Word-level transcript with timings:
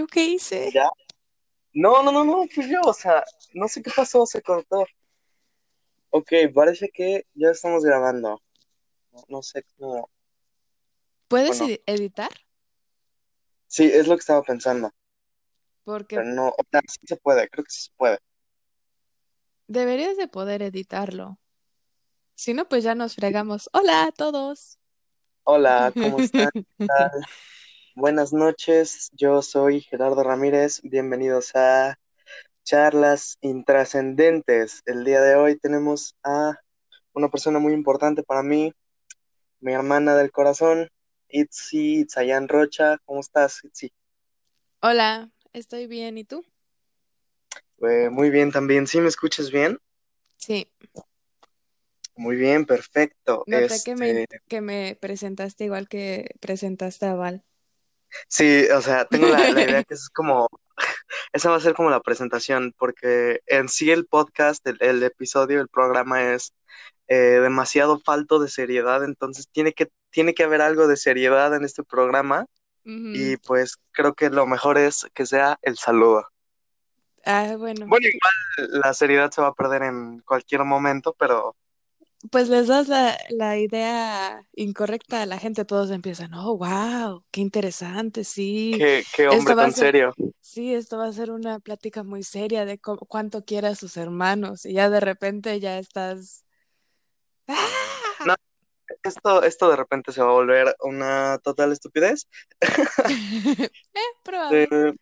¿Yo 0.00 0.06
qué 0.06 0.24
hice? 0.24 0.70
¿Ya? 0.72 0.88
No, 1.74 2.02
no, 2.02 2.10
no, 2.10 2.24
no, 2.24 2.46
fui 2.48 2.66
yo, 2.70 2.80
o 2.80 2.94
sea, 2.94 3.22
no 3.52 3.68
sé 3.68 3.82
qué 3.82 3.90
pasó, 3.94 4.24
se 4.24 4.40
cortó. 4.40 4.86
Ok, 6.08 6.32
parece 6.54 6.88
que 6.88 7.26
ya 7.34 7.50
estamos 7.50 7.84
grabando. 7.84 8.40
No, 9.12 9.24
no 9.28 9.42
sé 9.42 9.62
cómo. 9.76 10.08
¿Puedes 11.28 11.58
Bueno. 11.58 11.76
editar? 11.84 12.30
Sí, 13.66 13.84
es 13.92 14.08
lo 14.08 14.16
que 14.16 14.20
estaba 14.20 14.42
pensando. 14.42 14.90
Porque 15.84 16.16
Pero 16.16 16.28
no, 16.28 16.48
o 16.48 16.64
sea, 16.70 16.80
sí 16.88 17.00
se 17.06 17.16
puede, 17.18 17.46
creo 17.50 17.62
que 17.64 17.70
sí 17.70 17.82
se 17.82 17.90
puede. 17.98 18.18
deberías 19.68 20.16
de 20.16 20.28
poder 20.28 20.62
editarlo. 20.62 21.38
Si 22.34 22.54
no, 22.54 22.68
pues 22.68 22.84
ya 22.84 22.94
nos 22.94 23.14
fregamos. 23.16 23.68
Hola 23.74 24.04
a 24.04 24.12
todos. 24.12 24.78
Hola, 25.44 25.92
¿cómo 26.00 26.18
están? 26.24 26.50
Buenas 27.94 28.32
noches, 28.32 29.10
yo 29.12 29.42
soy 29.42 29.80
Gerardo 29.82 30.22
Ramírez. 30.24 30.80
Bienvenidos 30.82 31.52
a 31.54 31.98
Charlas 32.64 33.38
Intrascendentes. 33.42 34.82
El 34.86 35.04
día 35.04 35.20
de 35.22 35.36
hoy 35.36 35.58
tenemos 35.58 36.16
a 36.24 36.56
una 37.14 37.30
persona 37.30 37.58
muy 37.60 37.74
importante 37.74 38.22
para 38.24 38.42
mí, 38.42 38.72
mi 39.60 39.72
hermana 39.74 40.16
del 40.16 40.32
corazón, 40.32 40.88
Itzi 41.28 42.00
Itzayan 42.02 42.48
Rocha. 42.48 42.98
¿Cómo 43.06 43.20
estás, 43.20 43.64
Itzi? 43.64 43.92
Hola, 44.82 45.30
estoy 45.54 45.86
bien. 45.86 46.18
¿Y 46.18 46.24
tú? 46.24 46.44
Eh, 47.82 48.08
muy 48.10 48.30
bien 48.30 48.52
también. 48.52 48.86
¿Sí 48.86 49.00
me 49.00 49.08
escuchas 49.08 49.50
bien? 49.50 49.76
Sí, 50.38 50.70
Muy 52.14 52.36
bien, 52.36 52.66
perfecto. 52.66 53.46
noté 53.46 53.82
que 53.82 53.94
me, 53.96 54.08
Este, 54.20 54.40
que 54.48 54.60
me 54.60 54.96
presentaste 55.00 55.64
igual 55.64 55.88
que 55.88 56.34
presentaste 56.40 57.06
a 57.06 57.14
Val. 57.14 57.44
Sí, 58.28 58.66
o 58.74 58.80
sea, 58.80 59.04
tengo 59.04 59.28
la, 59.28 59.50
la 59.50 59.62
idea 59.62 59.84
que 59.84 59.94
es 59.94 60.08
como, 60.10 60.48
esa 61.32 61.50
va 61.50 61.56
a 61.56 61.60
ser 61.60 61.74
como 61.74 61.90
la 61.90 62.00
presentación, 62.00 62.74
porque 62.78 63.40
en 63.46 63.68
sí 63.68 63.90
el 63.90 64.06
podcast, 64.06 64.66
el, 64.66 64.78
el 64.80 65.02
episodio, 65.02 65.60
el 65.60 65.68
programa 65.68 66.32
es 66.32 66.54
eh, 67.08 67.40
demasiado 67.40 67.98
falto 67.98 68.38
de 68.38 68.48
seriedad, 68.48 69.04
entonces 69.04 69.48
tiene 69.50 69.72
que, 69.72 69.90
tiene 70.10 70.34
que 70.34 70.44
haber 70.44 70.62
algo 70.62 70.86
de 70.86 70.96
seriedad 70.96 71.54
en 71.54 71.64
este 71.64 71.82
programa 71.82 72.46
y 72.82 73.36
pues 73.36 73.76
creo 73.92 74.14
que 74.14 74.30
lo 74.30 74.46
mejor 74.46 74.78
es 74.78 75.06
que 75.14 75.26
sea 75.26 75.58
el 75.62 75.76
saludo. 75.76 76.26
Ah, 77.24 77.54
bueno, 77.56 77.86
Bueno, 77.86 78.06
igual 78.08 78.80
la 78.80 78.94
seriedad 78.94 79.30
se 79.30 79.42
va 79.42 79.48
a 79.48 79.54
perder 79.54 79.82
en 79.82 80.20
cualquier 80.20 80.64
momento, 80.64 81.14
pero 81.18 81.54
pues 82.30 82.48
les 82.48 82.66
das 82.68 82.88
la, 82.88 83.16
la 83.30 83.58
idea 83.58 84.46
incorrecta 84.54 85.22
a 85.22 85.26
la 85.26 85.38
gente. 85.38 85.64
Todos 85.64 85.90
empiezan, 85.90 86.34
oh, 86.34 86.56
wow, 86.56 87.24
qué 87.30 87.40
interesante, 87.40 88.24
sí. 88.24 88.76
qué, 88.78 89.28
hombre 89.28 89.54
tan 89.54 89.72
ser, 89.72 89.86
serio. 89.86 90.14
sí, 90.40 90.74
esto 90.74 90.98
va 90.98 91.06
a 91.06 91.12
ser 91.12 91.30
una 91.30 91.60
plática 91.60 92.02
muy 92.02 92.22
seria 92.22 92.64
de 92.64 92.78
cu- 92.78 92.98
cuánto 93.08 93.44
quiere 93.44 93.68
a 93.68 93.74
sus 93.74 93.96
hermanos. 93.96 94.66
Y 94.66 94.74
ya 94.74 94.90
de 94.90 95.00
repente 95.00 95.58
ya 95.60 95.78
estás. 95.78 96.44
¡Ah! 97.48 97.56
No, 98.26 98.34
esto, 99.02 99.42
esto 99.42 99.70
de 99.70 99.76
repente 99.76 100.12
se 100.12 100.22
va 100.22 100.28
a 100.30 100.32
volver 100.34 100.74
una 100.80 101.38
total 101.42 101.72
estupidez. 101.72 102.28
Eh, 103.94 104.00
probable, 104.24 104.68
Eh, 104.70 104.92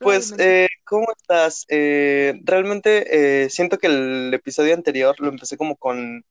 Pues, 0.00 0.34
eh, 0.38 0.68
¿cómo 0.84 1.06
estás? 1.16 1.64
Eh, 1.68 2.34
realmente 2.44 3.44
eh, 3.44 3.50
siento 3.50 3.78
que 3.78 3.88
el 3.88 4.32
episodio 4.34 4.74
anterior 4.74 5.16
lo 5.20 5.28
empecé 5.28 5.56
como 5.56 5.76
con, 5.76 6.24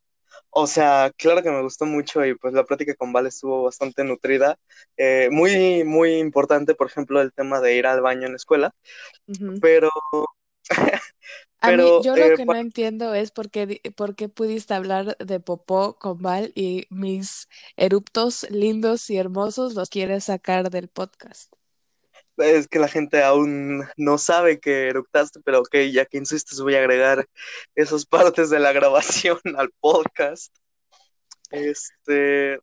o 0.52 0.68
sea, 0.68 1.12
claro 1.18 1.44
que 1.44 1.52
me 1.52 1.62
gustó 1.64 1.86
mucho 1.86 2.26
y 2.26 2.36
pues 2.36 2.54
la 2.54 2.66
plática 2.66 2.96
con 2.96 3.14
Val 3.14 3.28
estuvo 3.28 3.64
bastante 3.64 4.04
nutrida, 4.06 4.58
Eh, 4.98 5.30
muy, 5.32 5.84
muy 5.86 6.16
importante, 6.20 6.76
por 6.76 6.88
ejemplo, 6.88 7.22
el 7.22 7.34
tema 7.34 7.62
de 7.62 7.76
ir 7.78 7.88
al 7.88 8.02
baño 8.02 8.26
en 8.28 8.34
la 8.34 8.38
escuela, 8.38 8.72
Ujú. 9.28 9.62
pero, 9.62 9.90
A 11.62 11.72
mí, 11.74 11.94
pero, 11.94 12.02
yo 12.02 12.16
lo 12.18 12.32
eh, 12.32 12.34
que 12.34 12.46
no 12.46 12.58
entiendo 12.58 13.14
es 13.16 13.32
por 13.32 13.50
qué, 13.50 13.82
por 13.96 14.16
qué 14.16 14.30
pudiste 14.30 14.74
hablar 14.76 15.18
de 15.18 15.40
popó 15.40 15.98
con 15.98 16.22
Val 16.22 16.52
y 16.56 16.86
mis 16.90 17.50
eruptos 17.76 18.46
lindos 18.52 19.10
y 19.10 19.18
hermosos 19.18 19.74
los 19.74 19.90
quieres 19.90 20.26
sacar 20.26 20.70
del 20.70 20.88
podcast. 20.90 21.55
Es 22.38 22.68
que 22.68 22.80
la 22.80 22.88
gente 22.88 23.24
aún 23.24 23.86
no 23.98 24.18
sabe 24.18 24.60
que 24.60 24.90
eructaste, 24.90 25.40
pero 25.42 25.60
ok, 25.60 25.76
ya 25.92 26.06
que 26.06 26.18
insistes, 26.18 26.60
voy 26.62 26.76
a 26.76 26.80
agregar 26.80 27.28
esas 27.76 28.06
partes 28.06 28.50
de 28.50 28.60
la 28.60 28.74
grabación 28.74 29.40
al 29.58 29.72
podcast. 29.80 30.56
Este, 31.52 32.60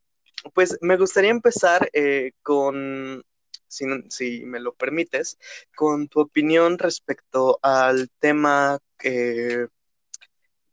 pues 0.54 0.76
me 0.80 0.96
gustaría 0.96 1.30
empezar 1.30 1.88
eh, 1.92 2.32
con, 2.42 3.24
si, 3.68 3.86
si 4.10 4.44
me 4.44 4.60
lo 4.60 4.74
permites, 4.74 5.38
con 5.76 6.08
tu 6.08 6.20
opinión 6.20 6.78
respecto 6.78 7.58
al 7.62 8.10
tema 8.18 8.78
eh, 9.02 9.68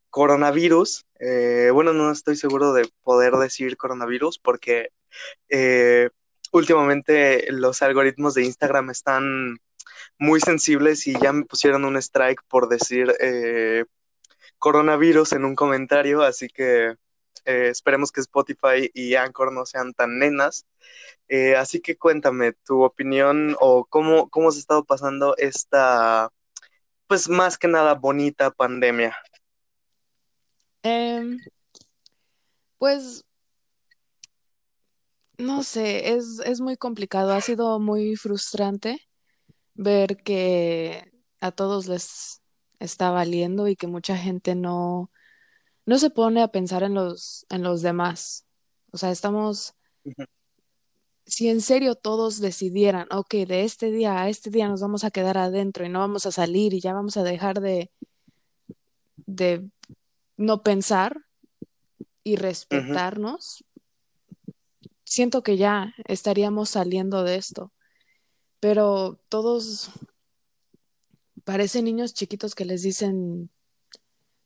coronavirus. 0.09 1.05
Eh, 1.19 1.69
bueno, 1.73 1.93
no 1.93 2.11
estoy 2.11 2.35
seguro 2.35 2.73
de 2.73 2.89
poder 3.03 3.33
decir 3.33 3.77
coronavirus 3.77 4.39
porque 4.39 4.89
eh, 5.49 6.09
últimamente 6.51 7.51
los 7.51 7.81
algoritmos 7.81 8.33
de 8.33 8.45
Instagram 8.45 8.89
están 8.89 9.57
muy 10.17 10.39
sensibles 10.41 11.07
y 11.07 11.13
ya 11.19 11.33
me 11.33 11.45
pusieron 11.45 11.85
un 11.85 11.97
strike 11.97 12.41
por 12.47 12.69
decir 12.69 13.13
eh, 13.19 13.85
coronavirus 14.57 15.33
en 15.33 15.45
un 15.45 15.55
comentario, 15.55 16.21
así 16.23 16.47
que 16.47 16.95
eh, 17.45 17.69
esperemos 17.69 18.11
que 18.11 18.21
Spotify 18.21 18.91
y 18.93 19.15
Anchor 19.15 19.51
no 19.51 19.65
sean 19.65 19.93
tan 19.93 20.19
nenas. 20.19 20.65
Eh, 21.27 21.55
así 21.55 21.79
que 21.79 21.97
cuéntame 21.97 22.53
tu 22.53 22.83
opinión 22.83 23.55
o 23.59 23.85
cómo, 23.85 24.29
cómo 24.29 24.51
se 24.51 24.59
ha 24.59 24.61
estado 24.61 24.83
pasando 24.83 25.35
esta, 25.37 26.31
pues 27.07 27.29
más 27.29 27.57
que 27.57 27.67
nada 27.67 27.95
bonita 27.95 28.51
pandemia. 28.51 29.15
Em, 30.83 31.39
pues 32.77 33.23
no 35.39 35.63
sé, 35.63 36.13
es, 36.13 36.39
es 36.45 36.61
muy 36.61 36.77
complicado, 36.77 37.33
ha 37.33 37.41
sido 37.41 37.79
muy 37.79 38.15
frustrante 38.15 39.01
ver 39.73 40.17
que 40.17 41.11
a 41.39 41.51
todos 41.51 41.87
les 41.87 42.41
está 42.79 43.11
valiendo 43.11 43.67
y 43.67 43.75
que 43.75 43.87
mucha 43.87 44.17
gente 44.17 44.55
no, 44.55 45.11
no 45.85 45.97
se 45.97 46.09
pone 46.09 46.41
a 46.41 46.49
pensar 46.49 46.83
en 46.83 46.93
los, 46.93 47.45
en 47.49 47.63
los 47.63 47.81
demás. 47.81 48.45
O 48.91 48.97
sea, 48.97 49.11
estamos, 49.11 49.75
si 51.25 51.47
en 51.49 51.61
serio 51.61 51.95
todos 51.95 52.39
decidieran, 52.39 53.07
ok, 53.11 53.33
de 53.47 53.63
este 53.63 53.91
día 53.91 54.21
a 54.21 54.29
este 54.29 54.49
día 54.49 54.67
nos 54.67 54.81
vamos 54.81 55.03
a 55.03 55.11
quedar 55.11 55.37
adentro 55.37 55.85
y 55.85 55.89
no 55.89 55.99
vamos 55.99 56.25
a 56.25 56.31
salir 56.31 56.73
y 56.73 56.81
ya 56.81 56.93
vamos 56.93 57.15
a 57.17 57.23
dejar 57.23 57.61
de, 57.61 57.91
de 59.25 59.69
no 60.35 60.63
pensar 60.63 61.17
y 62.23 62.35
respetarnos, 62.35 63.63
siento 65.09 65.41
que 65.41 65.57
ya 65.57 65.95
estaríamos 66.05 66.69
saliendo 66.69 67.23
de 67.23 67.35
esto. 67.35 67.73
Pero 68.59 69.19
todos 69.27 69.89
parecen 71.43 71.85
niños 71.85 72.13
chiquitos 72.13 72.53
que 72.53 72.65
les 72.65 72.83
dicen, 72.83 73.49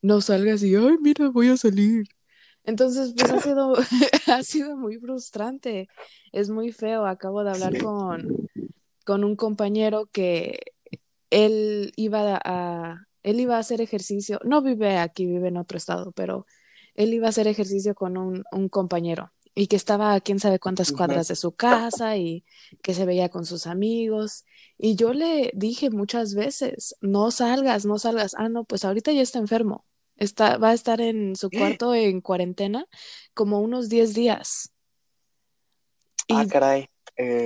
no 0.01 0.22
salgas 0.22 0.63
y, 0.63 0.75
ay, 0.75 0.97
mira, 1.01 1.29
voy 1.29 1.50
a 1.50 1.57
salir. 1.57 2.06
Entonces, 2.63 3.13
pues 3.18 3.29
ha 3.29 3.41
sido, 3.41 3.75
ha 4.28 4.44
sido 4.44 4.78
muy 4.78 4.97
frustrante, 5.00 5.90
es 6.31 6.50
muy 6.50 6.72
feo. 6.72 7.06
Acabo 7.06 7.44
de 7.44 7.51
hablar 7.51 7.78
con, 7.84 8.47
con 9.03 9.25
un 9.25 9.35
compañero 9.35 10.06
que 10.13 10.62
él 11.30 11.91
iba 11.97 12.40
a, 12.41 13.07
él 13.24 13.40
iba 13.41 13.57
a 13.57 13.59
hacer 13.59 13.81
ejercicio, 13.81 14.40
no 14.45 14.62
vive 14.62 14.97
aquí, 14.97 15.25
vive 15.25 15.50
en 15.50 15.57
otro 15.57 15.78
estado, 15.78 16.13
pero 16.13 16.45
él 16.95 17.13
iba 17.13 17.25
a 17.28 17.31
hacer 17.31 17.47
ejercicio 17.47 17.95
con 17.95 18.18
un, 18.18 18.45
un 18.51 18.69
compañero 18.69 19.33
y 19.56 19.68
que 19.68 19.76
estaba 19.76 20.14
a 20.14 20.22
quién 20.22 20.40
sabe 20.40 20.60
cuántas 20.60 20.92
cuadras 20.92 21.28
de 21.28 21.36
su 21.36 21.52
casa 21.54 22.18
y 22.18 22.44
que 22.82 22.94
se 22.94 23.06
veía 23.06 23.30
con 23.30 23.46
sus 23.46 23.68
amigos. 23.68 24.46
Y 24.78 24.96
yo 24.96 25.14
le 25.14 25.52
dije 25.54 25.90
muchas 25.90 26.34
veces, 26.36 26.96
no 27.02 27.32
salgas, 27.32 27.86
no 27.86 28.00
salgas. 28.00 28.34
Ah, 28.38 28.50
no, 28.50 28.64
pues 28.66 28.84
ahorita 28.86 29.12
ya 29.12 29.22
está 29.22 29.40
enfermo. 29.40 29.86
Está, 30.16 30.58
va 30.58 30.70
a 30.70 30.74
estar 30.74 31.02
en 31.02 31.36
su 31.36 31.50
cuarto 31.50 31.94
en 31.96 32.22
cuarentena 32.22 32.86
como 33.34 33.60
unos 33.62 33.90
10 33.90 34.14
días. 34.14 34.72
Ah, 36.30 36.44
Y, 36.44 36.48
caray. 36.48 36.90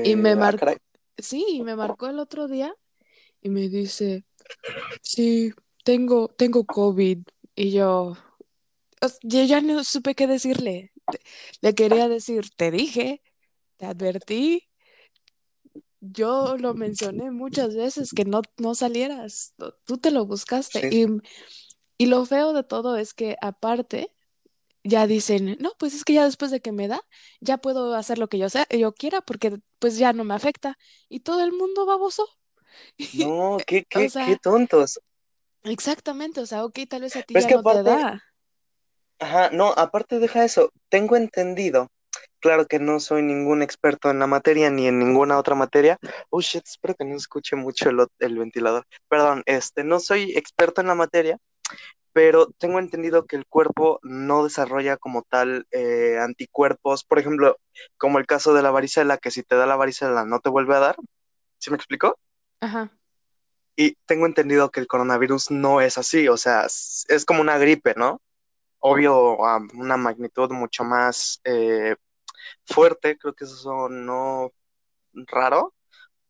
y 0.04 0.16
me 0.16 0.30
Eh, 0.30 0.34
ah, 0.34 0.36
marcó, 0.36 0.66
sí, 1.18 1.46
y 1.50 1.62
me 1.64 1.76
marcó 1.76 2.08
el 2.08 2.20
otro 2.20 2.48
día 2.48 2.74
y 3.42 3.50
me 3.50 3.70
dice, 3.70 4.26
sí, 5.02 5.54
tengo, 5.84 6.30
tengo 6.30 6.66
COVID. 6.66 7.20
Y 7.56 7.72
yo, 7.72 8.18
yo 9.24 9.44
ya 9.44 9.62
no 9.62 9.84
supe 9.84 10.16
qué 10.16 10.28
decirle. 10.28 10.92
Te- 11.10 11.22
Le 11.62 11.74
quería 11.76 12.08
decir, 12.10 12.50
te 12.56 12.72
dije, 12.72 13.22
te 13.78 13.86
advertí, 13.88 14.70
yo 16.00 16.58
lo 16.58 16.74
mencioné 16.74 17.32
muchas 17.32 17.76
veces 17.76 18.14
que 18.14 18.26
no, 18.26 18.42
no 18.58 18.76
salieras, 18.76 19.56
tú 19.86 19.98
te 19.98 20.12
lo 20.12 20.26
buscaste. 20.26 20.86
Sí. 20.90 20.90
Y, 20.90 21.06
y 21.98 22.08
lo 22.08 22.26
feo 22.26 22.54
de 22.54 22.64
todo 22.64 22.98
es 22.98 23.14
que 23.14 23.38
aparte 23.42 24.14
ya 24.84 25.08
dicen, 25.08 25.58
no, 25.62 25.72
pues 25.80 25.94
es 25.96 26.06
que 26.06 26.14
ya 26.16 26.26
después 26.26 26.52
de 26.52 26.62
que 26.62 26.72
me 26.74 26.88
da, 26.90 27.02
ya 27.42 27.58
puedo 27.60 27.96
hacer 27.96 28.20
lo 28.20 28.30
que 28.30 28.40
yo 28.40 28.50
sea, 28.50 28.68
yo 28.72 28.94
quiera, 28.96 29.22
porque 29.22 29.60
pues 29.80 29.98
ya 29.98 30.14
no 30.14 30.24
me 30.26 30.36
afecta. 30.36 30.78
Y 31.10 31.22
todo 31.22 31.44
el 31.44 31.54
mundo 31.54 31.86
baboso. 31.86 32.28
No, 33.12 33.62
qué, 33.68 33.84
O 33.96 34.10
qué, 34.10 34.14
qué 34.24 34.38
tontos. 34.38 35.00
exactamente, 35.64 36.40
o 36.42 36.46
sea, 36.46 36.66
ok, 36.66 36.80
tal 36.90 37.02
vez 37.02 37.16
a 37.16 37.24
ti 37.24 37.38
ya 37.38 37.52
no 37.52 37.64
te 37.66 37.84
da. 37.84 38.24
Ajá, 39.20 39.50
no, 39.52 39.74
aparte 39.78 40.20
deja 40.20 40.44
eso. 40.46 40.72
Tengo 40.90 41.16
entendido, 41.16 41.90
claro 42.40 42.68
que 42.68 42.80
no 42.80 43.00
soy 43.00 43.24
ningún 43.24 43.62
experto 43.62 44.10
en 44.10 44.20
la 44.20 44.28
materia 44.28 44.70
ni 44.70 44.88
en 44.88 45.00
ninguna 45.00 45.38
otra 45.38 45.56
materia. 45.56 45.98
Oh 46.30 46.42
shit, 46.42 46.64
espero 46.66 46.96
que 46.96 47.06
no 47.06 47.16
escuche 47.16 47.56
mucho 47.56 47.90
el, 47.90 48.38
ventilador. 48.38 48.86
Perdón, 49.10 49.44
este, 49.46 49.84
no 49.84 50.00
soy 50.00 50.34
experto 50.38 50.82
en 50.82 50.88
la 50.88 50.96
materia, 50.96 51.38
pero 52.14 52.48
tengo 52.58 52.80
entendido 52.80 53.26
que 53.26 53.36
el 53.36 53.46
cuerpo 53.46 54.00
no 54.04 54.44
desarrolla 54.44 54.98
como 54.98 55.24
tal 55.24 55.68
eh, 55.72 56.18
anticuerpos, 56.20 57.04
por 57.04 57.20
ejemplo, 57.20 57.58
como 57.98 58.20
el 58.20 58.26
caso 58.26 58.54
de 58.54 58.62
la 58.64 58.72
varicela, 58.72 59.18
que 59.18 59.32
si 59.32 59.44
te 59.44 59.56
da 59.56 59.66
la 59.66 59.76
varicela 59.76 60.26
no 60.26 60.40
te 60.40 60.50
vuelve 60.50 60.76
a 60.76 60.80
dar. 60.80 60.96
¿Sí 61.60 61.72
me 61.72 61.78
explico? 61.78 62.18
Ajá, 62.62 62.92
Y 63.76 63.96
tengo 64.06 64.26
entendido 64.26 64.72
que 64.72 64.80
el 64.80 64.88
coronavirus 64.88 65.52
no 65.52 65.82
es 65.82 65.98
así, 65.98 66.28
o 66.28 66.38
sea, 66.38 66.66
es 66.66 67.26
como 67.26 67.42
una 67.42 67.58
gripe, 67.58 67.94
¿no? 67.96 68.22
Obvio, 68.80 69.46
a 69.46 69.60
una 69.76 69.98
magnitud 69.98 70.52
mucho 70.52 70.84
más 70.84 71.42
eh, 71.44 71.96
fuerte, 72.66 73.18
creo 73.18 73.34
que 73.36 73.46
eso 73.46 73.90
no 73.90 74.52
raro. 75.28 75.76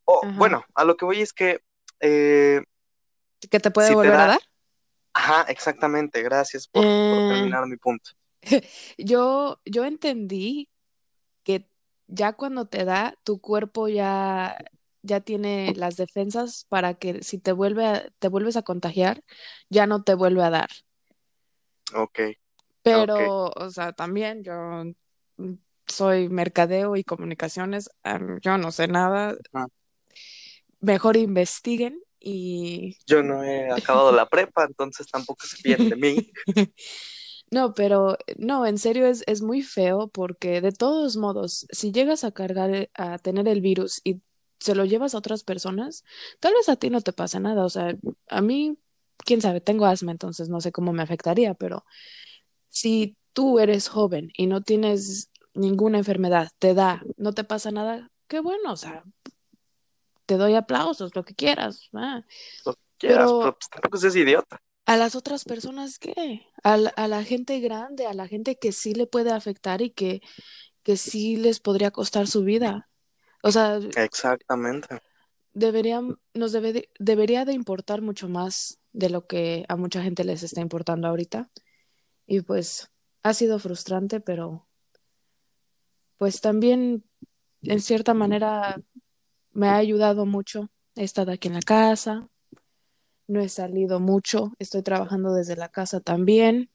O 0.06 0.28
ajá. 0.28 0.34
bueno, 0.34 0.64
a 0.74 0.84
lo 0.84 0.96
que 0.96 1.04
voy 1.06 1.22
es 1.22 1.32
que 1.34 1.60
eh, 2.00 2.62
¿Que 3.50 3.60
te 3.60 3.70
puede 3.70 3.90
si 3.90 3.96
te 3.96 4.10
volver 4.10 4.20
a 4.20 4.26
da, 4.26 4.26
dar? 4.26 4.40
ajá, 5.14 5.42
exactamente, 5.50 6.22
gracias 6.22 6.68
por, 6.68 6.94
por 7.08 7.22
Eh, 7.22 7.24
terminar 7.24 7.66
mi 7.66 7.76
punto. 7.78 8.10
yo, 8.98 9.60
yo 9.64 9.84
entendí 9.84 10.68
que 11.44 11.68
ya 12.08 12.34
cuando 12.34 12.66
te 12.68 12.84
da, 12.86 13.14
tu 13.24 13.40
cuerpo 13.40 13.88
ya, 13.88 14.58
ya 15.02 15.20
tiene 15.22 15.74
las 15.76 15.96
defensas 15.96 16.66
para 16.68 16.94
que 16.96 17.22
si 17.22 17.38
te 17.38 17.52
vuelve 17.52 17.86
a- 17.86 18.10
te 18.18 18.28
vuelves 18.28 18.56
a 18.56 18.62
contagiar, 18.62 19.24
ya 19.70 19.86
no 19.88 20.02
te 20.04 20.14
vuelve 20.14 20.42
a 20.44 20.50
dar. 20.50 20.68
Ok, 21.94 22.20
Pero, 22.82 23.46
o 23.48 23.70
sea, 23.70 23.92
también 23.92 24.42
yo 24.42 24.84
soy 25.86 26.28
mercadeo 26.28 26.96
y 26.96 27.04
comunicaciones, 27.04 27.90
yo 28.42 28.58
no 28.58 28.72
sé 28.72 28.88
nada, 28.88 29.36
ajá. 29.52 29.66
mejor 30.80 31.16
investiguen 31.16 32.00
y... 32.20 32.96
Yo 33.06 33.22
no 33.22 33.42
he 33.42 33.70
acabado 33.70 34.12
la 34.12 34.28
prepa, 34.28 34.64
entonces 34.64 35.06
tampoco 35.06 35.46
se 35.46 35.56
fíen 35.56 35.88
de 35.88 35.96
mí. 35.96 36.32
No, 37.50 37.72
pero 37.72 38.18
no, 38.36 38.66
en 38.66 38.76
serio 38.78 39.06
es, 39.06 39.24
es 39.26 39.40
muy 39.40 39.62
feo 39.62 40.08
porque 40.08 40.60
de 40.60 40.72
todos 40.72 41.16
modos, 41.16 41.66
si 41.70 41.92
llegas 41.92 42.24
a 42.24 42.32
cargar, 42.32 42.74
eh, 42.74 42.90
a 42.94 43.18
tener 43.18 43.48
el 43.48 43.62
virus 43.62 44.00
y 44.04 44.20
se 44.58 44.74
lo 44.74 44.84
llevas 44.84 45.14
a 45.14 45.18
otras 45.18 45.44
personas, 45.44 46.04
tal 46.40 46.52
vez 46.54 46.68
a 46.68 46.76
ti 46.76 46.90
no 46.90 47.00
te 47.00 47.12
pase 47.12 47.40
nada. 47.40 47.64
O 47.64 47.70
sea, 47.70 47.96
a 48.28 48.42
mí, 48.42 48.78
quién 49.24 49.40
sabe, 49.42 49.60
tengo 49.60 49.86
asma, 49.86 50.12
entonces 50.12 50.48
no 50.48 50.60
sé 50.60 50.72
cómo 50.72 50.92
me 50.92 51.02
afectaría, 51.02 51.54
pero 51.54 51.84
si 52.68 53.16
tú 53.32 53.58
eres 53.60 53.88
joven 53.88 54.30
y 54.36 54.46
no 54.46 54.62
tienes 54.62 55.30
ninguna 55.54 55.98
enfermedad, 55.98 56.50
te 56.58 56.74
da, 56.74 57.02
no 57.16 57.32
te 57.34 57.44
pasa 57.44 57.70
nada, 57.72 58.10
qué 58.28 58.40
bueno, 58.40 58.72
o 58.72 58.76
sea, 58.76 59.04
te 60.26 60.36
doy 60.36 60.54
aplausos, 60.54 61.14
lo 61.14 61.24
que 61.24 61.34
quieras. 61.34 61.88
ah. 61.94 62.22
Lo 62.64 62.74
que 62.74 62.80
quieras, 62.98 63.32
pero 63.32 63.38
Pero 63.38 63.54
pues 63.54 63.70
tampoco 63.70 63.96
seas 63.98 64.16
idiota. 64.16 64.60
a 64.86 64.96
las 64.96 65.14
otras 65.14 65.44
personas, 65.44 65.98
¿qué? 65.98 66.42
A 66.62 66.76
la, 66.76 66.90
a 66.90 67.08
la 67.08 67.22
gente 67.24 67.60
grande, 67.60 68.06
a 68.06 68.14
la 68.14 68.26
gente 68.26 68.56
que 68.58 68.72
sí 68.72 68.94
le 68.94 69.06
puede 69.06 69.30
afectar 69.32 69.82
y 69.82 69.90
que, 69.90 70.22
que 70.82 70.96
sí 70.96 71.36
les 71.36 71.60
podría 71.60 71.90
costar 71.90 72.26
su 72.26 72.42
vida. 72.44 72.88
O 73.42 73.52
sea, 73.52 73.80
Exactamente. 73.96 75.00
deberían, 75.52 76.18
nos 76.34 76.52
debe 76.52 76.72
de- 76.72 76.90
debería 76.98 77.44
de 77.44 77.52
importar 77.52 78.02
mucho 78.02 78.28
más 78.28 78.77
de 78.92 79.10
lo 79.10 79.26
que 79.26 79.64
a 79.68 79.76
mucha 79.76 80.02
gente 80.02 80.24
les 80.24 80.42
está 80.42 80.60
importando 80.60 81.08
ahorita. 81.08 81.50
Y 82.26 82.40
pues 82.42 82.90
ha 83.22 83.34
sido 83.34 83.58
frustrante, 83.58 84.20
pero 84.20 84.66
pues 86.16 86.40
también 86.40 87.04
en 87.62 87.80
cierta 87.80 88.14
manera 88.14 88.80
me 89.52 89.68
ha 89.68 89.76
ayudado 89.76 90.26
mucho. 90.26 90.70
He 90.94 91.04
estado 91.04 91.32
aquí 91.32 91.48
en 91.48 91.54
la 91.54 91.60
casa, 91.60 92.28
no 93.26 93.40
he 93.40 93.48
salido 93.48 94.00
mucho, 94.00 94.52
estoy 94.58 94.82
trabajando 94.82 95.32
desde 95.32 95.56
la 95.56 95.68
casa 95.68 96.00
también. 96.00 96.70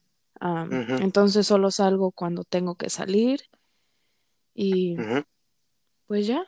Entonces 1.00 1.46
solo 1.46 1.70
salgo 1.70 2.10
cuando 2.10 2.44
tengo 2.44 2.74
que 2.76 2.90
salir 2.90 3.40
y 4.54 4.96
pues 6.06 6.26
ya. 6.26 6.44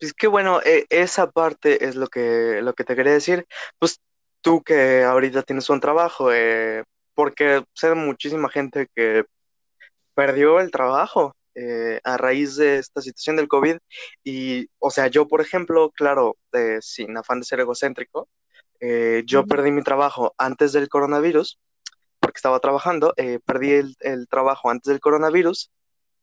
Pues 0.00 0.12
qué 0.14 0.28
bueno, 0.28 0.60
eh, 0.62 0.86
esa 0.90 1.30
parte 1.30 1.84
es 1.86 1.96
lo 1.96 2.06
que, 2.08 2.60
lo 2.62 2.74
que 2.74 2.84
te 2.84 2.94
quería 2.94 3.12
decir. 3.12 3.46
Pues 3.78 4.00
tú 4.40 4.62
que 4.62 5.02
ahorita 5.04 5.42
tienes 5.42 5.68
un 5.70 5.80
trabajo, 5.80 6.32
eh, 6.32 6.84
porque 7.14 7.64
sé 7.74 7.88
de 7.88 7.94
muchísima 7.96 8.48
gente 8.48 8.88
que 8.94 9.24
perdió 10.14 10.60
el 10.60 10.70
trabajo 10.70 11.34
eh, 11.54 12.00
a 12.04 12.16
raíz 12.16 12.56
de 12.56 12.78
esta 12.78 13.00
situación 13.02 13.36
del 13.36 13.48
COVID. 13.48 13.78
Y, 14.24 14.68
o 14.78 14.90
sea, 14.90 15.08
yo, 15.08 15.26
por 15.28 15.40
ejemplo, 15.40 15.90
claro, 15.90 16.36
eh, 16.52 16.78
sin 16.80 17.16
afán 17.16 17.40
de 17.40 17.46
ser 17.46 17.60
egocéntrico, 17.60 18.28
yo 19.26 19.44
perdí 19.44 19.72
mi 19.72 19.82
trabajo 19.82 20.34
antes 20.38 20.72
del 20.72 20.88
coronavirus, 20.88 21.58
porque 22.20 22.38
estaba 22.38 22.60
trabajando, 22.60 23.12
perdí 23.44 23.72
el, 23.72 23.96
el 24.00 24.28
trabajo 24.28 24.70
antes 24.70 24.88
del 24.88 25.00
coronavirus. 25.00 25.72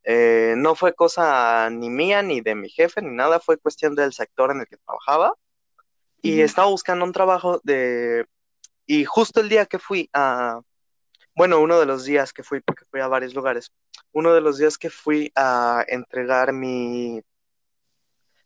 Eh, 0.08 0.54
no 0.56 0.76
fue 0.76 0.94
cosa 0.94 1.70
ni 1.72 1.90
mía, 1.90 2.22
ni 2.22 2.40
de 2.40 2.54
mi 2.54 2.70
jefe, 2.70 3.02
ni 3.02 3.10
nada, 3.10 3.40
fue 3.40 3.58
cuestión 3.58 3.96
del 3.96 4.14
sector 4.14 4.52
en 4.52 4.62
el 4.62 4.68
que 4.68 4.78
trabajaba. 4.78 5.34
Y 6.22 6.42
estaba 6.42 6.70
buscando 6.70 7.06
un 7.06 7.12
trabajo 7.12 7.62
de... 7.64 8.26
Y 8.88 9.06
justo 9.06 9.42
el 9.42 9.50
día 9.50 9.66
que 9.66 9.80
fui 9.80 10.10
a... 10.14 10.62
Bueno, 11.36 11.60
uno 11.60 11.80
de 11.80 11.86
los 11.86 12.06
días 12.06 12.34
que 12.34 12.44
fui, 12.44 12.62
porque 12.62 12.86
fui 12.90 13.00
a 13.02 13.08
varios 13.08 13.36
lugares, 13.36 13.72
uno 14.12 14.34
de 14.34 14.42
los 14.42 14.58
días 14.58 14.78
que 14.78 14.90
fui 14.90 15.32
a 15.36 15.84
entregar 15.88 16.54
mi, 16.54 17.22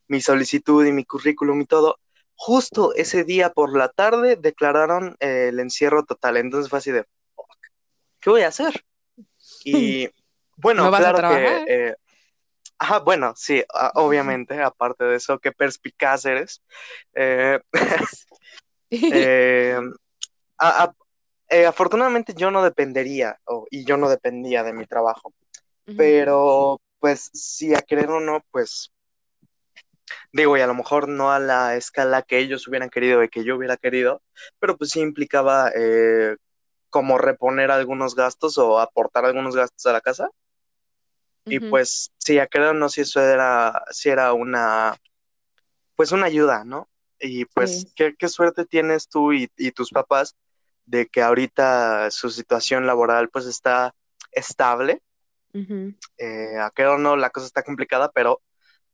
mi 0.07 0.21
solicitud 0.21 0.85
y 0.85 0.91
mi 0.91 1.05
currículum 1.05 1.61
y 1.61 1.65
todo, 1.65 1.99
justo 2.35 2.93
ese 2.95 3.23
día 3.23 3.51
por 3.51 3.77
la 3.77 3.89
tarde 3.89 4.35
declararon 4.35 5.15
eh, 5.19 5.49
el 5.49 5.59
encierro 5.59 6.03
total. 6.03 6.37
Entonces 6.37 6.69
fue 6.69 6.79
así 6.79 6.91
de, 6.91 7.05
¿qué 8.19 8.29
voy 8.29 8.41
a 8.41 8.47
hacer? 8.47 8.83
Y 9.65 10.09
No 10.59 10.61
bueno, 10.61 10.85
a 10.85 10.97
claro 10.97 11.29
que 11.29 11.63
eh, 11.67 11.95
Ajá, 12.81 12.99
bueno, 12.99 13.33
sí, 13.35 13.61
obviamente, 13.95 14.61
aparte 14.61 15.03
de 15.03 15.17
eso, 15.17 15.37
qué 15.39 15.51
perspicaz 15.51 16.23
eres. 16.25 16.61
Eh, 17.13 17.59
Gracias. 17.71 18.25
eh, 18.91 19.77
a- 20.57 20.83
a- 20.83 20.95
eh, 21.49 21.65
afortunadamente 21.65 22.33
yo 22.33 22.51
no 22.51 22.63
dependería, 22.63 23.37
y 23.69 23.83
yo 23.83 23.97
no 23.97 24.09
dependía 24.09 24.63
de 24.63 24.71
mi 24.71 24.85
trabajo, 24.85 25.33
pero 25.97 26.79
pues 26.99 27.29
si 27.33 27.73
a 27.73 27.81
querer 27.81 28.09
o 28.11 28.19
no, 28.19 28.41
pues 28.51 28.91
digo, 30.31 30.55
y 30.57 30.61
a 30.61 30.67
lo 30.67 30.73
mejor 30.75 31.07
no 31.07 31.31
a 31.31 31.39
la 31.39 31.75
escala 31.75 32.21
que 32.21 32.37
ellos 32.37 32.67
hubieran 32.67 32.89
querido 32.89 33.23
y 33.23 33.29
que 33.29 33.43
yo 33.43 33.55
hubiera 33.55 33.77
querido, 33.77 34.21
pero 34.59 34.77
pues 34.77 34.91
sí 34.91 34.99
implicaba 35.01 35.71
eh, 35.75 36.35
como 36.89 37.17
reponer 37.17 37.71
algunos 37.71 38.15
gastos 38.15 38.57
o 38.57 38.79
aportar 38.79 39.25
algunos 39.25 39.55
gastos 39.55 39.85
a 39.85 39.93
la 39.93 40.01
casa. 40.01 40.29
Y 41.49 41.59
pues 41.59 42.11
si 42.17 42.39
a 42.39 42.47
querer 42.47 42.69
o 42.69 42.73
no, 42.73 42.89
si 42.89 43.01
eso 43.01 43.21
era, 43.21 43.83
si 43.91 44.09
era 44.09 44.33
una 44.33 44.95
pues 45.95 46.11
una 46.11 46.27
ayuda, 46.27 46.63
¿no? 46.63 46.89
Y 47.19 47.45
pues 47.45 47.85
Sí. 47.85 47.91
qué, 47.95 48.15
qué 48.17 48.27
suerte 48.29 48.65
tienes 48.65 49.09
tú 49.09 49.33
y, 49.33 49.51
y 49.57 49.71
tus 49.71 49.91
papás 49.91 50.35
de 50.85 51.07
que 51.07 51.21
ahorita 51.21 52.09
su 52.11 52.29
situación 52.29 52.87
laboral 52.87 53.29
pues 53.29 53.45
está 53.45 53.93
estable. 54.31 55.01
Eh, 56.17 56.57
a 56.57 56.71
o 56.91 56.97
no, 56.97 57.15
la 57.15 57.29
cosa 57.29 57.47
está 57.47 57.63
complicada, 57.63 58.11
pero 58.11 58.41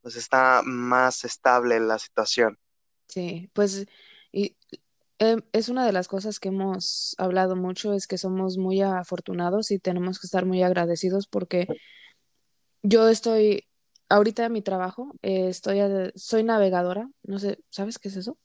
pues 0.02 0.16
está 0.16 0.62
más 0.64 1.24
estable 1.26 1.80
la 1.80 2.00
situación. 2.00 2.58
Sí, 3.08 3.50
pues 3.54 3.86
y, 4.32 4.56
em, 5.20 5.42
es 5.52 5.70
una 5.70 5.86
de 5.86 5.92
las 5.94 6.08
cosas 6.08 6.40
que 6.40 6.50
hemos 6.50 7.16
hablado 7.18 7.56
mucho, 7.56 7.94
es 7.94 8.08
que 8.08 8.18
somos 8.18 8.58
muy 8.58 8.82
afortunados 8.82 9.72
y 9.72 9.80
tenemos 9.80 10.20
que 10.20 10.28
estar 10.28 10.46
muy 10.46 10.64
agradecidos 10.64 11.28
porque 11.28 11.68
yo 12.88 13.08
estoy, 13.10 13.68
ahorita 14.10 14.46
en 14.46 14.54
mi 14.54 14.62
trabajo, 14.62 15.12
eh, 15.22 15.50
estoy, 15.50 15.80
a- 15.82 16.12
soy 16.16 16.44
navegadora, 16.44 17.10
no 17.24 17.40
sé, 17.40 17.60
¿sabes 17.72 18.00
qué 18.00 18.10
es 18.10 18.18
eso? 18.18 18.38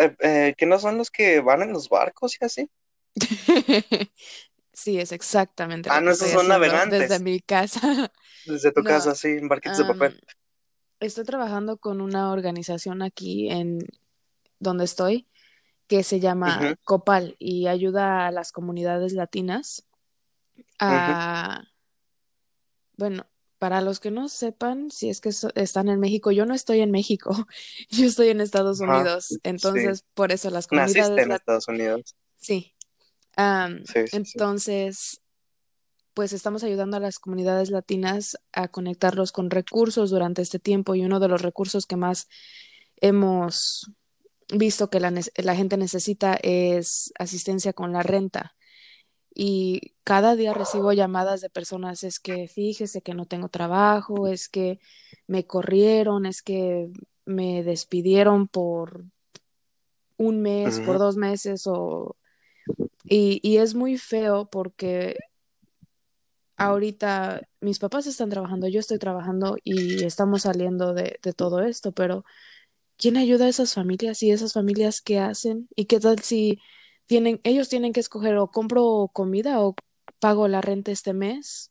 Eh, 0.00 0.16
eh, 0.20 0.54
que 0.56 0.66
no 0.66 0.78
son 0.80 0.98
los 0.98 1.10
que 1.12 1.40
van 1.40 1.62
en 1.62 1.72
los 1.72 1.88
barcos 1.88 2.36
y 2.40 2.44
así. 2.44 2.70
Sí, 4.72 4.98
es 5.00 5.12
exactamente 5.12 5.90
Ah, 5.90 6.00
no, 6.00 6.10
esos 6.12 6.30
son 6.30 6.46
haciendo 6.46 6.80
desde 6.86 7.18
navegantes. 7.18 7.20
mi 7.20 7.40
casa. 7.40 7.80
Desde 8.44 8.70
tu 8.72 8.82
No, 8.82 8.90
casa, 8.90 9.14
sí, 9.14 9.28
en 9.28 9.48
barquitos 9.48 9.78
de 9.78 9.84
papel. 9.84 10.20
estoy 11.00 11.24
trabajando 11.24 11.78
con 11.78 12.00
una 12.00 12.32
organización 12.32 13.02
aquí 13.02 13.50
en 13.50 13.80
donde 14.60 14.84
estoy 14.84 15.28
que 15.88 16.02
se 16.04 16.20
llama 16.20 16.74
Copal 16.84 17.36
y 17.38 17.66
ayuda 17.68 18.26
a 18.26 18.32
las 18.32 18.52
comunidades 18.52 19.12
latinas 19.14 19.86
a, 20.80 21.64
bueno, 23.00 23.26
para 23.58 23.80
los 23.80 23.98
que 23.98 24.10
no 24.10 24.28
sepan, 24.28 24.90
si 24.90 25.10
es 25.10 25.20
que 25.20 25.32
so- 25.32 25.50
están 25.54 25.88
en 25.88 25.98
México, 25.98 26.30
yo 26.30 26.46
no 26.46 26.54
estoy 26.54 26.80
en 26.80 26.90
México, 26.92 27.34
yo 27.90 28.06
estoy 28.06 28.28
en 28.28 28.40
Estados 28.40 28.80
Unidos, 28.80 29.38
entonces 29.42 30.04
por 30.14 30.30
eso 30.30 30.50
las 30.50 30.68
Naciste 30.70 31.00
comunidades 31.00 31.10
en 31.10 31.16
latinas, 31.18 31.40
Estados 31.40 31.68
Unidos. 31.68 32.16
sí, 32.36 32.74
entonces 34.12 35.22
pues 36.14 36.32
estamos 36.32 36.62
ayudando 36.64 36.96
a 36.96 37.00
las 37.00 37.18
comunidades 37.18 37.70
latinas 37.70 38.36
a 38.52 38.68
conectarlos 38.68 39.32
con 39.32 39.48
recursos 39.50 40.10
durante 40.10 40.42
este 40.42 40.58
tiempo 40.58 40.94
y 40.94 41.04
uno 41.04 41.20
de 41.20 41.28
los 41.28 41.40
recursos 41.42 41.86
que 41.86 41.96
más 41.96 42.28
hemos 42.96 43.90
visto 44.52 44.90
que 44.90 45.00
la 45.00 45.54
gente 45.56 45.76
necesita 45.76 46.34
es 46.42 47.12
asistencia 47.18 47.72
con 47.72 47.92
la 47.92 48.02
renta. 48.02 48.54
Y 49.34 49.94
cada 50.04 50.36
día 50.36 50.54
recibo 50.54 50.92
llamadas 50.92 51.40
de 51.40 51.50
personas, 51.50 52.04
es 52.04 52.20
que 52.20 52.48
fíjese 52.48 53.02
que 53.02 53.14
no 53.14 53.26
tengo 53.26 53.48
trabajo, 53.48 54.26
es 54.26 54.48
que 54.48 54.80
me 55.26 55.46
corrieron, 55.46 56.26
es 56.26 56.42
que 56.42 56.90
me 57.24 57.62
despidieron 57.62 58.48
por 58.48 59.04
un 60.16 60.42
mes, 60.42 60.80
por 60.80 60.98
dos 60.98 61.16
meses, 61.16 61.66
o... 61.66 62.16
Y, 63.04 63.40
y 63.42 63.58
es 63.58 63.74
muy 63.74 63.96
feo 63.96 64.48
porque 64.50 65.16
ahorita 66.56 67.40
mis 67.60 67.78
papás 67.78 68.06
están 68.06 68.28
trabajando, 68.28 68.68
yo 68.68 68.80
estoy 68.80 68.98
trabajando 68.98 69.56
y 69.64 70.04
estamos 70.04 70.42
saliendo 70.42 70.92
de, 70.92 71.18
de 71.22 71.32
todo 71.32 71.62
esto, 71.62 71.92
pero 71.92 72.24
¿quién 72.98 73.16
ayuda 73.16 73.46
a 73.46 73.48
esas 73.48 73.72
familias 73.72 74.22
y 74.22 74.30
esas 74.30 74.52
familias 74.52 75.00
qué 75.00 75.18
hacen? 75.18 75.68
¿Y 75.74 75.86
qué 75.86 76.00
tal 76.00 76.18
si 76.18 76.60
tienen, 77.10 77.40
ellos 77.42 77.68
tienen 77.68 77.92
que 77.92 77.98
escoger 77.98 78.36
o 78.36 78.52
compro 78.52 79.10
comida 79.12 79.60
o 79.60 79.74
pago 80.20 80.46
la 80.46 80.60
renta 80.60 80.92
este 80.92 81.12
mes? 81.12 81.70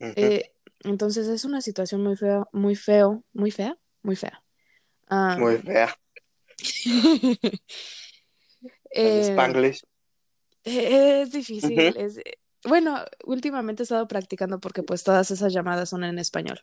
Eh, 0.00 0.52
entonces 0.84 1.28
es 1.28 1.44
una 1.44 1.60
situación 1.60 2.02
muy 2.02 2.16
fea, 2.16 2.44
muy 2.50 2.74
feo, 2.74 3.22
muy 3.34 3.50
fea, 3.50 3.76
muy 4.02 4.16
fea. 4.16 4.42
Muy 5.10 5.56
Am, 5.56 5.62
fea. 5.62 5.94
Eh, 8.96 9.28
Spanglish. 9.32 9.82
es 10.64 11.30
difícil, 11.30 11.94
es, 11.98 12.20
bueno, 12.64 13.04
últimamente 13.26 13.82
he 13.82 13.84
estado 13.84 14.08
practicando 14.08 14.60
porque 14.60 14.82
pues 14.82 15.04
todas 15.04 15.30
esas 15.30 15.52
llamadas 15.52 15.90
son 15.90 16.04
en 16.04 16.18
español. 16.18 16.60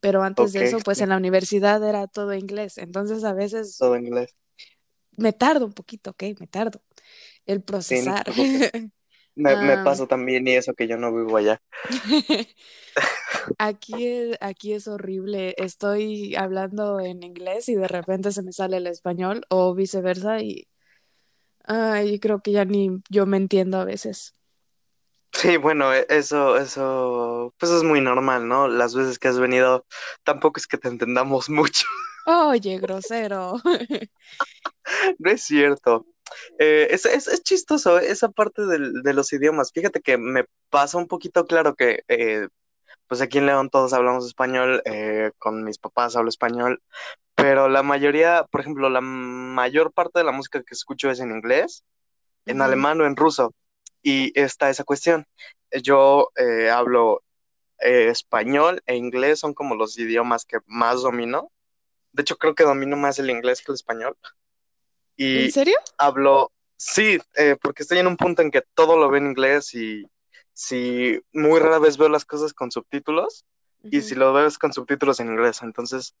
pero 0.00 0.24
antes 0.24 0.54
de 0.54 0.64
eso, 0.64 0.78
pues 0.80 1.00
en 1.00 1.10
la 1.10 1.16
universidad 1.16 1.88
era 1.88 2.08
todo 2.08 2.34
inglés, 2.34 2.78
entonces 2.78 3.22
a 3.22 3.32
veces 3.32 3.78
Todo 3.78 3.96
inglés. 3.96 4.34
me 5.16 5.32
tardo 5.32 5.66
un 5.66 5.72
poquito, 5.72 6.10
¿ok? 6.10 6.22
Me 6.40 6.48
tardo 6.48 6.80
el 7.48 7.62
Sí, 7.88 8.02
no 8.02 8.12
te 8.14 8.22
procesar. 8.22 8.26
Me, 9.36 9.56
me 9.60 9.78
Am, 9.78 9.78
pasa 9.78 10.06
también 10.06 10.46
y 10.48 10.56
eso 10.56 10.74
que 10.74 10.88
yo 10.88 10.98
no 10.98 11.14
vivo 11.14 11.36
allá. 11.38 11.60
aquí 13.58 14.06
es, 14.06 14.36
aquí 14.40 14.72
es 14.74 14.88
horrible, 14.88 15.54
estoy 15.58 16.34
hablando 16.36 17.00
en 17.00 17.22
inglés 17.22 17.68
y 17.68 17.74
de 17.74 17.88
repente 17.88 18.32
se 18.32 18.42
me 18.42 18.52
sale 18.52 18.78
el 18.78 18.86
español 18.86 19.44
o 19.50 19.74
viceversa 19.74 20.40
y 20.42 20.68
ay, 21.64 22.20
creo 22.20 22.40
que 22.42 22.52
ya 22.52 22.64
ni 22.64 22.90
yo 23.10 23.26
me 23.26 23.36
entiendo 23.38 23.78
a 23.78 23.84
veces. 23.84 24.34
Sí, 25.32 25.56
bueno, 25.56 25.92
e- 25.94 26.06
eso, 26.08 26.56
eso, 26.56 27.54
pues 27.58 27.70
es 27.72 27.82
muy 27.84 28.00
normal, 28.00 28.48
¿no? 28.48 28.66
Las 28.68 28.94
veces 28.94 29.18
que 29.18 29.28
has 29.28 29.38
venido, 29.38 29.86
tampoco 30.24 30.58
es 30.58 30.66
que 30.66 30.78
te 30.78 30.88
entendamos 30.88 31.48
mucho. 31.50 31.86
Oye, 32.26 32.78
grosero. 32.78 33.60
No 35.18 35.30
es 35.30 35.42
cierto. 35.44 36.06
Eh, 36.58 36.88
es, 36.90 37.06
es, 37.06 37.28
es 37.28 37.42
chistoso 37.42 37.98
esa 37.98 38.28
parte 38.30 38.66
del- 38.66 39.02
de 39.02 39.12
los 39.14 39.32
idiomas. 39.32 39.72
Fíjate 39.72 40.00
que 40.00 40.18
me 40.18 40.44
pasa 40.70 40.98
un 40.98 41.06
poquito 41.08 41.46
claro 41.46 41.74
que, 41.74 42.02
eh, 42.08 42.48
pues 43.08 43.20
aquí 43.22 43.38
en 43.38 43.46
León 43.46 43.70
todos 43.70 43.92
hablamos 43.94 44.26
español, 44.26 44.82
eh, 44.86 45.32
con 45.38 45.64
mis 45.64 45.78
papás 45.78 46.16
hablo 46.16 46.28
español, 46.30 46.82
pero 47.36 47.68
la 47.68 47.82
mayoría, 47.82 48.46
por 48.50 48.60
ejemplo, 48.62 48.90
la 48.90 49.00
mayor 49.02 49.92
parte 49.92 50.20
de 50.20 50.24
la 50.26 50.32
música 50.32 50.62
que 50.62 50.74
escucho 50.74 51.10
es 51.10 51.20
en 51.20 51.30
inglés, 51.32 51.84
en 52.46 52.62
alemán 52.62 53.00
o 53.00 53.06
en 53.06 53.16
ruso. 53.16 53.54
Y 54.02 54.38
está 54.40 54.70
esa 54.70 54.84
cuestión. 54.84 55.26
Yo 55.82 56.30
hablo 56.72 57.22
español 57.80 58.82
e 58.86 58.96
inglés, 58.96 59.40
son 59.40 59.54
como 59.54 59.74
los 59.76 59.98
idiomas 59.98 60.44
que 60.44 60.58
más 60.66 61.02
domino. 61.02 61.50
De 62.12 62.22
hecho, 62.22 62.36
creo 62.38 62.54
que 62.54 62.64
domino 62.64 62.96
más 62.96 63.18
el 63.18 63.30
inglés 63.30 63.60
que 63.62 63.72
el 63.72 63.76
español. 63.76 64.16
¿En 65.18 65.50
Y 65.50 65.50
serio? 65.50 65.76
hablo, 65.98 66.52
sí, 66.76 67.18
eh, 67.36 67.56
porque 67.60 67.82
estoy 67.82 67.98
en 67.98 68.06
un 68.06 68.16
punto 68.16 68.42
en 68.42 68.50
que 68.50 68.62
todo 68.74 68.96
lo 68.96 69.08
veo 69.10 69.20
en 69.20 69.28
inglés 69.28 69.74
y 69.74 70.04
si 70.52 71.20
muy 71.32 71.60
rara 71.60 71.78
vez 71.78 71.96
veo 71.96 72.08
las 72.08 72.24
cosas 72.24 72.52
con 72.52 72.70
subtítulos 72.70 73.44
y 73.90 74.02
si 74.02 74.14
lo 74.14 74.32
veo 74.32 74.46
es 74.46 74.58
con 74.58 74.72
subtítulos 74.72 75.20
en 75.20 75.28
inglés. 75.28 75.62
Entonces, 75.62 76.14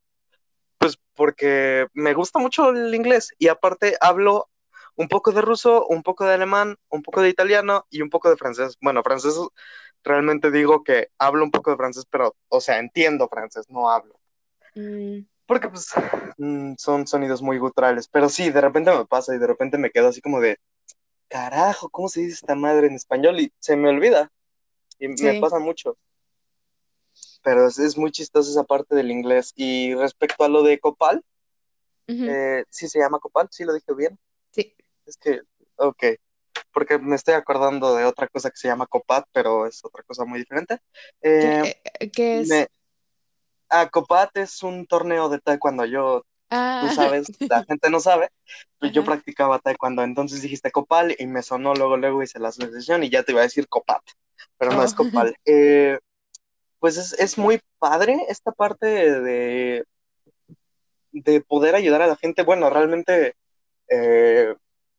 pues 0.78 0.98
porque 1.14 1.86
me 1.94 2.14
gusta 2.14 2.38
mucho 2.38 2.70
el 2.70 2.94
inglés 2.94 3.30
y 3.38 3.48
aparte 3.48 3.96
hablo 4.00 4.48
un 4.96 5.08
poco 5.08 5.32
de 5.32 5.42
ruso, 5.42 5.86
un 5.86 6.02
poco 6.02 6.24
de 6.24 6.34
alemán, 6.34 6.76
un 6.88 7.02
poco 7.02 7.22
de 7.22 7.28
italiano 7.28 7.86
y 7.90 8.02
un 8.02 8.10
poco 8.10 8.30
de 8.30 8.36
francés. 8.36 8.76
Bueno, 8.80 9.02
francés 9.02 9.34
realmente 10.04 10.50
digo 10.50 10.82
que 10.84 11.08
hablo 11.18 11.44
un 11.44 11.50
poco 11.50 11.70
de 11.70 11.76
francés, 11.76 12.04
pero, 12.10 12.36
o 12.48 12.60
sea, 12.60 12.78
entiendo 12.78 13.28
francés, 13.28 13.66
no 13.68 13.90
hablo. 13.90 14.18
mm, 14.74 15.26
Porque 15.48 15.70
pues 15.70 15.88
mm, 16.36 16.74
son 16.76 17.06
sonidos 17.06 17.40
muy 17.40 17.56
guturales, 17.56 18.06
pero 18.06 18.28
sí, 18.28 18.50
de 18.50 18.60
repente 18.60 18.94
me 18.94 19.06
pasa 19.06 19.34
y 19.34 19.38
de 19.38 19.46
repente 19.46 19.78
me 19.78 19.90
quedo 19.90 20.08
así 20.08 20.20
como 20.20 20.40
de, 20.40 20.58
carajo, 21.26 21.88
¿cómo 21.88 22.10
se 22.10 22.20
dice 22.20 22.34
esta 22.34 22.54
madre 22.54 22.88
en 22.88 22.94
español? 22.94 23.40
Y 23.40 23.50
se 23.58 23.74
me 23.74 23.88
olvida 23.88 24.30
y 24.98 25.08
me 25.08 25.40
pasa 25.40 25.58
mucho, 25.58 25.96
pero 27.42 27.66
es, 27.66 27.78
es 27.78 27.96
muy 27.96 28.10
chistoso 28.10 28.50
esa 28.50 28.64
parte 28.64 28.94
del 28.94 29.10
inglés. 29.10 29.54
Y 29.56 29.94
respecto 29.94 30.44
a 30.44 30.50
lo 30.50 30.62
de 30.62 30.78
Copal, 30.78 31.24
eh, 32.06 32.64
sí 32.68 32.86
se 32.86 32.98
llama 32.98 33.18
Copal, 33.18 33.48
sí 33.50 33.64
lo 33.64 33.72
dije 33.72 33.94
bien, 33.94 34.18
sí. 34.50 34.76
es 35.06 35.16
que, 35.16 35.40
ok, 35.76 36.04
porque 36.74 36.98
me 36.98 37.16
estoy 37.16 37.34
acordando 37.34 37.94
de 37.94 38.04
otra 38.04 38.28
cosa 38.28 38.50
que 38.50 38.58
se 38.58 38.68
llama 38.68 38.86
Copat, 38.86 39.24
pero 39.32 39.66
es 39.66 39.82
otra 39.82 40.02
cosa 40.02 40.26
muy 40.26 40.40
diferente. 40.40 40.78
¿Qué, 41.22 41.60
Eh, 41.60 41.82
eh, 42.00 42.10
qué 42.10 42.40
es? 42.40 42.48
me, 42.48 42.68
ah, 43.70 43.88
Copat 43.90 44.36
es 44.38 44.62
un 44.62 44.86
torneo 44.86 45.28
de 45.28 45.40
taekwondo, 45.40 45.84
yo 45.86 46.24
tú 46.78 46.90
Ah, 46.90 46.90
sabes, 46.90 47.32
la 47.48 47.64
gente 47.68 47.90
no 47.90 48.00
sabe, 48.00 48.30
pues 48.78 48.92
yo 48.92 49.04
practicaba 49.04 49.58
taekwondo, 49.60 50.02
entonces 50.04 50.42
dijiste 50.42 50.70
copal 50.72 51.14
y 51.18 51.26
me 51.26 51.42
sonó 51.42 51.74
luego, 51.74 51.96
luego 51.96 52.22
hice 52.22 52.38
la 52.40 52.48
asociación 52.50 53.04
y 53.04 53.10
ya 53.10 53.22
te 53.24 53.32
iba 53.32 53.40
a 53.42 53.44
decir 53.44 53.68
copat, 53.68 54.02
pero 54.58 54.72
no 54.72 54.82
Oh. 54.82 54.84
es 54.84 54.94
copal. 54.94 55.36
Eh, 55.46 55.98
pues 56.80 56.96
es, 56.98 57.14
es 57.18 57.38
muy 57.38 57.60
padre 57.80 58.18
esta 58.28 58.52
parte 58.52 58.86
de, 58.86 59.84
de 61.12 61.40
poder 61.40 61.74
ayudar 61.74 62.02
a 62.02 62.06
la 62.06 62.16
gente. 62.16 62.42
Bueno, 62.42 62.70
realmente 62.70 63.34
eh, 63.88 64.54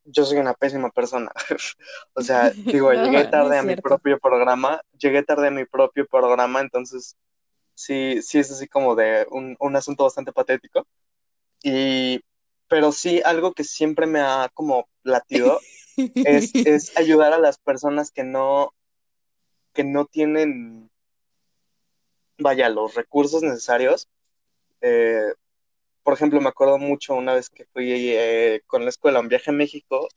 yo 0.05 0.25
soy 0.25 0.39
una 0.39 0.53
pésima 0.53 0.89
persona. 0.91 1.31
O 2.13 2.21
sea, 2.21 2.53
digo, 2.71 2.93
llegué 2.93 3.25
No, 3.25 3.29
tarde 3.29 3.57
a 3.59 3.63
mi 3.63 3.77
propio 3.77 4.19
programa, 4.19 4.81
llegué 4.99 5.23
tarde 5.23 5.47
a 5.47 5.51
mi 5.51 5.65
propio 5.65 6.05
programa, 6.07 6.61
entonces 6.61 7.15
sí, 7.79 8.21
sí 8.21 8.39
es 8.39 8.51
así 8.51 8.67
como 8.67 8.95
de 8.95 9.25
un, 9.31 9.55
un 9.59 9.75
asunto 9.75 10.03
bastante 10.03 10.33
patético. 10.33 10.85
Y, 11.63 12.21
pero 12.67 12.91
sí, 12.91 13.21
algo 13.23 13.53
que 13.53 13.63
siempre 13.63 14.05
me 14.05 14.19
ha 14.19 14.49
como 14.53 14.89
latido 15.03 15.59
es, 15.97 16.53
es 16.53 16.97
ayudar 16.97 17.33
a 17.33 17.39
las 17.39 17.57
personas 17.57 18.11
que 18.11 18.23
no, 18.23 18.73
que 19.73 19.85
no 19.85 20.05
tienen, 20.05 20.91
vaya, 22.37 22.67
los 22.69 22.95
recursos 22.95 23.43
necesarios. 23.43 24.09
Eh, 24.81 25.33
por 26.03 26.13
ejemplo, 26.13 26.41
me 26.41 26.49
acuerdo 26.49 26.77
mucho 26.77 27.15
una 27.15 27.33
vez 27.33 27.49
que 27.49 27.65
fui 27.65 27.91
eh, 27.93 28.61
con 28.67 28.83
la 28.83 28.89
escuela 28.89 29.19
a 29.19 29.21
un 29.21 29.29
viaje 29.29 29.51
a 29.51 29.53
México, 29.53 30.09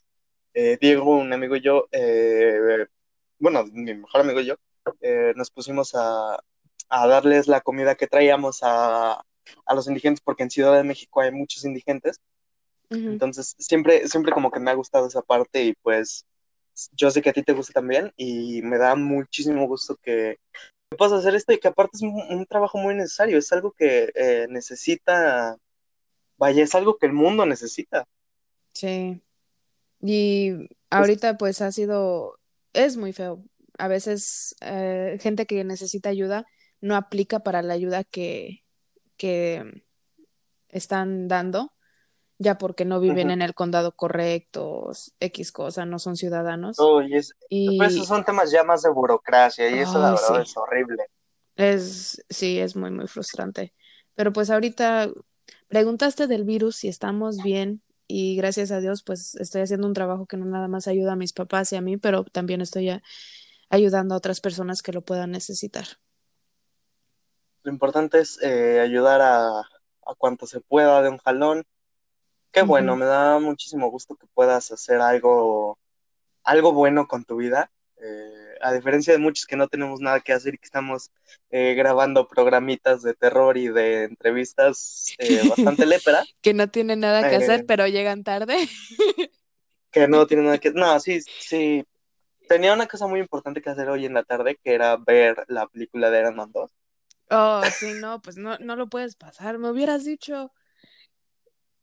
eh, 0.55 0.79
Diego, 0.81 1.17
un 1.17 1.33
amigo 1.33 1.55
y 1.55 1.61
yo, 1.61 1.87
eh, 1.93 2.87
bueno, 3.39 3.65
mi 3.67 3.95
mejor 3.95 4.23
amigo 4.23 4.41
y 4.41 4.47
yo, 4.47 4.57
nos 5.37 5.51
pusimos 5.51 5.95
a, 5.95 6.43
a 6.93 7.07
darles 7.07 7.49
la 7.49 7.63
comida 7.63 7.95
que 7.95 8.07
traíamos 8.07 8.59
a, 8.61 9.15
a 9.65 9.75
los 9.75 9.89
indigentes, 9.89 10.21
porque 10.21 10.43
en 10.43 10.51
Ciudad 10.51 10.75
de 10.75 10.85
México 10.85 11.23
hay 11.23 11.33
muchos 11.33 11.65
indigentes. 11.65 12.21
Entonces, 12.91 13.55
siempre, 13.59 14.07
siempre 14.07 14.35
como 14.35 14.51
que 14.51 14.61
me 14.61 14.71
ha 14.71 14.75
gustado 14.75 15.07
esa 15.07 15.23
parte 15.23 15.65
y 15.65 15.73
pues 15.73 16.27
yo 16.93 17.11
sé 17.11 17.23
que 17.23 17.31
a 17.31 17.33
ti 17.33 17.43
te 17.43 17.55
gusta 17.55 17.73
también 17.73 18.13
y 18.19 18.61
me 18.61 18.77
da 18.77 18.95
muchísimo 18.95 19.67
gusto 19.67 19.97
que 19.97 20.37
puedas 20.99 21.15
hacer 21.15 21.35
esto 21.35 21.55
y 21.55 21.59
que 21.59 21.69
aparte 21.69 21.97
es 21.97 22.03
un, 22.03 22.21
un 22.29 22.45
trabajo 22.45 22.77
muy 22.77 22.95
necesario, 22.95 23.39
es 23.39 23.51
algo 23.51 23.73
que 23.73 24.13
eh, 24.15 24.47
necesita, 24.51 25.57
vaya, 26.37 26.63
es 26.63 26.75
algo 26.75 26.99
que 26.99 27.07
el 27.07 27.15
mundo 27.15 27.47
necesita. 27.47 28.07
Sí. 28.75 29.23
Y 30.03 30.69
ahorita 30.91 31.39
pues 31.39 31.63
ha 31.63 31.73
sido, 31.73 32.39
es 32.75 32.99
muy 32.99 33.15
feo. 33.15 33.43
A 33.79 33.89
veces 33.89 34.55
eh, 34.61 35.17
gente 35.19 35.47
que 35.47 35.65
necesita 35.65 36.11
ayuda 36.11 36.45
no 36.83 36.97
aplica 36.97 37.41
para 37.41 37.63
la 37.63 37.75
ayuda 37.75 38.05
que, 38.05 38.67
que 39.17 39.85
están 40.69 41.29
dando. 41.29 41.73
ya 42.39 42.59
porque 42.59 42.85
no 42.85 43.01
viven 43.01 43.31
en 43.31 43.43
el 43.43 43.55
condado 43.55 43.93
correcto, 43.97 44.91
X 45.21 45.53
cosa, 45.53 45.87
no 45.87 45.99
son 46.01 46.17
ciudadanos. 46.17 46.79
Uy, 46.81 47.15
es- 47.17 47.35
pues 47.77 47.95
esos 47.95 48.07
Y, 48.07 48.09
son 48.09 48.25
temas 48.25 48.51
ya 48.51 48.65
más 48.65 48.83
de 48.83 48.91
burocracia 48.91 49.71
y 49.71 49.79
eso 49.81 49.99
la 50.01 50.13
verdad 50.13 50.43
sí, 50.43 50.43
es 50.43 50.57
horrible. 50.57 51.05
es, 51.57 52.25
sí, 52.31 52.59
es 52.59 52.77
muy, 52.77 52.91
muy 52.91 53.07
frustrante. 53.07 53.73
Pero 54.15 54.33
pues 54.33 54.51
ahorita 54.51 55.11
preguntaste 55.69 56.27
del 56.27 56.45
virus 56.45 56.77
si 56.77 56.89
estamos 56.89 57.43
bien 57.43 57.83
y 58.09 58.37
gracias 58.37 58.71
a 58.73 58.81
Dios 58.81 59.03
pues 59.05 59.35
estoy 59.37 59.63
haciendo 59.63 59.87
un 59.87 59.95
trabajo 59.95 60.27
que 60.27 60.37
no 60.37 60.45
nada 60.47 60.69
más 60.69 60.89
ayuda 60.89 61.13
a 61.13 61.17
mis 61.17 61.33
papás 61.33 61.73
y 61.73 61.77
a 61.77 61.81
mí, 61.81 61.97
pero 61.97 62.25
también 62.25 62.61
estoy 62.61 62.91
a- 62.91 63.03
ayudando 63.71 64.15
a 64.15 64.19
otras 64.19 64.41
personas 64.41 64.83
que 64.83 64.93
lo 64.93 65.03
puedan 65.03 65.31
necesitar. 65.33 65.87
Lo 67.63 67.73
importante 67.73 68.21
es 68.21 68.39
eh, 68.43 68.81
ayudar 68.81 69.21
a, 69.21 69.61
a 69.61 70.15
cuanto 70.17 70.47
se 70.47 70.61
pueda 70.61 71.03
de 71.03 71.09
un 71.09 71.19
jalón. 71.19 71.65
Qué 72.51 72.63
bueno, 72.63 72.97
me 72.97 73.07
da 73.07 73.39
muchísimo 73.39 73.91
gusto 73.91 74.15
que 74.15 74.27
puedas 74.35 74.71
hacer 74.73 75.01
algo, 75.01 75.79
algo 76.45 76.73
bueno 76.73 77.07
con 77.07 77.25
tu 77.25 77.37
vida. 77.37 77.71
Eh, 77.97 78.43
a 78.61 78.73
diferencia 78.73 79.13
de 79.13 79.19
muchos 79.19 79.47
que 79.47 79.57
no 79.57 79.69
tenemos 79.69 80.01
nada 80.01 80.21
que 80.21 80.33
hacer 80.33 80.55
y 80.55 80.59
que 80.59 80.67
estamos 80.67 81.11
eh, 81.51 81.75
grabando 81.75 82.29
programitas 82.29 83.03
de 83.03 83.15
terror 83.15 83.57
y 83.57 83.69
de 83.69 84.05
entrevistas 84.05 85.15
eh, 85.19 85.41
bastante 85.49 85.87
lépera, 85.87 86.25
Que 86.41 86.55
no 86.55 86.69
tienen 86.69 87.01
nada 87.01 87.29
que 87.29 87.37
hacer, 87.37 87.61
eh, 87.61 87.65
pero 87.67 87.87
llegan 87.87 88.25
tarde. 88.25 88.57
que 89.91 90.09
no 90.09 90.27
tienen 90.27 90.47
nada 90.47 90.59
que... 90.59 90.71
No, 90.73 90.99
sí, 91.01 91.21
sí. 91.21 91.85
Tenía 92.49 92.73
una 92.73 92.87
cosa 92.87 93.07
muy 93.07 93.21
importante 93.21 93.63
que 93.63 93.71
hacer 93.71 93.89
hoy 93.89 94.05
en 94.05 94.15
la 94.15 94.25
tarde, 94.25 94.59
que 94.63 94.75
era 94.75 94.97
ver 94.97 95.45
la 95.49 95.67
película 95.69 96.11
de 96.11 96.21
Iron 96.21 96.37
Man 96.37 96.51
2. 96.53 96.71
Oh, 97.35 97.63
sí, 97.79 97.95
no, 97.95 98.21
pues 98.21 98.37
no, 98.37 98.59
no 98.59 98.77
lo 98.77 98.89
puedes 98.89 99.17
pasar, 99.17 99.59
me 99.59 99.71
hubieras 99.71 100.05
dicho. 100.05 100.53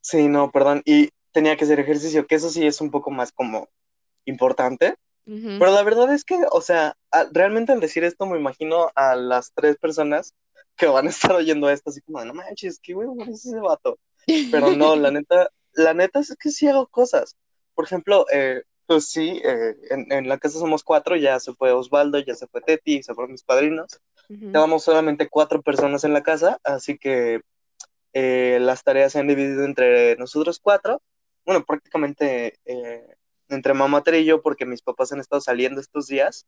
Sí, 0.01 0.27
no, 0.27 0.51
perdón. 0.51 0.81
Y 0.85 1.09
tenía 1.31 1.57
que 1.57 1.65
hacer 1.65 1.79
ejercicio, 1.79 2.27
que 2.27 2.35
eso 2.35 2.49
sí 2.49 2.65
es 2.65 2.81
un 2.81 2.91
poco 2.91 3.11
más 3.11 3.31
como 3.31 3.67
importante. 4.25 4.95
Pero 5.25 5.71
la 5.71 5.83
verdad 5.83 6.11
es 6.13 6.23
que, 6.23 6.39
o 6.51 6.61
sea, 6.61 6.95
realmente 7.31 7.71
al 7.71 7.79
decir 7.79 8.03
esto 8.03 8.25
me 8.25 8.39
imagino 8.39 8.89
a 8.95 9.15
las 9.15 9.53
tres 9.53 9.77
personas 9.77 10.33
que 10.75 10.87
van 10.87 11.07
a 11.07 11.09
estar 11.11 11.33
oyendo 11.33 11.69
esto 11.69 11.91
así 11.91 12.01
como, 12.01 12.23
no 12.25 12.33
manches, 12.33 12.79
qué 12.81 12.95
huevo 12.95 13.15
es 13.25 13.45
ese 13.45 13.59
vato. 13.59 13.99
Pero 14.49 14.71
no, 14.71 14.95
la 14.95 15.11
neta, 15.11 15.49
la 15.73 15.93
neta 15.93 16.19
es 16.19 16.35
que 16.39 16.49
sí 16.51 16.67
hago 16.67 16.87
cosas. 16.87 17.37
Por 17.75 17.85
ejemplo, 17.85 18.25
eh, 18.31 18.63
pues 18.87 19.09
sí, 19.09 19.41
eh, 19.43 19.75
en, 19.91 20.11
en 20.11 20.27
la 20.27 20.39
casa 20.39 20.59
somos 20.59 20.83
cuatro, 20.83 21.15
ya 21.15 21.39
se 21.39 21.53
fue 21.53 21.71
Osvaldo, 21.73 22.19
ya 22.19 22.35
se 22.35 22.47
fue 22.47 22.61
Teti, 22.61 23.03
se 23.03 23.13
fueron 23.13 23.31
mis 23.33 23.43
padrinos. 23.43 23.99
Ujú. 24.29 24.51
Quedamos 24.51 24.83
solamente 24.83 25.27
cuatro 25.29 25.61
personas 25.61 26.03
en 26.03 26.13
la 26.13 26.23
casa, 26.23 26.59
así 26.63 26.97
que 26.97 27.41
eh, 28.13 28.59
las 28.61 28.83
tareas 28.83 29.11
se 29.11 29.19
han 29.19 29.27
dividido 29.27 29.65
entre 29.65 30.15
nosotros 30.17 30.59
cuatro. 30.61 31.01
Bueno, 31.45 31.65
prácticamente 31.65 32.59
eh, 32.65 33.15
entre 33.49 33.73
mamá 33.73 34.03
y 34.05 34.25
yo, 34.25 34.41
porque 34.41 34.65
mis 34.65 34.81
papás 34.81 35.11
han 35.11 35.19
estado 35.19 35.41
saliendo 35.41 35.81
estos 35.81 36.07
días 36.07 36.45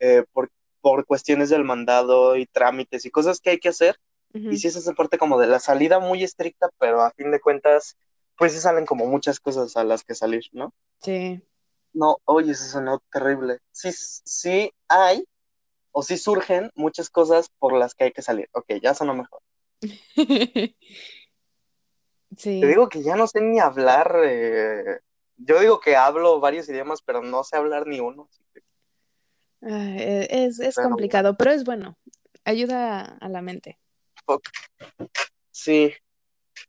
eh, 0.00 0.24
por, 0.32 0.50
por 0.80 1.06
cuestiones 1.06 1.50
del 1.50 1.64
mandado 1.64 2.36
y 2.36 2.46
trámites 2.46 3.06
y 3.06 3.10
cosas 3.10 3.40
que 3.40 3.50
hay 3.50 3.58
que 3.58 3.70
hacer. 3.70 3.98
Y 4.32 4.40
Ujú. 4.40 4.56
sí 4.56 4.68
es 4.68 4.76
esa 4.76 4.92
parte 4.92 5.16
como 5.16 5.38
de 5.38 5.46
la 5.46 5.60
salida 5.60 6.00
muy 6.00 6.22
estricta, 6.22 6.68
pero 6.78 7.02
a 7.02 7.12
fin 7.12 7.30
de 7.30 7.40
cuentas, 7.40 7.96
pues 8.36 8.52
sí 8.52 8.58
salen 8.58 8.84
como 8.84 9.06
muchas 9.06 9.40
cosas 9.40 9.76
a 9.76 9.84
las 9.84 10.04
que 10.04 10.14
salir, 10.14 10.44
¿no? 10.52 10.74
Sí. 11.00 11.40
No, 11.92 12.18
oye, 12.24 12.52
eso 12.52 12.64
sonó 12.64 13.00
terrible. 13.12 13.58
Sí, 13.70 13.90
sí 13.92 14.72
hay, 14.88 15.24
o 15.96 16.02
sí 16.02 16.18
surgen 16.18 16.70
muchas 16.74 17.08
cosas 17.08 17.48
por 17.58 17.72
las 17.72 17.94
que 17.94 18.04
hay 18.04 18.12
que 18.12 18.20
salir. 18.20 18.48
Ok, 18.52 18.66
ya 18.82 18.94
sonó 18.94 19.14
mejor. 19.14 19.40
Te 19.80 20.74
Sí. 22.36 22.60
digo 22.60 22.88
que 22.88 23.02
ya 23.04 23.14
no 23.14 23.28
sé 23.28 23.40
ni 23.40 23.60
hablar. 23.60 24.16
eh, 24.24 24.98
Yo 25.36 25.60
digo 25.60 25.78
que 25.78 25.94
hablo 25.94 26.40
varios 26.40 26.68
idiomas, 26.68 27.00
pero 27.00 27.22
no 27.22 27.44
sé 27.44 27.56
hablar 27.56 27.86
ni 27.86 28.00
uno. 28.00 28.28
eh, 29.62 30.26
es, 30.30 30.58
es 30.58 30.74
Pero 30.74 30.88
complicado, 30.88 31.36
pero 31.36 31.52
es 31.52 31.64
bueno. 31.64 31.96
Ayuda 32.44 33.02
a 33.20 33.28
la 33.28 33.40
mente. 33.40 33.78
Sí, 35.52 35.94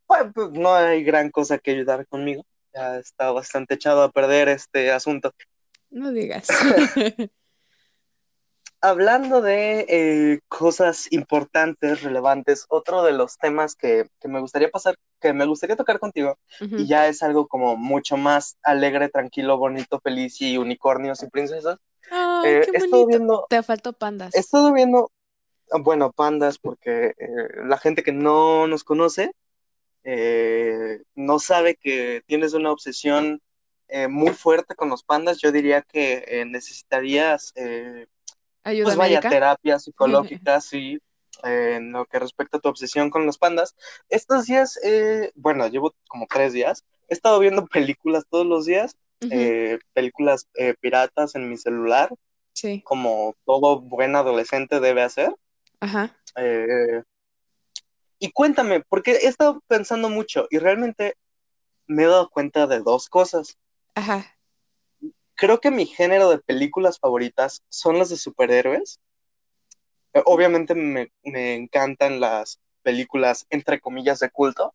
Bueno, 0.08 0.32
pues 0.34 0.52
no 0.52 0.74
hay 0.76 1.04
gran 1.04 1.32
cosa 1.32 1.58
que 1.58 1.72
ayudar 1.72 2.06
conmigo. 2.08 2.46
Ya 2.74 2.98
está 3.00 3.32
bastante 3.32 3.74
echado 3.74 4.04
a 4.04 4.12
perder 4.12 4.50
este 4.50 4.92
asunto. 4.92 5.34
No 5.90 6.12
digas. 6.12 6.48
Hablando 8.86 9.42
de 9.42 9.86
eh, 9.90 10.40
cosas 10.48 11.12
importantes, 11.12 12.04
relevantes, 12.04 12.66
otro 12.70 13.02
de 13.04 13.14
los 13.14 13.38
temas 13.40 13.76
que, 13.76 14.08
que 14.22 14.28
me 14.28 14.40
gustaría 14.40 14.70
pasar, 14.70 14.96
que 15.20 15.34
me 15.34 15.48
gustaría 15.48 15.76
tocar 15.76 15.98
contigo, 16.00 16.38
y 16.60 16.86
ya 16.88 17.08
es 17.08 17.24
algo 17.24 17.48
como 17.48 17.76
mucho 17.78 18.16
más 18.16 18.58
alegre, 18.62 19.10
tranquilo, 19.10 19.58
bonito, 19.58 20.00
feliz 20.02 20.40
y 20.40 20.60
unicornios 20.60 21.24
y 21.24 21.30
princesas. 21.30 21.80
Ay, 22.12 22.48
Eh, 22.48 22.62
qué 22.64 22.78
he 22.78 22.80
bonito. 22.82 23.08
viendo, 23.08 23.46
Te 23.50 23.64
faltó 23.64 23.90
he 23.90 23.94
pandas. 23.94 24.36
estado 24.36 24.72
viendo, 24.72 25.12
bueno, 25.84 26.12
pandas, 26.12 26.60
porque 26.60 27.16
eh, 27.18 27.66
la 27.66 27.80
gente 27.80 28.04
que 28.04 28.12
no 28.12 28.68
nos 28.68 28.84
conoce 28.84 29.32
eh, 30.04 31.02
no 31.16 31.40
sabe 31.40 31.76
que 31.76 32.22
tienes 32.28 32.54
una 32.54 32.72
obsesión 32.72 33.42
muy 34.10 34.32
fuerte 34.34 34.76
con 34.76 34.90
los 34.90 35.04
pandas. 35.04 35.40
Yo 35.40 35.52
diría 35.52 35.82
que 35.82 36.44
necesitarías 36.48 37.54
Ayuda 38.66 38.84
pues 38.86 38.98
vaya, 38.98 39.20
médica. 39.22 39.30
terapia 39.30 39.80
psicológica, 39.80 40.60
sí, 40.60 41.00
eh, 41.44 41.76
en 41.76 41.92
lo 41.94 42.06
que 42.06 42.20
respecta 42.20 42.58
a 42.58 42.60
tu 42.60 42.68
obsesión 42.68 43.10
con 43.10 43.26
los 43.26 43.38
pandas. 43.38 43.76
Estos 44.10 44.46
días, 44.48 44.78
eh, 44.84 45.32
bueno, 45.36 45.68
llevo 45.68 45.94
como 46.10 46.28
tres 46.28 46.52
días, 46.52 46.84
he 47.08 47.14
estado 47.14 47.40
viendo 47.40 47.66
películas 47.98 48.26
todos 48.30 48.46
los 48.46 48.66
días, 48.66 48.98
eh, 49.32 49.80
películas 49.94 50.48
eh, 50.56 50.76
piratas 50.82 51.36
en 51.36 51.50
mi 51.50 51.56
celular, 51.58 52.10
Sí. 52.54 52.82
como 52.84 53.36
todo 53.46 53.80
buen 53.82 54.16
adolescente 54.16 54.80
debe 54.80 55.02
hacer. 55.04 55.34
Ajá. 55.80 56.16
Y 58.18 58.32
cuéntame, 58.32 58.82
porque 58.88 59.12
he 59.12 59.28
estado 59.28 59.62
pensando 59.68 60.10
mucho 60.10 60.48
y 60.50 60.58
realmente 60.58 61.16
me 61.86 62.04
he 62.04 62.08
dado 62.08 62.30
cuenta 62.30 62.66
de 62.66 62.80
dos 62.80 63.10
cosas. 63.10 63.58
Ajá. 63.94 64.35
Creo 65.36 65.60
que 65.60 65.72
mi 65.72 65.86
género 65.86 66.30
de 66.30 66.40
películas 66.40 67.00
favoritas 67.00 67.64
son 67.70 67.98
las 68.00 68.10
de 68.10 68.18
superhéroes. 68.18 69.00
Eh, 70.14 70.24
Obviamente 70.26 70.76
me, 70.76 71.12
me 71.24 71.56
encantan 71.56 72.20
las 72.20 72.60
películas, 72.82 73.46
entre 73.50 73.80
comillas, 73.80 74.20
de 74.20 74.30
culto. 74.30 74.74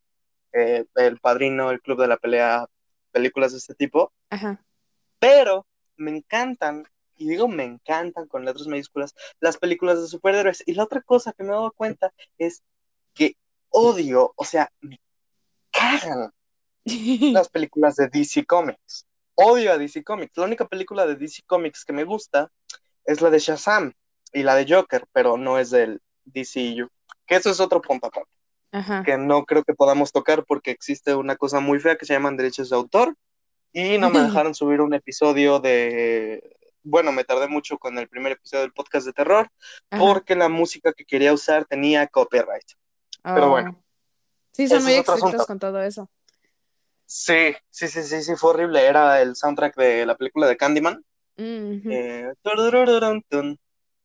Eh, 0.52 0.84
El 0.96 1.18
Padrino, 1.18 1.70
El 1.70 1.80
Club 1.80 2.00
de 2.00 2.08
la 2.08 2.16
Pelea, 2.16 2.66
películas 3.12 3.52
de 3.52 3.58
este 3.58 3.74
tipo. 3.74 4.12
Ajá. 4.30 4.62
Pero 5.18 5.66
me 5.96 6.16
encantan, 6.16 6.84
y 7.16 7.28
digo 7.28 7.46
me 7.46 7.64
encantan 7.64 8.26
con 8.26 8.44
letras 8.44 8.66
mayúsculas, 8.66 9.14
las 9.38 9.56
películas 9.56 10.00
de 10.00 10.08
superhéroes. 10.08 10.62
Y 10.66 10.74
la 10.74 10.84
otra 10.84 11.02
cosa 11.02 11.32
que 11.32 11.42
me 11.42 11.50
he 11.50 11.52
dado 11.52 11.72
cuenta 11.72 12.12
es 12.38 12.62
que 13.14 13.36
odio, 13.68 14.32
o 14.36 14.44
sea, 14.44 14.70
me 14.80 15.00
cagan 15.70 16.32
las 16.84 17.48
películas 17.48 17.96
de 17.96 18.08
DC 18.08 18.44
Comics. 18.44 19.06
Odio 19.42 19.72
a 19.72 19.78
DC 19.78 20.04
Comics. 20.04 20.36
La 20.36 20.44
única 20.44 20.66
película 20.66 21.06
de 21.06 21.16
DC 21.16 21.42
Comics 21.46 21.84
que 21.84 21.92
me 21.92 22.04
gusta 22.04 22.50
es 23.04 23.20
la 23.20 23.30
de 23.30 23.38
Shazam 23.38 23.92
y 24.32 24.42
la 24.42 24.54
de 24.54 24.66
Joker, 24.72 25.06
pero 25.12 25.36
no 25.36 25.58
es 25.58 25.70
del 25.70 26.00
DCU. 26.24 26.88
Que 27.26 27.36
eso 27.36 27.50
es 27.50 27.60
otro 27.60 27.80
punto 27.80 28.08
aparte, 28.08 28.30
Ajá. 28.72 29.02
que 29.04 29.16
no 29.16 29.44
creo 29.44 29.64
que 29.64 29.74
podamos 29.74 30.12
tocar 30.12 30.44
porque 30.44 30.70
existe 30.70 31.14
una 31.14 31.36
cosa 31.36 31.60
muy 31.60 31.78
fea 31.80 31.96
que 31.96 32.06
se 32.06 32.12
llaman 32.12 32.36
derechos 32.36 32.70
de 32.70 32.76
autor 32.76 33.14
y 33.72 33.98
no 33.98 34.10
me 34.10 34.20
dejaron 34.20 34.54
subir 34.54 34.80
un 34.80 34.94
episodio 34.94 35.60
de... 35.60 36.56
Bueno, 36.82 37.12
me 37.12 37.24
tardé 37.24 37.46
mucho 37.46 37.78
con 37.78 37.98
el 37.98 38.08
primer 38.08 38.32
episodio 38.32 38.62
del 38.62 38.72
podcast 38.72 39.06
de 39.06 39.12
terror 39.12 39.48
Ajá. 39.90 40.02
porque 40.02 40.34
la 40.34 40.48
música 40.48 40.92
que 40.92 41.04
quería 41.04 41.32
usar 41.32 41.64
tenía 41.66 42.06
copyright. 42.06 42.64
Pero 43.22 43.46
Oh. 43.46 43.50
bueno, 43.50 43.82
Sí, 44.52 44.66
son 44.66 44.82
muy 44.82 44.94
estrictos 44.94 45.46
con 45.46 45.58
todo 45.58 45.80
eso. 45.82 46.10
Sí, 47.12 47.56
sí, 47.70 47.88
sí, 47.88 48.04
sí, 48.04 48.22
sí, 48.22 48.36
fue 48.36 48.50
horrible. 48.50 48.86
Era 48.86 49.20
el 49.20 49.34
soundtrack 49.34 49.74
de 49.74 50.06
la 50.06 50.16
película 50.16 50.46
de 50.46 50.56
Candyman. 50.56 51.04
Eh. 51.36 52.28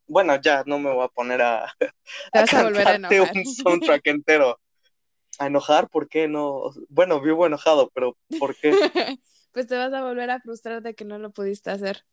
Bueno, 0.07 0.41
ya 0.41 0.63
no 0.65 0.79
me 0.79 0.91
voy 0.91 1.05
a 1.05 1.09
poner 1.09 1.39
a, 1.43 1.65
a 1.65 1.69
a 2.33 2.39
a 2.41 2.45
cantarte 2.47 3.15
enojar. 3.15 3.37
un 3.37 3.45
soundtrack 3.45 4.07
entero. 4.07 4.59
¿A 5.39 5.45
enojar? 5.45 5.87
¿Por 5.87 6.09
qué 6.09 6.27
no? 6.27 6.71
Bueno, 6.89 7.21
vivo 7.21 7.45
enojado, 7.45 7.91
pero 7.93 8.17
¿por 8.39 8.55
qué? 8.55 8.71
Pues 9.51 9.67
te 9.67 9.77
vas 9.77 9.93
a 9.93 10.03
volver 10.03 10.31
a 10.31 10.41
frustrar 10.41 10.81
de 10.81 10.95
que 10.95 11.05
no 11.05 11.17
lo 11.17 11.31
pudiste 11.31 11.69
hacer. 11.69 12.03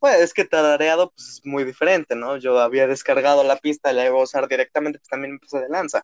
Bueno, 0.00 0.18
es 0.18 0.32
que 0.32 0.46
tarareado 0.46 1.10
pues, 1.10 1.28
es 1.28 1.40
muy 1.44 1.64
diferente, 1.64 2.14
¿no? 2.14 2.38
Yo 2.38 2.58
había 2.60 2.86
descargado 2.86 3.44
la 3.44 3.56
pista 3.58 3.92
y 3.92 3.96
la 3.96 4.06
iba 4.06 4.18
a 4.18 4.22
usar 4.22 4.48
directamente, 4.48 5.00
pues 5.00 5.08
también 5.08 5.34
me 5.34 5.38
puse 5.38 5.58
de 5.58 5.68
lanza. 5.68 6.02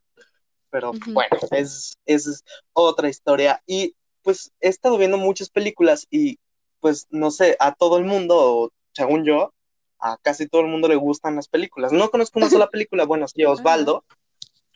Pero 0.76 0.92
bueno, 1.06 1.38
es, 1.52 1.96
es 2.04 2.44
otra 2.74 3.08
historia. 3.08 3.62
Y 3.66 3.96
pues 4.20 4.52
he 4.60 4.68
estado 4.68 4.98
viendo 4.98 5.16
muchas 5.16 5.48
películas 5.48 6.06
y 6.10 6.38
pues 6.80 7.06
no 7.08 7.30
sé, 7.30 7.56
a 7.60 7.74
todo 7.74 7.96
el 7.96 8.04
mundo, 8.04 8.70
según 8.92 9.24
yo, 9.24 9.54
a 9.98 10.18
casi 10.18 10.46
todo 10.46 10.60
el 10.60 10.66
mundo 10.66 10.86
le 10.86 10.96
gustan 10.96 11.34
las 11.34 11.48
películas. 11.48 11.92
No 11.92 12.10
conozco 12.10 12.38
una 12.38 12.50
sola 12.50 12.68
película, 12.68 13.06
bueno, 13.06 13.26
sí, 13.26 13.42
Osvaldo, 13.46 14.04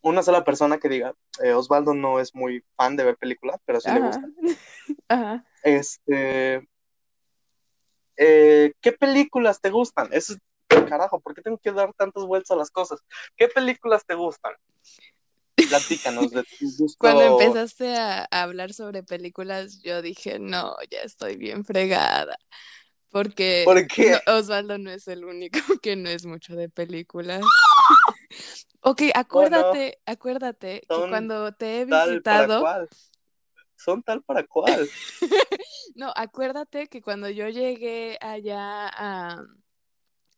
una 0.03 0.23
sola 0.23 0.43
persona 0.43 0.79
que 0.79 0.89
diga, 0.89 1.15
eh, 1.45 1.53
Osvaldo 1.53 1.93
no 1.93 2.19
es 2.19 2.35
muy 2.35 2.65
fan 2.77 2.97
de 2.97 3.05
ver 3.05 3.19
películas, 3.19 3.61
pero 3.67 3.79
sí 3.79 3.91
le 3.93 4.01
gusta. 4.01 4.27
Ajá. 5.09 5.45
Este, 5.63 6.67
eh, 8.17 8.73
¿qué 8.81 8.93
películas 8.93 9.61
te 9.61 9.69
gustan? 9.69 10.09
Eso 10.13 10.33
es, 10.33 10.39
carajo, 10.89 11.21
¿por 11.21 11.35
qué 11.35 11.43
tengo 11.43 11.59
que 11.59 11.73
dar 11.73 11.93
tantas 11.93 12.25
vueltas 12.25 12.53
a 12.53 12.57
las 12.57 12.71
cosas? 12.71 13.01
¿Qué 13.37 13.49
películas 13.49 14.07
te 14.07 14.15
gustan? 14.15 14.55
Platícanos 15.71 16.31
de 16.33 16.43
tu 16.43 16.77
gusto. 16.77 16.99
Cuando 16.99 17.23
empezaste 17.23 17.97
a, 17.97 18.25
hablar 18.31 18.75
sobre 18.75 19.03
películas, 19.03 19.81
yo 19.83 20.03
dije, 20.03 20.39
no, 20.39 20.75
ya 20.91 21.01
estoy 21.01 21.37
bien 21.37 21.65
fregada. 21.65 22.37
Porque 23.11 23.63
¿Por 23.65 23.87
qué? 23.87 24.21
no- 24.27 24.35
Osvaldo 24.35 24.79
no 24.79 24.91
es 24.91 25.09
el 25.09 25.25
único 25.25 25.59
que 25.83 25.97
no 25.97 26.09
es 26.09 26.27
mucho 26.27 26.55
de 26.57 26.69
películas. 26.69 27.43
Ok, 28.83 29.03
acuérdate, 29.15 29.99
acuérdate 30.07 30.81
que 30.81 31.09
cuando 31.09 31.53
te 31.53 31.81
he 31.81 31.87
tal 31.87 32.09
visitado, 32.09 32.61
cual. 32.61 32.89
Son 33.77 34.03
tal 34.03 34.23
para 34.23 34.47
cual. 34.47 34.89
no, 35.95 36.13
acuérdate 36.17 36.89
que 36.89 37.01
cuando 37.01 37.31
yo 37.31 37.49
llegué 37.49 38.19
allá 38.21 38.89
a, 38.89 39.43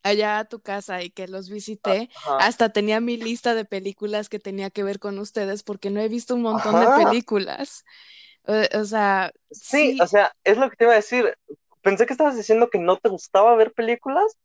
allá 0.02 0.38
a 0.40 0.44
tu 0.46 0.60
casa 0.62 1.02
y 1.02 1.10
que 1.10 1.28
los 1.28 1.48
visité, 1.50 2.10
Ajá. 2.14 2.38
hasta 2.38 2.70
tenía 2.72 3.00
mi 3.00 3.16
lista 3.16 3.54
de 3.54 3.64
películas 3.64 4.28
que 4.28 4.38
tenía 4.38 4.70
que 4.70 4.82
ver 4.84 4.98
con 4.98 5.18
ustedes 5.18 5.62
porque 5.62 5.90
no 5.90 6.00
he 6.00 6.08
visto 6.08 6.34
un 6.34 6.42
montón 6.42 6.78
de 6.80 6.88
películas. 6.88 7.84
O, 8.46 8.54
o 8.80 8.84
sea, 8.84 9.32
Sí, 9.50 9.94
sí, 9.94 10.00
o 10.00 10.06
sea, 10.06 10.32
es 10.44 10.58
lo 10.58 10.68
que 10.70 10.76
te 10.76 10.84
iba 10.84 10.92
a 10.92 10.96
decir. 10.96 11.36
Pensé 11.82 12.06
que 12.06 12.12
estabas 12.12 12.36
diciendo 12.36 12.68
que 12.70 12.78
no 12.78 12.96
te 12.98 13.08
gustaba 13.08 13.56
ver 13.56 13.72
películas. 13.72 14.36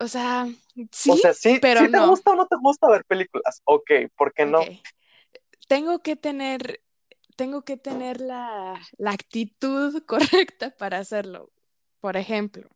o 0.00 0.08
sea, 0.08 0.46
O 1.06 1.16
sí, 1.16 1.16
sea, 1.16 1.34
sí, 1.34 1.60
pero 1.60 1.86
sí 1.86 1.88
te 1.90 1.98
no. 1.98 2.06
gusta 2.06 2.30
o 2.30 2.36
no 2.36 2.46
te 2.46 2.54
gusta 2.56 2.88
ver 2.88 3.04
películas. 3.04 3.62
Ok, 3.64 3.90
¿por 4.16 4.32
qué 4.32 4.46
no? 4.46 4.70
Tengo 5.68 6.00
que 6.02 6.16
tener, 6.16 6.82
tengo 7.36 7.62
que 7.64 7.76
tener 7.76 8.20
la, 8.20 8.80
la 8.98 9.10
actitud 9.12 10.02
correcta 10.06 10.70
para 10.76 10.98
hacerlo. 10.98 11.50
Por 12.00 12.16
ejemplo, 12.16 12.68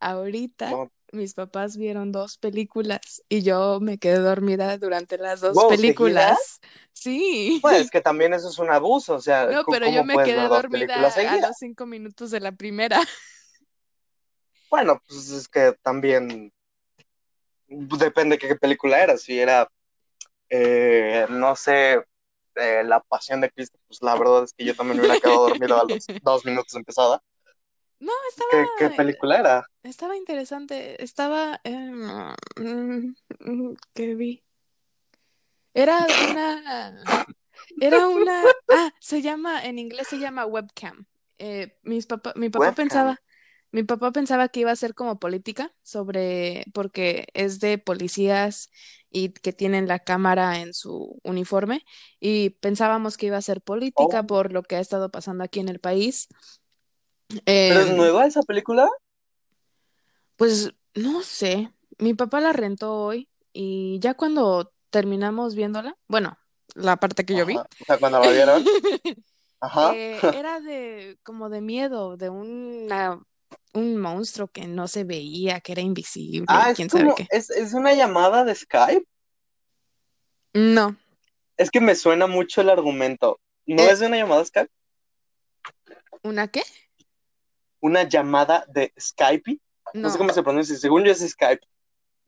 ahorita 0.00 0.76
No. 0.76 0.90
Mis 1.12 1.34
papás 1.34 1.76
vieron 1.76 2.12
dos 2.12 2.38
películas 2.38 3.22
y 3.28 3.42
yo 3.42 3.78
me 3.80 3.98
quedé 3.98 4.18
dormida 4.18 4.78
durante 4.78 5.18
las 5.18 5.40
dos 5.40 5.54
Wow, 5.54 5.68
películas. 5.70 6.60
Sí. 6.92 7.58
Pues 7.62 7.90
que 7.90 8.00
también 8.00 8.34
eso 8.34 8.48
es 8.48 8.58
un 8.58 8.70
abuso, 8.70 9.14
o 9.14 9.20
sea, 9.20 9.46
No, 9.46 9.64
¿cómo 9.64 9.78
pero 9.78 9.90
yo 9.90 10.04
me 10.04 10.22
quedé 10.24 10.48
dormida 10.48 10.94
a 10.96 11.36
los 11.38 11.56
cinco 11.58 11.86
minutos 11.86 12.30
de 12.30 12.40
la 12.40 12.52
primera. 12.52 13.00
Bueno, 14.70 15.02
pues 15.08 15.30
es 15.30 15.48
que 15.48 15.74
también 15.82 16.52
depende 17.66 18.36
de 18.36 18.38
qué 18.38 18.54
película 18.54 19.02
era. 19.02 19.16
Si 19.16 19.36
era, 19.38 19.68
eh, 20.48 21.26
no 21.28 21.56
sé, 21.56 22.04
eh, 22.54 22.82
La 22.84 23.00
Pasión 23.00 23.40
de 23.40 23.50
Cristo, 23.50 23.78
pues 23.88 24.00
la 24.00 24.14
verdad 24.16 24.44
es 24.44 24.52
que 24.52 24.64
yo 24.64 24.76
también 24.76 24.98
me 24.98 25.02
hubiera 25.02 25.20
quedado 25.20 25.48
dormido 25.48 25.80
a 25.80 25.84
los 25.84 26.06
dos 26.22 26.44
minutos 26.44 26.74
empezada. 26.74 27.20
No, 28.00 28.12
¿Qué, 28.50 28.62
estaba, 28.62 28.68
qué 28.78 28.90
película 28.90 29.38
era? 29.38 29.66
estaba 29.82 30.16
interesante. 30.16 31.02
Estaba, 31.02 31.60
mm, 31.64 33.12
¿qué 33.94 34.14
vi? 34.14 34.42
Era 35.74 36.06
una, 36.30 36.94
era 37.80 38.08
una, 38.08 38.42
ah, 38.68 38.90
se 39.00 39.22
llama, 39.22 39.64
en 39.64 39.78
inglés 39.78 40.08
se 40.08 40.18
llama 40.18 40.46
webcam. 40.46 41.06
Eh, 41.38 41.76
mis 41.82 42.06
papá, 42.06 42.32
mi 42.36 42.48
papá 42.50 42.72
Webcam. 42.74 42.74
pensaba, 42.74 43.22
mi 43.70 43.84
papá 43.84 44.10
pensaba 44.12 44.48
que 44.48 44.60
iba 44.60 44.72
a 44.72 44.76
ser 44.76 44.94
como 44.94 45.18
política 45.20 45.72
sobre, 45.82 46.64
porque 46.74 47.28
es 47.34 47.60
de 47.60 47.78
policías 47.78 48.70
y 49.10 49.30
que 49.32 49.52
tienen 49.52 49.88
la 49.88 50.00
cámara 50.00 50.60
en 50.60 50.74
su 50.74 51.20
uniforme 51.24 51.84
y 52.18 52.50
pensábamos 52.50 53.16
que 53.16 53.26
iba 53.26 53.36
a 53.36 53.42
ser 53.42 53.60
política 53.62 54.20
Oh. 54.20 54.26
por 54.26 54.52
lo 54.52 54.62
que 54.62 54.76
ha 54.76 54.80
estado 54.80 55.10
pasando 55.10 55.44
aquí 55.44 55.60
en 55.60 55.68
el 55.68 55.80
país. 55.80 56.28
¿Pero 57.44 57.80
es 57.80 57.90
Em, 57.90 57.96
nueva 57.96 58.26
esa 58.26 58.42
película? 58.42 58.88
Pues 60.36 60.72
no 60.94 61.22
sé, 61.22 61.72
mi 61.98 62.14
papá 62.14 62.40
la 62.40 62.52
rentó 62.52 62.94
hoy 62.94 63.28
y 63.52 63.98
ya 64.00 64.14
cuando 64.14 64.72
terminamos 64.90 65.54
viéndola, 65.54 65.96
bueno, 66.08 66.38
la 66.74 66.96
parte 66.96 67.24
que 67.24 67.36
yo 67.36 67.46
vi. 67.46 67.56
O 67.56 67.66
sea, 67.86 67.98
cuando 67.98 68.20
la 68.20 68.30
vieron. 68.30 68.64
Ajá. 69.60 69.94
eh, 69.94 70.18
era 70.34 70.60
de 70.60 71.18
como 71.22 71.50
de 71.50 71.60
miedo, 71.60 72.16
de 72.16 72.30
una, 72.30 73.20
un 73.74 73.96
monstruo 73.98 74.48
que 74.48 74.66
no 74.66 74.88
se 74.88 75.04
veía, 75.04 75.60
que 75.60 75.72
era 75.72 75.82
invisible 75.82 76.46
Ah, 76.48 76.68
y 76.68 76.70
es 76.70 76.76
quién 76.76 76.88
sabe 76.88 77.04
como, 77.04 77.14
qué. 77.16 77.26
es, 77.30 77.50
es 77.50 77.74
una 77.74 77.92
llamada 77.92 78.44
de 78.44 78.54
Skype. 78.54 79.04
No, 80.54 80.96
Es 81.58 81.70
que 81.70 81.80
me 81.80 81.94
suena 81.94 82.26
mucho 82.26 82.60
el 82.62 82.70
argumento. 82.70 83.38
¿No 83.66 83.82
Eh. 83.82 83.90
es 83.90 84.00
de 84.00 84.06
una 84.06 84.16
llamada 84.16 84.44
Skype? 84.44 84.70
¿una 86.22 86.48
qué? 86.48 86.62
Una 87.80 88.02
llamada 88.04 88.64
de 88.68 88.92
Skype. 88.98 89.58
No, 89.94 90.02
No, 90.02 90.10
sé 90.10 90.18
cómo 90.18 90.32
se 90.32 90.42
pronuncia. 90.42 90.76
Según 90.76 91.04
yo 91.04 91.12
es 91.12 91.20
Skype. 91.28 91.66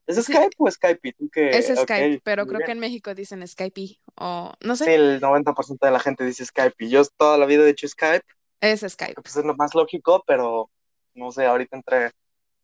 ¿Es 0.05 0.17
Sí. 0.17 0.33
Skype 0.33 0.55
o 0.57 0.69
Skype? 0.69 1.13
¿Tú 1.13 1.29
qué? 1.31 1.49
es 1.57 1.67
Skype, 1.67 2.21
pero 2.25 2.45
creo 2.45 2.59
que 2.65 2.71
en 2.73 2.79
México 2.79 3.13
dicen 3.15 3.47
Skype 3.47 3.99
o 4.15 4.51
no 4.59 4.75
sé, 4.75 4.93
el 4.95 5.21
90% 5.21 5.85
de 5.85 5.91
la 5.91 5.99
gente 5.99 6.25
dice 6.25 6.45
Skype. 6.45 6.89
Yo 6.89 7.03
toda 7.17 7.37
la 7.37 7.45
vida 7.45 7.63
he 7.63 7.67
dicho 7.67 7.87
Skype, 7.87 8.25
es 8.59 8.81
Skype. 8.81 9.21
pues 9.21 9.37
es 9.37 9.45
lo 9.45 9.55
más 9.55 9.73
lógico, 9.73 10.21
pero 10.27 10.69
no 11.13 11.31
sé, 11.31 11.45
ahorita 11.45 11.77
entré 11.77 12.11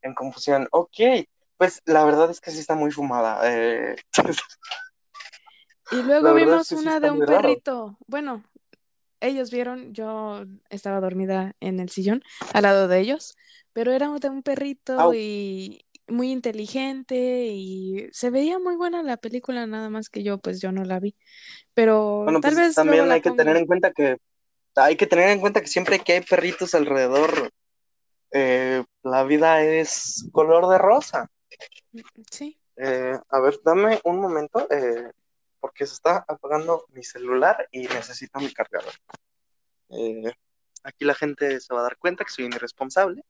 en 0.02 0.14
confusión. 0.16 0.68
Ok, 0.72 0.98
pues 1.56 1.82
la 1.86 2.04
verdad 2.04 2.30
es 2.30 2.42
que 2.42 2.52
sí 2.52 2.60
está 2.60 2.76
muy 2.76 2.92
fumada. 2.92 3.40
Eh, 3.46 3.96
Y 5.92 6.04
luego 6.04 6.34
vimos 6.34 6.62
es 6.64 6.70
que 6.70 6.76
sí 6.76 6.82
una 6.84 7.00
de 7.00 7.10
un 7.10 7.22
raro. 7.26 7.42
perrito. 7.42 7.98
Bueno, 8.06 8.44
ellos 9.22 9.52
vieron, 9.52 9.94
yo 9.94 10.46
estaba 10.70 11.00
dormida 11.00 11.56
en 11.60 11.80
el 11.80 11.90
sillón 11.90 12.24
al 12.54 12.64
lado 12.64 12.88
de 12.88 13.00
ellos, 13.00 13.36
pero 13.74 13.92
era 13.92 14.10
de 14.10 14.30
un 14.30 14.44
perrito 14.44 15.00
Au. 15.00 15.14
y 15.14 15.86
muy 16.08 16.32
inteligente 16.32 17.48
y 17.52 18.08
se 18.12 18.30
veía 18.30 18.60
muy 18.60 18.76
buena 18.76 19.04
la 19.04 19.18
película, 19.18 19.68
nada 19.68 19.90
más 19.90 20.10
que 20.10 20.24
yo, 20.24 20.40
pues 20.40 20.60
yo 20.60 20.72
no 20.72 20.84
la 20.84 21.00
vi. 21.00 21.16
Pero 21.74 22.24
bueno, 22.24 22.42
tal 22.42 22.54
pues 22.54 22.68
vez 22.68 22.76
también 22.76 23.12
hay 23.12 23.22
que 23.22 23.32
tener 23.32 23.56
en 23.58 23.66
cuenta 23.66 23.92
que 23.92 24.18
hay 24.76 24.96
que 24.96 25.08
tener 25.08 25.30
en 25.30 25.40
cuenta 25.40 25.62
que 25.62 25.68
siempre 25.68 26.00
que 26.00 26.14
hay 26.14 26.22
perritos 26.22 26.74
alrededor, 26.74 27.52
eh, 28.32 28.84
la 29.04 29.24
vida 29.24 29.64
es 29.64 30.28
color 30.32 30.68
de 30.70 30.78
rosa. 30.78 31.30
Sí. 32.32 32.58
Eh, 32.78 33.18
a 33.30 33.40
ver, 33.40 33.60
dame 33.64 34.00
un 34.04 34.22
momento, 34.22 34.68
eh, 34.72 35.12
porque 35.60 35.86
se 35.86 35.94
está 35.94 36.26
apagando 36.28 36.86
mi 36.90 37.04
celular 37.04 37.68
y 37.72 37.88
necesito 37.88 38.40
mi 38.40 38.52
cargador. 38.54 38.94
Eh, 39.90 40.32
aquí 40.84 41.06
la 41.06 41.16
gente 41.16 41.60
se 41.60 41.74
va 41.74 41.82
a 41.82 41.84
dar 41.84 41.98
cuenta 41.98 42.24
que 42.24 42.32
soy 42.32 42.46
un 42.46 42.54
irresponsable. 42.54 43.24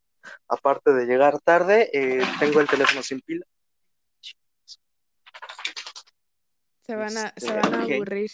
Aparte 0.48 0.92
de 0.94 1.06
llegar 1.06 1.40
tarde, 1.40 1.90
eh, 1.94 2.22
tengo 2.40 2.60
el 2.60 2.68
teléfono 2.68 3.02
sin 3.02 3.22
pila. 3.22 3.46
Se 6.82 6.96
van 6.96 7.18
a, 7.18 7.30
se 7.30 7.34
Este, 7.38 7.54
van 7.54 7.74
a 7.74 7.86
ok. 7.86 7.92
aburrir. 7.92 8.32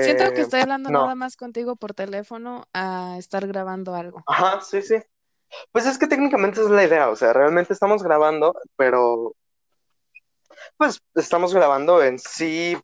Siento 0.00 0.24
que 0.32 0.40
Eh, 0.40 0.42
estoy 0.42 0.60
hablando 0.60 0.90
no. 0.90 1.02
nada 1.02 1.14
más 1.14 1.36
contigo 1.36 1.76
por 1.76 1.94
teléfono 1.94 2.64
a 2.74 3.16
estar 3.18 3.46
grabando 3.46 3.94
algo. 3.94 4.22
Ajá, 4.26 4.60
sí, 4.60 4.82
sí. 4.82 4.96
Pues 5.72 5.86
es 5.86 5.98
que 5.98 6.06
técnicamente 6.06 6.60
esa 6.60 6.68
es 6.68 6.74
la 6.74 6.84
idea, 6.84 7.08
o 7.08 7.16
sea, 7.16 7.32
realmente 7.32 7.72
estamos 7.72 8.02
grabando, 8.02 8.54
pero 8.76 9.34
pues 10.80 11.02
estamos 11.14 11.52
grabando 11.52 12.02
en 12.02 12.18
sí 12.18 12.74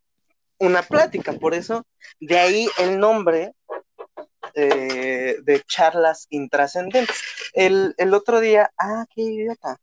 una 0.58 0.82
plática, 0.82 1.32
por 1.32 1.54
eso 1.54 1.82
de 2.20 2.38
ahí 2.38 2.68
el 2.76 2.98
nombre 2.98 3.54
eh, 4.52 5.36
de 5.42 5.62
charlas 5.62 6.26
intrascendentes. 6.28 7.16
El, 7.54 7.94
el 7.96 8.12
otro 8.12 8.40
día, 8.40 8.70
ah, 8.78 9.06
qué 9.14 9.22
idiota. 9.22 9.78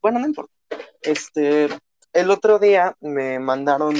Bueno, 0.00 0.18
no 0.18 0.26
importa. 0.26 0.52
Este, 1.00 1.68
el 2.12 2.30
otro 2.32 2.58
día 2.58 2.96
me 3.00 3.38
mandaron 3.38 3.94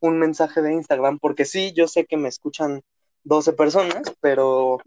un 0.00 0.18
mensaje 0.18 0.60
de 0.60 0.74
Instagram, 0.74 1.20
porque 1.20 1.46
sí, 1.46 1.72
yo 1.72 1.88
sé 1.88 2.04
que 2.04 2.18
me 2.18 2.28
escuchan 2.28 2.82
12 3.24 3.54
personas, 3.54 4.02
pero 4.20 4.78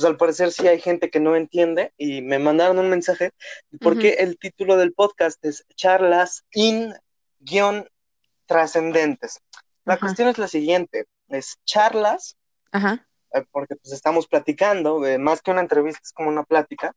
pues 0.00 0.08
al 0.10 0.16
parecer 0.16 0.50
sí 0.50 0.66
hay 0.66 0.80
gente 0.80 1.10
que 1.10 1.20
no 1.20 1.36
entiende 1.36 1.92
y 1.98 2.22
me 2.22 2.38
mandaron 2.38 2.78
un 2.78 2.88
mensaje 2.88 3.32
porque 3.82 4.16
el 4.20 4.38
título 4.38 4.78
del 4.78 4.94
podcast 4.94 5.44
es 5.44 5.66
charlas 5.76 6.42
in 6.54 6.94
guion 7.40 7.86
trascendentes. 8.46 9.42
La 9.84 9.98
cuestión 9.98 10.28
es 10.28 10.38
la 10.38 10.48
siguiente, 10.48 11.04
es 11.28 11.58
charlas, 11.66 12.38
eh, 12.72 13.44
porque 13.50 13.76
pues 13.76 13.92
estamos 13.92 14.26
platicando, 14.26 15.04
eh, 15.06 15.18
más 15.18 15.42
que 15.42 15.50
una 15.50 15.60
entrevista 15.60 16.00
es 16.02 16.12
como 16.12 16.30
una 16.30 16.44
plática, 16.44 16.94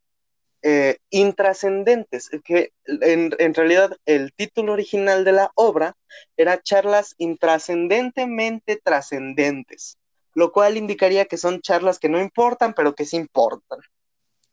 eh, 0.62 1.00
intrascendentes, 1.10 2.30
que 2.46 2.72
en, 2.86 3.36
en 3.38 3.54
realidad 3.54 3.98
el 4.06 4.32
título 4.32 4.72
original 4.72 5.26
de 5.26 5.34
la 5.34 5.52
obra 5.56 5.98
era 6.38 6.62
charlas 6.62 7.16
intrascendentemente 7.18 8.80
trascendentes, 8.82 9.98
lo 10.34 10.52
cual 10.52 10.78
indicaría 10.78 11.26
que 11.26 11.38
son 11.38 11.62
charlas 11.62 12.00
que 12.00 12.10
no 12.10 12.20
importan, 12.20 12.74
pero 12.74 12.96
que 12.96 13.06
sí 13.06 13.18
importan. 13.18 13.80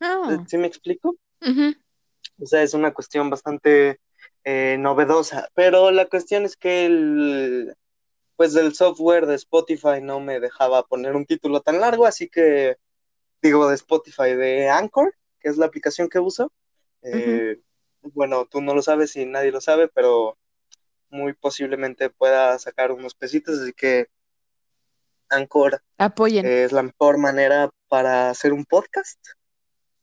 Oh. 0.01 0.45
¿Sí 0.47 0.59
me 0.59 0.67
explico? 0.67 1.17
O 2.39 2.47
sea, 2.47 2.63
es 2.63 2.75
una 2.75 2.93
cuestión 2.93 3.31
bastante 3.31 4.01
eh, 4.45 4.77
novedosa. 4.79 5.49
Pero 5.55 5.91
la 5.91 6.07
cuestión 6.07 6.45
es 6.45 6.57
que 6.57 6.87
el, 6.87 7.75
pues 8.37 8.55
el 8.57 8.75
software 8.75 9.27
de 9.27 9.35
Spotify 9.35 10.01
no 10.03 10.21
me 10.21 10.41
dejaba 10.41 10.87
poner 10.87 11.17
un 11.17 11.27
título 11.27 11.61
tan 11.61 11.81
largo, 11.81 12.07
así 12.07 12.29
que 12.29 12.77
digo 13.43 13.69
de 13.69 13.75
Spotify, 13.75 14.35
de 14.35 14.69
Anchor, 14.69 15.15
que 15.41 15.49
es 15.49 15.57
la 15.57 15.67
aplicación 15.67 16.09
que 16.09 16.19
uso. 16.19 16.53
Eh, 17.03 17.61
bueno, 18.03 18.47
tú 18.47 18.61
no 18.61 18.75
lo 18.75 18.83
sabes 18.83 19.17
y 19.17 19.27
nadie 19.27 19.53
lo 19.53 19.61
sabe, 19.61 19.89
pero 19.89 20.39
muy 21.11 21.33
posiblemente 21.33 22.11
pueda 22.11 22.59
sacar 22.59 22.93
unos 22.93 23.15
pesitos, 23.15 23.59
así 23.61 23.73
que 23.73 24.09
Anchor 25.31 25.83
Apoyen. 25.99 26.47
es 26.47 26.73
la 26.73 26.83
mejor 26.83 27.19
manera 27.19 27.71
para 27.89 28.31
hacer 28.31 28.53
un 28.53 28.65
podcast. 28.65 29.19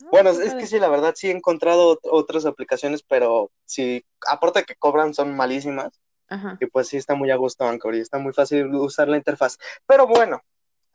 Ah, 0.04 0.08
Bueno, 0.12 0.30
es 0.32 0.54
que 0.56 0.68
sí, 0.68 0.80
la 0.80 0.90
verdad 0.90 1.14
sí 1.16 1.28
he 1.28 1.32
encontrado 1.32 1.96
ot- 1.98 2.10
otras 2.12 2.46
aplicaciones, 2.46 3.04
pero 3.04 3.52
sí, 3.66 4.04
aparte 4.28 4.64
que 4.64 4.76
cobran 4.76 5.14
son 5.14 5.36
malísimas 5.36 6.00
Ajá. 6.30 6.58
y 6.60 6.66
pues 6.68 6.88
sí 6.88 6.98
está 6.98 7.16
muy 7.16 7.32
a 7.32 7.36
gusto 7.36 7.66
Anchor 7.68 7.96
y 7.96 8.00
está 8.02 8.18
muy 8.20 8.34
fácil 8.34 8.68
usar 8.76 9.08
la 9.08 9.18
interfaz. 9.18 9.58
Pero 9.86 10.06
bueno, 10.08 10.42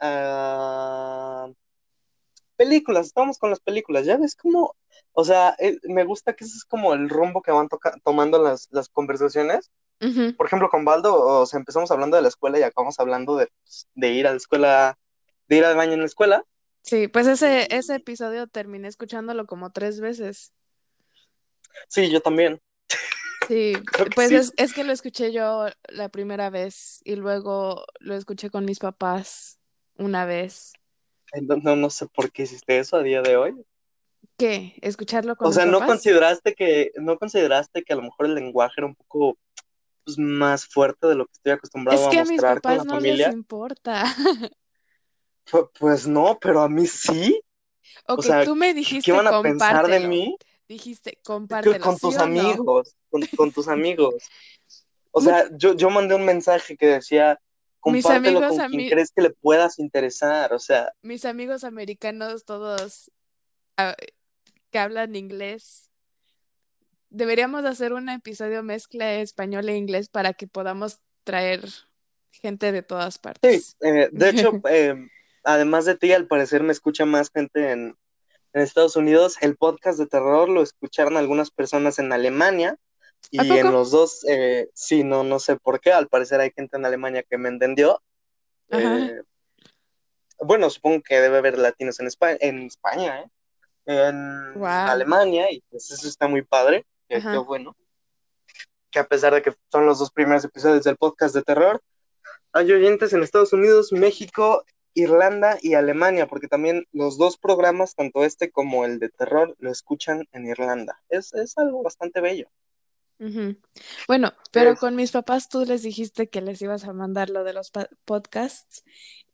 ah, 0.00 1.48
películas, 2.56 3.06
estamos 3.06 3.38
con 3.38 3.50
las 3.50 3.60
películas, 3.60 4.04
ya 4.06 4.16
ves 4.16 4.36
cómo, 4.36 4.76
o 5.12 5.24
sea, 5.24 5.56
eh, 5.58 5.78
me 5.84 6.04
gusta 6.04 6.34
que 6.34 6.44
ese 6.44 6.56
es 6.56 6.64
como 6.64 6.92
el 6.94 7.08
rumbo 7.08 7.42
que 7.42 7.50
van 7.50 7.68
tomando 8.04 8.40
las, 8.42 8.68
las 8.70 8.88
conversaciones. 8.88 9.70
Por 10.36 10.46
ejemplo, 10.46 10.68
con 10.68 10.84
Baldo, 10.84 11.14
o 11.14 11.46
sea, 11.46 11.58
empezamos 11.58 11.90
hablando 11.90 12.16
de 12.16 12.22
la 12.22 12.28
escuela 12.28 12.58
y 12.58 12.62
acabamos 12.62 12.98
hablando 12.98 13.36
de, 13.36 13.48
de 13.94 14.10
ir 14.10 14.26
a 14.26 14.30
la 14.32 14.36
escuela, 14.36 14.98
de 15.48 15.56
ir 15.56 15.64
al 15.64 15.76
baño 15.76 15.92
en 15.92 16.00
la 16.00 16.06
escuela. 16.06 16.44
Sí, 16.82 17.06
pues 17.08 17.26
ese, 17.28 17.68
ese 17.74 17.94
episodio 17.94 18.48
terminé 18.48 18.88
escuchándolo 18.88 19.46
como 19.46 19.70
tres 19.70 20.00
veces. 20.00 20.52
Sí, 21.88 22.10
yo 22.10 22.20
también. 22.20 22.60
Sí, 23.48 23.74
pues 24.16 24.28
sí. 24.30 24.36
es, 24.36 24.52
es 24.56 24.72
que 24.72 24.84
lo 24.84 24.92
escuché 24.92 25.32
yo 25.32 25.66
la 25.88 26.08
primera 26.08 26.50
vez 26.50 27.00
y 27.04 27.16
luego 27.16 27.84
lo 28.00 28.14
escuché 28.14 28.50
con 28.50 28.64
mis 28.64 28.78
papás 28.80 29.58
una 29.96 30.24
vez. 30.24 30.72
No, 31.42 31.56
no, 31.56 31.76
no 31.76 31.90
sé 31.90 32.06
por 32.08 32.30
qué 32.30 32.42
hiciste 32.42 32.78
eso 32.78 32.96
a 32.96 33.02
día 33.02 33.22
de 33.22 33.36
hoy. 33.36 33.54
¿Qué? 34.36 34.74
¿Escucharlo 34.82 35.36
con 35.36 35.48
O 35.48 35.52
sea, 35.52 35.64
mis 35.64 35.72
¿no 35.72 35.78
papás? 35.78 35.94
consideraste 35.96 36.54
que, 36.54 36.92
no 36.96 37.18
consideraste 37.18 37.82
que 37.82 37.92
a 37.92 37.96
lo 37.96 38.02
mejor 38.02 38.26
el 38.26 38.34
lenguaje 38.34 38.74
era 38.78 38.86
un 38.86 38.94
poco 38.94 39.38
pues, 40.04 40.18
más 40.18 40.66
fuerte 40.66 41.06
de 41.08 41.14
lo 41.16 41.26
que 41.26 41.32
estoy 41.34 41.52
acostumbrado 41.52 41.96
Es 41.96 42.08
a 42.08 42.12
que 42.12 42.18
a 42.18 42.24
mis 42.24 42.44
mostrar 42.44 42.62
con 42.62 42.76
la 42.76 42.84
no 42.84 42.98
les 43.00 43.26
familia? 43.26 43.36
importa. 43.36 44.04
Pu- 45.50 45.70
Pues 45.78 46.06
no, 46.08 46.36
pero 46.40 46.60
a 46.62 46.68
mí 46.68 46.86
sí. 46.86 47.40
O 48.14 48.22
Ok, 48.22 48.24
sea, 48.24 48.44
tú 48.44 48.54
me 48.56 48.74
¿qué, 48.82 48.94
dijiste 48.94 49.02
qué 49.02 49.12
van 49.12 49.28
a 49.28 49.38
pensar 49.40 49.88
de 49.88 50.00
mí? 50.00 50.36
Dijiste 50.68 51.18
compártelo, 51.24 51.86
Con 51.86 51.98
¿sí 51.98 51.98
tus 51.98 52.16
o 52.16 52.28
no? 52.28 52.56
amigos, 52.58 52.94
con, 53.10 53.26
con 53.34 53.52
tus 53.52 53.68
amigos. 53.68 54.32
O 55.12 55.20
sea, 55.22 55.46
yo, 55.56 55.74
yo 55.74 55.90
mandé 55.90 56.14
un 56.16 56.24
mensaje 56.26 56.76
que 56.76 56.86
decía, 56.86 57.40
Mis 57.84 58.10
compártelo 58.10 58.44
amigos 58.50 58.58
con 58.58 58.62
quien 58.62 58.84
crees 58.84 59.12
que 59.14 59.22
le 59.22 59.30
puedas 59.30 59.78
interesar. 59.80 60.54
O 60.54 60.58
sea, 60.60 60.92
mis 61.02 61.24
amigos 61.24 61.64
americanos 61.64 62.44
todos 62.44 63.10
ah, 63.78 63.96
que 64.72 64.80
hablan 64.80 65.16
inglés. 65.16 65.90
Deberíamos 67.14 67.64
hacer 67.66 67.92
un 67.92 68.08
episodio 68.08 68.62
mezcla 68.62 69.04
de 69.06 69.20
español 69.20 69.68
e 69.68 69.76
inglés 69.76 70.08
para 70.08 70.32
que 70.32 70.46
podamos 70.46 71.00
traer 71.24 71.60
gente 72.30 72.72
de 72.72 72.82
todas 72.82 73.14
sí, 73.14 73.20
partes. 73.20 73.76
eh, 73.82 74.08
de 74.10 74.30
hecho, 74.30 74.52
eh, 74.70 74.94
además 75.44 75.84
de 75.84 75.96
ti, 75.96 76.12
al 76.12 76.26
parecer 76.26 76.62
me 76.62 76.72
escucha 76.72 77.04
más 77.04 77.30
gente 77.30 77.70
en, 77.70 77.96
en 78.54 78.62
Estados 78.62 78.96
Unidos. 78.96 79.36
El 79.42 79.56
podcast 79.56 79.98
de 79.98 80.06
terror 80.06 80.48
lo 80.48 80.62
escucharon 80.62 81.18
algunas 81.18 81.50
personas 81.50 81.98
en 81.98 82.12
Alemania 82.12 82.78
¿A 83.36 83.44
y 83.44 83.50
en 83.58 83.70
los 83.72 83.90
dos, 83.90 84.24
eh, 84.28 84.70
sí, 84.74 85.04
no, 85.04 85.22
no 85.22 85.38
sé 85.38 85.56
por 85.56 85.80
qué. 85.80 85.92
Al 85.92 86.08
parecer 86.08 86.40
hay 86.40 86.50
gente 86.50 86.76
en 86.78 86.86
Alemania 86.86 87.22
que 87.22 87.36
me 87.38 87.50
entendió. 87.50 88.02
Eh, 88.70 89.20
bueno, 90.38 90.70
supongo 90.70 91.02
que 91.02 91.20
debe 91.20 91.38
haber 91.38 91.58
latinos 91.58 92.00
en 92.00 92.06
España, 92.06 92.38
en 92.40 92.62
España, 92.62 93.20
¿eh? 93.20 93.30
En 93.84 94.54
Wow. 94.54 94.64
Alemania 94.66 95.50
y 95.52 95.60
pues 95.70 95.90
eso 95.90 96.08
está 96.08 96.26
muy 96.26 96.42
padre. 96.42 96.86
Ajá. 97.16 97.38
bueno. 97.40 97.76
Que 98.90 98.98
a 98.98 99.06
pesar 99.06 99.32
de 99.34 99.42
que 99.42 99.54
son 99.70 99.86
los 99.86 99.98
dos 99.98 100.10
primeros 100.10 100.44
episodios 100.44 100.84
del 100.84 100.96
podcast 100.96 101.34
de 101.34 101.42
terror, 101.42 101.82
hay 102.52 102.70
oyentes 102.72 103.12
en 103.12 103.22
Estados 103.22 103.52
Unidos, 103.54 103.92
México, 103.92 104.64
Irlanda 104.94 105.56
y 105.62 105.72
Alemania, 105.72 106.26
porque 106.26 106.48
también 106.48 106.86
los 106.92 107.16
dos 107.16 107.38
programas, 107.38 107.94
tanto 107.94 108.24
este 108.24 108.50
como 108.50 108.84
el 108.84 108.98
de 108.98 109.08
terror, 109.08 109.56
lo 109.58 109.70
escuchan 109.70 110.28
en 110.32 110.46
Irlanda. 110.46 111.02
Es, 111.08 111.32
es 111.32 111.56
algo 111.56 111.82
bastante 111.82 112.20
bello. 112.20 112.48
Bueno, 114.08 114.32
pero 114.50 114.72
Es- 114.72 114.78
con 114.80 114.96
mis 114.96 115.12
papás 115.12 115.48
tú 115.48 115.64
les 115.64 115.82
dijiste 115.82 116.28
que 116.28 116.40
les 116.42 116.60
ibas 116.60 116.84
a 116.84 116.92
mandar 116.92 117.30
lo 117.30 117.44
de 117.44 117.52
los 117.52 117.70
podcasts 118.04 118.84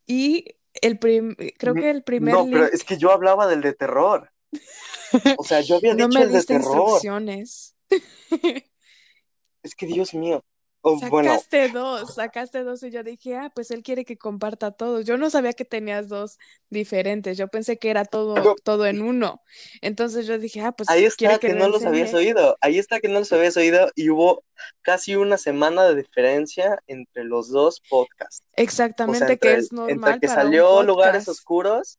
y 0.07 0.45
el 0.81 0.99
prim- 0.99 1.35
creo 1.59 1.75
que 1.75 1.91
el 1.91 2.03
primer 2.05 2.35
no, 2.35 2.45
pero 2.51 2.65
es 2.67 2.85
que 2.85 2.99
yo 2.99 3.11
hablaba 3.11 3.47
del 3.49 3.63
de 3.63 3.73
terror. 3.73 4.31
O 5.39 5.45
sea, 5.45 5.61
yo 5.61 5.77
había 5.77 5.95
no 5.95 6.07
dicho 6.09 6.19
me 6.19 6.25
el 6.25 6.33
de 6.33 6.39
diste 6.39 6.55
terror. 6.55 6.75
instrucciones. 6.81 7.77
Es 9.63 9.75
que 9.75 9.87
Dios 9.87 10.15
mío. 10.15 10.45
Oh, 10.83 10.97
bueno, 11.11 11.31
Sacaste 11.33 11.69
dos, 11.71 12.15
sacaste 12.15 12.63
dos 12.63 12.81
y 12.85 12.91
yo 12.93 13.03
dije, 13.03 13.37
ah, 13.37 13.51
pues 13.53 13.73
él 13.73 13.83
quiere 13.83 14.05
que 14.05 14.17
comparta 14.17 14.71
todos. 14.71 15.05
Yo 15.05 15.19
no 15.19 15.29
sabía 15.29 15.53
que 15.53 15.65
tenías 15.65 16.09
dos 16.09 16.39
diferentes, 16.71 17.37
yo 17.37 17.49
pensé 17.49 17.79
que 17.79 17.91
era 17.91 18.05
todo, 18.05 18.55
todo 18.63 18.87
en 18.87 19.03
uno. 19.03 19.43
Entonces 19.83 20.29
yo 20.29 20.39
dije, 20.39 20.61
ah, 20.61 20.71
pues 20.71 20.89
ahí 20.89 21.05
está 21.05 21.41
que 21.41 21.53
no 21.53 21.69
los 21.69 21.85
habías 21.85 22.15
oído. 22.15 22.57
Ahí 22.61 22.79
está 22.79 23.01
que 23.01 23.09
no 23.09 23.19
los 23.19 23.33
habías 23.33 23.57
oído 23.57 23.91
y 23.97 24.09
hubo 24.11 24.45
casi 24.83 25.17
una 25.17 25.37
semana 25.37 25.85
de 25.89 25.97
diferencia 25.97 26.79
entre 26.87 27.25
los 27.25 27.51
dos 27.51 27.83
podcasts. 27.91 28.43
O 28.45 28.45
sea, 28.55 28.65
Exactamente, 28.65 29.39
que 29.39 29.55
es 29.55 29.73
el- 29.73 29.79
entre 29.81 29.95
normal 29.97 30.21
que 30.21 30.29
para 30.29 30.41
un 30.41 30.47
salió 30.47 30.83
Lugares. 30.85 31.29
Oscuros, 31.29 31.99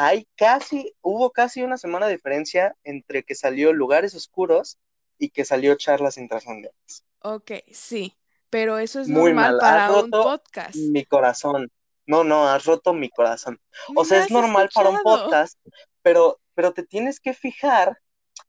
hay 0.00 0.28
casi, 0.36 0.94
hubo 1.00 1.32
casi 1.32 1.64
una 1.64 1.76
semana 1.76 2.06
de 2.06 2.12
diferencia 2.12 2.76
entre 2.84 3.24
que 3.24 3.34
salió 3.34 3.72
Lugares 3.72 4.14
Oscuros 4.14 4.78
y 5.18 5.30
que 5.30 5.44
salió 5.44 5.74
Charlas 5.74 6.18
Intrascendentes. 6.18 7.04
Ok, 7.18 7.50
sí, 7.72 8.16
pero 8.48 8.78
eso 8.78 9.00
es 9.00 9.08
Muy 9.08 9.32
normal 9.32 9.56
mal, 9.56 9.56
has 9.56 9.60
para 9.60 9.90
un 9.90 10.12
roto 10.12 10.22
podcast. 10.22 10.76
mi 10.76 11.04
corazón. 11.04 11.72
No, 12.06 12.22
no, 12.22 12.48
has 12.48 12.64
roto 12.64 12.94
mi 12.94 13.10
corazón. 13.10 13.60
O 13.96 14.04
sea, 14.04 14.22
es 14.22 14.30
normal 14.30 14.70
para 14.72 14.90
un 14.90 15.00
podcast, 15.02 15.58
pero, 16.00 16.38
pero 16.54 16.72
te 16.72 16.84
tienes 16.84 17.18
que 17.18 17.34
fijar, 17.34 17.98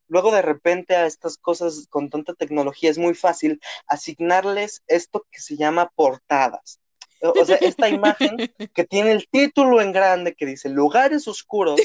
luego 0.08 0.32
de 0.32 0.44
repente 0.44 0.96
a 0.96 1.08
estas 1.08 1.40
cosas 1.40 1.88
con 1.90 2.12
tanta 2.12 2.36
tecnología 2.36 2.92
es 2.92 3.00
muy 3.00 3.16
fácil 3.16 3.60
asignarles 3.88 4.84
esto 4.86 5.26
que 5.32 5.42
se 5.42 5.58
llama 5.58 5.92
portadas. 5.96 6.80
O 7.22 7.46
sea, 7.46 7.58
esta 7.58 7.90
imagen 7.90 8.38
que 8.74 8.84
tiene 8.84 9.12
el 9.12 9.28
título 9.30 9.82
en 9.82 9.92
grande 9.92 10.36
que 10.36 10.46
dice 10.46 10.70
Lugares 10.70 11.28
Oscuros, 11.28 11.80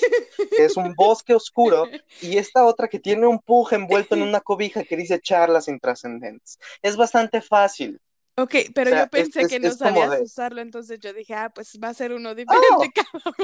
que 0.56 0.64
es 0.64 0.76
un 0.76 0.94
bosque 0.94 1.34
oscuro, 1.34 1.88
y 2.20 2.38
esta 2.38 2.64
otra 2.64 2.88
que 2.88 3.00
tiene 3.00 3.26
un 3.26 3.40
pug 3.40 3.72
envuelto 3.72 4.14
en 4.14 4.22
una 4.22 4.40
cobija 4.40 4.84
que 4.84 4.96
dice 4.96 5.20
Charlas 5.20 5.68
Intrascendentes. 5.68 6.58
Es 6.82 6.96
bastante 6.96 7.40
fácil. 7.40 8.00
Ok, 8.36 8.54
pero 8.74 8.90
O 8.90 8.92
sea, 8.92 9.04
yo 9.04 9.10
pensé 9.10 9.42
es- 9.42 9.48
que 9.48 9.56
es- 9.56 9.62
no 9.62 9.68
es 9.68 9.78
sabías 9.78 10.10
de- 10.10 10.22
usarlo, 10.22 10.60
entonces 10.60 10.98
yo 11.00 11.12
dije, 11.12 11.34
ah, 11.34 11.50
pues 11.54 11.78
va 11.82 11.88
a 11.88 11.94
ser 11.94 12.12
uno 12.12 12.34
diferente 12.34 12.64
¡Oh! 12.72 12.90
cada 12.94 13.34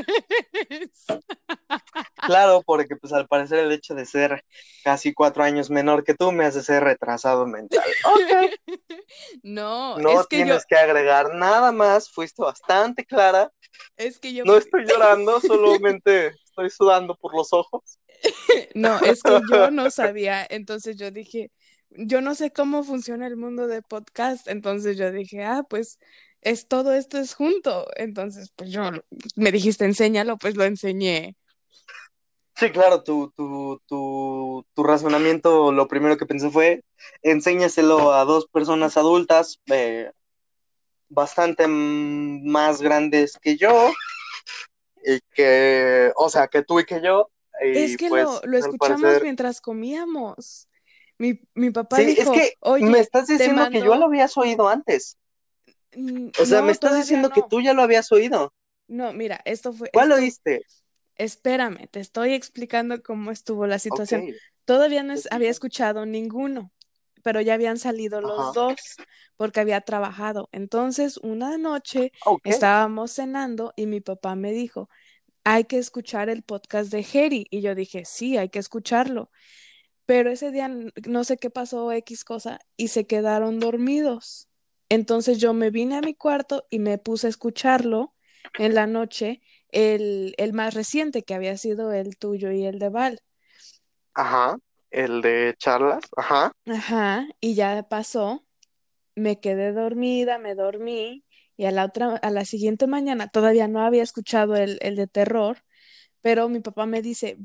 vez. 0.69 1.05
Claro, 2.27 2.63
porque 2.67 2.97
pues 2.97 3.13
al 3.13 3.29
parecer 3.29 3.61
el 3.61 3.73
hecho 3.73 3.95
de 3.95 4.05
ser 4.05 4.45
casi 4.85 5.13
cuatro 5.15 5.43
años 5.45 5.71
menor 5.71 6.05
que 6.05 6.15
tú 6.15 6.33
me 6.33 6.45
hace 6.45 6.63
ser 6.63 6.83
retrasado 6.85 7.47
mental. 7.47 7.83
Ok, 8.05 8.51
No, 9.43 9.99
no 9.99 10.21
es 10.21 10.27
que 10.27 10.39
yo, 10.39 10.45
tienes 10.45 10.67
que 10.67 10.77
agregar 10.77 11.35
nada 11.35 11.73
más, 11.73 12.11
fuiste 12.11 12.43
bastante 12.43 13.05
clara, 13.05 13.51
es 13.97 14.19
que 14.19 14.33
yo, 14.35 14.45
no 14.45 14.57
estoy 14.57 14.85
llorando, 14.87 15.41
solamente 15.41 16.29
estoy 16.45 16.71
sudando 16.71 17.15
por 17.17 17.35
los 17.35 17.53
ojos. 17.53 17.99
no, 18.75 18.99
es 19.01 19.23
que 19.23 19.41
yo 19.51 19.71
no 19.71 19.91
sabía, 19.91 20.47
entonces 20.51 20.97
yo 20.97 21.11
dije, 21.11 21.51
yo 21.91 22.21
no 22.21 22.35
sé 22.35 22.53
cómo 22.53 22.85
funciona 22.85 23.27
el 23.27 23.37
mundo 23.37 23.67
de 23.67 23.83
podcast, 23.83 24.49
entonces 24.49 24.97
yo 24.97 25.11
dije, 25.13 25.45
ah, 25.45 25.65
pues 25.69 25.99
es 26.43 26.69
todo 26.69 26.95
esto 26.95 27.19
es 27.19 27.35
junto, 27.35 27.87
entonces 27.97 28.51
pues 28.57 28.71
yo, 28.71 28.91
me 29.37 29.53
dijiste, 29.53 29.85
enséñalo, 29.85 30.39
pues 30.39 30.57
lo 30.57 30.65
enseñé. 30.65 31.37
Sí, 32.57 32.71
claro, 32.71 33.03
tu, 33.03 33.31
tu, 33.37 33.81
tu, 33.87 34.67
tu 34.75 34.83
razonamiento, 34.83 35.73
lo 35.73 35.89
primero 35.89 36.17
que 36.17 36.27
pensé 36.27 36.51
fue, 36.51 36.83
enséñaselo 37.23 38.13
a 38.13 38.25
dos 38.25 38.47
personas 38.47 38.97
adultas, 38.97 39.59
eh, 39.67 40.11
bastante 41.09 41.67
más 41.67 42.83
grandes 42.83 43.39
que 43.41 43.57
yo, 43.57 43.93
y 45.05 45.21
que, 45.35 46.13
o 46.17 46.29
sea, 46.29 46.49
que 46.49 46.63
tú 46.63 46.81
y 46.81 46.85
que 46.85 47.01
yo, 47.03 47.31
y 47.65 47.79
Es 47.79 47.97
que 47.97 48.09
pues, 48.09 48.25
lo, 48.25 48.41
lo 48.45 48.57
escuchamos 48.59 49.01
parecer- 49.01 49.23
mientras 49.23 49.61
comíamos. 49.61 50.69
Mi, 51.21 51.39
mi 51.55 51.71
papá 51.71 51.97
Sí, 51.97 52.03
es 52.03 52.17
dijo, 52.17 52.33
que 52.33 52.55
oye, 52.61 52.87
me 52.87 52.99
estás 52.99 53.27
diciendo 53.27 53.69
que 53.71 53.81
yo 53.81 53.95
lo 53.95 54.07
habías 54.07 54.37
oído 54.39 54.69
antes. 54.71 55.19
Mm, 55.95 56.29
O 56.41 56.47
sea, 56.47 56.61
no, 56.61 56.67
me 56.67 56.73
estás 56.73 56.97
diciendo 56.97 57.29
que 57.29 57.43
tú 57.49 57.61
ya 57.61 57.75
lo 57.75 57.83
habías 57.83 58.11
oído. 58.11 58.55
No, 58.89 59.13
mira, 59.13 59.39
esto 59.45 59.73
fue, 59.75 59.91
¿Cuál 59.93 60.13
esto- 60.13 60.23
oíste? 60.23 60.63
espérame, 61.17 61.87
te 61.91 62.01
estoy 62.01 62.33
explicando 62.33 63.03
cómo 63.03 63.31
estuvo 63.31 63.67
la 63.67 63.79
situación. 63.79 64.25
Todavía 64.65 65.03
no 65.03 65.13
es- 65.13 65.29
había 65.31 65.51
escuchado 65.51 66.07
ninguno. 66.07 66.73
pero 67.23 67.43
ya 67.43 67.53
habían 67.53 67.77
salido 67.77 68.23
los 68.23 68.41
Ajá. 68.41 68.53
dos 68.55 68.77
porque 69.37 69.61
había 69.61 69.83
trabajado. 69.83 70.49
Entonces, 70.53 71.19
una 71.19 71.59
noche 71.59 72.13
estábamos 72.45 73.13
cenando 73.13 73.75
y 73.77 73.85
mi 73.85 74.01
papá 74.01 74.37
me 74.37 74.53
dijo, 74.53 74.89
hay 75.45 75.65
que 75.65 75.77
escuchar 75.77 76.31
el 76.31 76.43
podcast 76.43 76.91
de 76.91 77.03
Jerry. 77.03 77.47
Y 77.51 77.61
yo 77.61 77.75
dije, 77.75 78.07
sí, 78.07 78.39
hay 78.39 78.49
que 78.49 78.59
escucharlo. 78.59 79.31
Pero 80.11 80.33
ese 80.33 80.51
día 80.51 80.69
no 81.07 81.23
sé 81.23 81.37
qué 81.37 81.51
pasó, 81.51 81.93
X 81.93 82.25
cosa, 82.25 82.59
y 82.77 82.89
se 82.89 83.07
quedaron 83.07 83.61
dormidos. 83.61 84.49
Entonces 84.89 85.39
yo 85.39 85.55
me 85.55 85.71
vine 85.71 85.99
a 85.99 86.01
mi 86.01 86.15
cuarto 86.15 86.67
y 86.69 86.81
me 86.81 86.99
puse 86.99 87.29
a 87.29 87.31
escucharlo 87.31 88.13
en 88.59 88.75
la 88.75 88.89
noche, 88.89 89.41
el, 89.69 90.35
el 90.37 90.53
más 90.53 90.75
reciente 90.75 91.23
que 91.23 91.35
había 91.35 91.57
sido 91.57 91.93
el 91.93 92.17
tuyo 92.17 92.51
y 92.51 92.65
el 92.65 92.81
de 92.81 92.89
Val. 92.89 93.21
Ajá. 94.15 94.59
El 94.91 95.23
de 95.23 95.55
charlas. 95.57 96.03
Ajá. 96.17 96.51
Ajá, 96.67 97.29
y 97.41 97.55
ya 97.55 97.87
pasó, 97.89 98.45
me 99.15 99.39
quedé 99.39 99.71
dormida, 99.71 100.41
me 100.41 100.57
dormí, 100.57 101.25
y 101.57 101.67
a 101.67 101.71
la 101.71 101.85
otra, 101.85 102.17
a 102.17 102.31
la 102.33 102.45
siguiente 102.45 102.89
mañana 102.89 103.29
todavía 103.29 103.69
no 103.69 103.81
había 103.81 104.03
escuchado 104.03 104.57
el, 104.57 104.81
el 104.83 104.97
de 104.97 105.07
terror, 105.07 105.59
pero 106.21 106.49
mi 106.49 106.59
papá 106.59 106.87
me 106.87 107.01
dice, 107.01 107.39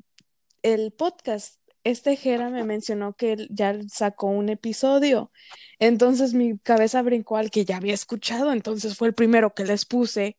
el 0.63 0.93
podcast, 0.93 1.59
este 1.85 2.17
Jera 2.17 2.49
me 2.49 2.63
mencionó 2.65 3.13
que 3.15 3.33
él 3.33 3.47
ya 3.51 3.77
sacó 3.89 4.27
un 4.27 4.49
episodio. 4.49 5.31
Entonces 5.79 6.33
mi 6.33 6.57
cabeza 6.59 7.01
brincó 7.03 7.37
al 7.37 7.51
que 7.51 7.65
ya 7.65 7.77
había 7.77 7.93
escuchado, 7.93 8.51
entonces 8.51 8.97
fue 8.97 9.07
el 9.09 9.13
primero 9.13 9.53
que 9.53 9.65
les 9.65 9.85
puse. 9.85 10.37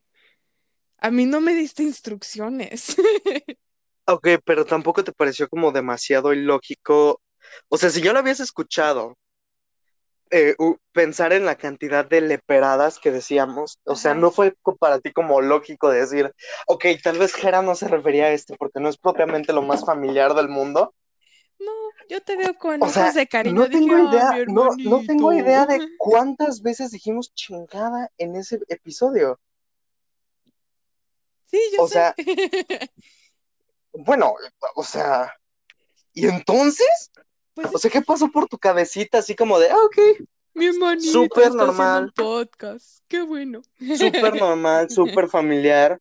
A 0.98 1.10
mí 1.10 1.24
no 1.26 1.40
me 1.40 1.54
diste 1.54 1.82
instrucciones. 1.82 2.96
Ok, 4.08 4.28
pero 4.44 4.64
tampoco 4.64 5.02
te 5.04 5.12
pareció 5.12 5.48
como 5.48 5.72
demasiado 5.72 6.32
ilógico. 6.32 7.20
O 7.68 7.76
sea, 7.78 7.90
si 7.90 8.02
ya 8.02 8.12
lo 8.12 8.18
habías 8.20 8.40
escuchado, 8.40 9.16
eh, 10.30 10.56
pensar 10.92 11.32
en 11.32 11.44
la 11.44 11.56
cantidad 11.56 12.04
de 12.04 12.20
leperadas 12.20 12.98
que 12.98 13.12
decíamos, 13.12 13.78
o 13.84 13.94
sea, 13.96 14.12
Ajá. 14.12 14.20
no 14.20 14.30
fue 14.32 14.54
para 14.80 15.00
ti 15.00 15.12
como 15.12 15.40
lógico 15.40 15.90
decir, 15.90 16.32
ok, 16.66 16.84
tal 17.02 17.18
vez 17.18 17.34
Jera 17.34 17.62
no 17.62 17.74
se 17.76 17.88
refería 17.88 18.26
a 18.26 18.32
esto 18.32 18.54
porque 18.58 18.80
no 18.80 18.88
es 18.88 18.98
propiamente 18.98 19.52
lo 19.52 19.62
más 19.62 19.84
familiar 19.84 20.34
del 20.34 20.48
mundo. 20.48 20.94
No, 21.58 21.72
yo 22.08 22.20
te 22.22 22.36
veo 22.36 22.54
con 22.54 22.82
O 22.82 22.84
ojos 22.84 22.94
sea, 22.94 23.12
de 23.12 23.26
cariño. 23.26 23.54
no 23.62 23.68
tengo 23.70 23.96
"Ay, 23.96 24.06
idea, 24.08 24.44
no, 24.46 24.68
no 24.76 25.02
tengo 25.06 25.32
idea 25.32 25.64
de 25.66 25.74
hermanito". 25.76 25.94
cuántas 25.98 26.62
veces 26.62 26.90
dijimos 26.90 27.32
chingada 27.34 28.10
en 28.18 28.36
ese 28.36 28.60
episodio. 28.68 29.40
Sí, 31.44 31.60
yo 31.76 31.84
O 31.84 31.88
sé. 31.88 31.94
sea, 31.94 32.14
bueno, 33.92 34.34
o 34.74 34.82
sea, 34.84 35.32
¿y 36.12 36.26
entonces? 36.26 37.10
Pues 37.54 37.68
O 37.74 37.78
sea, 37.78 37.90
¿qué 37.90 38.02
pasó 38.02 38.28
por 38.30 38.48
tu 38.48 38.58
cabecita 38.58 39.18
así 39.18 39.34
como 39.34 39.58
de, 39.58 39.70
ah, 39.70 39.78
ok, 39.78 39.98
mi 40.54 40.66
hermanito 40.66 41.10
súper 41.10 41.54
normal. 41.54 42.04
un 42.04 42.10
podcast. 42.12 43.00
Qué 43.08 43.22
bueno. 43.22 43.62
súper 43.96 44.34
normal, 44.40 44.90
súper 44.90 45.28
familiar, 45.28 46.00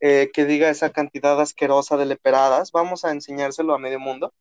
eh, 0.00 0.30
que 0.32 0.44
diga 0.44 0.68
esa 0.68 0.90
cantidad 0.90 1.40
asquerosa 1.40 1.96
de 1.96 2.06
leperadas? 2.06 2.72
Vamos 2.72 3.04
a 3.04 3.10
enseñárselo 3.12 3.74
a 3.74 3.78
medio 3.78 4.00
mundo. 4.00 4.32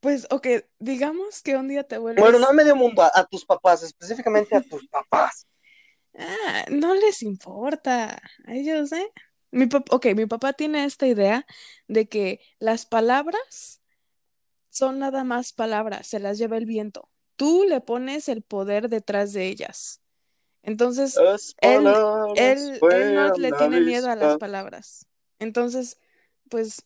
Pues, 0.00 0.26
ok, 0.30 0.46
digamos 0.78 1.42
que 1.42 1.56
un 1.56 1.68
día 1.68 1.84
te 1.84 1.98
Bueno, 1.98 2.32
vuelves. 2.32 2.40
no 2.40 2.48
a 2.48 2.52
medio 2.52 2.76
mundo, 2.76 3.02
a, 3.02 3.10
a 3.14 3.24
tus 3.24 3.44
papás, 3.44 3.82
específicamente 3.82 4.56
a 4.56 4.62
tus 4.62 4.86
papás. 4.88 5.46
Ah, 6.18 6.64
no 6.70 6.94
les 6.94 7.22
importa 7.22 8.20
a 8.46 8.54
ellos, 8.54 8.92
¿eh? 8.92 9.12
Mi 9.50 9.66
papá, 9.66 9.96
ok, 9.96 10.06
mi 10.16 10.26
papá 10.26 10.52
tiene 10.52 10.84
esta 10.84 11.06
idea 11.06 11.46
de 11.86 12.08
que 12.08 12.40
las 12.58 12.86
palabras 12.86 13.80
son 14.70 14.98
nada 14.98 15.24
más 15.24 15.52
palabras, 15.52 16.06
se 16.06 16.20
las 16.20 16.38
lleva 16.38 16.56
el 16.58 16.66
viento. 16.66 17.10
Tú 17.36 17.64
le 17.68 17.80
pones 17.80 18.28
el 18.28 18.42
poder 18.42 18.88
detrás 18.88 19.32
de 19.32 19.48
ellas. 19.48 20.02
Entonces, 20.62 21.16
él, 21.60 21.86
él, 22.34 22.84
él 22.88 23.14
no 23.14 23.32
le 23.36 23.52
tiene 23.52 23.80
miedo 23.80 24.10
a 24.10 24.16
las 24.16 24.36
palabras. 24.36 25.06
Entonces, 25.38 25.98
pues, 26.50 26.84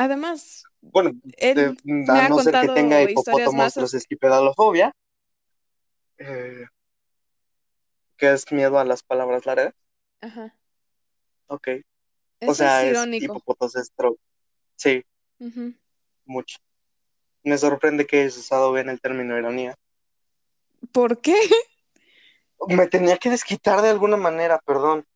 además, 0.00 0.64
Bueno, 0.80 1.12
él 1.36 1.56
de- 1.56 1.76
me 1.84 2.20
a 2.20 2.28
no 2.28 2.38
ser 2.40 2.54
que 2.60 2.68
tenga 2.68 3.02
hipopótamos 3.02 3.76
los 3.76 3.94
esquipedalofobia, 3.94 4.92
eh, 6.18 6.64
que 8.16 8.32
es 8.32 8.50
miedo 8.52 8.78
a 8.78 8.84
las 8.84 9.02
palabras 9.02 9.44
largas. 9.46 9.74
Ajá. 10.20 10.56
Ok. 11.48 11.68
O 11.68 11.82
Eso 12.40 12.54
sea, 12.54 12.82
es 12.84 12.98
es 12.98 13.22
hipopótamos. 13.22 13.74
Sí, 14.76 15.04
Ujú. 15.38 15.74
mucho. 16.24 16.56
Me 17.42 17.58
sorprende 17.58 18.06
que 18.06 18.20
hayas 18.22 18.38
usado 18.38 18.72
bien 18.72 18.88
el 18.88 19.00
término 19.00 19.38
ironía. 19.38 19.74
¿Por 20.92 21.20
qué? 21.20 21.36
Me 22.68 22.86
tenía 22.86 23.16
que 23.18 23.30
desquitar 23.30 23.82
de 23.82 23.90
alguna 23.90 24.16
manera, 24.16 24.58
perdón. 24.64 25.06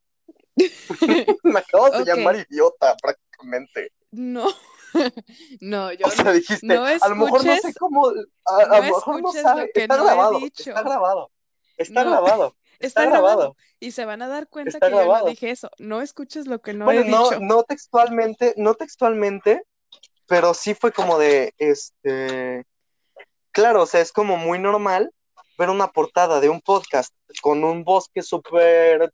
Me 1.42 1.58
acabas 1.58 1.92
de 1.98 2.04
llamar 2.04 2.36
idiota 2.36 2.94
prácticamente. 2.96 3.90
No, 4.10 4.46
no, 5.60 5.92
yo 5.92 6.06
O 6.06 6.10
sea, 6.10 6.32
dijiste, 6.32 6.66
no 6.66 6.84
a 6.84 7.08
lo 7.08 7.16
mejor 7.16 7.44
no 7.44 7.56
sé 7.56 7.70
escuches, 7.70 7.76
cómo, 7.78 8.08
a, 8.46 8.56
a 8.56 8.66
no 8.66 8.76
lo 8.76 8.82
mejor 8.82 9.20
no 9.22 9.28
escuches 9.30 9.42
sabe, 9.42 9.62
lo 9.62 9.68
que 9.74 9.82
está 9.82 9.96
no 9.98 10.02
he 10.02 10.06
grabado, 10.06 10.38
dicho. 10.38 10.62
está 10.70 10.82
grabado, 10.82 11.30
está 11.76 12.04
grabado, 12.04 12.56
está 12.78 13.02
está 13.02 13.06
grabado 13.06 13.36
grabado, 13.38 13.56
y 13.80 13.90
se 13.92 14.04
van 14.04 14.22
a 14.22 14.28
dar 14.28 14.48
cuenta 14.48 14.78
está 14.78 14.88
que 14.88 14.92
yo 14.94 15.04
no 15.06 15.24
dije 15.26 15.50
eso. 15.50 15.70
No 15.78 16.00
escuches 16.02 16.46
lo 16.46 16.60
que 16.62 16.74
no 16.74 16.84
Bueno, 16.86 17.02
he 17.02 17.04
no, 17.08 17.24
dicho. 17.30 17.40
no 17.40 17.62
textualmente, 17.64 18.54
no 18.56 18.74
textualmente, 18.74 19.62
pero 20.26 20.54
sí 20.54 20.74
fue 20.74 20.92
como 20.92 21.18
de, 21.18 21.54
este, 21.58 22.64
claro, 23.50 23.82
o 23.82 23.86
sea, 23.86 24.00
es 24.00 24.12
como 24.12 24.36
muy 24.36 24.58
normal 24.58 25.10
ver 25.58 25.70
una 25.70 25.88
portada 25.92 26.40
de 26.40 26.48
un 26.48 26.60
podcast 26.60 27.14
con 27.42 27.64
un 27.64 27.84
bosque 27.84 28.22
súper 28.22 29.12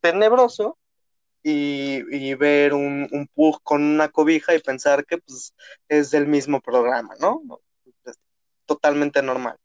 tenebroso 0.00 0.78
y, 1.44 2.02
y 2.10 2.34
ver 2.34 2.72
un, 2.72 3.06
un 3.12 3.28
pug 3.28 3.62
con 3.62 3.82
una 3.82 4.08
cobija 4.08 4.54
y 4.54 4.60
pensar 4.60 5.04
que 5.04 5.18
pues, 5.18 5.54
es 5.88 6.10
del 6.10 6.26
mismo 6.26 6.60
programa, 6.60 7.14
¿no? 7.20 7.42
Es 8.06 8.18
totalmente 8.64 9.22
normal. 9.22 9.56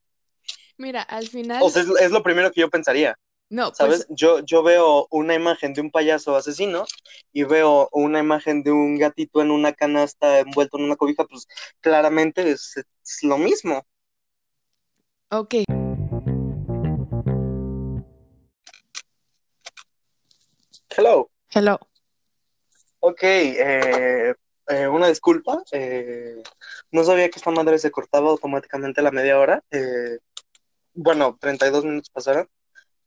Mira, 0.77 1.01
al 1.01 1.25
O 1.25 1.27
final, 1.27 1.71
sea, 1.71 1.81
es, 1.83 1.89
es 2.01 2.11
lo 2.11 2.21
primero 2.21 2.51
que 2.51 2.61
yo 2.61 2.69
pensaría, 2.69 3.17
no, 3.49 3.73
¿sabes? 3.73 4.05
pues 4.05 4.17
Yo, 4.17 4.39
yo 4.45 4.61
veo 4.61 5.07
una 5.09 5.33
imagen 5.35 5.73
de 5.73 5.81
un 5.81 5.89
payaso 5.89 6.35
asesino 6.35 6.85
y 7.31 7.43
veo 7.45 7.87
una 7.93 8.19
imagen 8.19 8.61
de 8.61 8.71
un 8.71 8.97
gatito 8.97 9.41
en 9.41 9.49
una 9.51 9.73
canasta 9.73 10.39
envuelto 10.39 10.77
en 10.77 10.83
una 10.83 10.97
cobija, 10.97 11.25
pues 11.25 11.47
claramente 11.79 12.51
es, 12.51 12.75
es 12.77 13.23
lo 13.23 13.37
mismo. 13.37 13.85
ok. 15.31 15.55
Hello. 20.89 21.29
Hello. 21.51 21.79
Ok, 22.99 23.23
eh, 23.23 24.35
eh, 24.67 24.87
una 24.87 25.07
disculpa. 25.07 25.63
eh, 25.71 26.41
no 26.91 27.03
sabía 27.03 27.29
que 27.29 27.39
esta 27.39 27.51
madre 27.51 27.79
se 27.79 27.91
cortaba 27.91 28.29
automáticamente 28.29 29.01
a 29.01 29.03
la 29.03 29.11
media 29.11 29.39
hora. 29.39 29.63
eh, 29.71 30.19
bueno, 30.93 31.37
32 31.39 31.85
minutos 31.85 32.09
pasaron. 32.11 32.47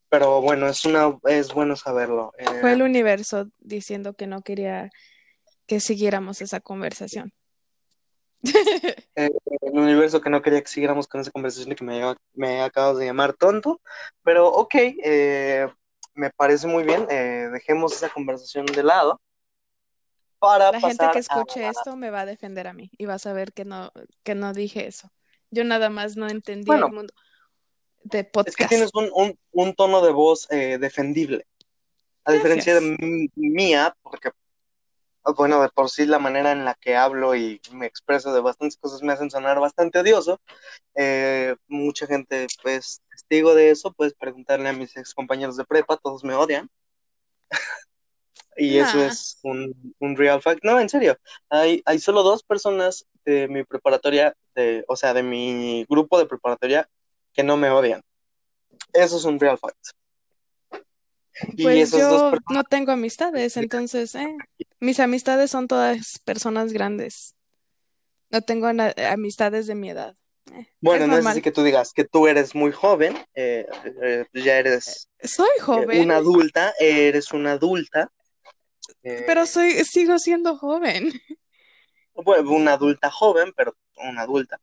Pero 0.09 0.41
bueno, 0.41 0.67
es 0.67 0.85
una, 0.85 1.17
es 1.25 1.53
bueno 1.53 1.75
saberlo. 1.75 2.33
Fue 2.61 2.73
el 2.73 2.81
universo 2.81 3.49
diciendo 3.59 4.13
que 4.13 4.27
no 4.27 4.41
quería 4.41 4.89
que 5.65 5.79
siguiéramos 5.79 6.41
esa 6.41 6.59
conversación. 6.59 7.33
el 9.15 9.31
universo 9.71 10.21
que 10.21 10.29
no 10.29 10.41
quería 10.41 10.61
que 10.61 10.67
siguiéramos 10.67 11.07
con 11.07 11.21
esa 11.21 11.31
conversación 11.31 11.71
y 11.71 11.75
que 11.75 11.83
me, 11.85 12.01
me 12.33 12.61
acabas 12.61 12.97
de 12.97 13.05
llamar 13.05 13.33
tonto. 13.33 13.81
Pero 14.23 14.49
ok, 14.49 14.75
eh, 14.75 15.67
me 16.13 16.29
parece 16.29 16.67
muy 16.67 16.83
bien. 16.83 17.07
eh, 17.09 17.49
dejemos 17.51 17.93
esa 17.93 18.09
conversación 18.09 18.65
de 18.65 18.83
lado 18.83 19.21
para 20.39 20.71
La 20.71 20.79
gente 20.79 21.05
que 21.11 21.17
a... 21.17 21.21
escuche 21.21 21.67
esto 21.67 21.95
me 21.95 22.09
va 22.09 22.21
a 22.21 22.25
defender 22.25 22.67
a 22.67 22.73
mí 22.73 22.91
y 22.97 23.05
va 23.05 23.13
a 23.15 23.19
saber 23.19 23.53
que 23.53 23.65
no, 23.65 23.91
que 24.23 24.35
no 24.35 24.53
dije 24.53 24.87
eso. 24.87 25.09
Yo 25.51 25.63
nada 25.63 25.89
más 25.89 26.17
no 26.17 26.27
entendía 26.27 26.73
Bueno, 26.73 26.87
el 26.87 26.93
mundo 26.93 27.13
de 28.03 28.19
es 28.19 28.25
que 28.25 28.31
podcast. 28.31 28.69
tienes 28.69 28.89
un, 28.93 29.09
un, 29.13 29.39
un 29.51 29.73
tono 29.75 30.01
de 30.05 30.11
voz 30.11 30.51
eh, 30.51 30.77
defendible. 30.77 31.45
A 32.25 32.31
diferencia 32.31 32.73
de 32.79 33.29
mía, 33.35 33.95
porque, 34.01 34.31
bueno, 35.37 35.61
de 35.61 35.69
por 35.69 35.89
sí 35.89 36.05
la 36.05 36.19
manera 36.19 36.51
en 36.51 36.65
la 36.65 36.73
que 36.75 36.95
hablo 36.95 37.35
y 37.35 37.61
me 37.71 37.85
expreso 37.85 38.33
de 38.33 38.41
bastantes 38.41 38.77
cosas 38.77 39.01
me 39.01 39.13
hacen 39.13 39.31
sonar 39.31 39.59
bastante 39.59 39.99
odioso. 39.99 40.39
Eh, 40.95 41.55
mucha 41.67 42.05
gente, 42.07 42.47
pues, 42.61 43.01
testigo 43.09 43.55
de 43.55 43.71
eso, 43.71 43.93
puedes 43.93 44.13
preguntarle 44.13 44.69
a 44.69 44.73
mis 44.73 44.95
ex 44.97 45.13
compañeros 45.13 45.57
de 45.57 45.65
prepa, 45.65 45.97
todos 45.97 46.23
me 46.23 46.33
odian. 46.33 46.69
Y 48.55 48.77
eso 48.77 48.97
Nah. 48.97 49.07
es 49.07 49.39
un, 49.41 49.95
un 49.99 50.15
real 50.15 50.39
fact. 50.39 50.63
No, 50.63 50.79
en 50.79 50.87
serio, 50.87 51.17
hay, 51.49 51.81
hay 51.85 51.97
solo 51.97 52.21
dos 52.21 52.43
personas 52.43 53.07
de 53.25 53.47
mi 53.47 53.63
preparatoria, 53.63 54.35
de, 54.53 54.85
o 54.87 54.95
sea, 54.95 55.15
de 55.15 55.23
mi 55.23 55.85
grupo 55.89 56.19
de 56.19 56.27
preparatoria, 56.27 56.87
que 57.33 57.41
no 57.41 57.57
me 57.57 57.71
odian. 57.71 58.03
Eso 58.93 59.17
es 59.17 59.25
un 59.25 59.39
real 59.39 59.57
fact. 59.57 59.79
Pues 61.61 61.91
dos 61.91 61.99
yo 61.99 62.31
no 62.49 62.63
tengo 62.63 62.91
amistades, 62.91 63.57
entonces, 63.57 64.15
eh, 64.15 64.35
mis 64.79 64.99
amistades 64.99 65.51
son 65.51 65.67
todas 65.67 66.19
personas 66.25 66.73
grandes. 66.73 67.35
No 68.29 68.41
tengo 68.41 68.71
na- 68.73 68.93
amistades 69.11 69.67
de 69.67 69.75
mi 69.75 69.89
edad. 69.89 70.15
Bueno, 70.81 71.05
es 71.05 71.09
no 71.09 71.17
es 71.17 71.25
así 71.25 71.41
que 71.41 71.51
tú 71.51 71.63
digas 71.63 71.93
que 71.93 72.03
tú 72.03 72.27
eres 72.27 72.53
muy 72.53 72.71
joven, 72.71 73.17
eh, 73.33 73.65
eh, 74.01 74.25
ya 74.33 74.57
eres 74.57 75.09
Soy 75.21 75.47
eh, 75.57 75.61
joven, 75.61 76.01
una 76.01 76.17
adulta, 76.17 76.73
eres 76.79 77.31
una 77.31 77.53
adulta, 77.53 78.11
eh, 79.03 79.23
pero 79.25 79.45
soy, 79.45 79.71
sigo 79.85 80.19
siendo 80.19 80.57
joven. 80.57 81.11
bueno, 82.13 82.51
una 82.51 82.73
adulta 82.73 83.09
joven, 83.09 83.53
pero 83.55 83.75
una 83.97 84.21
adulta. 84.23 84.59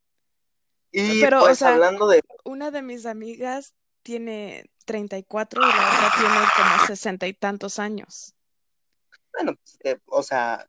Y 0.93 1.21
Pero, 1.21 1.43
o 1.43 1.47
pues 1.47 1.59
sea, 1.59 1.75
hablando 1.75 2.09
de, 2.09 2.21
una 2.45 2.71
de 2.71 2.83
mis 2.83 3.07
amigas 3.07 3.75
tiene 4.03 4.71
34 4.85 5.61
y 5.63 5.65
la 5.67 5.89
otra 5.97 6.11
tiene 6.19 6.37
como 6.57 6.87
sesenta 6.87 7.27
y 7.27 7.35
tantos 7.35 7.79
años. 7.79 8.35
bueno, 9.33 9.55
pues, 9.57 9.79
eh, 9.85 9.99
o 10.07 10.23
sea, 10.23 10.67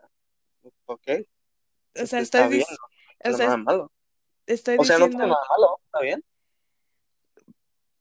ok, 0.86 1.07
O 1.99 2.05
sea, 2.05 2.20
está 2.20 2.47
estoy, 2.47 2.49
bien, 2.49 2.66
no 2.70 2.78
o 3.32 3.34
tiene 3.34 3.38
nada 3.43 3.57
sea, 3.57 3.57
malo. 3.57 3.91
estoy 4.47 4.78
O 4.78 4.84
sea, 4.86 4.97
no 4.99 5.07
diciendo, 5.07 5.18
nada 5.28 5.41
malo, 5.49 5.80
está 5.86 5.99
bien. 6.01 6.24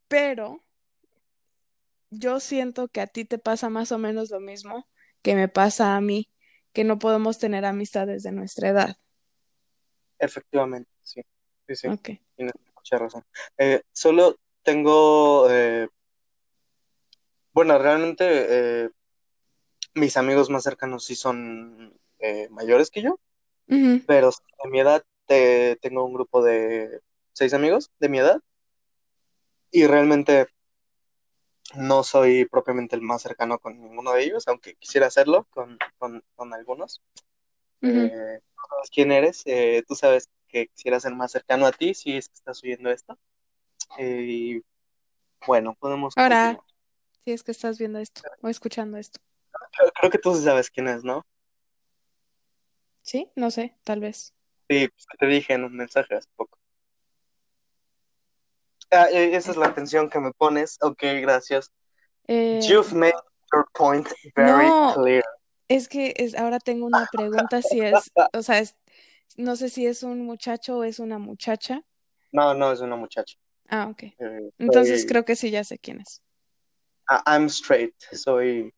pero 0.08 0.62
yo 2.11 2.40
siento 2.40 2.88
que 2.88 3.00
a 3.00 3.06
ti 3.06 3.24
te 3.24 3.38
pasa 3.38 3.68
más 3.70 3.92
o 3.92 3.98
menos 3.98 4.30
lo 4.30 4.40
mismo 4.40 4.88
que 5.22 5.34
me 5.34 5.48
pasa 5.48 5.96
a 5.96 6.00
mí, 6.00 6.30
que 6.72 6.84
no 6.84 6.98
podemos 6.98 7.38
tener 7.38 7.64
amistades 7.64 8.22
de 8.22 8.32
nuestra 8.32 8.68
edad. 8.70 8.96
Efectivamente, 10.18 10.90
sí, 11.02 11.22
sí, 11.66 11.74
sí, 11.76 11.88
Ok. 11.88 12.11
tienes 12.36 12.54
mucha 12.74 12.98
razón. 12.98 13.24
Eh, 13.58 13.82
solo 13.92 14.36
tengo, 14.62 15.48
eh, 15.50 15.88
bueno, 17.53 17.78
realmente 17.78 18.24
eh, 18.84 18.90
mis 19.94 20.16
amigos 20.16 20.51
más 20.51 20.62
cercanos 20.64 21.05
sí 21.05 21.14
son 21.16 21.98
eh, 22.18 22.48
mayores 22.51 22.90
que 22.90 23.03
yo, 23.03 23.18
pero 24.07 24.30
de 24.64 24.70
mi 24.70 24.80
edad 24.80 25.05
te- 25.26 25.78
tengo 25.82 26.05
un 26.05 26.14
grupo 26.14 26.42
de 26.44 27.01
seis 27.32 27.55
amigos 27.55 27.90
de 28.01 28.09
mi 28.09 28.18
edad 28.20 28.42
y 29.72 29.86
realmente 29.86 30.46
no 31.76 32.03
soy 32.03 32.44
propiamente 32.46 32.96
el 32.96 33.03
más 33.03 33.22
cercano 33.22 33.59
con 33.59 33.80
ninguno 33.80 34.12
de 34.12 34.24
ellos, 34.24 34.48
aunque 34.48 34.74
quisiera 34.74 35.07
hacerlo 35.07 35.46
con, 35.51 35.78
con, 35.98 36.22
con 36.34 36.53
algunos. 36.55 37.01
Eh, 37.82 38.40
tú 38.57 38.62
sabes 38.70 38.90
quién 38.92 39.12
eres, 39.12 39.42
eh, 39.46 39.82
tú 39.86 39.94
sabes 39.94 40.28
que 40.48 40.68
quisiera 40.68 41.01
ser 41.01 41.14
más 41.14 41.32
cercano 41.32 41.66
a 41.66 41.72
ti 41.72 41.94
si 41.94 42.16
es 42.16 42.28
que 42.28 42.34
estás 42.34 42.62
oyendo 42.64 42.90
esto. 42.90 43.18
Eh, 43.98 44.24
y 44.28 44.62
bueno, 45.46 45.76
podemos 45.80 46.16
Ahora, 46.16 46.57
continuar. 46.57 46.70
Si 47.25 47.33
es 47.33 47.43
que 47.43 47.53
estás 47.53 47.79
viendo 47.79 47.99
esto 47.99 48.23
o 48.43 48.49
escuchando 48.49 48.97
esto. 48.97 49.21
Creo, 49.73 49.91
creo 49.93 50.11
que 50.11 50.18
tú 50.18 50.35
sí 50.35 50.45
sabes 50.45 50.71
quién 50.71 50.89
es, 50.89 51.05
¿no? 51.05 51.25
¿Sí? 53.03 53.31
No 53.35 53.51
sé, 53.51 53.77
tal 53.85 54.01
vez. 54.01 54.35
Sí, 54.68 54.89
pues 54.89 55.07
te 55.18 55.27
dije 55.27 55.55
en 55.55 55.64
un 55.64 55.77
mensaje 55.77 56.14
hace 56.14 56.29
poco. 56.37 56.59
Ah, 58.91 59.09
eh, 59.11 59.37
esa 59.37 59.53
es 59.53 59.57
la 59.57 59.66
atención 59.66 60.09
que 60.09 60.18
me 60.18 60.33
pones. 60.33 60.77
Ok, 60.81 61.03
gracias. 61.21 61.73
Eh, 62.27 62.61
You've 62.62 62.95
made 62.95 63.14
your 63.53 63.66
point 63.75 64.09
very 64.35 64.68
no, 64.68 64.95
clear. 64.95 65.25
es 65.68 65.89
que 65.89 66.14
es, 66.16 66.37
ahora 66.37 66.59
tengo 66.59 66.87
una 66.87 67.07
pregunta 67.11 67.62
si 67.62 67.81
es, 67.81 68.11
o 68.33 68.43
sea, 68.43 68.59
es, 68.59 68.77
no 69.37 69.57
sé 69.57 69.68
si 69.68 69.87
es 69.87 70.03
un 70.03 70.25
muchacho 70.25 70.79
o 70.79 70.85
es 70.85 70.99
una 70.99 71.18
muchacha. 71.18 71.83
No, 72.33 72.55
no, 72.55 72.73
es 72.73 72.81
una 72.81 72.97
muchacha. 72.97 73.37
Ah, 73.68 73.89
ok. 73.91 74.03
Eh, 74.03 74.51
Entonces 74.59 75.03
soy, 75.03 75.09
creo 75.09 75.25
que 75.25 75.37
sí 75.37 75.51
ya 75.51 75.62
sé 75.62 75.79
quién 75.79 76.01
es. 76.01 76.23
Ah, 77.11 77.22
I'm 77.26 77.46
straight, 77.46 77.94
soy 78.12 78.72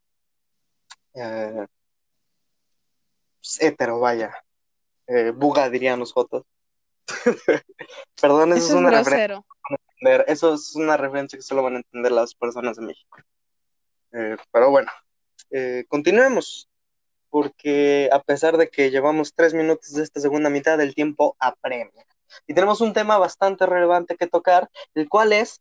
eh, 1.14 1.66
hetero, 3.60 4.00
vaya. 4.00 4.32
Eh, 5.06 5.30
buga 5.30 5.68
dirían. 5.68 6.02
Perdón, 8.20 8.52
eso 8.52 8.58
es 8.58 8.64
Eso 8.64 8.72
es 8.72 8.78
una 8.78 8.90
referencia. 8.90 9.44
entender. 10.00 10.24
Eso 10.28 10.54
es 10.54 10.74
una 10.74 10.96
referencia 10.96 11.38
que 11.38 11.42
solo 11.42 11.62
van 11.62 11.74
a 11.74 11.78
entender 11.78 12.12
las 12.12 12.34
personas 12.34 12.76
de 12.76 12.86
México. 12.86 13.18
Eh, 14.12 14.36
pero 14.50 14.70
bueno, 14.70 14.90
eh, 15.50 15.84
continuemos, 15.88 16.68
porque 17.30 18.08
a 18.12 18.22
pesar 18.22 18.56
de 18.56 18.68
que 18.68 18.90
llevamos 18.90 19.34
tres 19.34 19.54
minutos 19.54 19.92
de 19.92 20.02
esta 20.02 20.20
segunda 20.20 20.50
mitad, 20.50 20.80
el 20.80 20.94
tiempo 20.94 21.36
apremia. 21.38 22.04
Y 22.46 22.54
tenemos 22.54 22.80
un 22.80 22.92
tema 22.92 23.18
bastante 23.18 23.66
relevante 23.66 24.16
que 24.16 24.26
tocar, 24.26 24.70
el 24.94 25.08
cual 25.08 25.32
es 25.32 25.60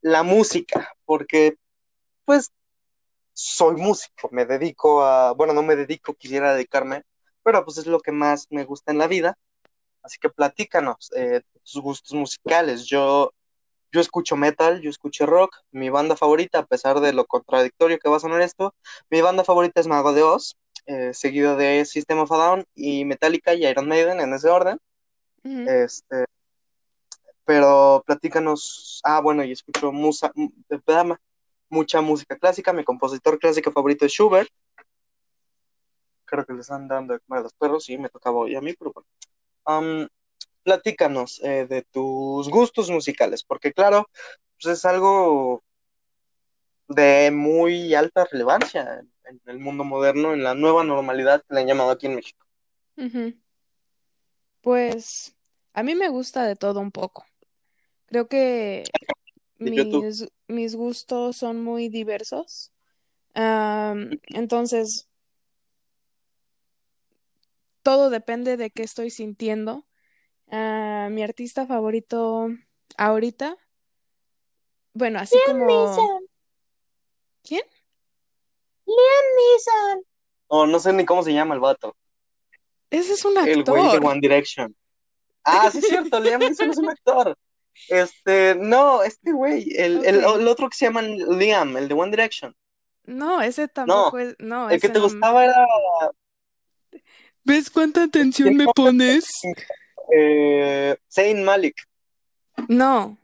la 0.00 0.22
música, 0.22 0.94
porque 1.04 1.56
pues 2.24 2.52
soy 3.32 3.76
músico, 3.76 4.28
me 4.30 4.44
dedico 4.44 5.02
a, 5.02 5.32
bueno, 5.32 5.52
no 5.52 5.62
me 5.62 5.76
dedico, 5.76 6.14
quisiera 6.14 6.54
dedicarme, 6.54 7.02
pero 7.42 7.64
pues 7.64 7.78
es 7.78 7.86
lo 7.86 8.00
que 8.00 8.12
más 8.12 8.46
me 8.50 8.64
gusta 8.64 8.92
en 8.92 8.98
la 8.98 9.06
vida. 9.06 9.38
Así 10.02 10.18
que 10.18 10.28
platícanos 10.30 11.10
eh, 11.16 11.42
tus 11.62 11.80
gustos 11.80 12.12
musicales. 12.12 12.84
Yo 12.86 13.32
yo 13.92 14.00
escucho 14.00 14.36
metal, 14.36 14.80
yo 14.80 14.90
escucho 14.90 15.26
rock. 15.26 15.58
Mi 15.70 15.90
banda 15.90 16.16
favorita, 16.16 16.60
a 16.60 16.66
pesar 16.66 17.00
de 17.00 17.12
lo 17.12 17.26
contradictorio 17.26 17.98
que 17.98 18.08
va 18.08 18.16
a 18.16 18.20
sonar 18.20 18.40
esto, 18.40 18.74
mi 19.10 19.20
banda 19.20 19.44
favorita 19.44 19.80
es 19.80 19.86
Mago 19.86 20.14
de 20.14 20.22
Oz, 20.22 20.56
eh, 20.86 21.12
seguido 21.12 21.56
de 21.56 21.84
System 21.84 22.18
of 22.18 22.32
a 22.32 22.36
Down 22.36 22.64
y 22.74 23.04
Metallica 23.04 23.54
y 23.54 23.66
Iron 23.66 23.86
Maiden 23.86 24.20
en 24.20 24.32
ese 24.32 24.48
orden. 24.48 24.78
Este, 25.44 26.24
pero 27.44 28.02
platícanos. 28.06 29.00
Ah, 29.04 29.20
bueno, 29.20 29.44
y 29.44 29.52
escucho 29.52 29.92
musa, 29.92 30.32
mucha 31.72 32.00
música 32.02 32.36
clásica. 32.38 32.72
Mi 32.72 32.84
compositor 32.84 33.38
clásico 33.38 33.72
favorito 33.72 34.06
es 34.06 34.12
Schubert. 34.12 34.48
Creo 36.26 36.44
que 36.46 36.52
les 36.52 36.62
están 36.62 36.86
dando 36.86 37.14
de 37.14 37.20
a 37.28 37.40
los 37.40 37.52
perros, 37.54 37.84
sí, 37.84 37.98
me 37.98 38.08
tocaba 38.08 38.36
hoy 38.38 38.54
a 38.54 38.60
mí, 38.60 38.74
pero 38.74 38.92
bueno. 38.92 40.08
Platícanos 40.62 41.40
eh, 41.42 41.66
de 41.66 41.82
tus 41.82 42.48
gustos 42.48 42.88
musicales, 42.88 43.42
porque 43.42 43.72
claro, 43.72 44.08
pues 44.60 44.78
es 44.78 44.84
algo 44.84 45.64
de 46.86 47.30
muy 47.32 47.94
alta 47.94 48.24
relevancia 48.30 49.02
en, 49.24 49.40
el 49.46 49.58
mundo 49.58 49.82
moderno, 49.82 50.34
en 50.34 50.44
la 50.44 50.54
nueva 50.54 50.84
normalidad 50.84 51.42
que 51.42 51.54
le 51.54 51.60
han 51.62 51.66
llamado 51.66 51.90
aquí 51.90 52.06
en 52.06 52.14
México. 52.14 52.46
Pues 54.60 55.34
a 55.72 55.82
mí 55.82 55.94
me 55.96 56.08
gusta 56.08 56.44
de 56.44 56.54
todo 56.54 56.80
un 56.80 56.92
poco. 56.92 57.26
Creo 58.06 58.28
que 58.28 58.84
mis, 59.62 60.28
mis 60.48 60.76
gustos 60.76 61.36
son 61.36 61.62
muy 61.62 61.88
diversos. 61.88 62.72
Am, 63.34 64.10
entonces, 64.28 65.08
todo 67.82 68.10
depende 68.10 68.56
de 68.56 68.70
qué 68.70 68.82
estoy 68.82 69.10
sintiendo. 69.10 69.86
Ah, 70.50 71.08
mi 71.10 71.22
artista 71.22 71.66
favorito 71.66 72.48
ahorita, 72.96 73.56
bueno, 74.92 75.18
así 75.18 75.38
como... 75.46 75.66
Neeson. 75.66 76.26
¿Quién? 77.42 77.62
Liam 78.86 79.24
Neeson. 79.36 80.04
oh, 80.48 80.66
no 80.66 80.78
sé 80.78 80.92
ni 80.92 81.04
cómo 81.04 81.22
se 81.22 81.32
llama 81.32 81.54
el 81.54 81.60
vato, 81.60 81.96
Ese 82.90 83.14
es 83.14 83.24
un 83.24 83.36
el 83.38 83.64
güey 83.64 83.82
de 83.82 83.88
actor. 83.88 84.04
One 84.04 84.20
Direction. 84.20 84.76
Ah, 85.44 85.70
sí 85.70 85.78
es 85.78 85.88
cierto, 85.88 86.20
Liam 86.20 86.40
Neeson 86.40 86.70
es 86.70 86.78
un 86.78 86.90
actor. 86.90 87.36
Este, 87.88 88.54
no, 88.54 89.02
este 89.02 89.32
güey, 89.32 89.66
el, 89.76 90.04
el, 90.04 90.24
otro 90.24 90.68
que 90.68 90.76
se 90.76 90.86
llama 90.86 91.02
Liam, 91.02 91.76
el 91.76 91.88
de 91.88 91.94
One 91.94 92.10
Direction. 92.10 92.54
No, 93.04 93.42
ese 93.42 93.62
No, 93.62 93.68
tampoco 93.72 94.18
es... 94.18 94.36
No, 94.38 94.70
el 94.70 94.80
que 94.80 94.88
te 94.88 94.98
no... 94.98 95.04
gustaba 95.04 95.44
era 95.44 95.66
¿Ves 97.44 97.70
cuánta 97.70 98.04
atención 98.04 98.54
me 98.56 98.66
pones? 98.68 99.24
eh, 100.12 100.96
Zayn 101.10 101.42
Malik. 101.42 101.76
No. 102.68 103.18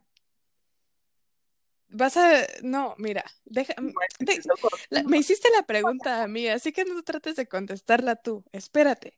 Vas 1.89 2.17
a... 2.17 2.47
No, 2.63 2.95
mira, 2.99 3.25
deja... 3.45 3.75
de- 4.19 4.41
la- 4.91 5.03
me 5.05 5.19
hiciste 5.19 5.49
la 5.57 5.63
pregunta 5.63 6.23
a 6.23 6.29
mí, 6.29 6.49
así 6.49 6.73
que 6.73 6.85
no 6.85 7.03
trates 7.03 7.37
de 7.37 7.47
contestarla 7.47 8.17
tú. 8.17 8.45
Espérate. 8.53 9.17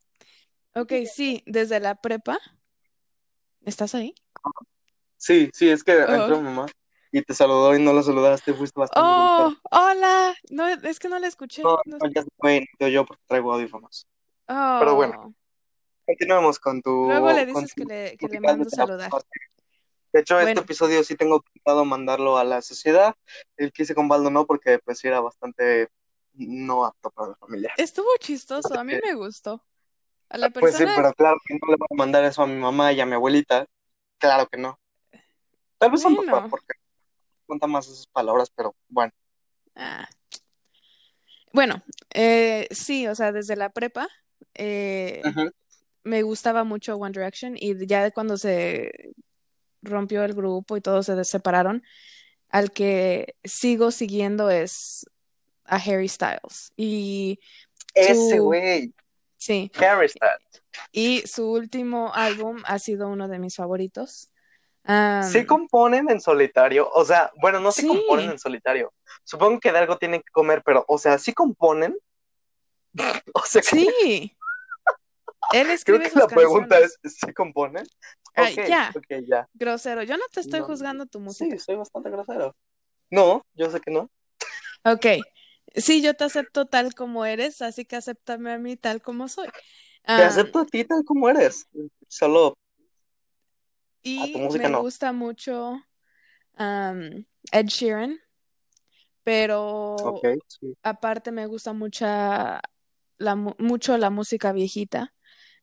Ok, 0.74 0.92
sí, 1.14 1.42
desde 1.46 1.80
la 1.80 1.96
prepa. 1.96 2.38
¿Estás 3.64 3.94
ahí? 3.94 4.14
Sí, 5.20 5.50
sí, 5.52 5.68
es 5.68 5.84
que 5.84 5.92
Oh. 6.02 6.14
entró 6.14 6.40
mamá 6.40 6.64
y 7.12 7.20
te 7.22 7.34
saludó 7.34 7.76
y 7.76 7.82
no 7.82 7.92
la 7.92 8.02
saludaste, 8.02 8.54
fuiste 8.54 8.80
bastante 8.80 9.06
Oh, 9.06 9.52
hola. 9.70 10.34
No, 10.50 10.66
es 10.66 10.98
que 10.98 11.10
no 11.10 11.18
la 11.18 11.26
escuché. 11.26 11.62
No, 11.62 11.78
No- 11.84 11.98
ya 12.08 12.24
ni 12.42 12.90
yo 12.90 13.04
porque 13.04 13.22
traigo 13.26 13.52
audífonos. 13.52 14.06
Pero 14.46 14.94
bueno, 14.94 15.22
Oh. 15.26 15.34
continuemos 16.06 16.58
con 16.58 16.80
tu... 16.80 17.06
Luego 17.06 17.32
le 17.32 17.44
dices 17.44 17.74
tu 17.74 17.82
que 17.82 17.84
le, 17.84 18.16
que 18.16 18.26
le 18.28 18.40
musical 18.40 18.56
mando 18.56 18.70
saludar. 18.70 19.10
De 20.12 20.20
hecho, 20.20 20.40
este 20.40 20.58
episodio 20.60 21.04
sí 21.04 21.14
tengo 21.16 21.42
pensado 21.42 21.84
mandarlo 21.84 22.38
a 22.38 22.42
la 22.44 22.62
sociedad. 22.62 23.14
El 23.58 23.72
que 23.72 23.82
hice 23.82 23.94
con 23.94 24.08
Baldo 24.08 24.30
no, 24.30 24.46
porque 24.46 24.78
pues 24.78 25.04
era 25.04 25.20
bastante 25.20 25.88
no 26.32 26.86
apto 26.86 27.10
para 27.10 27.28
la 27.28 27.36
familia. 27.36 27.72
Estuvo 27.76 28.08
chistoso, 28.18 28.72
a 28.78 28.84
mí 28.84 28.94
me 29.04 29.14
gustó. 29.14 29.62
A 30.30 30.38
la 30.38 30.48
Pues 30.48 30.72
sí, 30.76 30.84
persona, 30.84 30.96
pero 30.96 31.12
claro 31.12 31.36
que 31.44 31.54
no 31.54 31.60
le 31.70 31.76
voy 31.76 31.86
a 31.90 31.94
mandar 31.94 32.24
eso 32.24 32.42
a 32.42 32.46
mi 32.46 32.56
mamá 32.56 32.92
y 32.92 33.00
a 33.00 33.06
mi 33.06 33.12
abuelita. 33.14 33.66
Claro 34.18 34.46
que 34.48 34.56
no. 34.56 34.78
Tal 35.80 35.90
vez 35.90 36.04
a 36.04 36.10
mi 36.10 36.16
papá, 36.16 36.30
Bueno. 36.32 36.50
porque 36.50 36.74
cuenta 37.46 37.66
más 37.66 37.88
esas 37.88 38.06
palabras, 38.06 38.50
pero 38.54 38.76
bueno. 38.88 39.12
Ah. 39.74 40.06
Bueno, 41.54 41.82
eh, 42.14 42.68
sí, 42.70 43.06
o 43.06 43.14
sea, 43.14 43.32
desde 43.32 43.56
la 43.56 43.70
prepa 43.70 44.06
eh, 44.54 45.22
me 46.04 46.22
gustaba 46.22 46.64
mucho 46.64 46.96
One 46.96 47.12
Direction 47.12 47.54
y 47.56 47.86
ya 47.86 48.10
cuando 48.10 48.36
se 48.36 48.92
rompió 49.82 50.22
el 50.22 50.34
grupo 50.34 50.76
y 50.76 50.82
todos 50.82 51.06
se 51.06 51.24
separaron, 51.24 51.82
al 52.50 52.70
que 52.72 53.34
sigo 53.42 53.90
siguiendo 53.90 54.50
es 54.50 55.06
a 55.64 55.76
Harry 55.76 56.08
Styles. 56.08 56.72
Y 56.76 57.40
Ese 57.94 58.38
güey, 58.38 58.92
sí, 59.38 59.72
Harry 59.78 60.08
Styles. 60.10 60.62
y 60.92 61.22
su 61.26 61.50
último 61.50 62.12
álbum 62.14 62.62
ha 62.66 62.78
sido 62.78 63.08
uno 63.08 63.28
de 63.28 63.38
mis 63.38 63.56
favoritos. 63.56 64.30
¿Sí 65.18 65.44
componen 65.46 66.10
en 66.10 66.20
solitario? 66.20 66.88
O 66.92 67.04
sea, 67.04 67.30
bueno, 67.40 67.60
no 67.60 67.72
se 67.72 67.86
componen 67.86 68.30
en 68.30 68.38
solitario. 68.38 68.92
Supongo 69.24 69.60
que 69.60 69.72
de 69.72 69.78
algo 69.78 69.98
tienen 69.98 70.20
que 70.22 70.30
comer, 70.32 70.62
pero, 70.64 70.84
o 70.88 70.98
sea, 70.98 71.18
¿sí 71.18 71.32
componen? 71.32 71.96
O 73.34 73.42
sea, 73.44 73.62
que- 73.62 73.76
sí. 73.76 74.36
Él 75.52 75.70
creo 75.84 76.00
escribe 76.00 76.04
que 76.04 76.10
sus 76.10 76.20
la 76.20 76.28
pregunta 76.28 76.78
es, 76.78 76.98
¿sí 77.04 77.32
componen? 77.32 77.84
Ay, 78.34 78.60
ya. 78.66 78.96
ok, 78.96 79.06
ya. 79.26 79.46
Grosero. 79.54 80.02
Yo 80.02 80.16
no 80.16 80.24
te 80.32 80.40
estoy 80.40 80.60
No, 80.60 80.66
juzgando 80.66 81.06
tu 81.06 81.20
música. 81.20 81.56
Sí, 81.56 81.58
soy 81.58 81.76
bastante 81.76 82.10
grosero. 82.10 82.54
No, 83.10 83.42
yo 83.54 83.70
sé 83.70 83.80
que 83.80 83.90
no. 83.92 84.10
Ok. 84.84 85.06
Sí, 85.76 86.02
yo 86.02 86.14
te 86.14 86.24
acepto 86.24 86.66
tal 86.66 86.94
como 86.94 87.24
eres, 87.24 87.62
así 87.62 87.84
que 87.84 87.96
acéptame 87.96 88.52
a 88.52 88.58
mí 88.58 88.76
tal 88.76 89.00
como 89.02 89.28
soy. 89.28 89.48
Te 90.14 90.22
Am, 90.22 90.24
acepto 90.24 90.60
a 90.60 90.66
ti 90.66 90.84
tal 90.84 91.04
como 91.04 91.28
eres. 91.28 91.66
Solo, 92.08 92.54
y 94.02 94.32
tu 94.32 94.38
música 94.38 94.68
me 94.68 94.72
no. 94.74 94.82
gusta 94.82 95.12
mucho 95.12 95.82
am, 96.56 97.26
Ed 97.52 97.66
Sheeran, 97.66 98.18
pero 99.24 100.20
sí. 100.48 100.74
aparte 100.82 101.32
me 101.32 101.46
gusta 101.46 101.72
mucha 101.72 102.60
la, 103.18 103.36
mu- 103.36 103.54
mucho 103.58 103.96
la 103.98 104.10
música 104.10 104.52
viejita. 104.52 105.14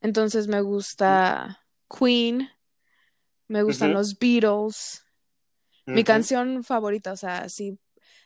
Entonces 0.02 0.48
me 0.48 0.62
gusta 0.62 1.66
Queen, 1.90 2.50
me 3.48 3.64
gustan 3.64 3.94
los 3.94 4.18
Beatles. 4.18 5.04
Mi 5.86 6.04
canción 6.04 6.64
favorita, 6.66 7.14
o 7.14 7.18
sea, 7.18 7.48
si, 7.48 7.80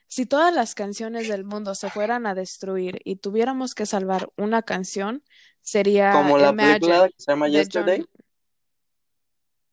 si 0.07 0.25
todas 0.25 0.53
las 0.53 0.73
canciones 0.73 1.27
del 1.27 1.43
mundo 1.45 1.75
se 1.75 1.89
fueran 1.91 2.25
a 2.25 2.33
destruir 2.33 2.99
y 3.03 3.17
tuviéramos 3.17 3.75
que 3.75 3.85
salvar 3.85 4.29
una 4.35 4.63
canción, 4.63 5.23
sería 5.61 6.11
Como 6.11 6.37
la 6.39 6.53
película 6.53 6.95
Imagine 6.95 7.09
que 7.09 7.15
se 7.17 7.31
llama 7.31 7.47
Yesterday. 7.49 7.99
John. 7.99 8.07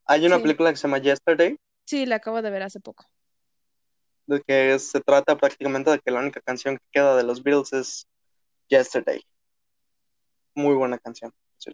Hay 0.09 0.26
una 0.26 0.36
Sí, 0.36 0.42
película 0.42 0.70
que 0.70 0.76
se 0.76 0.88
llama 0.88 0.98
Yesterday, 0.98 1.56
sí, 1.86 2.06
la 2.06 2.16
acabo 2.16 2.42
de 2.42 2.50
ver 2.50 2.62
hace 2.62 2.80
poco. 2.80 3.06
de 4.26 4.40
que 4.42 4.78
se 4.78 5.00
trata 5.00 5.36
prácticamente 5.36 5.90
de 5.90 5.98
que 6.00 6.11
la 6.11 6.20
única 6.20 6.40
canción 6.40 6.76
que 6.76 6.84
queda 6.92 7.16
de 7.16 7.24
los 7.24 7.42
Beatles 7.42 7.72
es 7.72 8.06
Yesterday. 8.68 9.22
Muy 10.54 10.74
buena 10.74 10.98
canción. 10.98 11.32
Sí. 11.56 11.72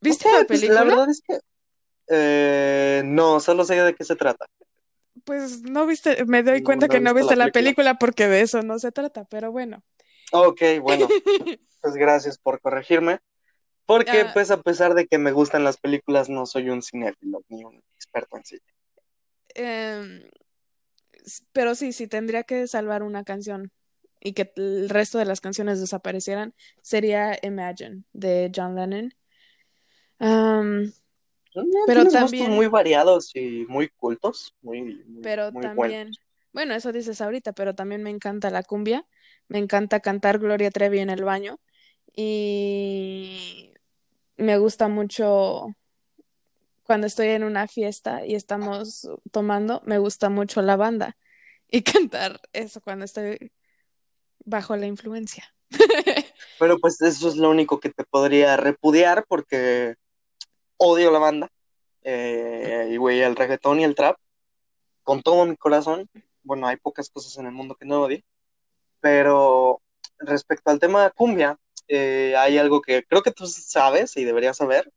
¿Viste 0.00 0.28
la 0.32 0.44
pues 0.46 0.62
la 0.68 0.84
película? 0.84 0.84
verdad 0.84 1.10
es 1.10 1.22
que 1.26 1.38
eh, 2.08 3.02
no, 3.04 3.40
solo 3.40 3.64
sé 3.64 3.74
de 3.76 3.94
qué 3.94 4.04
se 4.04 4.16
trata. 4.16 4.46
Pues 5.24 5.62
no 5.62 5.86
viste, 5.86 6.24
me 6.24 6.42
doy 6.42 6.62
cuenta 6.62 6.86
no 6.86 6.92
que 6.94 7.00
no 7.00 7.14
viste 7.14 7.36
la 7.36 7.46
la 7.46 7.52
película. 7.52 7.84
película 7.84 7.98
porque 7.98 8.26
de 8.28 8.40
eso 8.42 8.62
no 8.62 8.78
se 8.78 8.92
trata, 8.92 9.24
pero 9.24 9.52
bueno. 9.52 9.82
Ok, 10.32 10.60
bueno, 10.82 11.08
pues 11.82 11.94
gracias 11.94 12.38
por 12.38 12.60
corregirme. 12.60 13.20
Porque 13.90 14.24
Ah, 14.24 14.30
pues 14.32 14.52
a 14.52 14.62
pesar 14.62 14.94
de 14.94 15.08
que 15.08 15.18
me 15.18 15.32
gustan 15.32 15.64
las 15.64 15.76
películas, 15.76 16.28
no 16.28 16.46
soy 16.46 16.70
un 16.70 16.80
cinéfilo 16.80 17.42
ni 17.48 17.64
un 17.64 17.82
experto 17.96 18.36
en 18.36 18.44
cine. 18.44 18.62
em, 19.56 20.22
pero 21.52 21.74
sí, 21.74 21.92
sí, 21.92 22.06
tendría 22.06 22.44
que 22.44 22.66
salvar 22.66 23.02
una 23.02 23.24
canción 23.24 23.72
y 24.20 24.32
que 24.34 24.52
el 24.56 24.88
resto 24.88 25.18
de 25.18 25.24
las 25.24 25.40
canciones 25.40 25.80
desaparecieran, 25.80 26.54
sería 26.82 27.36
Imagine 27.42 28.04
de 28.12 28.52
John 28.54 28.76
Lennon. 28.76 29.12
Mm, 30.20 30.90
pero 31.86 32.04
también, 32.06 32.52
muy 32.52 32.68
variados 32.68 33.34
y 33.34 33.66
muy 33.66 33.88
cultos, 33.88 34.54
muy, 34.62 34.82
muy, 34.82 35.22
pero 35.22 35.50
muy 35.50 35.62
buenos. 35.62 35.72
también, 35.72 36.12
bueno, 36.52 36.74
eso 36.74 36.92
dices 36.92 37.20
ahorita, 37.20 37.52
pero 37.54 37.74
también 37.74 38.02
me 38.02 38.10
encanta 38.10 38.50
la 38.50 38.62
cumbia, 38.62 39.04
me 39.48 39.58
encanta 39.58 40.00
cantar 40.00 40.38
Gloria 40.38 40.70
Trevi 40.70 41.00
en 41.00 41.10
el 41.10 41.24
baño 41.24 41.58
y 42.14 43.69
me 44.40 44.58
gusta 44.58 44.88
mucho 44.88 45.74
cuando 46.82 47.06
estoy 47.06 47.28
en 47.28 47.44
una 47.44 47.68
fiesta 47.68 48.26
y 48.26 48.34
estamos 48.34 49.08
tomando, 49.30 49.82
me 49.84 49.98
gusta 49.98 50.28
mucho 50.28 50.62
la 50.62 50.76
banda 50.76 51.16
y 51.68 51.82
cantar 52.10 52.40
eso 52.52 52.80
cuando 52.80 53.04
estoy 53.04 53.52
bajo 54.44 54.76
la 54.76 54.86
influencia. 54.86 55.44
Pero 56.58 56.78
pues 56.78 57.00
eso 57.00 57.28
es 57.28 57.36
lo 57.36 57.50
único 57.50 57.78
que 57.78 57.90
te 57.90 58.04
podría 58.04 58.56
repudiar 58.56 59.24
porque 59.28 59.94
odio 60.78 61.10
la 61.10 61.18
banda, 61.18 61.48
eh, 62.02 62.88
y 62.90 62.96
güey, 62.96 63.20
el 63.20 63.36
reggaetón 63.36 63.80
y 63.80 63.84
el 63.84 63.94
trap 63.94 64.16
con 65.02 65.22
todo 65.22 65.46
mi 65.46 65.56
corazón. 65.56 66.08
Bueno, 66.42 66.66
hay 66.66 66.76
pocas 66.76 67.10
cosas 67.10 67.36
en 67.38 67.46
el 67.46 67.52
mundo 67.52 67.76
que 67.76 67.84
no 67.84 68.02
odie, 68.02 68.24
pero 69.00 69.80
respecto 70.18 70.70
al 70.70 70.80
tema 70.80 71.04
de 71.04 71.10
cumbia, 71.12 71.58
eh, 71.90 72.36
hay 72.38 72.58
algo 72.58 72.82
que 72.82 73.04
creo 73.04 73.22
que 73.22 73.32
tú 73.32 73.46
sabes 73.48 74.16
y 74.18 74.24
deberías 74.24 74.58
saber. 74.58 74.92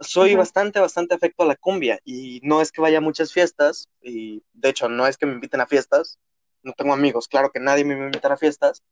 Soy 0.00 0.34
Ajá, 0.34 0.36
bastante, 0.36 0.80
bastante 0.80 1.14
afecto 1.14 1.44
a 1.44 1.46
la 1.46 1.56
cumbia 1.56 2.00
y 2.04 2.40
no 2.42 2.60
es 2.60 2.72
que 2.72 2.80
vaya 2.80 2.98
a 2.98 3.00
muchas 3.00 3.32
fiestas 3.32 3.88
y 4.02 4.42
de 4.52 4.70
hecho 4.70 4.88
no 4.88 5.06
es 5.06 5.16
que 5.16 5.26
me 5.26 5.34
inviten 5.34 5.60
a 5.60 5.66
fiestas, 5.66 6.18
no 6.62 6.72
tengo 6.72 6.92
amigos, 6.94 7.28
claro 7.28 7.50
que 7.52 7.60
nadie 7.60 7.84
me 7.84 7.94
va 7.94 8.02
a 8.02 8.06
invitar 8.06 8.32
a 8.32 8.36
fiestas, 8.36 8.82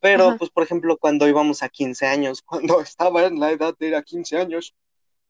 pero 0.00 0.32
ajá, 0.32 0.38
pues 0.38 0.50
por 0.50 0.64
ejemplo 0.64 0.98
cuando 0.98 1.28
íbamos 1.28 1.62
a 1.62 1.68
15 1.70 2.06
años, 2.06 2.42
cuando 2.46 2.80
estaba 2.80 3.24
en 3.26 3.40
la 3.40 3.52
edad 3.52 3.74
de 3.78 3.88
ir 3.88 3.96
a 3.96 4.02
15 4.02 4.38
años 4.38 4.74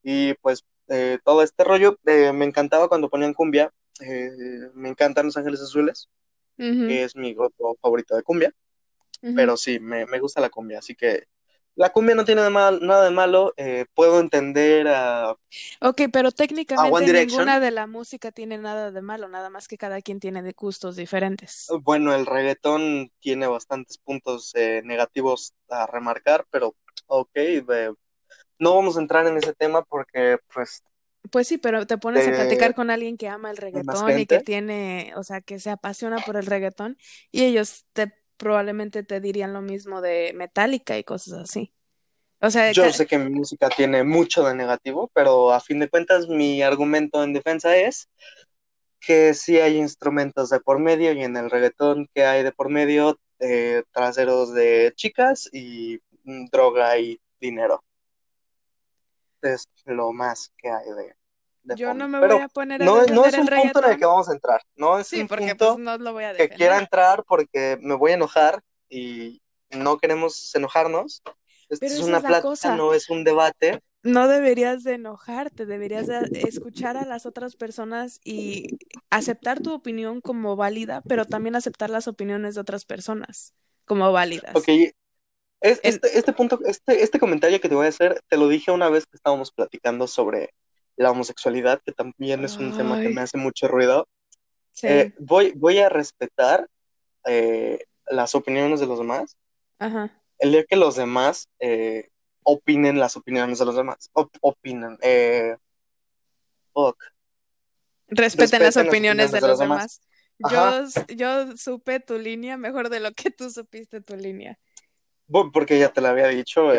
y 0.03 0.35
pues 0.37 0.65
eh, 0.89 1.19
todo 1.25 1.43
este 1.43 1.65
rollo, 1.65 1.99
eh, 2.07 2.33
me 2.33 2.47
encantaba 2.47 2.89
cuando 2.89 3.11
ponían 3.11 3.35
cumbia, 3.35 3.73
eh, 4.01 4.31
me 4.75 4.91
encantan 4.91 5.27
Los 5.27 5.37
Ángeles 5.39 5.61
Azules, 5.63 6.09
ujú, 6.59 6.87
que 6.87 7.05
es 7.05 7.17
mi 7.17 7.35
grupo 7.35 7.77
favorito 7.81 8.17
de 8.17 8.23
cumbia, 8.23 8.53
pero 9.33 9.57
sí, 9.57 9.81
me, 9.81 10.07
me 10.07 10.21
gusta 10.21 10.41
la 10.41 10.51
cumbia, 10.51 10.79
así 10.79 10.95
que 10.95 11.25
la 11.77 11.91
cumbia 11.93 12.15
no 12.15 12.25
tiene 12.25 12.43
de 12.43 12.51
mal- 12.51 12.81
nada 12.83 13.05
de 13.05 13.11
malo, 13.11 13.53
eh, 13.57 13.87
puedo 13.95 14.21
entender 14.21 14.89
a, 14.89 15.37
Ok, 15.81 16.03
pero 16.13 16.33
técnicamente 16.33 17.09
ninguna 17.09 17.61
de 17.61 17.71
la 17.71 17.87
música 17.87 18.33
tiene 18.33 18.59
nada 18.59 18.91
de 18.91 19.03
malo, 19.03 19.29
nada 19.29 19.51
más 19.51 19.69
que 19.69 19.79
cada 19.79 20.01
quien 20.03 20.19
tiene 20.21 20.43
de 20.43 20.53
gustos 20.53 20.97
diferentes. 20.97 21.77
bueno, 21.83 22.15
el 22.15 22.27
reggaetón 22.27 23.11
tiene 23.21 23.47
bastantes 23.47 23.99
puntos 23.99 24.53
eh, 24.55 24.83
negativos 24.85 25.55
a 25.69 25.87
remarcar, 25.87 26.47
pero 26.51 26.77
ok, 27.07 27.31
eh, 27.37 27.93
no 28.59 28.77
vamos 28.77 28.99
a 28.99 29.03
entrar 29.03 29.27
en 29.29 29.39
ese 29.39 29.55
tema 29.55 29.83
porque 29.85 30.39
pues 30.55 30.85
Pues 31.31 31.49
sí, 31.49 31.57
pero 31.59 31.87
te 31.87 31.97
pones 31.99 32.29
a 32.29 32.33
eh, 32.33 32.33
platicar 32.33 32.75
con 32.75 32.91
alguien 32.91 33.17
que 33.17 33.29
ama 33.29 33.51
el 33.51 33.57
reggaetón 33.57 34.19
y 34.19 34.27
que 34.27 34.41
tiene, 34.41 35.13
o 35.17 35.23
sea, 35.25 35.41
que 35.41 35.59
se 35.59 35.71
apasiona 35.71 36.21
por 36.21 36.37
el 36.37 36.45
reggaetón 36.47 36.99
y 37.33 37.45
ellos 37.45 37.87
te 37.95 38.13
probablemente 38.37 39.03
te 39.03 39.21
dirían 39.21 39.53
lo 39.53 39.63
mismo 39.63 40.01
de 40.01 40.33
Metallica 40.35 40.99
y 40.99 41.05
cosas 41.05 41.35
así. 41.35 41.73
O 42.41 42.51
sea, 42.51 42.73
Yo 42.73 42.93
sé 42.93 43.07
que 43.07 43.19
mi 43.19 43.31
música 43.31 43.71
tiene 43.71 44.05
mucho 44.05 44.45
de 44.45 44.55
negativo, 44.55 45.11
pero 45.15 45.53
a 45.53 45.61
fin 45.61 45.79
de 45.79 45.89
cuentas 45.89 46.29
mi 46.29 46.63
argumento 46.63 47.23
en 47.23 47.33
defensa 47.33 47.77
es 47.77 48.09
que 49.01 49.35
sí 49.35 49.59
hay 49.59 49.77
instrumentos 49.77 50.51
de 50.51 50.61
por 50.61 50.79
medio 50.79 51.13
y 51.13 51.23
en 51.23 51.37
el 51.37 51.51
reggaetón 51.51 52.09
que 52.15 52.25
hay 52.25 52.43
de 52.43 52.53
por 52.53 52.71
medio 52.71 53.19
eh, 53.39 53.83
traseros 53.93 54.53
de 54.53 54.93
chicas 54.97 55.49
y 55.53 56.01
mm, 56.25 56.47
droga 56.47 56.99
y 56.99 57.21
dinero. 57.41 57.83
Es 59.43 59.69
lo 59.85 60.13
más 60.13 60.53
que 60.57 60.71
hay 60.71 60.87
de, 60.87 61.17
de 61.65 61.77
yo 61.77 61.95
no 61.95 62.09
me 62.09 62.21
voy 62.21 62.39
a 62.39 62.49
poner 62.49 62.83
a 62.83 62.87
no, 62.87 63.05
no 63.07 63.27
es 63.27 63.39
un 63.39 63.47
punto 63.47 63.79
en 63.85 63.93
el 63.93 63.99
que 63.99 64.07
vamos 64.07 64.29
a 64.29 64.33
entrar. 64.33 64.61
No 64.77 64.99
es 64.99 65.09
Sí, 65.09 65.21
un 65.23 65.29
porque 65.29 65.55
pues 65.57 65.71
punto 65.71 65.79
no 65.79 65.99
lo 65.99 66.13
voy 66.13 66.25
a 66.25 66.33
que 66.37 66.49
quiera 66.49 66.79
entrar 66.79 67.25
porque 67.27 67.79
me 67.81 67.95
voy 67.95 68.13
a 68.13 68.15
enojar 68.15 68.61
y 68.89 69.43
no 69.71 69.99
queremos 69.99 70.55
enojarnos. 70.55 71.23
Esta 71.69 71.87
Pero 71.87 71.95
es 71.95 72.01
una 72.01 72.19
es 72.19 72.23
la 72.23 72.29
plática, 72.29 72.49
cosa. 72.49 72.77
no 72.77 72.95
es 72.95 73.11
un 73.11 73.25
debate. 73.25 73.81
No 74.03 74.29
deberías 74.29 74.85
de 74.85 74.95
enojarte, 74.95 75.65
deberías 75.65 76.07
de 76.07 76.29
escuchar 76.47 76.97
a 76.99 77.07
las 77.07 77.25
otras 77.25 77.57
personas 77.57 78.21
y 78.23 78.77
aceptar 79.11 79.61
tu 79.61 79.73
opinión 79.73 80.21
como 80.21 80.57
válida, 80.57 81.03
pero 81.09 81.25
también 81.25 81.57
aceptar 81.57 81.89
las 81.89 82.07
opiniones 82.07 82.55
de 82.55 82.61
otras 82.61 82.85
personas 82.85 83.55
como 83.87 84.13
válidas. 84.13 84.55
Ok, 84.55 84.69
es, 85.61 85.81
este, 85.83 86.19
este 86.19 86.33
punto, 86.33 86.61
este, 86.67 87.03
este 87.03 87.19
comentario 87.19 87.61
que 87.61 87.69
te 87.69 87.75
voy 87.75 87.87
a 87.87 87.91
hacer, 87.91 88.21
te 88.29 88.37
lo 88.37 88.49
dije 88.49 88.71
una 88.73 88.89
vez 88.91 89.07
que 89.07 89.17
estábamos 89.17 89.53
platicando 89.53 90.07
sobre 90.07 90.51
la 90.97 91.11
homosexualidad, 91.11 91.81
que 91.85 91.93
también 91.93 92.45
es 92.45 92.59
un 92.59 92.73
tema 92.73 93.01
que 93.01 93.09
me 93.11 93.21
hace 93.21 93.39
mucho 93.39 93.69
ruido. 93.69 94.09
sí, 94.73 94.87
Eh, 94.89 95.13
voy, 95.19 95.53
voy 95.57 95.79
a 95.79 95.89
respetar 95.89 96.69
eh, 97.27 97.79
las 98.07 98.35
opiniones 98.35 98.81
de 98.81 98.87
los 98.87 98.99
demás. 98.99 99.37
ajá. 99.79 100.11
El 100.39 100.53
día 100.53 100.65
que 100.65 100.77
los 100.77 100.97
demás 100.97 101.49
eh, 101.61 102.09
opinen 102.43 102.99
las 102.99 103.17
opiniones 103.17 103.59
de 103.59 103.65
los 103.65 103.77
demás, 103.77 104.11
op- 104.13 104.37
opinen, 104.41 104.99
fuck, 106.73 106.97
Respeten 108.09 108.63
las 108.63 108.77
respeten 108.77 108.87
las 108.87 108.89
opiniones 108.89 108.93
opiniones 108.99 109.33
de 109.33 109.41
de 109.41 109.41
los 109.41 109.51
los 109.51 109.59
demás. 109.61 110.01
Yo, 110.39 111.15
yo 111.17 111.57
supe 111.57 112.01
tu 112.01 112.19
línea 112.19 112.57
mejor 112.57 112.91
de 112.91 113.01
lo 113.01 113.13
que 113.13 113.31
tú 113.31 113.51
supiste 113.51 114.01
tu 114.01 114.17
línea. 114.17 114.59
porque 115.53 115.79
ya 115.79 115.91
te 115.93 116.01
lo 116.01 116.09
había 116.09 116.29
dicho, 116.29 116.71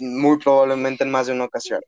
muy 0.00 0.38
probablemente 0.38 1.04
en 1.04 1.10
más 1.10 1.26
de 1.26 1.34
una 1.34 1.44
ocasión. 1.44 1.80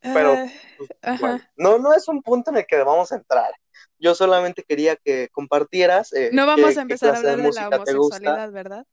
Pero 0.00 0.32
Ah, 0.34 0.46
pues, 0.76 0.90
ajá. 1.02 1.18
bueno, 1.20 1.40
no, 1.56 1.78
no 1.78 1.94
es 1.94 2.08
un 2.08 2.22
punto 2.22 2.50
en 2.50 2.58
el 2.58 2.66
que 2.66 2.76
debamos 2.76 3.10
entrar. 3.12 3.52
Yo 3.98 4.14
solamente 4.14 4.62
quería 4.62 4.96
que 4.96 5.28
compartieras 5.30 6.12
eh, 6.12 6.30
No 6.32 6.42
qué, 6.54 6.62
vamos 6.62 6.76
a 6.76 6.82
empezar 6.82 7.10
a 7.10 7.12
de 7.12 7.18
hablar 7.30 7.36
de 7.36 7.52
la 7.52 7.68
homosexualidad, 7.68 8.52
¿verdad? 8.52 8.86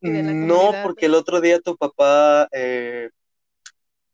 No, 0.00 0.72
porque 0.82 1.06
el 1.06 1.14
otro 1.14 1.40
día 1.40 1.60
tu 1.60 1.76
papá 1.76 2.48
eh, 2.52 3.10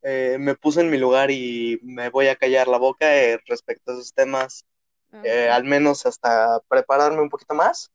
eh, 0.03 0.37
me 0.41 0.55
puso 0.55 0.81
en 0.81 0.91
mi 0.91 0.99
lugar 0.99 1.31
y 1.31 1.79
me 1.83 2.11
voy 2.11 2.29
a 2.29 2.37
callar 2.37 2.69
la 2.69 2.79
boca 2.79 3.15
eh, 3.17 3.39
respecto 3.47 3.93
a 3.93 3.95
esos 3.95 4.13
temas, 4.13 4.65
eh, 5.23 5.49
al 5.49 5.65
menos 5.65 6.07
hasta 6.07 6.61
prepararme 6.69 7.21
un 7.21 7.29
poquito 7.31 7.55
más. 7.55 7.91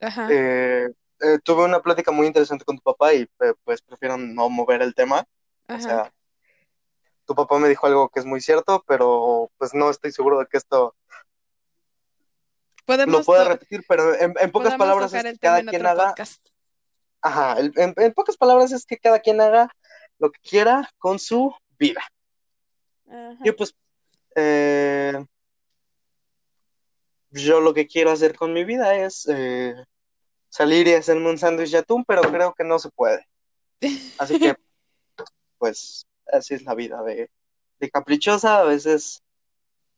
Ajá. 0.00 0.28
Eh, 0.30 0.88
eh, 1.20 1.38
tuve 1.44 1.64
una 1.64 1.80
plática 1.80 2.10
muy 2.10 2.26
interesante 2.26 2.64
con 2.64 2.76
tu 2.76 2.82
papá 2.82 3.14
y 3.14 3.22
eh, 3.22 3.54
pues 3.64 3.80
prefiero 3.82 4.16
no 4.16 4.48
mover 4.48 4.82
el 4.82 4.94
tema. 4.94 5.24
O 5.68 5.78
sea, 5.78 6.12
tu 7.26 7.34
papá 7.34 7.58
me 7.58 7.68
dijo 7.68 7.86
algo 7.86 8.08
que 8.08 8.20
es 8.20 8.26
muy 8.26 8.40
cierto, 8.40 8.84
pero 8.86 9.50
pues 9.58 9.74
no 9.74 9.90
estoy 9.90 10.12
seguro 10.12 10.38
de 10.38 10.46
que 10.46 10.58
esto 10.58 10.94
lo 13.06 13.24
pueda 13.24 13.44
repetir, 13.44 13.84
pero 13.88 14.14
en, 14.14 14.34
en 14.40 14.50
pocas 14.50 14.76
palabras 14.76 15.12
es 15.14 15.22
que 15.22 15.38
cada 15.38 15.62
quien 15.62 15.86
haga, 15.86 16.08
podcast. 16.08 16.46
ajá, 17.20 17.56
en, 17.58 17.94
en 17.96 18.12
pocas 18.12 18.36
palabras 18.36 18.72
es 18.72 18.84
que 18.84 18.98
cada 18.98 19.20
quien 19.20 19.40
haga 19.40 19.70
lo 20.18 20.30
que 20.30 20.40
quiera 20.40 20.90
con 20.98 21.18
su 21.18 21.54
vida. 21.78 22.02
Ajá. 23.08 23.38
Y 23.44 23.52
pues 23.52 23.74
eh, 24.34 25.24
yo 27.30 27.60
lo 27.60 27.72
que 27.72 27.86
quiero 27.86 28.10
hacer 28.10 28.36
con 28.36 28.52
mi 28.52 28.64
vida 28.64 28.94
es 28.94 29.26
eh, 29.28 29.74
salir 30.48 30.86
y 30.88 30.94
hacerme 30.94 31.30
un 31.30 31.38
sándwich 31.38 31.70
de 31.70 31.78
atún, 31.78 32.04
pero 32.04 32.22
creo 32.22 32.52
que 32.54 32.64
no 32.64 32.78
se 32.78 32.90
puede. 32.90 33.26
Así 34.18 34.38
que 34.38 34.54
pues 35.58 36.06
así 36.26 36.54
es 36.54 36.62
la 36.64 36.74
vida 36.74 37.02
de, 37.02 37.30
de 37.80 37.90
caprichosa, 37.90 38.60
a 38.60 38.64
veces 38.64 39.22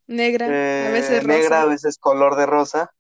Negra, 0.07 0.63
a 0.79 0.91
eh, 0.91 0.91
veces 0.91 1.25
negra, 1.25 1.63
a 1.63 1.67
rosa. 1.67 1.67
veces 1.67 1.99
color 1.99 2.37
de 2.37 2.47
rosa. 2.47 2.95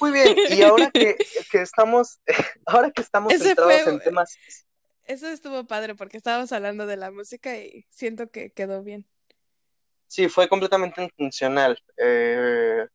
Muy 0.00 0.10
bien, 0.12 0.40
y 0.48 0.62
ahora 0.62 0.90
que, 0.90 1.16
que 1.50 1.62
estamos, 1.62 2.20
ahora 2.66 2.90
que 2.90 3.02
estamos 3.02 3.32
Ese 3.34 3.40
centrados 3.40 3.84
fue, 3.84 3.84
en 3.86 4.00
temas, 4.00 4.40
eso 5.04 5.28
estuvo 5.28 5.66
padre 5.66 5.94
porque 5.94 6.16
estábamos 6.16 6.52
hablando 6.52 6.86
de 6.86 6.96
la 6.96 7.10
música 7.10 7.56
y 7.58 7.86
siento 7.90 8.30
que 8.30 8.52
quedó 8.52 8.82
bien. 8.82 9.06
sí, 10.06 10.28
fue 10.28 10.48
completamente 10.48 11.02
intencional. 11.02 11.78
Eh, 11.96 12.86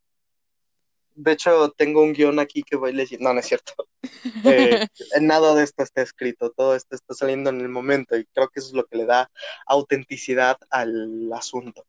de 1.16 1.32
hecho, 1.32 1.72
tengo 1.72 2.04
un 2.04 2.14
guion 2.14 2.40
aquí 2.40 2.62
que 2.62 2.76
voy 2.76 2.92
leyendo, 2.92 3.24
no, 3.30 3.34
no 3.34 3.40
es 3.40 3.48
cierto. 3.48 3.74
Eh, 4.46 4.88
nada 5.22 5.56
de 5.56 5.64
esto 5.64 5.82
está 5.82 6.02
escrito, 6.02 6.52
todo 6.52 6.76
esto 6.76 6.96
está 6.96 7.16
saliendo 7.16 7.50
en 7.50 7.62
el 7.62 7.70
momento 7.70 8.16
y 8.16 8.26
creo 8.26 8.50
que 8.50 8.60
eso 8.60 8.70
es 8.70 8.74
lo 8.74 8.86
que 8.86 8.98
le 8.98 9.06
da 9.06 9.32
autenticidad 9.66 10.58
al 10.70 11.32
asunto. 11.34 11.86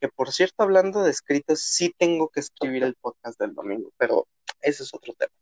Que 0.00 0.08
por 0.08 0.32
cierto, 0.32 0.62
hablando 0.62 1.02
de 1.02 1.10
escritos, 1.10 1.60
sí 1.60 1.94
tengo 1.96 2.28
que 2.28 2.40
escribir 2.40 2.82
el 2.82 2.96
podcast 2.96 3.38
del 3.38 3.54
domingo, 3.54 3.92
pero 3.96 4.26
ese 4.60 4.82
es 4.82 4.92
otro 4.92 5.14
tema. 5.14 5.32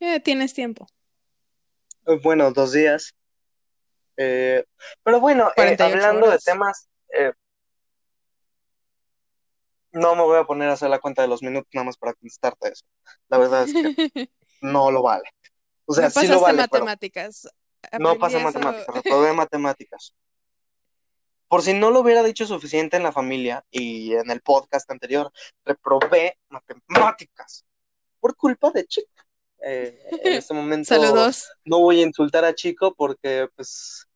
Eh, 0.00 0.20
tienes 0.20 0.54
tiempo. 0.54 0.86
Eh, 2.06 2.18
Bueno, 2.22 2.50
dos 2.52 2.72
días. 2.72 3.14
Eh, 4.16 4.64
pero 5.02 5.20
bueno, 5.20 5.50
48 5.54 5.94
hablando 5.94 6.30
de 6.30 6.38
temas, 6.38 6.88
no 9.92 10.14
me 10.14 10.22
voy 10.22 10.38
a 10.38 10.44
poner 10.44 10.68
a 10.68 10.74
hacer 10.74 10.90
la 10.90 10.98
cuenta 10.98 11.22
de 11.22 11.28
los 11.28 11.42
minutos 11.42 11.68
nada 11.72 11.84
más 11.84 11.96
para 11.96 12.14
contestarte 12.14 12.68
eso. 12.68 12.84
La 13.28 13.38
verdad 13.38 13.64
es 13.64 13.72
que 13.72 14.30
no 14.60 14.90
lo 14.90 15.02
vale. 15.02 15.30
O 15.86 15.94
sea, 15.94 16.04
No 16.04 16.10
sí 16.10 16.26
lo 16.26 16.40
vale, 16.40 16.66
pero 16.70 16.84
matemáticas. 16.84 17.48
no 17.98 18.12
eso. 18.12 18.40
matemáticas, 18.40 18.86
reprobé 18.94 19.32
matemáticas. 19.32 20.14
Por 21.48 21.62
si 21.62 21.72
no 21.72 21.90
lo 21.90 22.00
hubiera 22.00 22.22
dicho 22.22 22.46
suficiente 22.46 22.98
en 22.98 23.02
la 23.02 23.12
familia 23.12 23.64
y 23.70 24.12
en 24.14 24.30
el 24.30 24.42
podcast 24.42 24.90
anterior, 24.90 25.32
reprobé 25.64 26.36
matemáticas 26.50 27.64
por 28.20 28.36
culpa 28.36 28.70
de 28.70 28.84
Chico. 28.86 29.08
Eh, 29.64 29.98
en 30.10 30.32
este 30.34 30.52
momento 30.52 30.88
Saludos. 30.94 31.50
no 31.64 31.80
voy 31.80 32.00
a 32.00 32.06
insultar 32.06 32.44
a 32.44 32.54
Chico 32.54 32.94
porque, 32.94 33.48
pues, 33.56 34.06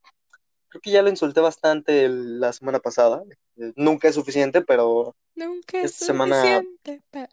creo 0.72 0.80
que 0.80 0.90
ya 0.90 1.02
lo 1.02 1.10
insulté 1.10 1.40
bastante 1.40 2.06
el- 2.06 2.40
la 2.40 2.50
semana 2.54 2.78
pasada. 2.80 3.22
Eh, 3.58 3.72
nunca 3.76 4.08
es 4.08 4.14
suficiente, 4.14 4.62
pero 4.62 5.14
Nunca 5.34 5.78
es 5.82 5.92
esta 5.92 6.06
semana, 6.06 6.34
suficiente 6.42 7.02
para... 7.10 7.28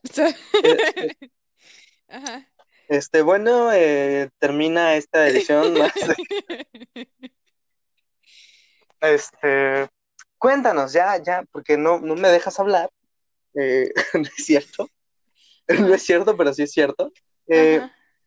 eh, 0.63 0.77
eh, 0.95 1.29
Ajá. 2.09 2.49
este, 2.89 3.21
bueno, 3.21 3.71
eh, 3.71 4.29
termina 4.39 4.95
esta 4.95 5.27
edición 5.29 5.73
más. 5.77 5.93
Este, 9.01 9.87
cuéntanos, 10.37 10.91
ya, 10.91 11.15
ya, 11.23 11.45
porque 11.53 11.77
no, 11.77 11.99
no 12.01 12.15
me 12.15 12.27
dejas 12.27 12.59
hablar. 12.59 12.89
Eh, 13.53 13.89
no 14.13 14.23
es 14.23 14.45
cierto, 14.45 14.89
no 15.69 15.93
es 15.93 16.03
cierto, 16.03 16.35
pero 16.35 16.53
sí 16.53 16.63
es 16.63 16.71
cierto. 16.73 17.09
Eh, 17.47 17.79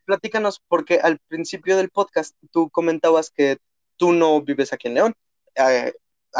platícanos, 0.05 0.59
porque 0.67 0.95
al 0.99 1.19
principio 1.27 1.77
del 1.77 1.91
podcast 1.91 2.35
tú 2.49 2.71
comentabas 2.71 3.29
que 3.29 3.59
tú 3.97 4.13
no 4.13 4.41
vives 4.41 4.73
aquí 4.73 4.87
en 4.87 4.93
León, 4.95 5.13
eh, 5.55 5.93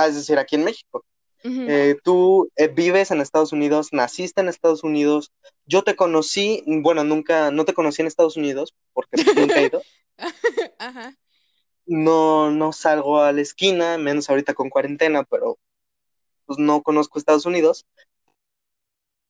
es 0.07 0.15
decir, 0.15 0.37
aquí 0.37 0.55
en 0.55 0.65
México. 0.65 1.05
Eh, 1.45 1.97
tú 2.05 2.49
eh, 2.55 2.69
vives 2.69 3.11
en 3.11 3.19
Estados 3.19 3.51
Unidos, 3.51 3.89
naciste 3.91 4.39
en 4.39 4.47
Estados 4.47 4.83
Unidos. 4.83 5.33
Yo 5.65 5.83
te 5.83 5.95
conocí, 5.95 6.63
bueno, 6.65 7.03
nunca, 7.03 7.51
no 7.51 7.65
te 7.65 7.73
conocí 7.73 8.01
en 8.01 8.07
Estados 8.07 8.37
Unidos, 8.37 8.73
porque 8.93 9.21
nunca 9.35 9.59
he 9.59 9.65
ido. 9.65 9.81
Ajá. 10.79 11.17
No, 11.85 12.49
no 12.49 12.71
salgo 12.71 13.19
a 13.19 13.33
la 13.33 13.41
esquina, 13.41 13.97
menos 13.97 14.29
ahorita 14.29 14.53
con 14.53 14.69
cuarentena, 14.69 15.23
pero 15.23 15.57
pues 16.45 16.59
no 16.59 16.81
conozco 16.81 17.19
Estados 17.19 17.45
Unidos. 17.45 17.85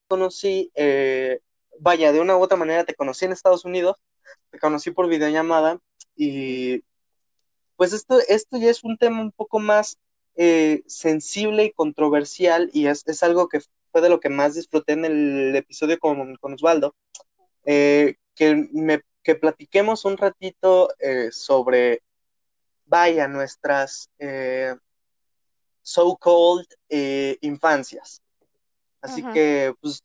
Conocí, 0.08 0.72
eh, 0.76 1.40
vaya, 1.80 2.12
de 2.12 2.20
una 2.20 2.38
u 2.38 2.42
otra 2.42 2.58
manera 2.58 2.84
te 2.84 2.94
conocí 2.94 3.26
en 3.26 3.32
Estados 3.32 3.66
Unidos, 3.66 3.96
te 4.52 4.60
conocí 4.60 4.92
por 4.92 5.08
videollamada 5.08 5.80
y 6.16 6.84
pues 7.76 7.94
esto, 7.94 8.20
esto 8.28 8.58
ya 8.58 8.70
es 8.70 8.84
un 8.84 8.98
tema 8.98 9.22
un 9.22 9.32
poco 9.32 9.60
más 9.60 9.98
eh, 10.36 10.82
sensible 10.88 11.66
y 11.66 11.72
controversial 11.72 12.70
y 12.74 12.88
es, 12.88 13.04
es 13.06 13.22
algo 13.22 13.48
que 13.48 13.62
fue 13.92 14.02
de 14.02 14.10
lo 14.10 14.20
que 14.20 14.30
más 14.30 14.56
disfruté 14.56 14.94
en 14.94 15.06
el 15.06 15.56
episodio 15.56 16.00
con, 16.00 16.36
con 16.38 16.54
Osvaldo, 16.54 16.96
eh, 17.66 18.16
que, 18.36 18.68
me, 18.72 19.02
que 19.22 19.36
platiquemos 19.36 20.06
un 20.06 20.18
ratito 20.18 20.90
eh, 21.00 21.30
sobre, 21.32 22.02
vaya, 22.86 23.28
nuestras 23.28 24.10
so-called 25.84 26.66
infancias. 27.42 28.22
Así 29.02 29.24
que, 29.34 29.76
pues, 29.82 30.04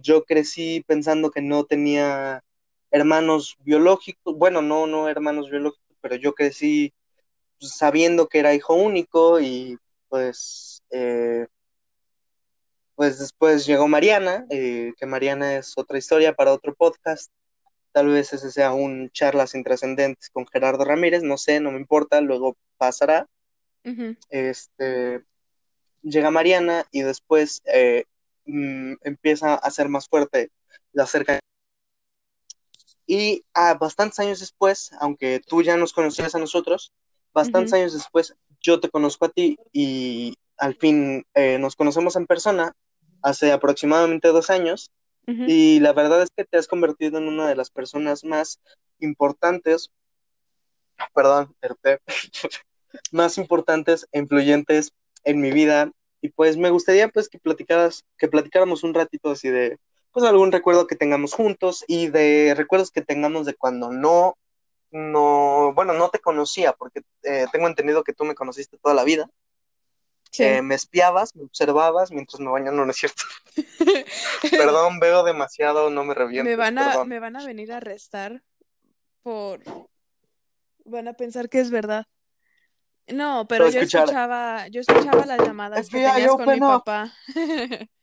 yo 0.00 0.24
crecí 0.24 0.82
pensando 0.86 1.30
que 1.30 1.42
no 1.42 1.64
tenía 1.64 2.42
hermanos 2.90 3.56
biológicos, 3.60 4.36
bueno, 4.36 4.62
no, 4.62 4.86
no 4.86 5.08
hermanos 5.08 5.50
biológicos, 5.50 5.87
pero 6.00 6.16
yo 6.16 6.34
crecí 6.34 6.92
pues, 7.58 7.72
sabiendo 7.72 8.28
que 8.28 8.38
era 8.38 8.54
hijo 8.54 8.74
único 8.74 9.40
y 9.40 9.78
pues, 10.08 10.82
eh, 10.90 11.46
pues 12.94 13.18
después 13.18 13.66
llegó 13.66 13.88
Mariana, 13.88 14.46
eh, 14.50 14.92
que 14.98 15.06
Mariana 15.06 15.56
es 15.56 15.76
otra 15.76 15.98
historia 15.98 16.34
para 16.34 16.52
otro 16.52 16.74
podcast. 16.74 17.30
Tal 17.92 18.08
vez 18.08 18.32
ese 18.32 18.50
sea 18.50 18.72
un 18.72 19.10
charlas 19.10 19.54
intrascendentes 19.54 20.30
con 20.30 20.46
Gerardo 20.46 20.84
Ramírez, 20.84 21.22
no 21.22 21.38
sé, 21.38 21.60
no 21.60 21.70
me 21.72 21.78
importa, 21.78 22.20
luego 22.20 22.56
pasará. 22.76 23.28
Este, 24.28 25.22
llega 26.02 26.30
Mariana 26.30 26.84
y 26.90 27.02
después 27.02 27.62
eh, 27.64 28.04
mm, 28.44 28.94
empieza 29.02 29.54
a 29.54 29.70
ser 29.70 29.88
más 29.88 30.08
fuerte 30.08 30.50
la 30.92 31.06
cercanía. 31.06 31.40
Y 33.10 33.42
ah, 33.54 33.74
bastantes 33.80 34.18
años 34.20 34.38
después, 34.38 34.90
aunque 35.00 35.40
tú 35.40 35.62
ya 35.62 35.78
nos 35.78 35.94
conocías 35.94 36.34
a 36.34 36.38
nosotros, 36.38 36.92
bastantes 37.32 37.72
años 37.72 37.94
después 37.94 38.36
yo 38.60 38.80
te 38.80 38.90
conozco 38.90 39.24
a 39.24 39.30
ti 39.30 39.58
y 39.72 40.34
al 40.58 40.74
fin 40.74 41.24
eh, 41.32 41.58
nos 41.58 41.74
conocemos 41.74 42.16
en 42.16 42.26
persona 42.26 42.74
hace 43.22 43.50
aproximadamente 43.50 44.28
dos 44.28 44.50
años 44.50 44.90
y 45.26 45.78
la 45.80 45.92
verdad 45.92 46.22
es 46.22 46.30
que 46.34 46.46
te 46.46 46.56
has 46.56 46.66
convertido 46.66 47.18
en 47.18 47.28
una 47.28 47.46
de 47.46 47.54
las 47.54 47.68
personas 47.68 48.24
más 48.24 48.60
importantes, 48.98 49.90
perdón, 51.14 51.54
más 53.12 53.36
importantes 53.36 54.06
e 54.12 54.20
influyentes 54.20 54.92
en 55.24 55.42
mi 55.42 55.50
vida. 55.50 55.92
Y 56.22 56.30
pues 56.30 56.56
me 56.56 56.70
gustaría 56.70 57.08
pues 57.08 57.28
que 57.28 57.38
platicaras, 57.38 58.06
que 58.16 58.28
platicáramos 58.28 58.84
un 58.84 58.94
ratito 58.94 59.30
así 59.30 59.50
de 59.50 59.76
pues 60.18 60.30
algún 60.30 60.52
recuerdo 60.52 60.86
que 60.86 60.96
tengamos 60.96 61.32
juntos 61.34 61.84
y 61.86 62.08
de 62.08 62.54
recuerdos 62.56 62.90
que 62.90 63.02
tengamos 63.02 63.46
de 63.46 63.54
cuando 63.54 63.90
no, 63.90 64.36
no, 64.90 65.72
bueno, 65.74 65.92
no 65.94 66.08
te 66.10 66.18
conocía, 66.18 66.72
porque 66.72 67.02
eh, 67.22 67.46
tengo 67.52 67.66
entendido 67.68 68.02
que 68.04 68.12
tú 68.12 68.24
me 68.24 68.34
conociste 68.34 68.78
toda 68.78 68.94
la 68.94 69.04
vida. 69.04 69.28
Sí. 70.30 70.44
Eh, 70.44 70.62
me 70.62 70.74
espiabas, 70.74 71.34
me 71.36 71.44
observabas 71.44 72.10
mientras 72.10 72.38
me 72.40 72.50
bañaba, 72.50 72.76
no, 72.76 72.84
no 72.84 72.90
es 72.90 72.96
cierto. 72.98 73.22
Perdón, 74.50 74.98
veo 75.00 75.24
demasiado, 75.24 75.88
no 75.90 76.04
me 76.04 76.14
revientes, 76.14 76.50
Me 76.50 76.56
van 76.56 76.78
a, 76.78 76.88
perdón. 76.90 77.08
me 77.08 77.18
van 77.20 77.36
a 77.36 77.44
venir 77.44 77.72
a 77.72 77.78
arrestar 77.78 78.42
por... 79.22 79.60
Van 80.84 81.06
a 81.08 81.12
pensar 81.14 81.48
que 81.48 81.60
es 81.60 81.70
verdad. 81.70 82.04
No, 83.06 83.46
pero 83.48 83.64
Pero 83.66 83.74
yo 83.74 83.80
escuchar- 83.80 84.04
escuchaba, 84.04 84.68
yo 84.68 84.80
escuchaba 84.80 85.24
las 85.26 85.38
llamadas 85.46 85.88
que 85.88 85.98
tenías 85.98 86.30
con 86.30 86.46
mi 86.46 86.56
up. 86.56 86.84
papá. 86.84 87.12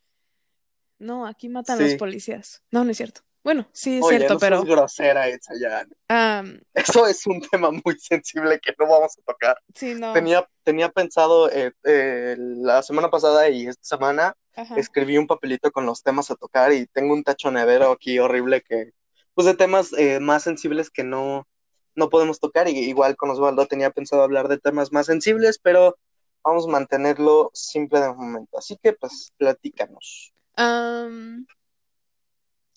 No, 1.00 1.26
aquí 1.26 1.50
matan 1.50 1.80
los 1.80 1.92
Sí. 1.92 1.98
policías. 1.98 2.64
No, 2.72 2.84
no 2.84 2.92
es 2.92 2.98
cierto. 2.98 3.22
Bueno, 3.44 3.68
sí 3.74 3.98
es 4.00 4.04
Oye, 4.04 4.18
cierto, 4.18 4.34
no 4.36 4.40
pero 4.40 4.58
seas 4.58 4.70
grosera, 4.70 5.30
Itzayan. 5.30 5.90
am, 6.08 6.62
Eso 6.74 7.06
es 7.06 7.28
un 7.28 7.42
tema 7.42 7.70
muy 7.70 7.96
sensible 8.00 8.60
que 8.60 8.74
no 8.80 8.88
vamos 8.90 9.16
a 9.20 9.22
tocar. 9.22 9.58
sí, 9.76 9.94
no. 9.94 10.14
Tenía, 10.14 10.48
tenía 10.64 10.90
pensado 10.90 11.52
eh, 11.52 11.72
eh, 11.84 12.36
la 12.40 12.82
semana 12.82 13.12
pasada 13.12 13.48
y 13.50 13.68
esta 13.68 13.84
semana 13.84 14.36
Ajá. 14.56 14.76
escribí 14.78 15.18
un 15.20 15.28
papelito 15.28 15.72
con 15.72 15.86
los 15.86 16.02
temas 16.02 16.32
a 16.32 16.36
tocar 16.36 16.74
y 16.74 16.88
tengo 16.88 17.14
un 17.14 17.24
tachonadero 17.24 17.92
aquí 17.92 18.18
horrible 18.18 18.62
que, 18.62 18.94
pues 19.36 19.46
de 19.46 19.54
temas 19.54 19.94
eh, 19.94 20.20
más 20.20 20.42
sensibles 20.42 20.90
que 20.90 21.04
no, 21.04 21.48
no 21.94 22.10
podemos 22.10 22.40
tocar. 22.40 22.68
Y 22.68 22.72
igual 22.80 23.16
con 23.16 23.30
Osvaldo 23.30 23.68
tenía 23.68 23.92
pensado 23.92 24.24
hablar 24.24 24.48
de 24.48 24.58
temas 24.58 24.92
más 24.92 25.06
sensibles, 25.06 25.60
pero 25.60 26.00
vamos 26.44 26.66
a 26.68 26.72
mantenerlo 26.72 27.52
simple 27.54 28.00
de 28.00 28.12
momento. 28.12 28.58
Así 28.58 28.76
que 28.82 28.94
pues 28.94 29.34
platícanos. 29.38 30.34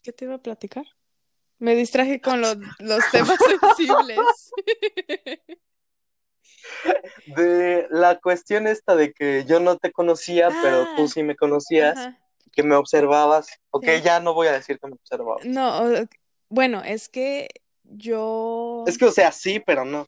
¿Qué 0.02 0.12
te 0.12 0.24
iba 0.24 0.34
a 0.34 0.42
platicar? 0.42 0.86
Me 1.58 1.74
distraje 1.74 2.20
con 2.20 2.40
los, 2.40 2.56
los 2.78 3.10
temas 3.10 3.38
sensibles. 3.76 4.18
De 7.26 7.86
la 7.90 8.18
cuestión 8.20 8.66
esta 8.66 8.94
de 8.94 9.12
que 9.12 9.44
yo 9.46 9.60
no 9.60 9.76
te 9.78 9.92
conocía, 9.92 10.48
pero 10.62 10.82
Ah, 10.82 10.94
tú 10.96 11.08
sí 11.08 11.22
me 11.22 11.36
conocías, 11.36 11.96
Ajá. 11.98 12.18
que 12.52 12.62
me 12.62 12.74
observabas. 12.74 13.48
Ok, 13.70 13.84
Sí. 13.84 14.02
ya 14.02 14.20
no 14.20 14.34
voy 14.34 14.48
a 14.48 14.52
decir 14.52 14.78
que 14.78 14.86
me 14.88 14.94
observabas. 14.94 15.44
No, 15.44 15.82
bueno, 16.48 16.82
es 16.84 17.08
que 17.08 17.48
yo... 17.84 18.84
Es 18.86 18.98
que, 18.98 19.06
o 19.06 19.12
sea, 19.12 19.32
sí, 19.32 19.60
pero 19.60 19.84
no. 19.84 20.06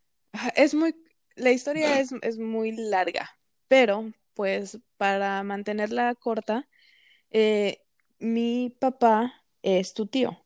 Es 0.55 0.75
muy, 0.75 0.95
la 1.35 1.51
historia 1.51 2.01
es, 2.01 2.13
es 2.23 2.39
muy 2.39 2.73
larga, 2.73 3.31
pero 3.69 4.13
pues 4.35 4.79
para 4.97 5.43
mantenerla 5.43 6.15
corta, 6.15 6.69
eh, 7.31 7.83
mi 8.19 8.71
papá 8.79 9.45
es 9.63 9.95
tu 9.95 10.07
tío. 10.07 10.45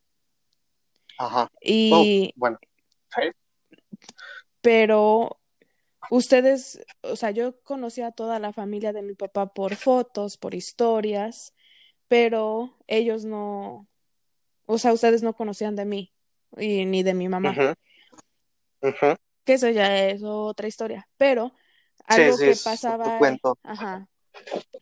Ajá. 1.19 1.49
Oh, 1.53 1.61
Y, 1.63 2.33
bueno. 2.37 2.59
Sí. 3.15 3.31
pero 4.61 5.41
ustedes, 6.11 6.85
o 7.03 7.17
sea, 7.17 7.31
yo 7.31 7.61
conocí 7.63 8.03
a 8.03 8.11
toda 8.13 8.39
la 8.39 8.53
familia 8.53 8.93
de 8.93 9.03
mi 9.03 9.15
papá 9.15 9.53
por 9.53 9.77
fotos, 9.77 10.37
por 10.37 10.55
historias, 10.55 11.55
pero 12.09 12.77
ellos 12.87 13.25
no, 13.25 13.87
o 14.67 14.79
sea, 14.79 14.93
ustedes 14.93 15.23
no 15.23 15.35
conocían 15.35 15.77
de 15.77 15.85
mí 15.85 16.13
y 16.57 16.85
ni 16.85 17.03
de 17.03 17.15
mi 17.15 17.29
mamá. 17.29 17.75
Ujú. 18.83 19.17
que 19.45 19.55
eso 19.55 19.69
ya 19.71 20.07
es 20.09 20.23
otra 20.23 20.69
historia, 20.69 21.09
pero 21.17 21.53
Sí, 22.09 22.23
algo 22.23 22.37
sí, 22.37 22.45
que 22.45 22.51
es 22.51 22.61
otro 22.61 22.73
pasaba, 22.73 23.19
cuento. 23.19 23.59
ajá, 23.63 24.09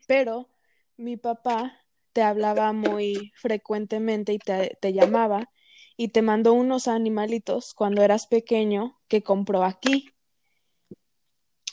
pero 0.07 0.49
mi 0.97 1.17
papá 1.17 1.82
te 2.13 2.23
hablaba 2.23 2.73
muy 2.73 3.33
frecuentemente 3.37 4.33
y 4.33 4.39
te, 4.39 4.77
te 4.81 4.93
llamaba 4.93 5.51
y 5.97 6.09
te 6.09 6.23
mandó 6.23 6.53
unos 6.55 6.89
animalitos 6.89 7.75
cuando 7.75 8.03
eras 8.03 8.27
pequeño 8.27 9.01
que 9.09 9.23
compró 9.23 9.65
aquí, 9.65 10.15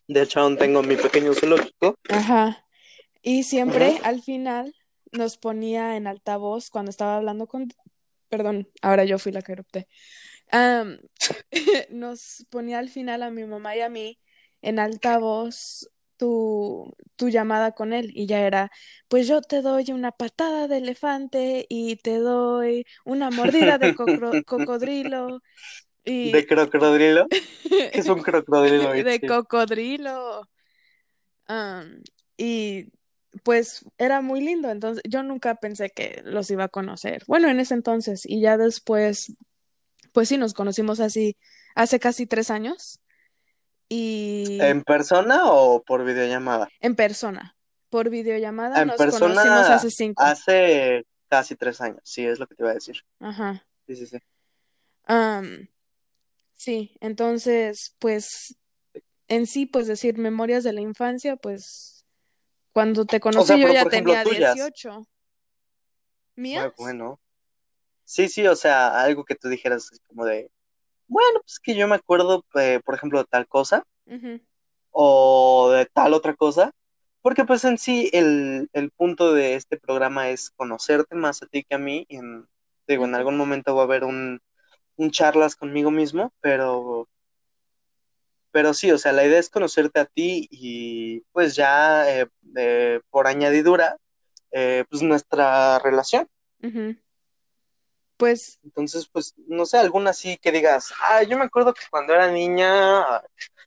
De 0.07 0.23
hecho, 0.23 0.39
aún 0.39 0.57
tengo 0.57 0.81
mi 0.81 0.95
pequeño 0.95 1.33
zoológico. 1.33 1.95
ajá, 2.09 2.65
y 3.21 3.43
siempre 3.43 3.99
al 4.03 4.21
final 4.21 4.75
nos 5.11 5.37
ponía 5.37 5.97
en 5.97 6.07
altavoz 6.07 6.69
cuando 6.69 6.91
estaba 6.91 7.17
hablando 7.17 7.47
con, 7.47 7.69
perdón, 8.29 8.69
ahora 8.81 9.05
yo 9.05 9.19
fui 9.19 9.31
la 9.31 9.41
que 9.41 9.53
erupté. 9.53 9.87
Nos 11.89 12.45
ponía 12.49 12.79
al 12.79 12.89
final 12.89 13.23
a 13.23 13.31
mi 13.31 13.43
mamá 13.45 13.75
y 13.75 13.81
a 13.81 13.89
mí 13.89 14.19
en 14.61 14.79
altavoz 14.79 15.89
tu, 16.19 16.93
tu 17.15 17.29
llamada 17.29 17.71
con 17.71 17.93
él 17.93 18.11
y 18.13 18.27
ya 18.27 18.41
era, 18.41 18.71
pues 19.07 19.27
yo 19.27 19.41
te 19.41 19.61
doy 19.63 19.91
una 19.91 20.11
patada 20.11 20.67
de 20.67 20.77
elefante 20.77 21.65
y 21.69 21.95
te 21.97 22.19
doy 22.19 22.85
una 23.05 23.31
mordida 23.31 23.79
de 23.79 23.95
cocodrilo 24.45 25.41
y 26.05 26.31
¿De 26.33 26.45
crocodrilo? 26.45 27.27
¿Qué 27.29 27.89
es 27.93 28.09
un 28.09 28.21
crocodrilo? 28.21 28.93
de 29.03 29.19
cocodrilo. 29.27 30.43
Am, 31.47 32.03
y 32.37 32.91
pues 33.43 33.85
era 33.97 34.21
muy 34.21 34.41
lindo, 34.41 34.69
entonces 34.69 35.03
yo 35.07 35.23
nunca 35.23 35.55
pensé 35.55 35.89
que 35.89 36.21
los 36.25 36.51
iba 36.51 36.65
a 36.65 36.69
conocer. 36.69 37.23
Bueno, 37.27 37.49
en 37.49 37.59
ese 37.59 37.73
entonces 37.73 38.23
y 38.25 38.41
ya 38.41 38.57
después, 38.57 39.33
pues 40.13 40.29
sí, 40.29 40.37
nos 40.37 40.53
conocimos 40.53 40.99
así 40.99 41.37
hace 41.75 41.99
casi 41.99 42.27
tres 42.27 42.51
años 42.51 42.99
y 43.89 44.59
¿En 44.61 44.83
persona 44.83 45.51
o 45.51 45.81
por 45.83 46.05
videollamada? 46.05 46.69
en 46.79 46.95
persona. 46.95 47.55
Por 47.89 48.09
videollamada 48.11 48.81
En 48.81 48.87
nos 48.87 48.97
persona 48.97 49.33
conocimos 49.33 49.69
hace 49.69 49.89
cinco. 49.89 50.21
Hace 50.21 51.05
casi 51.27 51.55
tres 51.55 51.81
años, 51.81 52.01
sí, 52.03 52.25
es 52.25 52.39
lo 52.39 52.47
que 52.47 52.55
te 52.55 52.63
iba 52.63 52.71
a 52.71 52.75
decir. 52.75 53.03
Ajá. 53.19 53.65
Sí, 53.87 53.95
sí, 53.95 54.05
sí. 54.05 54.17
Am, 55.05 55.67
sí, 56.53 56.95
entonces, 57.01 57.95
pues 57.97 58.55
en 59.27 59.47
sí, 59.47 59.65
pues 59.65 59.87
decir 59.87 60.17
memorias 60.17 60.63
de 60.63 60.73
la 60.73 60.81
infancia, 60.81 61.35
pues 61.35 62.05
cuando 62.73 63.05
te 63.05 63.19
conocí 63.19 63.47
sea, 63.47 63.57
yo 63.57 63.67
ya 63.73 63.81
ejemplo, 63.81 64.13
tenía 64.13 64.23
tuyas. 64.23 64.55
18. 64.55 64.91
Muy 64.91 65.05
¿Mías? 66.35 66.71
bueno. 66.77 67.19
Sí, 68.05 68.27
sí, 68.29 68.45
o 68.47 68.55
sea, 68.55 69.01
algo 69.01 69.23
que 69.23 69.35
tú 69.35 69.49
dijeras 69.49 69.89
como 70.07 70.25
de, 70.25 70.49
bueno, 71.09 71.41
pues 71.41 71.59
que 71.59 71.75
yo 71.75 71.87
me 71.89 71.95
acuerdo, 71.95 72.45
eh, 72.55 72.81
por 72.85 72.95
ejemplo, 72.95 73.19
de 73.19 73.25
tal 73.25 73.47
cosa 73.47 73.85
o 74.91 75.71
de 75.71 75.85
tal 75.87 76.13
otra 76.13 76.35
cosa, 76.35 76.71
porque 77.21 77.45
pues 77.45 77.65
en 77.65 77.77
sí 77.77 78.09
el, 78.13 78.69
el 78.73 78.91
punto 78.91 79.33
de 79.33 79.55
este 79.55 79.77
programa 79.77 80.29
es 80.29 80.51
conocerte 80.51 81.15
más 81.15 81.43
a 81.43 81.47
ti 81.47 81.63
que 81.63 81.75
a 81.75 81.79
mí, 81.79 82.05
y 82.09 82.17
en, 82.17 82.47
digo, 82.87 83.05
en 83.05 83.15
algún 83.15 83.37
momento 83.37 83.75
va 83.75 83.83
a 83.83 83.85
haber 83.85 84.03
un, 84.05 84.41
un 84.97 85.11
charlas 85.11 85.55
conmigo 85.55 85.91
mismo, 85.91 86.33
pero, 86.41 87.09
pero 88.51 88.73
sí, 88.73 88.91
o 88.91 88.97
sea, 88.97 89.11
la 89.11 89.25
idea 89.25 89.39
es 89.39 89.49
conocerte 89.49 89.99
a 89.99 90.05
ti 90.05 90.47
y 90.51 91.21
pues 91.31 91.55
ya 91.55 92.09
eh, 92.21 92.27
eh, 92.57 93.01
por 93.11 93.27
añadidura, 93.27 93.97
eh, 94.51 94.85
pues 94.89 95.03
nuestra 95.03 95.79
relación. 95.79 96.27
ujú. 96.63 96.95
Pues 98.19 98.59
Entonces, 98.65 99.07
pues, 99.07 99.33
no 99.47 99.65
sé, 99.65 99.77
alguna 99.77 100.09
así 100.09 100.37
que 100.37 100.51
digas, 100.51 100.91
ah, 101.01 101.23
yo 101.23 101.37
me 101.37 101.45
acuerdo 101.45 101.73
que 101.73 101.83
cuando 101.89 102.13
era 102.13 102.29
niña, 102.29 103.01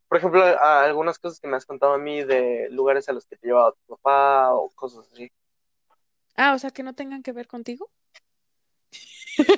por 0.09 0.19
ejemplo, 0.19 0.45
a- 0.45 0.85
algunas 0.85 1.19
cosas 1.19 1.41
que 1.41 1.49
me 1.49 1.57
has 1.57 1.65
contado 1.65 1.95
a 1.95 1.99
mí 1.99 2.23
de 2.23 2.69
lugares 2.71 3.09
a 3.09 3.15
los 3.15 3.25
que 3.25 3.37
te 3.37 3.47
llevaba 3.47 3.73
tu 3.73 3.97
papá 3.97 4.53
o 4.55 4.69
cosas 4.75 5.09
así. 5.11 5.33
Ah, 6.37 6.53
o 6.53 6.59
sea, 6.59 6.71
que 6.71 6.83
no 6.83 6.95
tengan 6.95 7.23
que 7.23 7.33
ver 7.33 7.47
contigo. 7.47 7.89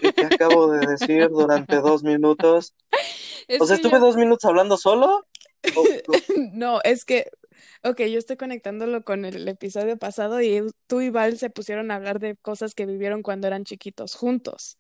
¿Qué 0.01 0.13
te 0.13 0.27
acabo 0.27 0.71
de 0.71 0.87
decir 0.87 1.29
durante 1.29 1.81
dos 1.81 2.05
minutos? 2.05 2.73
Es 3.49 3.61
O 3.61 3.67
sea, 3.67 3.75
estuve 3.77 3.95
yo- 3.95 3.99
dos 4.01 4.17
minutos 4.17 4.45
hablando 4.45 4.77
solo. 4.77 5.27
No, 6.53 6.81
es 6.85 7.05
que, 7.05 7.31
ok, 7.83 8.01
yo 8.03 8.19
estoy 8.19 8.37
conectándolo 8.37 9.05
con 9.05 9.25
el 9.25 9.47
episodio 9.49 9.97
pasado 9.97 10.41
y 10.41 10.63
tú 10.87 11.01
y 11.01 11.11
Val 11.11 11.39
se 11.39 11.51
pusieron 11.51 11.91
a 11.91 11.97
hablar 11.97 12.19
de 12.21 12.37
cosas 12.37 12.75
que 12.75 12.87
vivieron 12.87 13.23
cuando 13.23 13.47
eran 13.47 13.65
chiquitos 13.65 14.15
juntos. 14.15 14.77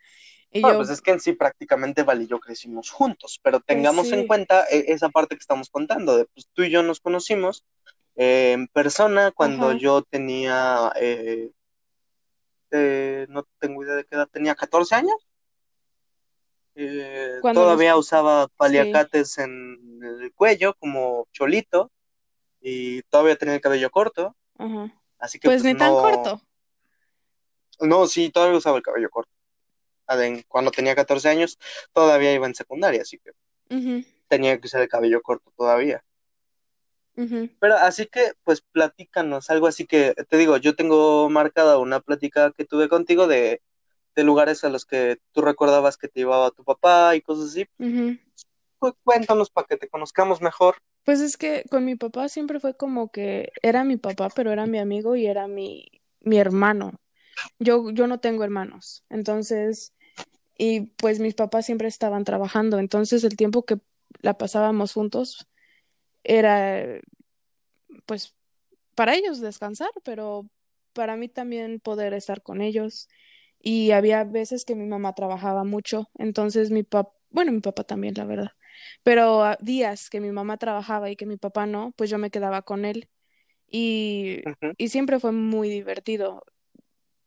Y 0.50 0.62
Bueno, 0.62 0.74
yo, 0.74 0.78
pues 0.78 0.90
es 0.90 1.00
que 1.00 1.10
en 1.10 1.20
sí 1.20 1.32
prácticamente 1.32 2.02
Val 2.04 2.22
y 2.22 2.26
yo 2.26 2.38
crecimos 2.40 2.90
juntos, 2.90 3.40
pero 3.42 3.60
tengamos 3.60 4.12
en 4.12 4.26
cuenta 4.26 4.64
eh, 4.70 4.84
esa 4.88 5.08
parte 5.08 5.34
que 5.36 5.40
estamos 5.40 5.68
contando, 5.68 6.16
de 6.16 6.26
pues 6.26 6.48
tú 6.52 6.62
y 6.62 6.70
yo 6.70 6.82
nos 6.82 7.00
conocimos 7.00 7.64
eh, 8.16 8.52
en 8.52 8.68
persona 8.68 9.32
cuando 9.32 9.70
Ajá. 9.70 9.78
yo 9.78 10.02
tenía, 10.02 10.92
eh, 11.00 11.50
eh, 12.70 13.26
no 13.28 13.46
tengo 13.58 13.82
idea 13.84 13.94
de 13.96 14.04
qué 14.04 14.14
edad, 14.16 14.28
tenía 14.30 14.54
14 14.54 14.94
años. 14.94 15.16
Eh, 16.76 17.40
todavía 17.52 17.90
nos- 17.92 18.00
usaba 18.00 18.48
paliacates 18.56 19.38
en 19.38 20.00
el 20.02 20.32
cuello 20.34 20.74
como 20.74 21.28
cholito 21.32 21.92
y 22.66 23.02
todavía 23.02 23.36
tenía 23.36 23.54
el 23.54 23.60
cabello 23.60 23.90
corto, 23.90 24.34
Ajá. 24.56 24.90
así 25.18 25.38
que 25.38 25.48
Pues 25.48 25.62
ni 25.62 25.74
tan 25.74 25.92
no- 25.92 26.00
corto. 26.00 26.40
No, 27.80 28.06
sí, 28.06 28.30
todavía 28.30 28.56
usaba 28.56 28.78
el 28.78 28.82
cabello 28.82 29.10
corto. 29.10 29.30
Ah, 30.06 30.16
Cuando 30.48 30.70
tenía 30.70 30.94
14 30.94 31.28
años 31.28 31.58
todavía 31.92 32.32
iba 32.32 32.46
en 32.46 32.54
secundaria, 32.54 33.02
así 33.02 33.18
que 33.18 33.32
tenía 34.28 34.58
que 34.58 34.66
usar 34.66 34.80
el 34.80 34.88
cabello 34.88 35.20
corto 35.22 35.52
todavía. 35.56 36.02
Pero 37.60 37.74
así 37.76 38.06
que, 38.06 38.32
pues 38.44 38.60
platícanos, 38.62 39.50
algo 39.50 39.66
así 39.66 39.86
que, 39.86 40.14
te 40.28 40.36
digo, 40.36 40.56
yo 40.56 40.74
tengo 40.74 41.28
marcada 41.30 41.78
una 41.78 42.00
plática 42.00 42.52
que 42.52 42.64
tuve 42.64 42.88
contigo 42.88 43.26
de, 43.26 43.62
de 44.14 44.24
lugares 44.24 44.64
a 44.64 44.68
los 44.70 44.84
que 44.84 45.18
tú 45.32 45.42
recordabas 45.42 45.96
que 45.96 46.08
te 46.08 46.20
llevaba 46.20 46.50
tu 46.50 46.64
papá 46.64 47.14
y 47.14 47.20
cosas 47.22 47.50
así. 47.50 47.66
Pues 48.84 48.96
cuéntanos 49.02 49.48
para 49.48 49.66
que 49.66 49.78
te 49.78 49.88
conozcamos 49.88 50.42
mejor. 50.42 50.76
Pues 51.04 51.22
es 51.22 51.38
que 51.38 51.64
con 51.70 51.86
mi 51.86 51.96
papá 51.96 52.28
siempre 52.28 52.60
fue 52.60 52.76
como 52.76 53.10
que 53.10 53.50
era 53.62 53.82
mi 53.82 53.96
papá, 53.96 54.28
pero 54.28 54.52
era 54.52 54.66
mi 54.66 54.78
amigo 54.78 55.16
y 55.16 55.24
era 55.26 55.48
mi, 55.48 55.86
mi 56.20 56.36
hermano. 56.36 56.92
Yo, 57.58 57.90
yo 57.92 58.06
no 58.06 58.20
tengo 58.20 58.44
hermanos, 58.44 59.02
entonces, 59.08 59.94
y 60.58 60.82
pues 60.98 61.18
mis 61.18 61.34
papás 61.34 61.64
siempre 61.64 61.88
estaban 61.88 62.24
trabajando, 62.24 62.78
entonces 62.78 63.24
el 63.24 63.38
tiempo 63.38 63.64
que 63.64 63.78
la 64.20 64.36
pasábamos 64.36 64.92
juntos 64.92 65.48
era, 66.22 67.00
pues, 68.04 68.34
para 68.94 69.14
ellos 69.14 69.40
descansar, 69.40 69.92
pero 70.04 70.46
para 70.92 71.16
mí 71.16 71.30
también 71.30 71.80
poder 71.80 72.12
estar 72.12 72.42
con 72.42 72.60
ellos. 72.60 73.08
Y 73.58 73.92
había 73.92 74.24
veces 74.24 74.66
que 74.66 74.74
mi 74.74 74.84
mamá 74.84 75.14
trabajaba 75.14 75.64
mucho, 75.64 76.10
entonces 76.18 76.70
mi 76.70 76.82
papá, 76.82 77.14
bueno, 77.30 77.50
mi 77.50 77.60
papá 77.62 77.84
también, 77.84 78.12
la 78.14 78.26
verdad, 78.26 78.50
pero 79.02 79.56
días 79.60 80.10
que 80.10 80.20
mi 80.20 80.30
mamá 80.32 80.56
trabajaba 80.58 81.10
y 81.10 81.16
que 81.16 81.26
mi 81.26 81.36
papá 81.36 81.66
no, 81.66 81.92
pues 81.96 82.10
yo 82.10 82.18
me 82.18 82.30
quedaba 82.30 82.62
con 82.62 82.84
él. 82.84 83.08
Y, 83.68 84.42
y 84.78 84.88
siempre 84.90 85.20
fue 85.20 85.32
muy 85.32 85.68
divertido. 85.70 86.44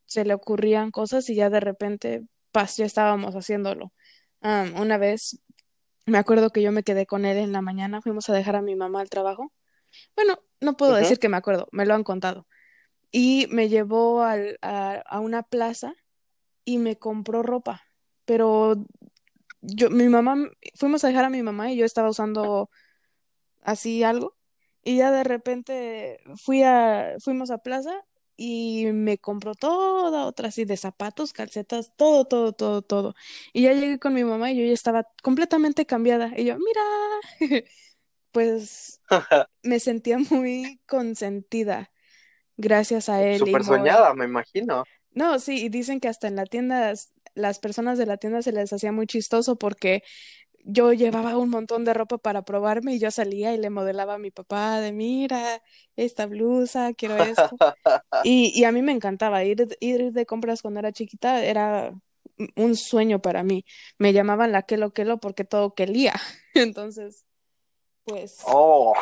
Se 0.06 0.24
le 0.24 0.34
ocurrían 0.34 0.90
cosas 0.90 1.28
y 1.30 1.34
ya 1.34 1.50
de 1.50 1.60
repente, 1.60 2.24
pas, 2.52 2.76
ya 2.76 2.86
estábamos 2.86 3.34
haciéndolo. 3.36 3.92
Am, 4.40 4.74
una 4.80 4.98
vez 4.98 5.40
me 6.06 6.18
acuerdo 6.18 6.50
que 6.50 6.62
yo 6.62 6.72
me 6.72 6.82
quedé 6.84 7.06
con 7.06 7.24
él 7.26 7.38
en 7.38 7.52
la 7.52 7.62
mañana, 7.62 8.02
fuimos 8.02 8.28
a 8.30 8.34
dejar 8.34 8.56
a 8.56 8.62
mi 8.62 8.76
mamá 8.76 9.00
al 9.02 9.10
trabajo. 9.10 9.52
Bueno, 10.16 10.40
no 10.60 10.76
puedo 10.76 10.94
decir 10.94 11.18
que 11.18 11.28
me 11.28 11.36
acuerdo, 11.36 11.68
me 11.72 11.86
lo 11.86 11.94
han 11.94 12.04
contado. 12.04 12.46
Y 13.12 13.46
me 13.50 13.68
llevó 13.68 14.22
al- 14.24 14.58
a, 14.62 14.94
a 15.06 15.20
una 15.20 15.42
plaza 15.44 15.94
y 16.64 16.78
me 16.78 16.98
compró 16.98 17.42
ropa. 17.42 17.82
Pero 18.24 18.76
yo, 19.74 19.90
mi 19.90 20.08
mamá, 20.08 20.36
fuimos 20.76 21.04
a 21.04 21.08
dejar 21.08 21.24
a 21.24 21.30
mi 21.30 21.42
mamá 21.42 21.70
y 21.72 21.76
yo 21.76 21.84
estaba 21.86 22.08
usando 22.10 22.70
así 23.62 24.02
algo. 24.04 24.36
Y 24.84 24.98
ya 24.98 25.10
de 25.12 25.24
repente 25.24 26.20
fui 26.36 26.62
a, 26.62 27.16
fuimos 27.20 27.50
a 27.50 27.58
plaza 27.58 27.92
y 28.36 28.86
me 28.92 29.18
compró 29.18 29.54
toda 29.54 30.26
otra 30.26 30.48
así 30.48 30.64
de 30.64 30.76
zapatos, 30.76 31.32
calcetas, 31.32 31.92
todo, 31.96 32.24
todo, 32.26 32.52
todo, 32.52 32.82
todo. 32.82 33.14
Y 33.52 33.62
ya 33.62 33.72
llegué 33.74 33.98
con 33.98 34.14
mi 34.14 34.24
mamá 34.24 34.52
y 34.52 34.58
yo 34.58 34.64
ya 34.66 34.72
estaba 34.72 35.06
completamente 35.22 35.86
cambiada. 35.86 36.32
Y 36.36 36.44
yo, 36.46 36.56
mira, 36.58 36.82
pues 38.32 39.00
me 39.62 39.80
sentía 39.80 40.18
muy 40.18 40.80
consentida 40.86 41.90
gracias 42.56 43.08
a 43.08 43.22
él 43.22 43.42
y 43.42 43.44
Súper 43.44 43.64
soñada, 43.64 44.14
me 44.14 44.24
imagino. 44.24 44.84
No, 45.12 45.38
sí, 45.38 45.64
y 45.64 45.68
dicen 45.68 46.00
que 46.00 46.08
hasta 46.08 46.28
en 46.28 46.36
la 46.36 46.46
tienda, 46.46 46.90
s- 46.92 47.08
las 47.38 47.58
personas 47.60 47.98
de 47.98 48.06
la 48.06 48.16
tienda 48.18 48.42
se 48.42 48.52
les 48.52 48.72
hacía 48.72 48.92
muy 48.92 49.06
chistoso 49.06 49.56
porque 49.56 50.02
yo 50.64 50.92
llevaba 50.92 51.38
un 51.38 51.48
montón 51.50 51.84
de 51.84 51.94
ropa 51.94 52.18
para 52.18 52.42
probarme 52.44 52.94
y 52.94 52.98
yo 52.98 53.10
salía 53.10 53.54
y 53.54 53.58
le 53.58 53.70
modelaba 53.70 54.14
a 54.14 54.18
mi 54.18 54.30
papá 54.30 54.80
de, 54.80 54.92
mira, 54.92 55.62
esta 55.96 56.26
blusa, 56.26 56.92
quiero 56.94 57.16
esto. 57.16 57.56
Y, 58.24 58.52
y 58.58 58.64
a 58.64 58.72
mí 58.72 58.82
me 58.82 58.92
encantaba 58.92 59.44
ir, 59.44 59.56
de- 59.66 59.76
ir 59.80 60.12
de 60.12 60.26
compras 60.26 60.60
cuando 60.62 60.80
era 60.80 60.92
chiquita, 60.92 61.44
era 61.44 61.94
un 62.56 62.74
sueño 62.76 63.20
para 63.20 63.44
mí. 63.44 63.64
Me 63.98 64.12
llamaban 64.12 64.50
la 64.52 64.62
Kelo 64.62 64.92
Kelo 64.92 65.18
porque 65.18 65.44
todo 65.44 65.74
quelía. 65.74 66.14
Entonces, 66.54 67.24
pues 68.04 68.38
Oh, 68.44 68.94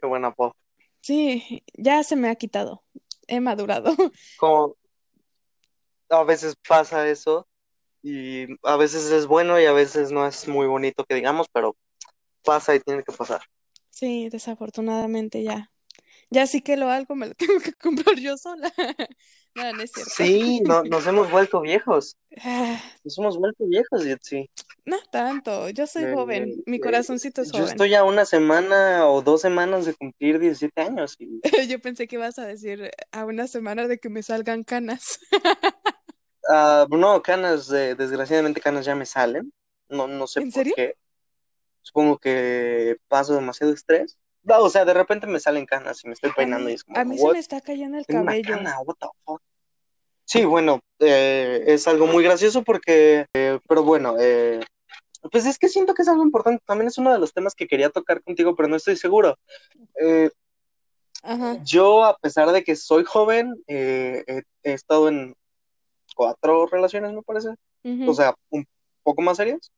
qué 0.00 0.06
buen 0.06 0.24
apodo. 0.24 0.54
sí, 1.00 1.62
ya 1.74 2.02
se 2.04 2.16
me 2.16 2.28
ha 2.30 2.36
quitado. 2.36 2.84
He 3.26 3.40
madurado. 3.40 3.94
Como 4.38 4.76
a 6.10 6.22
veces 6.24 6.54
pasa 6.66 7.08
eso 7.08 7.47
y 8.02 8.46
a 8.64 8.76
veces 8.76 9.10
es 9.10 9.26
bueno 9.26 9.60
y 9.60 9.66
a 9.66 9.72
veces 9.72 10.12
no 10.12 10.26
es 10.26 10.48
muy 10.48 10.66
bonito 10.66 11.04
que 11.04 11.14
digamos, 11.16 11.48
pero 11.52 11.76
pasa 12.44 12.74
y 12.76 12.80
tiene 12.80 13.04
que 13.04 13.12
pasar. 13.12 13.42
Sí, 13.90 14.28
desafortunadamente 14.30 15.42
ya. 15.42 15.72
Ya 16.30 16.46
sí 16.46 16.62
que 16.62 16.76
lo 16.76 16.90
algo 16.90 17.16
me 17.16 17.28
lo 17.28 17.34
tengo 17.36 17.60
que 17.60 17.74
comprar 17.74 18.16
yo 18.18 18.36
sola. 18.38 18.72
No, 19.54 19.72
no 19.72 19.82
es 19.82 19.92
cierto. 19.92 20.14
Sí, 20.16 20.60
no, 20.62 20.84
nos 20.84 21.06
hemos 21.06 21.30
vuelto 21.30 21.60
viejos. 21.60 22.16
Ah, 22.44 22.80
Nos 23.04 23.18
hemos 23.18 23.38
vuelto 23.38 23.66
viejos, 23.66 24.02
sí. 24.22 24.48
No 24.84 24.96
tanto, 25.12 25.68
yo 25.70 25.86
soy 25.86 26.06
joven, 26.06 26.62
mi 26.66 26.78
Eh, 26.78 26.80
corazoncito 26.80 27.42
es 27.42 27.52
yo 27.52 27.52
joven. 27.52 27.64
estoy 27.64 27.94
a 27.94 28.04
una 28.04 28.24
semana 28.24 29.08
o 29.08 29.22
dos 29.22 29.40
semanas 29.40 29.86
de 29.86 29.94
cumplir 29.94 30.38
17 30.38 30.82
años 30.82 31.16
y 31.18 31.42
Yo 31.68 31.80
pensé 31.80 32.06
que 32.08 32.16
ibas 32.16 32.38
a 32.38 32.46
decir 32.46 32.90
a 33.12 33.24
una 33.24 33.46
semana 33.46 33.86
de 33.88 33.98
que 33.98 34.08
me 34.08 34.22
salgan 34.22 34.64
canas. 34.64 35.18
Ah, 36.48 36.86
no, 36.90 37.22
canas, 37.22 37.70
eh, 37.72 37.94
desgraciadamente 37.94 38.60
canas 38.60 38.84
ya 38.86 38.94
me 38.94 39.06
salen. 39.06 39.52
No, 39.88 40.06
no 40.06 40.26
sé 40.26 40.40
¿En 40.40 40.46
por 40.50 40.54
serio? 40.54 40.74
qué. 40.76 40.94
Supongo 41.82 42.18
que 42.18 42.96
paso 43.08 43.34
demasiado 43.34 43.72
estrés. 43.72 44.18
No, 44.42 44.60
o 44.60 44.70
sea, 44.70 44.84
de 44.84 44.94
repente 44.94 45.26
me 45.26 45.40
salen 45.40 45.66
canas 45.66 46.04
y 46.04 46.08
me 46.08 46.14
estoy 46.14 46.30
peinando 46.32 46.68
y 46.70 46.74
es 46.74 46.84
como, 46.84 46.98
a 46.98 47.04
mí 47.04 47.18
se 47.18 47.32
me 47.32 47.38
está 47.38 47.60
cayendo 47.60 47.98
el 47.98 48.06
Tengo 48.06 48.22
una 48.22 48.32
cabello. 48.32 48.56
cana, 48.56 48.80
what 48.80 48.96
the 49.00 49.06
fuck. 49.24 49.42
Sí, 50.24 50.44
bueno, 50.44 50.80
eh, 50.98 51.64
es 51.66 51.88
algo 51.88 52.06
muy 52.06 52.22
gracioso 52.22 52.62
porque, 52.62 53.26
eh, 53.34 53.58
pero 53.66 53.82
bueno, 53.82 54.16
eh, 54.20 54.60
pues 55.32 55.46
es 55.46 55.58
que 55.58 55.68
siento 55.68 55.94
que 55.94 56.02
es 56.02 56.08
algo 56.08 56.22
importante. 56.22 56.62
También 56.66 56.88
es 56.88 56.98
uno 56.98 57.12
de 57.12 57.18
los 57.18 57.32
temas 57.32 57.54
que 57.54 57.66
quería 57.66 57.88
tocar 57.90 58.22
contigo, 58.22 58.54
pero 58.54 58.68
no 58.68 58.76
estoy 58.76 58.96
seguro. 58.96 59.38
Eh, 60.00 60.30
Ajá. 61.22 61.56
yo, 61.64 62.04
a 62.04 62.16
pesar 62.18 62.52
de 62.52 62.62
que 62.62 62.76
soy 62.76 63.04
joven, 63.04 63.54
he, 63.66 64.22
he 64.62 64.72
estado 64.72 65.08
en 65.08 65.34
cuatro 66.18 66.66
relaciones, 66.66 67.12
me 67.12 67.22
parece. 67.22 67.50
O 68.06 68.12
sea, 68.12 68.34
un 68.50 68.66
poco 69.04 69.22
más 69.22 69.36
serias. 69.36 69.70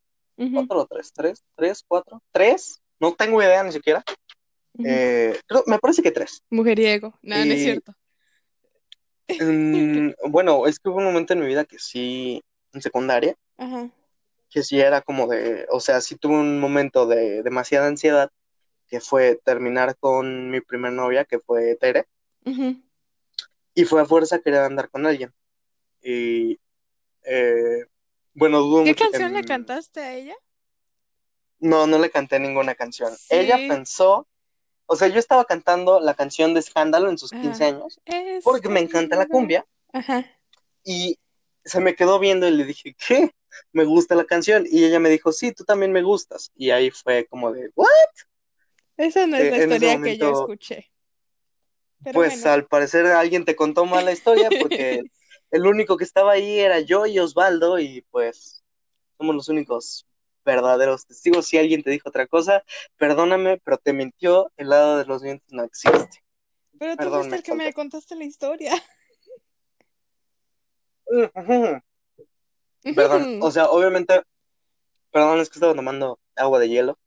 ¿Cuatro 0.55 0.81
o 0.81 0.87
tres? 0.87 1.13
¿Tres? 1.13 1.45
¿Tres? 1.55 1.85
¿Cuatro? 1.87 2.23
¿Tres? 2.33 2.81
No 2.99 3.13
tengo 3.15 3.43
idea 3.43 3.63
ni 3.63 3.73
siquiera. 3.73 4.03
Eh, 4.83 5.39
creo- 5.47 5.65
me 5.67 5.79
parece 5.79 6.03
que 6.03 6.11
tres. 6.11 6.43
Mujeriego. 6.49 7.13
No, 7.21 7.37
no 7.45 7.53
es 7.53 7.63
cierto. 7.63 7.93
bueno, 10.31 10.67
es 10.67 10.79
que 10.79 10.89
hubo 10.89 10.97
un 10.97 11.05
momento 11.05 11.35
en 11.35 11.41
mi 11.41 11.47
vida 11.47 11.65
que 11.67 11.79
sí, 11.79 12.43
en 12.73 12.81
secundaria, 12.81 13.37
Ajá. 13.59 13.91
que 14.49 14.63
sí 14.63 14.81
era 14.81 15.03
como 15.03 15.27
de, 15.27 15.67
o 15.71 15.79
sea, 15.79 16.01
sí 16.01 16.17
tuve 16.17 16.35
un 16.37 16.59
momento 16.59 17.07
de 17.07 17.43
demasiada 17.43 17.87
ansiedad, 17.87 18.31
que 18.89 19.01
fue 19.01 19.39
terminar 19.45 19.97
con 19.99 20.51
mi 20.51 20.61
primer 20.63 20.93
novia, 20.93 21.27
que 21.27 21.39
fue 21.39 21.77
Tere, 21.77 22.07
y 23.75 23.85
fue 23.85 24.01
a 24.01 24.05
fuerza 24.07 24.41
querer 24.41 24.61
andar 24.63 24.89
con 24.89 25.05
alguien. 25.07 25.33
Y 26.03 26.59
eh, 27.25 27.85
bueno, 28.35 28.61
dudo 28.61 28.83
¿Qué 28.85 28.91
mucho 28.91 29.05
que 29.07 29.11
canción 29.13 29.33
le 29.35 29.45
cantaste 29.45 30.01
a 30.01 30.15
ella? 30.15 30.35
no, 31.59 31.87
no 31.87 31.99
le 31.99 32.11
canté 32.11 32.39
ninguna 32.39 32.75
canción. 32.75 33.13
Ella 33.29 33.57
pensó, 33.69 34.27
o 34.87 34.97
sea, 34.97 35.09
yo 35.09 35.19
estaba 35.19 35.45
cantando 35.45 36.01
la 36.01 36.15
canción 36.15 36.55
de 36.55 36.61
Escándalo 36.61 37.11
en 37.11 37.19
sus 37.19 37.31
15 37.31 37.65
Ajá. 37.65 37.77
años, 37.77 38.01
porque 38.43 38.69
me 38.69 38.81
encanta 38.81 39.17
la 39.17 39.27
cumbia, 39.27 39.67
Ajá. 39.93 40.25
y 40.85 41.19
se 41.65 41.81
me 41.81 41.95
quedó 41.95 42.19
viendo 42.19 42.49
y 42.49 42.53
le 42.53 42.65
dije, 42.65 42.95
¿qué? 42.95 43.31
Me 43.73 43.85
gusta 43.85 44.15
la 44.15 44.25
canción. 44.25 44.65
Y 44.71 44.85
ella 44.85 44.99
me 45.01 45.11
dijo, 45.11 45.33
sí, 45.33 45.53
tú 45.53 45.65
también 45.65 45.93
me 45.93 46.03
gustas. 46.03 46.51
Y 46.55 46.71
ahí 46.71 46.91
fue 46.91 47.27
como 47.27 47.53
de, 47.53 47.71
¿what? 47.75 47.89
Esa 48.97 49.27
no 49.27 49.37
es 49.37 49.45
Eh, 49.45 49.51
la 49.51 49.57
historia 49.75 50.01
que 50.03 50.19
yo 50.19 50.33
escuché. 50.33 50.91
Pero 52.03 52.15
pues 52.15 52.41
bueno. 52.41 52.53
al 52.55 52.67
parecer 52.67 53.07
alguien 53.07 53.45
te 53.45 53.57
contó 53.57 53.85
mal 53.85 54.05
la 54.07 54.13
historia 54.13 54.49
porque 54.61 55.03
el 55.51 55.67
único 55.67 55.97
que 55.97 56.05
estaba 56.05 56.33
ahí 56.33 56.61
era 56.61 56.81
yo 56.81 57.07
y 57.07 57.19
Osvaldo 57.19 57.79
y 57.79 58.03
pues 58.11 58.65
somos 59.19 59.35
los 59.35 59.49
únicos 59.49 60.07
verdaderos 60.45 61.07
testigos. 61.07 61.47
Si 61.47 61.59
alguien 61.59 61.83
te 61.83 61.91
dijo 61.91 62.09
otra 62.09 62.27
cosa, 62.27 62.65
perdóname, 62.97 63.59
pero 63.65 63.79
te 63.79 63.93
mintió, 63.93 64.51
el 64.57 64.69
lado 64.69 64.99
de 64.99 65.05
los 65.05 65.23
dientes 65.23 65.53
no 65.53 65.65
existe. 65.65 66.23
Pero 66.79 66.97
tú 66.97 67.11
fuiste 67.11 67.37
el 67.37 67.43
que 67.43 67.55
me 67.55 67.73
contaste 67.73 68.17
la 68.17 68.25
historia. 68.25 68.73
Perdón, 72.83 73.41
o 73.43 73.51
sea, 73.51 73.67
obviamente, 73.67 74.23
perdón, 75.11 75.41
es 75.41 75.51
que 75.51 75.59
estaba 75.59 75.75
tomando 75.75 76.19
agua 76.37 76.59
de 76.59 76.69
hielo. 76.69 76.99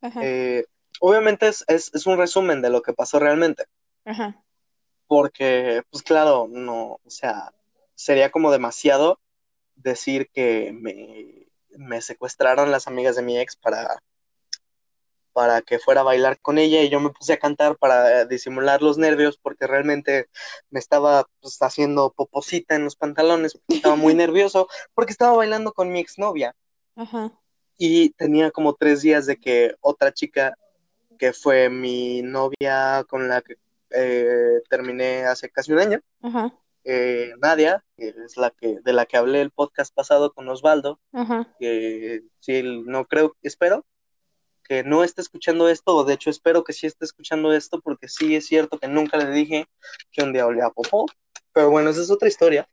Ajá, 0.00 0.20
Eh, 0.22 0.64
obviamente 1.00 1.48
es, 1.48 1.64
es, 1.66 1.92
es 1.92 2.06
un 2.06 2.18
resumen 2.18 2.62
de 2.62 2.70
lo 2.70 2.82
que 2.82 2.92
pasó 2.92 3.18
realmente, 3.18 3.64
ajá. 4.04 4.40
Porque, 5.08 5.82
pues 5.90 6.02
claro, 6.04 6.46
no, 6.48 7.00
o 7.04 7.10
sea, 7.10 7.52
sería 7.94 8.30
como 8.30 8.52
demasiado 8.52 9.18
decir 9.74 10.30
que 10.32 10.70
me, 10.72 11.48
me 11.76 12.00
secuestraron 12.02 12.70
las 12.70 12.86
amigas 12.86 13.16
de 13.16 13.22
mi 13.22 13.38
ex 13.38 13.56
para, 13.56 13.98
para 15.32 15.62
que 15.62 15.78
fuera 15.78 16.02
a 16.02 16.04
bailar 16.04 16.38
con 16.40 16.58
ella 16.58 16.82
y 16.82 16.90
yo 16.90 17.00
me 17.00 17.10
puse 17.10 17.32
a 17.32 17.38
cantar 17.38 17.76
para 17.78 18.26
disimular 18.26 18.82
los 18.82 18.98
nervios 18.98 19.38
porque 19.38 19.66
realmente 19.66 20.28
me 20.70 20.78
estaba 20.78 21.26
pues, 21.40 21.56
haciendo 21.62 22.12
poposita 22.12 22.74
en 22.76 22.84
los 22.84 22.96
pantalones, 22.96 23.54
porque 23.54 23.76
estaba 23.76 23.96
muy 23.96 24.14
nervioso, 24.14 24.68
porque 24.94 25.12
estaba 25.12 25.36
bailando 25.36 25.72
con 25.72 25.90
mi 25.90 26.00
exnovia 26.00 26.54
Ajá. 26.96 27.32
y 27.78 28.10
tenía 28.10 28.50
como 28.50 28.74
tres 28.74 29.00
días 29.00 29.24
de 29.24 29.38
que 29.38 29.74
otra 29.80 30.12
chica 30.12 30.54
que 31.18 31.32
fue 31.32 31.70
mi 31.70 32.22
novia 32.22 33.04
con 33.08 33.28
la 33.28 33.40
que 33.40 33.56
eh, 33.90 34.60
terminé 34.68 35.24
hace 35.24 35.50
casi 35.50 35.72
un 35.72 35.78
año, 35.78 36.00
Ajá. 36.22 36.52
eh, 36.84 37.32
Nadia, 37.40 37.84
que 37.96 38.08
es 38.24 38.36
la 38.36 38.50
que 38.50 38.78
de 38.82 38.92
la 38.92 39.06
que 39.06 39.16
hablé 39.16 39.40
el 39.40 39.50
podcast 39.50 39.94
pasado 39.94 40.32
con 40.32 40.48
Osvaldo, 40.48 41.00
Ajá. 41.12 41.54
que 41.58 42.22
sí, 42.40 42.62
no 42.62 43.06
creo, 43.06 43.36
espero 43.42 43.84
que 44.64 44.84
no 44.84 45.02
esté 45.02 45.22
escuchando 45.22 45.68
esto, 45.68 45.96
o 45.96 46.04
de 46.04 46.14
hecho 46.14 46.28
espero 46.28 46.62
que 46.62 46.74
sí 46.74 46.86
esté 46.86 47.06
escuchando 47.06 47.52
esto, 47.54 47.80
porque 47.80 48.06
sí 48.08 48.36
es 48.36 48.46
cierto 48.46 48.78
que 48.78 48.86
nunca 48.86 49.16
le 49.16 49.30
dije 49.30 49.66
que 50.12 50.22
un 50.22 50.32
día 50.32 50.46
olía 50.46 50.66
a 50.66 50.70
popó, 50.70 51.06
pero 51.52 51.70
bueno, 51.70 51.88
esa 51.90 52.02
es 52.02 52.10
otra 52.10 52.28
historia. 52.28 52.68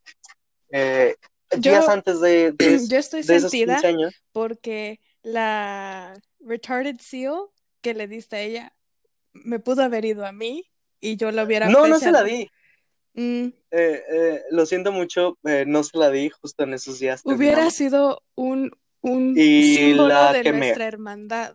Eh, 0.70 1.16
días 1.58 1.86
Yo, 1.86 1.90
antes 1.90 2.20
de, 2.20 2.52
de, 2.52 2.80
yo 2.88 2.98
estoy 2.98 3.22
de 3.22 3.40
sentida 3.40 3.74
15 3.76 3.86
años, 3.86 4.14
porque 4.32 5.00
la 5.22 6.20
retarded 6.40 6.98
seal 7.00 7.46
que 7.80 7.94
le 7.94 8.06
diste 8.06 8.36
a 8.36 8.40
ella 8.42 8.72
me 9.32 9.58
pudo 9.58 9.82
haber 9.82 10.04
ido 10.04 10.26
a 10.26 10.32
mí 10.32 10.70
y 11.00 11.16
yo 11.16 11.32
lo 11.32 11.42
hubiera 11.44 11.68
No, 11.68 11.86
no 11.86 11.98
se 11.98 12.12
la 12.12 12.22
di. 12.22 12.48
Mm, 13.14 13.48
Eh, 13.70 14.02
eh, 14.10 14.42
lo 14.50 14.64
siento 14.66 14.92
mucho, 14.92 15.38
eh, 15.44 15.64
no 15.66 15.82
se 15.82 15.98
la 15.98 16.10
di 16.10 16.30
justo 16.30 16.64
en 16.64 16.74
esos 16.74 16.98
días. 16.98 17.22
hubiera 17.24 17.68
terminamos. 17.68 17.74
sido 17.74 18.22
un, 18.34 18.70
un 19.02 19.34
Y 19.36 19.74
símbolo 19.76 20.08
la 20.08 20.32
de 20.32 20.42
quemé. 20.42 20.58
nuestra 20.58 20.86
hermandad. 20.86 21.54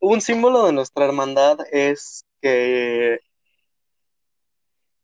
Un 0.00 0.20
símbolo 0.20 0.66
de 0.66 0.72
nuestra 0.72 1.06
hermandad 1.06 1.58
es 1.72 2.26
que, 2.42 3.20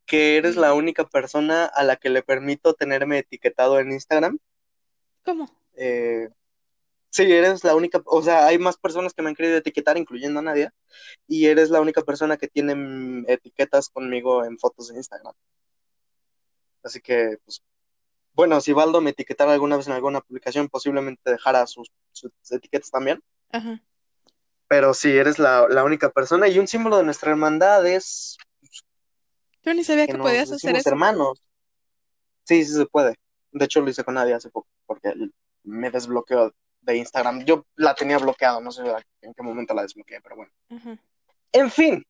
que 0.07 0.37
eres 0.39 0.57
la 0.57 0.75
única 0.75 1.07
persona 1.09 1.65
a 1.67 1.85
la 1.85 1.97
que 1.97 2.11
le 2.11 2.23
permito 2.23 2.75
tenerme 2.75 3.19
etiquetado 3.19 3.79
en 3.79 3.93
Instagram. 3.93 4.39
¿Cómo? 5.25 5.49
Eh, 5.77 6.29
sí, 7.11 7.23
eres 7.33 7.65
la 7.65 7.75
única, 7.75 8.03
o 8.05 8.23
sea, 8.23 8.47
hay 8.47 8.59
más 8.59 8.77
personas 8.77 9.13
que 9.15 9.23
me 9.23 9.29
han 9.31 9.35
querido 9.35 9.57
etiquetar, 9.57 9.97
incluyendo 9.99 10.41
a 10.41 10.43
Nadia, 10.43 10.73
y 11.27 11.47
eres 11.47 11.71
la 11.71 11.81
única 11.81 12.03
persona 12.03 12.37
que 12.37 12.49
tiene 12.49 12.75
mm, 12.75 13.25
etiquetas 13.29 13.89
conmigo 13.89 14.45
en 14.45 14.59
fotos 14.59 14.89
de 14.89 14.97
Instagram. 14.97 15.35
Así 16.83 17.01
que, 17.01 17.39
pues, 17.45 17.63
bueno, 18.33 18.61
si 18.61 18.73
Valdo 18.73 19.01
me 19.01 19.11
etiquetara 19.11 19.53
alguna 19.53 19.77
vez 19.77 19.87
en 19.89 19.95
alguna 19.95 20.21
publicación, 20.21 20.69
posiblemente 20.69 21.31
dejara 21.31 21.67
sus, 21.67 21.91
sus 22.13 22.31
etiquetas 22.51 22.91
también. 22.91 23.21
Ajá. 23.51 23.83
Pero 24.69 24.95
sí, 24.95 25.11
eres 25.11 25.39
la, 25.39 25.67
la 25.69 25.83
única 25.83 26.11
persona 26.11 26.47
y 26.47 26.59
un 26.59 26.69
símbolo 26.69 26.99
de 26.99 27.05
nuestra 27.05 27.31
hermandad 27.31 27.87
es 27.87 28.37
Yo 29.63 29.75
ni 29.75 29.83
sabía 29.83 30.07
que 30.07 30.13
que 30.13 30.19
podías 30.19 30.53
hacer 30.53 30.77
eso. 30.77 30.91
hermanos. 30.91 31.43
Sí, 32.45 32.65
sí 32.65 32.75
se 32.75 32.87
puede. 32.87 33.17
De 33.51 33.65
hecho, 33.65 33.81
lo 33.81 33.91
hice 33.91 34.05
con 34.05 34.15
Nadia 34.15 34.37
hace 34.37 34.51
poco 34.51 34.69
porque 34.87 35.15
me 35.65 35.91
desbloqueó 35.91 36.53
de 36.81 36.97
Instagram. 36.97 37.45
Yo 37.45 37.67
la 37.77 37.95
tenía 37.95 38.19
bloqueado, 38.19 38.61
no 38.61 38.71
sé 38.71 38.83
en 39.23 39.35
qué 39.35 39.43
momento 39.43 39.75
la 39.75 39.83
desbloqueé, 39.83 40.21
pero 40.21 40.37
bueno. 40.37 40.53
En 41.53 41.71
fin, 41.71 42.05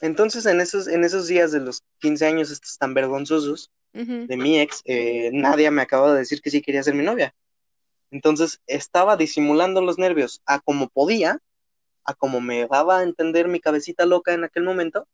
entonces 0.00 0.46
en 0.46 0.60
esos, 0.60 0.88
en 0.88 1.04
esos 1.04 1.26
días 1.26 1.52
de 1.52 1.60
los 1.60 1.82
15 1.98 2.26
años 2.26 2.50
estos 2.50 2.78
tan 2.78 2.94
vergonzosos 2.94 3.70
de 3.92 4.36
mi 4.36 4.60
ex, 4.60 4.82
eh, 4.84 5.30
Nadia 5.32 5.70
me 5.70 5.82
acaba 5.82 6.12
de 6.12 6.20
decir 6.20 6.40
que 6.40 6.50
sí 6.50 6.62
quería 6.62 6.82
ser 6.82 6.94
mi 6.94 7.04
novia. 7.04 7.34
Entonces 8.12 8.60
estaba 8.66 9.16
disimulando 9.16 9.80
los 9.80 9.98
nervios 9.98 10.42
a 10.46 10.60
como 10.60 10.88
podía, 10.88 11.38
a 12.04 12.14
como 12.14 12.40
me 12.40 12.66
daba 12.66 12.98
a 12.98 13.02
entender 13.02 13.48
mi 13.48 13.60
cabecita 13.60 14.06
loca 14.06 14.32
en 14.32 14.44
aquel 14.44 14.62
momento, 14.62 15.06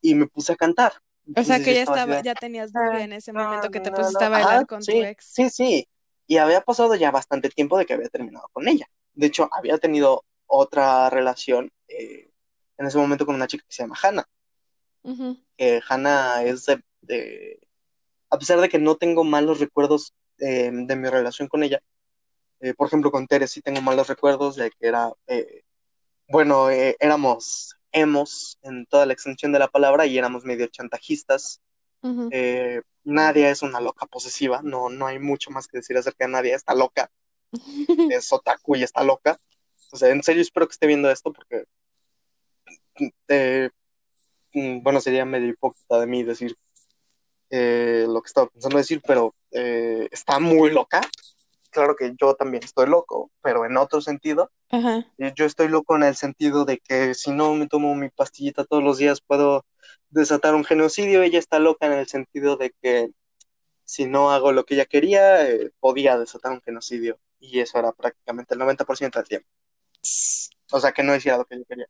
y 0.00 0.14
me 0.14 0.26
puse 0.26 0.52
a 0.52 0.56
cantar. 0.56 0.92
O 1.34 1.42
sea 1.42 1.56
Entonces 1.56 1.64
que 1.64 1.74
ya 1.74 1.80
estaba 1.80 2.00
estaba, 2.02 2.22
ya 2.22 2.34
tenías 2.34 2.74
novia 2.74 3.04
en 3.04 3.12
ese 3.14 3.32
momento 3.32 3.70
que 3.70 3.80
te 3.80 3.90
pusiste 3.90 4.24
a 4.24 4.28
bailar 4.28 4.66
con 4.66 4.82
tu 4.82 4.92
ex. 4.92 5.24
sí, 5.32 5.48
sí. 5.48 5.88
Y 6.26 6.38
había 6.38 6.60
pasado 6.62 6.94
ya 6.94 7.10
bastante 7.10 7.50
tiempo 7.50 7.76
de 7.78 7.86
que 7.86 7.94
había 7.94 8.08
terminado 8.08 8.48
con 8.52 8.66
ella. 8.68 8.86
De 9.14 9.26
hecho, 9.26 9.48
había 9.52 9.78
tenido 9.78 10.24
otra 10.46 11.10
relación 11.10 11.70
eh, 11.88 12.30
en 12.78 12.86
ese 12.86 12.98
momento 12.98 13.26
con 13.26 13.34
una 13.34 13.46
chica 13.46 13.64
que 13.66 13.74
se 13.74 13.82
llama 13.82 13.96
Hannah. 14.02 14.26
Que 15.56 15.80
Hannah 15.88 16.42
es 16.44 16.66
de, 16.66 16.82
de- 17.02 17.60
a 18.30 18.38
pesar 18.38 18.60
de 18.60 18.68
que 18.68 18.78
no 18.78 18.96
tengo 18.96 19.22
malos 19.24 19.60
recuerdos 19.60 20.14
eh, 20.38 20.70
de 20.72 20.96
mi 20.96 21.08
relación 21.08 21.48
con 21.48 21.62
ella, 21.62 21.80
eh, 22.60 22.74
por 22.74 22.88
ejemplo, 22.88 23.10
con 23.10 23.26
Tere 23.26 23.46
sí 23.46 23.60
tengo 23.60 23.80
malos 23.82 24.08
recuerdos 24.08 24.56
de 24.56 24.70
que 24.70 24.86
era, 24.88 25.12
bueno, 26.28 26.70
eh, 26.70 26.96
éramos 27.00 27.76
emos 27.92 28.58
en 28.62 28.86
toda 28.86 29.06
la 29.06 29.12
extensión 29.12 29.52
de 29.52 29.58
la 29.60 29.68
palabra 29.68 30.06
y 30.06 30.18
éramos 30.18 30.44
medio 30.44 30.66
chantajistas. 30.66 31.60
Eh, 32.32 32.82
Nadia 33.04 33.50
es 33.50 33.62
una 33.62 33.80
loca 33.80 34.06
posesiva, 34.06 34.60
no, 34.62 34.88
no 34.88 35.06
hay 35.06 35.18
mucho 35.18 35.50
más 35.50 35.68
que 35.68 35.78
decir 35.78 35.96
acerca 35.96 36.24
de 36.24 36.32
Nadia, 36.32 36.56
está 36.56 36.74
loca, 36.74 37.10
es 38.10 38.32
otaku 38.32 38.76
y 38.76 38.82
está 38.82 39.02
loca. 39.04 39.38
O 39.92 39.96
sea, 39.96 40.10
en 40.10 40.22
serio 40.22 40.42
espero 40.42 40.66
que 40.66 40.72
esté 40.72 40.86
viendo 40.86 41.10
esto 41.10 41.32
porque, 41.32 41.64
eh, 43.28 43.70
mm, 44.52 44.82
bueno, 44.82 45.00
sería 45.00 45.24
medio 45.24 45.48
hipócrita 45.48 46.00
de 46.00 46.06
mí 46.06 46.22
decir 46.24 46.56
eh, 47.50 48.06
lo 48.08 48.20
que 48.22 48.26
estaba 48.26 48.48
pensando 48.48 48.78
decir, 48.78 49.00
pero 49.06 49.34
eh, 49.52 50.08
está 50.10 50.40
muy 50.40 50.70
loca. 50.70 51.00
Claro 51.70 51.94
que 51.94 52.12
yo 52.20 52.34
también 52.34 52.64
estoy 52.64 52.88
loco, 52.88 53.30
pero 53.42 53.64
en 53.64 53.76
otro 53.76 54.00
sentido. 54.00 54.50
Ajá. 54.70 55.06
Y 55.18 55.32
Yo 55.34 55.44
estoy 55.44 55.68
loco 55.68 55.94
en 55.94 56.04
el 56.04 56.16
sentido 56.16 56.64
de 56.64 56.78
que 56.78 57.14
si 57.14 57.30
no 57.30 57.54
me 57.54 57.68
tomo 57.68 57.94
mi 57.94 58.08
pastillita 58.08 58.64
todos 58.64 58.82
los 58.82 58.98
días 58.98 59.20
puedo 59.20 59.64
desatar 60.10 60.54
un 60.54 60.64
genocidio. 60.64 61.22
Ella 61.22 61.38
está 61.38 61.58
loca 61.58 61.86
en 61.86 61.92
el 61.94 62.06
sentido 62.08 62.56
de 62.56 62.72
que 62.82 63.10
si 63.84 64.06
no 64.06 64.30
hago 64.30 64.52
lo 64.52 64.64
que 64.64 64.74
ella 64.74 64.86
quería, 64.86 65.48
eh, 65.48 65.70
podía 65.80 66.18
desatar 66.18 66.52
un 66.52 66.62
genocidio. 66.62 67.18
Y 67.38 67.60
eso 67.60 67.78
era 67.78 67.92
prácticamente 67.92 68.54
el 68.54 68.60
90% 68.60 69.18
del 69.18 69.28
tiempo. 69.28 69.48
O 70.72 70.80
sea, 70.80 70.92
que 70.92 71.02
no 71.02 71.14
hiciera 71.14 71.38
lo 71.38 71.44
que 71.44 71.58
yo 71.58 71.64
quería. 71.64 71.86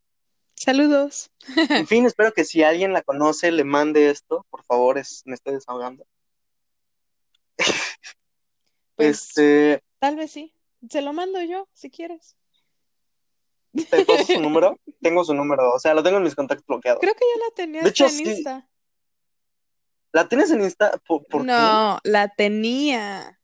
Saludos. 0.55 1.31
En 1.69 1.87
fin, 1.87 2.05
espero 2.05 2.33
que 2.33 2.43
si 2.43 2.63
alguien 2.63 2.93
la 2.93 3.01
conoce, 3.01 3.51
le 3.51 3.63
mande 3.63 4.09
esto. 4.09 4.45
Por 4.49 4.63
favor, 4.63 4.97
es, 4.97 5.21
me 5.25 5.35
estoy 5.35 5.53
desahogando. 5.53 6.05
Pues 8.97 9.37
Este, 9.37 9.83
tal 9.99 10.15
vez 10.15 10.31
sí. 10.31 10.53
Se 10.89 11.01
lo 11.01 11.11
mando 11.11 11.41
yo, 11.41 11.67
si 11.73 11.89
quieres. 11.89 12.37
Te 13.89 14.05
paso 14.05 14.25
su 14.25 14.39
número. 14.41 14.79
Tengo 15.01 15.23
su 15.23 15.33
número, 15.33 15.73
o 15.73 15.79
sea, 15.79 15.93
lo 15.93 16.01
tengo 16.03 16.17
en 16.17 16.23
mis 16.23 16.35
contactos 16.35 16.65
bloqueados. 16.65 16.99
Creo 17.01 17.13
que 17.13 17.25
ya 17.35 17.45
la 17.45 17.55
tenía 17.55 17.81
De 17.83 17.89
hecho, 17.89 18.05
hasta 18.05 18.17
en 18.19 18.25
sí. 18.25 18.31
Insta. 18.31 18.67
¿La 20.11 20.27
tienes 20.29 20.49
en 20.51 20.61
Insta? 20.61 20.99
¿Por, 21.07 21.25
por 21.27 21.41
qué? 21.41 21.47
No, 21.47 21.99
la 22.03 22.29
tenía. 22.29 23.39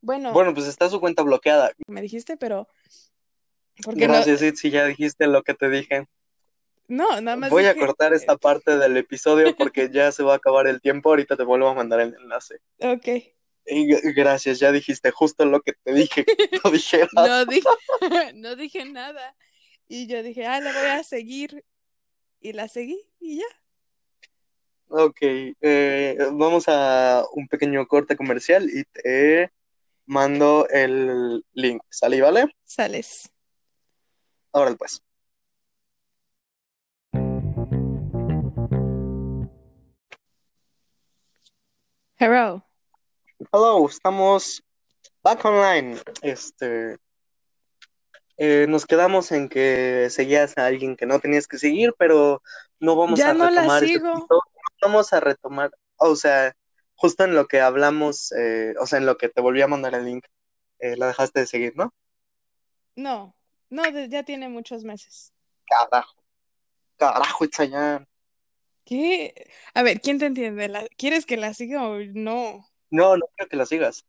Bueno, 0.00 0.32
Bueno, 0.32 0.54
pues 0.54 0.66
está 0.66 0.88
su 0.88 1.00
cuenta 1.00 1.22
bloqueada. 1.22 1.72
me 1.86 2.00
dijiste, 2.02 2.36
pero 2.36 2.66
porque 3.84 4.06
no, 4.06 4.14
Gracias, 4.14 4.42
Itzy, 4.42 4.70
ya 4.70 4.84
dijiste 4.86 5.26
lo 5.26 5.42
que 5.42 5.54
te 5.54 5.68
dije. 5.68 6.06
no, 6.88 7.20
nada 7.20 7.36
más 7.36 7.50
Voy 7.50 7.64
a 7.66 7.74
cortar 7.74 8.12
esta 8.14 8.36
parte 8.36 8.76
del 8.78 8.96
episodio 8.96 9.54
porque 9.56 9.90
ya 9.90 10.12
se 10.12 10.22
va 10.22 10.34
a 10.34 10.36
acabar 10.36 10.66
el 10.66 10.80
tiempo. 10.80 11.08
Ahorita 11.10 11.36
te 11.36 11.42
vuelvo 11.44 11.68
a 11.68 11.74
mandar 11.74 12.00
el 12.00 12.14
enlace. 12.14 12.60
ok. 12.80 13.33
Y 13.66 13.86
gracias, 14.12 14.58
ya 14.58 14.72
dijiste 14.72 15.10
justo 15.10 15.44
lo 15.46 15.62
que 15.62 15.72
te 15.72 15.92
dije 15.94 16.26
no 16.62 16.70
dijeras. 16.70 17.08
No 17.14 17.44
dije, 17.46 17.68
no 18.34 18.56
dije 18.56 18.84
nada. 18.84 19.36
Y 19.88 20.06
yo 20.06 20.22
dije, 20.22 20.46
ah, 20.46 20.60
la 20.60 20.72
voy 20.72 20.88
a 20.88 21.02
seguir. 21.02 21.64
Y 22.40 22.52
la 22.52 22.68
seguí 22.68 23.00
y 23.20 23.38
ya. 23.38 23.46
Ok, 24.88 25.18
eh, 25.22 26.16
vamos 26.32 26.64
a 26.68 27.24
un 27.32 27.48
pequeño 27.48 27.86
corte 27.86 28.16
comercial 28.16 28.68
y 28.70 28.84
te 28.84 29.50
mando 30.06 30.68
el 30.68 31.44
link. 31.52 31.82
¿Sale, 31.88 32.20
vale? 32.20 32.54
Sales. 32.64 33.30
Ahora 34.52 34.74
pues. 34.74 35.02
Hello. 42.16 42.62
Hello, 43.38 43.86
estamos 43.88 44.62
back 45.22 45.44
online. 45.44 45.98
Este, 46.22 46.98
eh, 48.36 48.66
nos 48.68 48.86
quedamos 48.86 49.32
en 49.32 49.48
que 49.48 50.08
seguías 50.10 50.56
a 50.58 50.66
alguien 50.66 50.96
que 50.96 51.06
no 51.06 51.20
tenías 51.20 51.46
que 51.46 51.58
seguir, 51.58 51.94
pero 51.98 52.42
no 52.80 52.96
vamos 52.96 53.20
Ya 53.20 53.30
a 53.30 53.34
no 53.34 53.50
la 53.50 53.50
retomar 53.50 53.84
ese 53.84 53.98
sigo. 53.98 54.26
Vamos 54.82 55.12
a 55.12 55.20
retomar, 55.20 55.70
o 55.96 56.14
sea, 56.16 56.52
justo 56.96 57.24
en 57.24 57.34
lo 57.34 57.46
que 57.46 57.60
hablamos, 57.60 58.32
eh, 58.32 58.74
o 58.80 58.86
sea, 58.86 58.98
en 58.98 59.06
lo 59.06 59.16
que 59.16 59.28
te 59.28 59.40
volví 59.40 59.62
a 59.62 59.68
mandar 59.68 59.94
el 59.94 60.04
link, 60.04 60.26
eh, 60.80 60.96
la 60.96 61.06
dejaste 61.08 61.40
de 61.40 61.46
seguir, 61.46 61.72
¿no? 61.76 61.92
No, 62.96 63.36
no, 63.70 63.84
ya 64.08 64.24
tiene 64.24 64.48
muchos 64.48 64.82
meses. 64.84 65.32
Carajo, 65.66 66.16
carajo, 66.98 67.44
Itzayan. 67.46 68.06
¿Qué? 68.84 69.34
A 69.74 69.82
ver, 69.82 70.00
¿quién 70.00 70.18
te 70.18 70.26
entiende? 70.26 70.68
¿La- 70.68 70.86
¿Quieres 70.96 71.24
que 71.26 71.36
la 71.36 71.54
siga 71.54 71.88
o 71.88 71.98
no? 72.00 72.66
No, 72.94 73.16
no 73.16 73.26
quiero 73.34 73.48
que 73.48 73.56
la 73.56 73.66
sigas. 73.66 74.04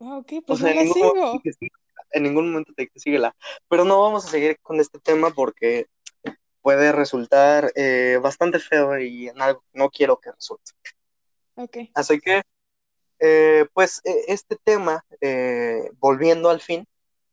Ah, 0.00 0.18
ok, 0.18 0.32
O 0.42 0.42
pues 0.46 0.58
sea, 0.58 0.72
no 0.72 0.72
en 0.72 0.76
la 0.78 0.82
ningún 0.82 0.98
momento 1.00 1.40
sigo. 1.58 1.72
en 2.10 2.22
ningún 2.24 2.50
momento 2.50 2.72
te 2.74 2.90
síguela. 2.96 3.36
Pero 3.68 3.84
no 3.84 4.00
vamos 4.00 4.24
a 4.24 4.28
seguir 4.28 4.58
con 4.62 4.80
este 4.80 4.98
tema 4.98 5.30
porque 5.30 5.86
puede 6.60 6.90
resultar 6.90 7.70
eh, 7.76 8.18
bastante 8.20 8.58
feo 8.58 8.98
y 8.98 9.28
en 9.28 9.40
algo 9.40 9.62
no 9.72 9.90
quiero 9.90 10.18
que 10.18 10.32
resulte. 10.32 10.72
Ok. 11.54 11.76
Así 11.94 12.18
que, 12.18 12.42
eh, 13.20 13.66
pues, 13.72 14.00
eh, 14.04 14.24
este 14.26 14.56
tema, 14.64 15.04
eh, 15.20 15.88
volviendo 16.00 16.50
al 16.50 16.60
fin, 16.60 16.84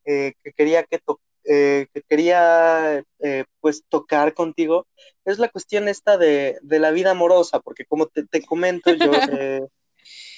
eh, 0.06 0.34
que 0.44 0.54
quería 0.54 0.84
que, 0.84 1.00
to- 1.00 1.20
eh, 1.44 1.88
que 1.92 2.04
quería 2.04 3.04
eh, 3.20 3.46
pues 3.62 3.84
tocar 3.90 4.36
contigo, 4.36 4.86
es 5.26 5.40
la 5.40 5.50
cuestión 5.50 5.88
esta 5.88 6.18
de, 6.18 6.60
de 6.62 6.80
la 6.80 6.92
vida 6.92 7.12
amorosa, 7.12 7.60
porque 7.62 7.86
como 7.86 8.06
te, 8.08 8.26
te 8.28 8.44
comento, 8.46 8.94
yo 8.94 9.12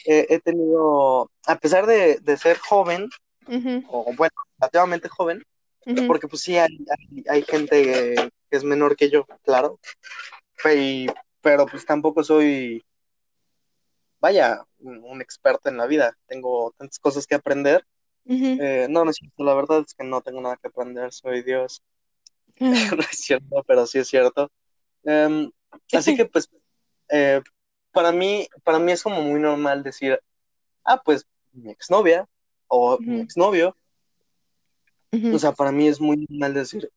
eh, 0.08 0.28
he 0.30 0.40
tenido, 0.42 1.32
a 1.48 1.58
pesar 1.60 1.88
de, 1.88 2.20
de 2.22 2.38
ser 2.38 2.60
joven, 2.60 3.10
o 3.84 4.14
bueno, 4.18 4.34
relativamente 4.60 5.10
joven, 5.10 5.44
porque 6.06 6.28
pues 6.30 6.44
sí 6.44 6.58
hay, 6.58 6.70
hay, 6.92 7.24
hay 7.30 7.44
gente 7.44 7.84
que 8.50 8.58
es 8.58 8.64
menor 8.66 8.96
que 8.98 9.10
yo, 9.12 9.26
claro, 9.44 9.80
y- 10.76 11.08
pero 11.42 11.66
pues 11.68 11.86
tampoco 11.86 12.24
soy, 12.24 12.84
vaya, 14.20 14.64
un, 14.80 15.04
un 15.04 15.22
experto 15.22 15.70
en 15.70 15.78
la 15.78 15.88
vida, 15.88 16.18
tengo 16.28 16.74
tantas 16.78 17.00
cosas 17.00 17.28
que 17.28 17.36
aprender. 17.36 17.86
Eh, 18.58 18.88
no, 18.90 19.06
no 19.06 19.12
es 19.12 19.18
cierto, 19.18 19.44
la 19.44 19.56
verdad 19.56 19.84
es 19.88 19.94
que 19.96 20.04
no 20.06 20.22
tengo 20.22 20.42
nada 20.42 20.58
que 20.58 20.68
aprender, 20.70 21.14
soy 21.14 21.44
Dios. 21.44 21.84
no 22.98 23.02
es 23.02 23.20
cierto, 23.22 23.64
pero 23.68 23.86
sí 23.88 24.00
es 24.00 24.08
cierto. 24.10 24.52
Em, 25.04 25.52
así 25.94 26.16
que 26.16 26.26
pues 26.26 26.50
eh, 27.10 27.42
para 27.98 28.12
mí, 28.12 28.48
para 28.64 28.78
mí 28.78 28.92
es 28.92 29.02
como 29.02 29.24
muy 29.24 29.40
normal 29.40 29.82
decir, 29.82 30.22
ah, 30.84 31.02
pues 31.04 31.26
mi 31.52 31.72
exnovia 31.72 32.28
o 32.68 33.00
mi 33.00 33.22
exnovio. 33.22 33.76
Ujú, 35.12 35.36
O 35.36 35.40
sea, 35.40 35.52
para 35.52 35.72
mí 35.72 35.88
es 35.88 36.00
muy 36.00 36.28
normal 36.30 36.54
decir, 36.54 36.92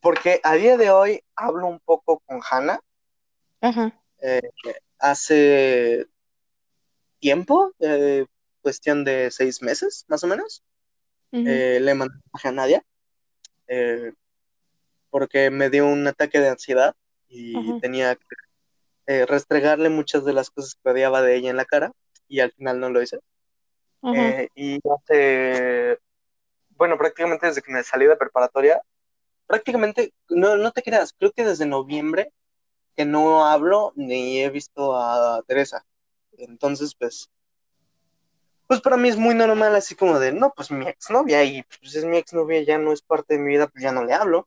porque 0.00 0.40
a 0.42 0.54
día 0.54 0.76
de 0.76 0.90
hoy 0.90 1.22
hablo 1.36 1.68
un 1.68 1.78
poco 1.78 2.18
con 2.26 2.40
Hannah. 2.50 2.80
Ajá. 3.60 3.92
eh, 4.20 4.40
hace 4.98 6.08
tiempo, 7.20 7.72
eh, 7.78 8.26
cuestión 8.62 9.04
de 9.04 9.30
seis 9.30 9.62
meses, 9.62 10.06
más 10.08 10.24
o 10.24 10.26
menos, 10.26 10.64
eh, 11.30 11.78
le 11.80 11.94
mandé 11.94 12.16
a 12.32 12.50
Nadia, 12.50 12.84
eh, 13.68 14.12
porque 15.10 15.50
me 15.50 15.70
dio 15.70 15.86
un 15.86 16.04
ataque 16.08 16.40
de 16.40 16.48
ansiedad 16.48 16.96
y 17.28 17.78
tenía 17.80 18.16
que 18.16 18.47
eh, 19.08 19.24
restregarle 19.24 19.88
muchas 19.88 20.22
de 20.26 20.34
las 20.34 20.50
cosas 20.50 20.74
que 20.74 20.90
odiaba 20.90 21.22
de 21.22 21.34
ella 21.34 21.48
en 21.48 21.56
la 21.56 21.64
cara, 21.64 21.92
y 22.28 22.40
al 22.40 22.52
final 22.52 22.78
no 22.78 22.90
lo 22.90 23.00
hice. 23.00 23.18
Eh, 24.14 24.48
y 24.54 24.78
hace, 24.94 25.98
bueno, 26.76 26.98
prácticamente 26.98 27.46
desde 27.46 27.62
que 27.62 27.72
me 27.72 27.82
salí 27.82 28.04
de 28.04 28.16
preparatoria, 28.16 28.82
prácticamente, 29.46 30.12
no, 30.28 30.58
no 30.58 30.72
te 30.72 30.82
creas, 30.82 31.14
creo 31.18 31.32
que 31.32 31.42
desde 31.42 31.64
noviembre 31.64 32.32
que 32.96 33.06
no 33.06 33.46
hablo 33.46 33.94
ni 33.96 34.42
he 34.42 34.50
visto 34.50 34.94
a 34.94 35.42
Teresa. 35.46 35.86
Entonces, 36.36 36.94
pues, 36.94 37.30
pues 38.66 38.82
para 38.82 38.98
mí 38.98 39.08
es 39.08 39.16
muy 39.16 39.34
normal, 39.34 39.74
así 39.74 39.94
como 39.94 40.18
de, 40.18 40.32
no, 40.32 40.52
pues 40.54 40.70
mi 40.70 40.86
exnovia, 40.86 41.42
y 41.44 41.62
pues 41.62 41.94
es 41.94 42.04
mi 42.04 42.18
exnovia, 42.18 42.60
ya 42.62 42.76
no 42.76 42.92
es 42.92 43.00
parte 43.00 43.34
de 43.34 43.40
mi 43.40 43.48
vida, 43.52 43.68
pues 43.68 43.82
ya 43.82 43.90
no 43.90 44.04
le 44.04 44.12
hablo. 44.12 44.46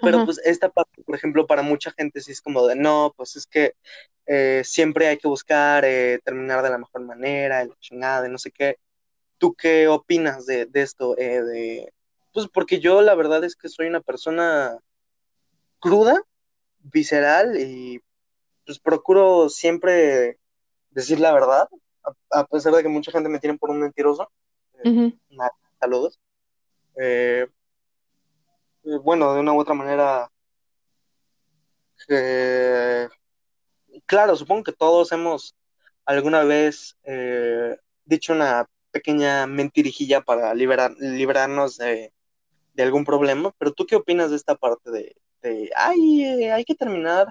Pero 0.00 0.18
Ajá. 0.18 0.26
pues 0.26 0.38
esta 0.44 0.68
parte, 0.68 1.02
por 1.02 1.14
ejemplo, 1.14 1.46
para 1.46 1.62
mucha 1.62 1.90
gente 1.92 2.20
sí 2.20 2.32
es 2.32 2.40
como 2.40 2.66
de, 2.66 2.76
no, 2.76 3.12
pues 3.16 3.36
es 3.36 3.46
que 3.46 3.74
eh, 4.26 4.62
siempre 4.64 5.08
hay 5.08 5.16
que 5.16 5.28
buscar 5.28 5.84
eh, 5.84 6.20
terminar 6.24 6.62
de 6.62 6.70
la 6.70 6.78
mejor 6.78 7.02
manera, 7.02 7.62
el 7.62 7.74
chingada, 7.80 8.22
de 8.22 8.28
no 8.28 8.38
sé 8.38 8.50
qué. 8.50 8.78
¿Tú 9.38 9.54
qué 9.54 9.88
opinas 9.88 10.46
de, 10.46 10.66
de 10.66 10.82
esto? 10.82 11.16
Eh, 11.18 11.42
de, 11.42 11.92
pues 12.32 12.46
porque 12.48 12.80
yo 12.80 13.02
la 13.02 13.14
verdad 13.14 13.42
es 13.44 13.56
que 13.56 13.68
soy 13.68 13.86
una 13.86 14.00
persona 14.00 14.78
cruda, 15.80 16.20
visceral 16.80 17.58
y 17.58 18.00
pues 18.64 18.78
procuro 18.78 19.48
siempre 19.48 20.38
decir 20.90 21.20
la 21.20 21.32
verdad, 21.32 21.68
a, 22.02 22.40
a 22.40 22.46
pesar 22.46 22.74
de 22.74 22.82
que 22.82 22.88
mucha 22.88 23.10
gente 23.12 23.28
me 23.28 23.38
tiene 23.38 23.58
por 23.58 23.70
un 23.70 23.80
mentiroso. 23.80 24.30
Eh, 24.84 25.12
nada, 25.30 25.52
saludos. 25.80 26.18
Eh, 26.96 27.46
bueno, 29.02 29.34
de 29.34 29.40
una 29.40 29.52
u 29.52 29.60
otra 29.60 29.74
manera, 29.74 30.30
eh, 32.08 33.08
claro, 34.06 34.36
supongo 34.36 34.64
que 34.64 34.72
todos 34.72 35.12
hemos 35.12 35.54
alguna 36.04 36.44
vez 36.44 36.96
eh, 37.04 37.76
dicho 38.04 38.32
una 38.32 38.66
pequeña 38.90 39.46
mentirijilla 39.46 40.22
para 40.22 40.54
liberar, 40.54 40.94
librarnos 40.98 41.76
de, 41.78 42.12
algún 42.78 43.04
problema, 43.04 43.52
pero 43.58 43.72
¿tú 43.72 43.86
qué 43.86 43.96
opinas 43.96 44.30
de 44.30 44.36
esta 44.36 44.54
parte 44.54 44.90
de, 44.90 45.16
de 45.42 45.70
ay, 45.76 46.24
eh, 46.24 46.52
hay 46.52 46.64
que 46.64 46.76
terminar 46.76 47.28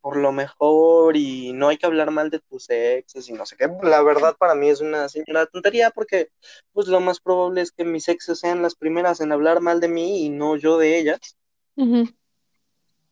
por 0.00 0.16
lo 0.16 0.32
mejor 0.32 1.16
y 1.16 1.52
no 1.52 1.68
hay 1.68 1.76
que 1.76 1.86
hablar 1.86 2.10
mal 2.10 2.30
de 2.30 2.40
tus 2.40 2.70
exes 2.70 3.28
y 3.28 3.32
no 3.32 3.44
sé 3.46 3.56
qué? 3.56 3.68
La 3.82 4.02
verdad 4.02 4.36
para 4.38 4.54
mí 4.54 4.68
es 4.70 4.80
una 4.80 5.08
señora 5.08 5.46
tontería 5.46 5.90
porque 5.90 6.30
pues 6.72 6.86
lo 6.88 7.00
más 7.00 7.20
probable 7.20 7.60
es 7.60 7.72
que 7.72 7.84
mis 7.84 8.08
exes 8.08 8.38
sean 8.40 8.62
las 8.62 8.74
primeras 8.74 9.20
en 9.20 9.32
hablar 9.32 9.60
mal 9.60 9.80
de 9.80 9.88
mí 9.88 10.24
y 10.24 10.30
no 10.30 10.56
yo 10.56 10.78
de 10.78 10.98
ellas. 10.98 11.36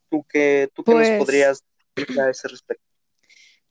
¿Tú 0.09 0.25
qué, 0.29 0.69
tú 0.73 0.83
qué 0.83 0.95
nos 0.95 1.09
Pues 1.09 1.17
podrías 1.17 1.63
decir 1.95 2.19
a 2.21 2.29
ese 2.29 2.47
respecto? 2.47 2.83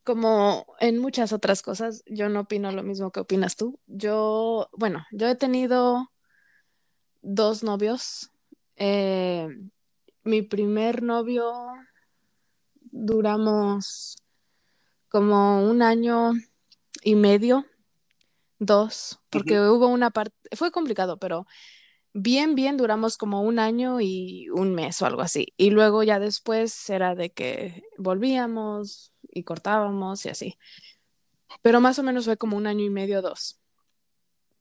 como 0.05 0.67
en 0.81 0.99
muchas 0.99 1.33
otras 1.33 1.63
cosas, 1.63 2.03
yo 2.07 2.29
no 2.29 2.41
opino 2.41 2.73
lo 2.73 2.83
mismo 2.83 3.13
que 3.13 3.21
opinas 3.21 3.57
tú. 3.57 3.79
Yo, 3.87 4.69
bueno, 4.73 5.05
yo 5.13 5.29
he 5.29 5.37
tenido 5.37 6.11
dos 7.23 7.63
novios. 7.63 8.31
Eh, 8.77 9.49
mi 10.25 10.43
primer 10.43 11.03
novio 11.03 11.53
duramos 12.93 14.23
como 15.09 15.69
un 15.69 15.83
año 15.83 16.33
y 17.03 17.17
medio, 17.17 17.67
dos, 18.59 19.19
porque 19.31 19.61
hubo 19.61 19.89
una 19.89 20.11
parte, 20.11 20.37
fue 20.57 20.71
complicado, 20.71 21.19
pero 21.19 21.47
bien, 22.13 22.55
bien 22.55 22.77
duramos 22.77 23.17
como 23.17 23.43
un 23.43 23.59
año 23.59 24.01
y 24.01 24.49
un 24.51 24.75
mes 24.75 25.03
o 25.03 25.07
algo 25.07 25.23
así. 25.23 25.53
Y 25.57 25.71
luego 25.71 26.03
ya 26.03 26.21
después 26.21 26.89
era 26.89 27.15
de 27.15 27.33
que 27.33 27.83
volvíamos 27.99 29.13
y 29.23 29.43
cortábamos 29.45 30.25
y 30.27 30.29
así. 30.29 30.59
Pero 31.63 31.81
más 31.81 31.99
o 31.99 32.03
menos 32.03 32.25
fue 32.25 32.37
como 32.37 32.57
un 32.57 32.67
año 32.67 32.85
y 32.85 32.91
medio, 32.91 33.23
dos. 33.23 33.61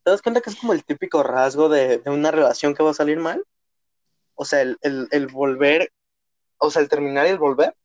¿Te 0.03 0.11
das 0.11 0.21
cuenta 0.21 0.41
que 0.41 0.49
es 0.49 0.55
como 0.55 0.73
el 0.73 0.83
típico 0.83 1.21
rasgo 1.21 1.69
de, 1.69 1.99
de 1.99 2.09
una 2.09 2.31
relación 2.31 2.73
que 2.73 2.83
va 2.83 2.91
a 2.91 2.95
salir 2.95 3.19
mal? 3.19 3.45
O 4.35 4.45
sea, 4.45 4.61
el, 4.61 4.77
el, 4.81 5.07
el 5.11 5.27
volver, 5.27 5.93
o 6.57 6.71
sea, 6.71 6.81
el 6.81 6.89
terminar 6.89 7.27
y 7.27 7.29
el 7.29 7.37
volver. 7.37 7.75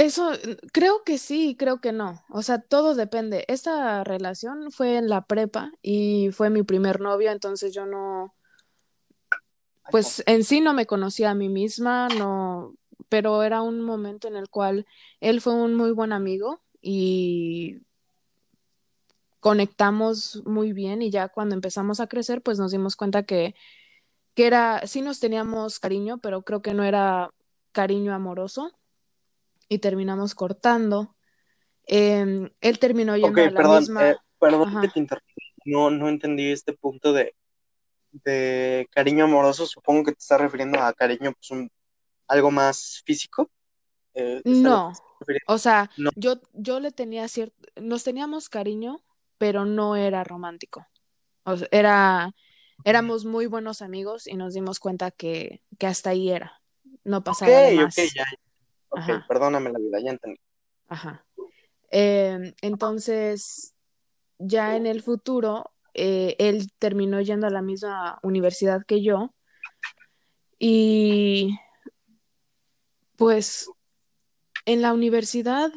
Eso, 0.00 0.30
creo 0.72 1.04
que 1.04 1.18
sí, 1.18 1.56
creo 1.58 1.82
que 1.82 1.92
no. 1.92 2.24
O 2.30 2.40
sea, 2.40 2.58
todo 2.58 2.94
depende. 2.94 3.44
Esta 3.48 4.02
relación 4.02 4.72
fue 4.72 4.96
en 4.96 5.10
la 5.10 5.26
prepa 5.26 5.72
y 5.82 6.30
fue 6.32 6.48
mi 6.48 6.62
primer 6.62 7.02
novio, 7.02 7.30
entonces 7.30 7.74
yo 7.74 7.84
no, 7.84 8.34
pues 9.90 10.22
en 10.24 10.44
sí 10.44 10.62
no 10.62 10.72
me 10.72 10.86
conocía 10.86 11.32
a 11.32 11.34
mí 11.34 11.50
misma, 11.50 12.08
no, 12.08 12.74
pero 13.10 13.42
era 13.42 13.60
un 13.60 13.82
momento 13.82 14.26
en 14.26 14.36
el 14.36 14.48
cual 14.48 14.86
él 15.20 15.42
fue 15.42 15.52
un 15.52 15.74
muy 15.74 15.90
buen 15.90 16.14
amigo 16.14 16.62
y 16.80 17.82
conectamos 19.38 20.42
muy 20.46 20.72
bien 20.72 21.02
y 21.02 21.10
ya 21.10 21.28
cuando 21.28 21.54
empezamos 21.54 22.00
a 22.00 22.06
crecer, 22.06 22.40
pues 22.40 22.58
nos 22.58 22.72
dimos 22.72 22.96
cuenta 22.96 23.24
que, 23.24 23.54
que 24.34 24.46
era, 24.46 24.86
sí 24.86 25.02
nos 25.02 25.20
teníamos 25.20 25.78
cariño, 25.78 26.16
pero 26.22 26.40
creo 26.40 26.62
que 26.62 26.72
no 26.72 26.84
era 26.84 27.34
cariño 27.72 28.14
amoroso 28.14 28.79
y 29.70 29.78
terminamos 29.78 30.34
cortando. 30.34 31.16
Eh, 31.86 32.50
él 32.60 32.78
terminó 32.78 33.16
yendo 33.16 33.40
a 33.40 33.50
la 33.50 33.56
perdón, 33.56 33.76
eh, 33.76 33.80
misma, 33.80 34.24
perdón 34.38 34.80
que 34.82 34.88
te 34.88 34.98
interrumpa. 34.98 35.32
No, 35.64 35.90
no 35.90 36.08
entendí 36.08 36.50
este 36.50 36.72
punto 36.72 37.12
de, 37.12 37.34
de 38.10 38.88
cariño 38.90 39.24
amoroso. 39.24 39.66
Supongo 39.66 40.04
que 40.04 40.12
te 40.12 40.18
estás 40.18 40.40
refiriendo 40.40 40.80
a 40.80 40.92
cariño, 40.92 41.32
pues 41.32 41.50
un, 41.52 41.70
algo 42.26 42.50
más 42.50 43.02
físico. 43.06 43.48
Eh, 44.14 44.42
¿es 44.44 44.64
a 44.64 44.68
lo 44.68 44.80
que 44.82 44.90
te 44.90 44.90
no, 44.90 44.92
o 45.46 45.58
sea, 45.58 45.88
No. 45.96 46.10
yo, 46.16 46.40
yo 46.52 46.80
le 46.80 46.90
tenía 46.90 47.28
cierto, 47.28 47.54
nos 47.80 48.02
teníamos 48.02 48.48
cariño, 48.48 49.04
pero 49.38 49.64
no 49.64 49.94
era 49.94 50.24
romántico. 50.24 50.84
O 51.44 51.56
sea, 51.56 51.68
era, 51.70 52.32
éramos 52.84 53.24
muy 53.24 53.46
buenos 53.46 53.82
amigos 53.82 54.26
y 54.26 54.34
nos 54.34 54.54
dimos 54.54 54.80
cuenta 54.80 55.12
que, 55.12 55.62
que 55.78 55.86
hasta 55.86 56.10
ahí 56.10 56.30
era, 56.30 56.60
no 57.04 57.22
pasaba 57.22 57.52
de 57.52 57.76
ok, 57.78 57.84
más. 57.84 57.94
ya. 58.14 58.26
Ok, 58.90 59.00
Ajá, 59.00 59.26
perdóname 59.28 59.70
la 59.72 59.78
vida, 59.78 60.00
ya 60.00 60.10
entendí. 60.10 60.38
ajá. 60.88 61.24
Eh, 61.90 62.54
entonces, 62.62 63.74
ya 64.38 64.76
en 64.76 64.86
el 64.86 65.02
futuro, 65.02 65.72
eh, 65.94 66.36
él 66.38 66.70
terminó 66.78 67.20
yendo 67.20 67.46
a 67.46 67.50
la 67.50 67.62
misma 67.62 68.18
universidad 68.22 68.84
que 68.86 69.02
yo 69.02 69.34
y 70.58 71.58
pues 73.16 73.68
en 74.66 74.82
la 74.82 74.92
universidad 74.92 75.72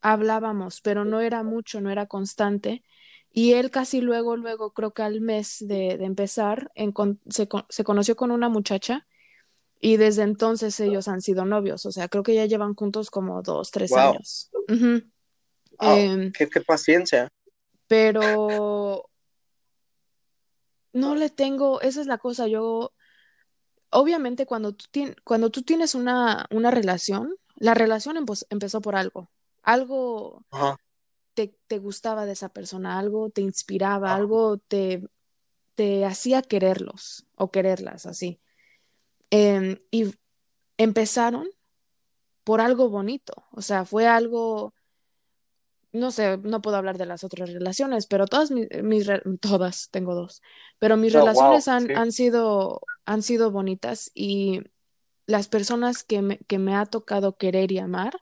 hablábamos, 0.00 0.80
pero 0.80 1.04
no 1.04 1.20
era 1.20 1.42
mucho, 1.42 1.80
no 1.80 1.90
era 1.90 2.06
constante. 2.06 2.82
Y 3.32 3.52
él 3.52 3.70
casi 3.70 4.00
luego, 4.00 4.36
luego, 4.36 4.72
creo 4.72 4.92
que 4.92 5.02
al 5.02 5.20
mes 5.20 5.58
de, 5.60 5.98
de 5.98 6.04
empezar, 6.04 6.72
se 7.28 7.84
conoció 7.84 8.16
con 8.16 8.30
una 8.30 8.48
muchacha 8.48 9.06
y 9.80 9.96
desde 9.96 10.22
entonces 10.22 10.78
ellos 10.80 11.08
han 11.08 11.20
sido 11.20 11.44
novios. 11.44 11.86
O 11.86 11.92
sea, 11.92 12.08
creo 12.08 12.22
que 12.22 12.34
ya 12.34 12.46
llevan 12.46 12.74
juntos 12.74 13.10
como 13.10 13.42
dos, 13.42 13.70
tres 13.70 13.90
Wow, 13.90 14.12
años. 14.12 14.50
Em, 15.80 16.32
qué, 16.32 16.48
qué 16.48 16.60
paciencia. 16.62 17.28
pero 17.86 19.08
no 20.92 21.14
le 21.14 21.30
tengo, 21.30 21.80
esa 21.80 22.00
es 22.00 22.06
la 22.06 22.18
cosa, 22.18 22.46
yo, 22.46 22.92
obviamente 23.90 24.46
cuando 24.46 24.72
tú, 24.74 24.86
tien- 24.92 25.16
cuando 25.24 25.50
tú 25.50 25.62
tienes 25.62 25.94
una, 25.94 26.46
una 26.50 26.70
relación, 26.70 27.34
la 27.56 27.74
relación 27.74 28.16
empo- 28.16 28.46
empezó 28.50 28.80
por 28.80 28.96
algo. 28.96 29.30
Algo 29.62 30.44
Ajá. 30.50 30.76
te, 31.34 31.56
te 31.66 31.78
gustaba 31.78 32.26
de 32.26 32.32
esa 32.32 32.48
persona, 32.50 32.98
algo 32.98 33.30
te 33.30 33.40
inspiraba, 33.42 34.14
algo 34.14 34.58
te, 34.58 35.02
te 35.74 36.04
hacía 36.04 36.42
quererlos 36.42 37.26
o 37.34 37.50
quererlas 37.50 38.06
así. 38.06 38.40
Em, 39.30 39.78
y 39.90 40.14
empezaron 40.78 41.48
por 42.44 42.60
algo 42.60 42.88
bonito, 42.90 43.34
o 43.52 43.62
sea, 43.62 43.84
fue 43.84 44.06
algo, 44.06 44.74
no 45.92 46.10
sé, 46.10 46.36
no 46.38 46.60
puedo 46.62 46.76
hablar 46.76 46.98
de 46.98 47.06
las 47.06 47.24
otras 47.24 47.52
relaciones, 47.52 48.06
pero 48.06 48.26
todas 48.26 48.50
mis, 48.50 48.68
todas, 49.40 49.88
tengo 49.90 50.14
dos, 50.14 50.42
pero 50.78 50.96
mis 50.96 51.12
Oh, 51.12 51.26
relaciones 51.26 51.28
wow, 51.28 51.68
han, 51.68 51.88
sí. 51.88 51.94
han 51.94 52.12
sido, 52.12 52.82
han 53.06 53.22
sido 53.22 53.50
bonitas 53.50 54.10
y 54.14 54.60
las 55.26 55.48
personas 55.48 56.04
que 56.04 56.22
me, 56.22 56.38
que 56.40 56.58
me 56.58 56.74
ha 56.76 56.86
tocado 56.86 57.36
querer 57.38 57.72
y 57.72 57.78
amar 57.78 58.14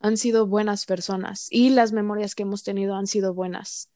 han 0.00 0.16
sido 0.18 0.46
buenas 0.46 0.86
personas 0.86 1.48
y 1.50 1.70
las 1.70 1.92
memorias 1.92 2.34
que 2.34 2.44
hemos 2.44 2.64
tenido 2.64 2.96
han 2.96 3.06
sido 3.08 3.34
buenas. 3.34 3.90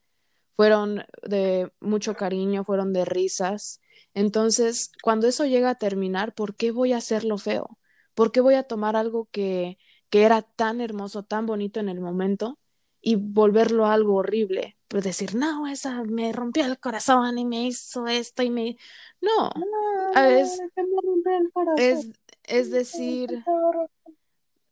Fueron 0.56 1.04
de 1.22 1.72
mucho 1.80 2.14
cariño, 2.14 2.64
fueron 2.64 2.92
de 2.92 3.04
risas. 3.04 3.80
Entonces, 4.16 4.92
cuando 5.02 5.26
eso 5.28 5.44
llega 5.44 5.68
a 5.68 5.74
terminar, 5.74 6.34
¿por 6.34 6.56
qué 6.56 6.70
voy 6.70 6.94
a 6.94 6.96
hacerlo 6.96 7.36
feo? 7.36 7.78
¿Por 8.14 8.32
qué 8.32 8.40
voy 8.40 8.54
a 8.54 8.62
tomar 8.62 8.96
algo 8.96 9.28
que, 9.30 9.76
que 10.08 10.22
era 10.22 10.40
tan 10.40 10.80
hermoso, 10.80 11.22
tan 11.22 11.44
bonito 11.44 11.80
en 11.80 11.90
el 11.90 12.00
momento 12.00 12.58
y 13.02 13.16
volverlo 13.16 13.84
algo 13.84 14.14
horrible? 14.14 14.78
Pues 14.88 15.04
decir, 15.04 15.34
no, 15.34 15.66
esa 15.66 16.02
me 16.04 16.32
rompió 16.32 16.64
el 16.64 16.80
corazón 16.80 17.36
y 17.36 17.44
me 17.44 17.66
hizo 17.66 18.06
esto 18.06 18.42
y 18.42 18.48
me... 18.48 18.78
No, 19.20 19.50
No, 19.54 20.14
es, 20.30 20.62
no, 20.78 21.76
es, 21.76 22.08
es 22.44 22.70
decir, 22.70 23.44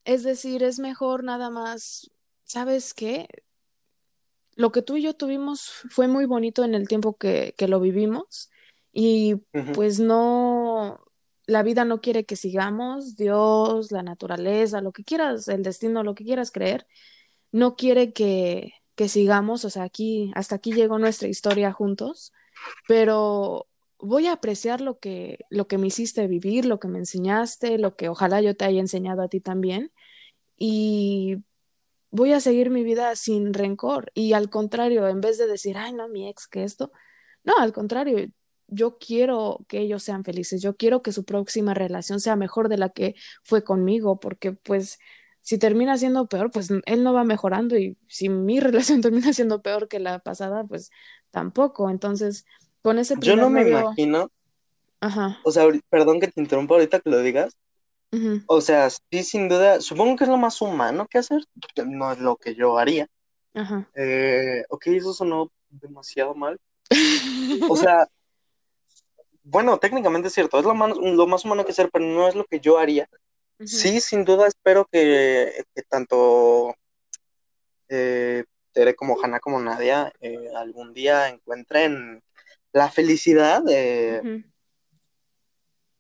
es 0.07 0.23
decir, 0.23 0.63
es 0.63 0.79
mejor 0.79 1.23
nada 1.23 1.51
más, 1.51 2.11
¿sabes 2.45 2.95
qué? 2.95 3.29
Lo 4.57 4.73
que 4.73 4.81
tú 4.81 4.97
y 4.97 5.03
yo 5.03 5.13
tuvimos 5.13 5.71
fue 5.91 6.09
muy 6.09 6.25
bonito 6.25 6.65
en 6.65 6.75
el 6.75 6.89
tiempo 6.89 7.19
que, 7.19 7.55
que 7.59 7.69
lo 7.69 7.79
vivimos 7.79 8.49
y 8.95 9.35
pues 9.75 9.99
no, 9.99 11.01
la 11.47 11.65
vida 11.65 11.85
no 11.85 12.01
quiere 12.01 12.25
que 12.25 12.37
sigamos, 12.37 13.17
Dios, 13.17 13.91
la 13.91 14.05
naturaleza, 14.05 14.81
lo 14.81 14.93
que 14.93 15.03
quieras, 15.03 15.49
el 15.49 15.65
destino, 15.65 16.05
lo 16.05 16.15
que 16.15 16.25
quieras 16.25 16.53
creer, 16.53 16.87
no 17.51 17.75
quiere 17.75 18.13
que, 18.13 18.73
que 18.95 19.09
sigamos, 19.09 19.65
o 19.65 19.71
sea, 19.71 19.83
aquí, 19.83 20.31
hasta 20.37 20.55
aquí 20.55 20.73
llegó 20.73 21.01
nuestra 21.01 21.27
historia 21.27 21.73
juntos, 21.73 22.33
pero 22.87 23.67
voy 23.99 24.29
a 24.29 24.35
apreciar 24.35 24.81
lo 24.81 25.01
que, 25.01 25.41
lo 25.51 25.67
que 25.67 25.77
me 25.77 25.89
hiciste 25.89 26.29
vivir, 26.29 26.65
lo 26.65 26.79
que 26.79 26.87
me 26.87 27.01
enseñaste, 27.01 27.79
lo 27.79 27.97
que 27.97 28.09
ojalá 28.09 28.41
yo 28.43 28.57
te 28.57 28.65
haya 28.65 28.79
enseñado 28.79 29.23
a 29.23 29.29
ti 29.29 29.41
también, 29.41 29.91
y 30.57 31.39
voy 32.13 32.33
a 32.33 32.39
seguir 32.39 32.71
mi 32.71 32.85
vida 32.85 33.17
sin 33.17 33.53
rencor. 33.55 34.13
Y 34.15 34.35
al 34.35 34.51
contrario, 34.51 35.09
en 35.09 35.21
vez 35.21 35.37
de 35.37 35.49
decir, 35.49 35.77
ay, 35.77 35.95
no, 35.95 36.09
mi 36.09 36.29
ex, 36.29 36.47
que 36.47 36.63
esto, 36.63 36.93
no, 37.43 37.55
al 37.59 37.73
contrario, 37.73 38.29
yo 38.69 38.99
quiero 38.99 39.65
que 39.69 39.81
ellos 39.81 40.03
sean 40.03 40.25
felices, 40.25 40.63
yo 40.63 40.77
quiero 40.77 41.03
que 41.03 41.13
su 41.13 41.25
próxima 41.25 41.75
relación 41.75 42.21
sea 42.21 42.37
mejor 42.37 42.69
de 42.69 42.79
la 42.79 42.91
que 42.91 43.15
fue 43.43 43.65
conmigo, 43.65 44.21
porque 44.21 44.53
pues 44.53 44.99
si 45.41 45.59
termina 45.59 45.99
siendo 45.99 46.27
peor, 46.27 46.51
pues 46.51 46.71
él 46.87 47.03
no 47.05 47.13
va 47.13 47.25
mejorando 47.25 47.77
y 47.77 47.99
si 48.09 48.29
mi 48.29 48.61
relación 48.61 49.01
termina 49.01 49.33
siendo 49.33 49.63
peor 49.63 49.89
que 49.89 49.99
la 50.01 50.19
pasada, 50.21 50.65
pues 50.65 50.91
tampoco. 51.31 51.91
Entonces, 51.91 52.47
con 52.83 52.99
ese 52.99 53.17
Yo 53.21 53.37
no 53.37 53.51
me 53.51 53.69
imagino, 53.69 54.31
ajá, 55.01 55.39
o 55.45 55.51
sea, 55.51 55.67
perdón 55.91 56.21
que 56.21 56.29
te 56.29 56.41
interrumpa 56.41 56.75
ahorita 56.75 57.01
que 57.01 57.11
lo 57.11 57.21
digas, 57.21 57.57
ujú, 58.13 58.43
o 58.47 58.61
sea, 58.61 58.91
sí, 58.91 59.23
sin 59.23 59.49
duda, 59.49 59.81
supongo 59.81 60.17
que 60.17 60.25
es 60.25 60.31
lo 60.31 60.37
más 60.37 60.61
humano 60.61 61.07
que 61.09 61.19
hacer, 61.19 61.43
no 61.87 62.13
es 62.13 62.19
lo 62.19 62.37
que 62.37 62.55
yo 62.55 62.79
haría. 62.79 63.07
ajá. 63.55 63.89
Eh, 63.95 64.65
ok, 64.69 64.87
eso 64.89 65.13
sonó 65.13 65.51
demasiado 65.71 66.35
mal. 66.35 66.59
O 67.71 67.77
sea, 67.77 68.07
bueno, 69.45 69.79
técnicamente 69.79 70.29
es 70.29 70.35
cierto, 70.35 70.59
es 70.59 70.65
lo 70.65 70.75
más, 70.75 70.97
lo 70.97 71.27
más 71.27 71.45
humano 71.45 71.65
que 71.65 71.73
hacer, 71.73 71.91
pero 71.93 72.05
no 72.05 72.27
es 72.27 72.35
lo 72.35 72.45
que 72.45 72.61
yo 72.61 72.79
haría. 72.79 73.09
Sí, 73.65 74.01
sin 74.01 74.25
duda 74.25 74.49
espero 74.49 74.85
que, 74.91 75.65
que 75.75 75.83
tanto 75.83 76.75
eh, 77.89 78.45
Tere 78.73 78.97
como 78.97 79.17
Hannah 79.23 79.39
como 79.39 79.61
Nadia 79.61 80.13
eh, 80.21 80.49
algún 80.57 80.93
día 80.93 81.29
encuentren 81.29 82.23
la 82.73 82.91
felicidad, 82.91 83.63
eh, 83.69 84.43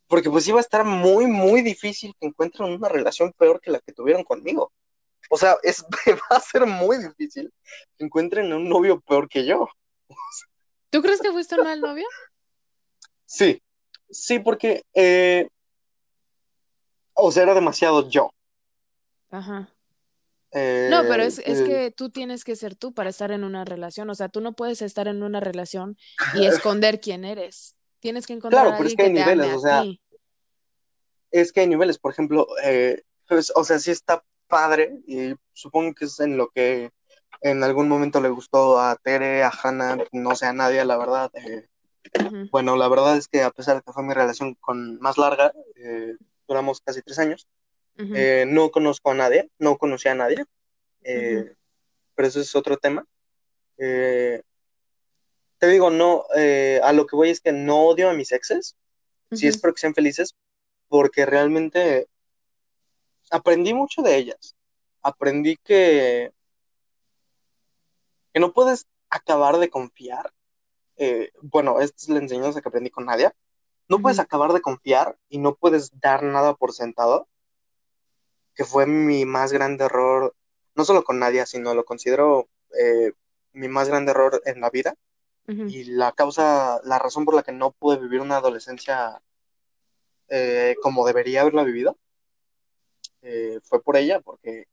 porque 0.08 0.28
pues 0.28 0.48
iba 0.48 0.58
a 0.58 0.62
estar 0.62 0.84
muy, 0.84 1.26
muy 1.26 1.62
difícil 1.62 2.14
que 2.18 2.26
encuentren 2.26 2.72
una 2.72 2.88
relación 2.88 3.32
peor 3.38 3.60
que 3.60 3.70
la 3.70 3.78
que 3.78 3.92
tuvieron 3.92 4.24
conmigo. 4.24 4.72
O 5.30 5.38
sea, 5.38 5.56
es, 5.62 5.84
va 6.32 6.36
a 6.36 6.40
ser 6.40 6.66
muy 6.66 6.98
difícil 6.98 7.52
que 7.96 8.04
encuentren 8.04 8.52
un 8.52 8.68
novio 8.68 9.00
peor 9.00 9.28
que 9.28 9.46
yo. 9.46 9.68
¿Tú 10.90 11.00
crees 11.00 11.20
que 11.20 11.30
fuiste 11.30 11.56
un 11.56 11.64
mal 11.64 11.80
novio? 11.80 12.06
Sí, 13.26 13.60
sí, 14.10 14.38
porque, 14.38 14.82
eh, 14.94 15.48
o 17.14 17.30
sea, 17.32 17.44
era 17.44 17.54
demasiado 17.54 18.08
yo. 18.08 18.30
Ajá. 19.30 19.68
Eh, 20.52 20.88
No, 20.90 21.02
pero 21.08 21.22
es, 21.24 21.38
es 21.40 21.60
eh, 21.60 21.64
que 21.64 21.90
tú 21.90 22.10
tienes 22.10 22.44
que 22.44 22.54
ser 22.56 22.76
tú 22.76 22.92
para 22.94 23.10
estar 23.10 23.32
en 23.32 23.44
una 23.44 23.64
relación. 23.64 24.08
O 24.10 24.14
sea, 24.14 24.28
tú 24.28 24.40
no 24.40 24.52
puedes 24.54 24.82
estar 24.82 25.08
en 25.08 25.22
una 25.22 25.40
relación 25.40 25.96
y 26.36 26.46
esconder 26.46 27.00
quién 27.00 27.24
eres. 27.24 27.76
Tienes 28.00 28.26
que 28.26 28.32
encontrar 28.38 28.62
Claro, 28.62 28.74
a 28.74 28.78
pero 28.78 28.88
es 28.88 28.92
alguien 28.92 29.14
que 29.14 29.14
que 29.14 29.20
hay 29.22 29.36
te 29.36 29.36
niveles, 29.36 29.56
o 29.56 29.60
sea, 29.60 29.82
ti. 29.82 30.00
es 31.30 31.52
que 31.52 31.60
hay 31.60 31.66
niveles, 31.66 31.98
por 31.98 32.12
ejemplo, 32.12 32.46
eh, 32.62 33.02
pues, 33.28 33.52
o 33.56 33.64
sea, 33.64 33.78
sí 33.78 33.90
está 33.90 34.24
padre 34.46 34.98
y 35.06 35.34
supongo 35.52 35.94
que 35.94 36.04
es 36.04 36.20
en 36.20 36.36
lo 36.36 36.48
que 36.50 36.90
en 37.40 37.64
algún 37.64 37.88
momento 37.88 38.20
le 38.20 38.28
gustó 38.28 38.78
a 38.78 38.96
Tere, 38.96 39.42
a 39.42 39.50
Hannah, 39.50 39.98
no 40.12 40.36
sé, 40.36 40.46
a 40.46 40.52
nadie, 40.52 40.84
la 40.84 40.96
verdad. 40.96 41.30
eh, 41.34 41.66
Bueno, 42.50 42.76
la 42.76 42.88
verdad 42.88 43.16
es 43.16 43.28
que 43.28 43.42
a 43.42 43.50
pesar 43.50 43.76
de 43.76 43.82
que 43.82 43.92
fue 43.92 44.02
mi 44.04 44.14
relación 44.14 44.54
con 44.54 44.98
más 45.00 45.18
larga, 45.18 45.52
eh, 45.76 46.16
duramos 46.46 46.80
casi 46.80 47.02
tres 47.02 47.18
años, 47.18 47.48
eh, 47.96 48.44
no 48.46 48.70
conozco 48.70 49.10
a 49.10 49.14
nadie, 49.14 49.50
no 49.58 49.76
conocí 49.76 50.08
a 50.08 50.14
nadie, 50.14 50.44
eh, 51.02 51.54
pero 52.14 52.28
eso 52.28 52.40
es 52.40 52.54
otro 52.54 52.76
tema. 52.76 53.06
Te 53.76 54.42
digo, 55.60 55.90
no, 55.90 56.24
a 56.82 56.92
lo 56.92 57.06
que 57.06 57.16
voy 57.16 57.30
es 57.30 57.40
que 57.40 57.52
no 57.52 57.80
odio 57.86 58.10
a 58.10 58.14
mis 58.14 58.32
exes, 58.32 58.76
sí 59.32 59.46
ujú, 59.46 59.54
espero 59.54 59.74
que 59.74 59.80
sean 59.80 59.94
felices, 59.94 60.34
porque 60.88 61.26
realmente 61.26 62.08
aprendí 63.30 63.74
mucho 63.74 64.02
de 64.02 64.16
ellas. 64.16 64.54
Aprendí 65.02 65.56
que, 65.56 66.32
que 68.32 68.40
no 68.40 68.52
puedes 68.52 68.86
acabar 69.10 69.58
de 69.58 69.70
confiar. 69.70 70.32
Eh, 70.96 71.30
bueno, 71.42 71.80
esta 71.80 71.96
es 71.96 72.08
la 72.08 72.18
enseñanza 72.18 72.60
que 72.60 72.68
aprendí 72.68 72.90
con 72.90 73.06
Nadia. 73.06 73.34
No 73.88 73.98
puedes 73.98 74.18
acabar 74.18 74.52
de 74.52 74.62
confiar 74.62 75.18
y 75.28 75.38
no 75.38 75.54
puedes 75.54 75.98
dar 76.00 76.22
nada 76.22 76.54
por 76.54 76.72
sentado, 76.72 77.28
que 78.54 78.64
fue 78.64 78.86
mi 78.86 79.24
más 79.26 79.52
grande 79.52 79.84
error, 79.84 80.34
no 80.74 80.84
solo 80.84 81.04
con 81.04 81.18
Nadia, 81.18 81.44
sino 81.44 81.74
lo 81.74 81.84
considero 81.84 82.48
eh, 82.78 83.12
mi 83.52 83.68
más 83.68 83.88
grande 83.88 84.12
error 84.12 84.40
en 84.46 84.60
la 84.60 84.70
vida. 84.70 84.94
Y 85.46 85.84
la 85.84 86.12
causa, 86.12 86.80
la 86.84 86.98
razón 86.98 87.26
por 87.26 87.34
la 87.34 87.42
que 87.42 87.52
no 87.52 87.72
pude 87.72 87.98
vivir 87.98 88.22
una 88.22 88.38
adolescencia 88.38 89.20
eh, 90.28 90.74
como 90.82 91.06
debería 91.06 91.42
haberla 91.42 91.64
vivido, 91.64 91.98
eh, 93.20 93.60
fue 93.62 93.82
por 93.82 93.96
ella, 93.96 94.20
porque 94.20 94.68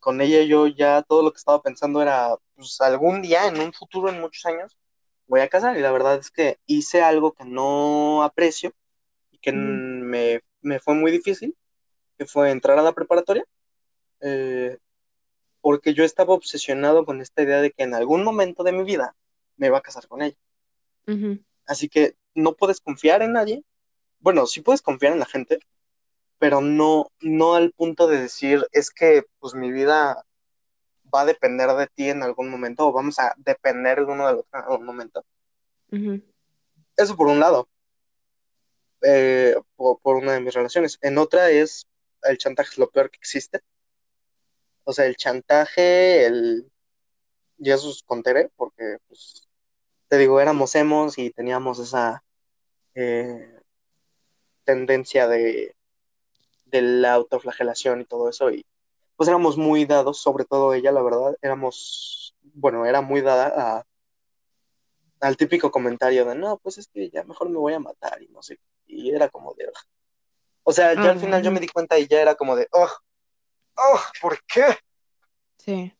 con 0.00 0.20
ella 0.20 0.42
yo 0.42 0.66
ya 0.66 1.02
todo 1.02 1.22
lo 1.22 1.32
que 1.32 1.38
estaba 1.38 1.62
pensando 1.62 2.02
era, 2.02 2.36
pues 2.56 2.80
algún 2.80 3.22
día, 3.22 3.46
en 3.46 3.60
un 3.60 3.72
futuro, 3.72 4.08
en 4.08 4.20
muchos 4.20 4.44
años, 4.46 4.76
voy 5.32 5.40
a 5.40 5.48
casar. 5.48 5.78
Y 5.78 5.80
la 5.80 5.90
verdad 5.90 6.18
es 6.18 6.30
que 6.30 6.58
hice 6.66 7.00
algo 7.00 7.32
que 7.32 7.46
no 7.46 8.22
aprecio 8.22 8.74
y 9.30 9.38
que 9.38 9.50
me, 9.50 10.42
me 10.60 10.78
fue 10.78 10.94
muy 10.94 11.10
difícil, 11.10 11.56
que 12.18 12.26
fue 12.26 12.50
entrar 12.50 12.78
a 12.78 12.82
la 12.82 12.92
preparatoria, 12.92 13.46
eh, 14.20 14.76
porque 15.62 15.94
yo 15.94 16.04
estaba 16.04 16.34
obsesionado 16.34 17.06
con 17.06 17.22
esta 17.22 17.42
idea 17.42 17.62
de 17.62 17.70
que 17.70 17.82
en 17.82 17.94
algún 17.94 18.24
momento 18.24 18.62
de 18.62 18.72
mi 18.72 18.84
vida 18.84 19.16
me 19.56 19.68
iba 19.68 19.78
a 19.78 19.82
casar 19.82 20.06
con 20.06 20.20
ella. 20.20 20.36
Así 21.64 21.88
que 21.88 22.14
no 22.34 22.52
puedes 22.52 22.82
confiar 22.82 23.22
en 23.22 23.32
nadie. 23.32 23.64
Bueno, 24.18 24.46
sí 24.46 24.60
puedes 24.60 24.82
confiar 24.82 25.14
en 25.14 25.18
la 25.18 25.24
gente, 25.24 25.60
pero 26.38 26.60
no, 26.60 27.10
no 27.20 27.54
al 27.54 27.72
punto 27.72 28.06
de 28.06 28.20
decir, 28.20 28.66
es 28.72 28.90
que 28.90 29.24
pues 29.38 29.54
mi 29.54 29.72
vida 29.72 30.26
va 31.14 31.22
a 31.22 31.26
depender 31.26 31.68
de 31.70 31.86
ti 31.86 32.10
en 32.10 32.22
algún 32.22 32.50
momento 32.50 32.86
o 32.86 32.92
vamos 32.92 33.18
a 33.18 33.34
depender 33.36 33.98
el 33.98 34.04
uno 34.04 34.26
del 34.26 34.36
otro 34.36 34.58
en 34.58 34.64
algún 34.64 34.86
momento. 34.86 35.24
Eso 36.96 37.16
por 37.16 37.26
un 37.26 37.40
lado, 37.40 37.68
eh, 39.02 39.54
por, 39.76 40.00
por 40.00 40.16
una 40.16 40.32
de 40.32 40.40
mis 40.40 40.54
relaciones. 40.54 40.98
En 41.02 41.18
otra 41.18 41.50
es 41.50 41.86
el 42.22 42.38
chantaje 42.38 42.70
es 42.70 42.78
lo 42.78 42.90
peor 42.90 43.10
que 43.10 43.18
existe. 43.18 43.60
O 44.84 44.92
sea, 44.92 45.06
el 45.06 45.16
chantaje, 45.16 46.26
el... 46.26 46.70
Y 47.58 47.70
eso 47.70 47.90
es 47.90 48.02
con 48.02 48.22
Tere, 48.22 48.50
porque 48.56 48.98
pues, 49.06 49.48
te 50.08 50.18
digo, 50.18 50.40
éramos 50.40 50.74
emos 50.74 51.18
y 51.18 51.30
teníamos 51.30 51.78
esa 51.78 52.24
eh, 52.94 53.60
tendencia 54.64 55.28
de, 55.28 55.76
de 56.66 56.82
la 56.82 57.14
autoflagelación 57.14 58.00
y 58.00 58.04
todo 58.04 58.28
eso. 58.28 58.50
Y 58.50 58.66
pues 59.22 59.28
éramos 59.28 59.56
muy 59.56 59.84
dados, 59.84 60.18
sobre 60.18 60.44
todo 60.44 60.74
ella, 60.74 60.90
la 60.90 61.00
verdad, 61.00 61.36
éramos, 61.42 62.34
bueno, 62.42 62.86
era 62.86 63.02
muy 63.02 63.20
dada 63.20 63.52
a, 63.54 63.86
al 65.20 65.36
típico 65.36 65.70
comentario 65.70 66.24
de, 66.24 66.34
no, 66.34 66.58
pues 66.58 66.78
es 66.78 66.88
que 66.88 67.08
ya 67.08 67.22
mejor 67.22 67.48
me 67.48 67.58
voy 67.58 67.72
a 67.72 67.78
matar 67.78 68.20
y 68.20 68.26
no 68.30 68.42
sé. 68.42 68.58
Y 68.84 69.14
era 69.14 69.28
como 69.28 69.54
de, 69.54 69.66
"Ugh". 69.66 69.74
o 70.64 70.72
sea, 70.72 70.94
ya 70.94 71.10
al 71.10 71.20
final 71.20 71.40
yo 71.40 71.52
me 71.52 71.60
di 71.60 71.68
cuenta 71.68 72.00
y 72.00 72.08
ya 72.08 72.20
era 72.20 72.34
como 72.34 72.56
de, 72.56 72.66
oh, 72.72 72.90
oh, 73.76 74.00
¿por 74.20 74.42
qué? 74.42 74.76
Sí. 75.56 75.96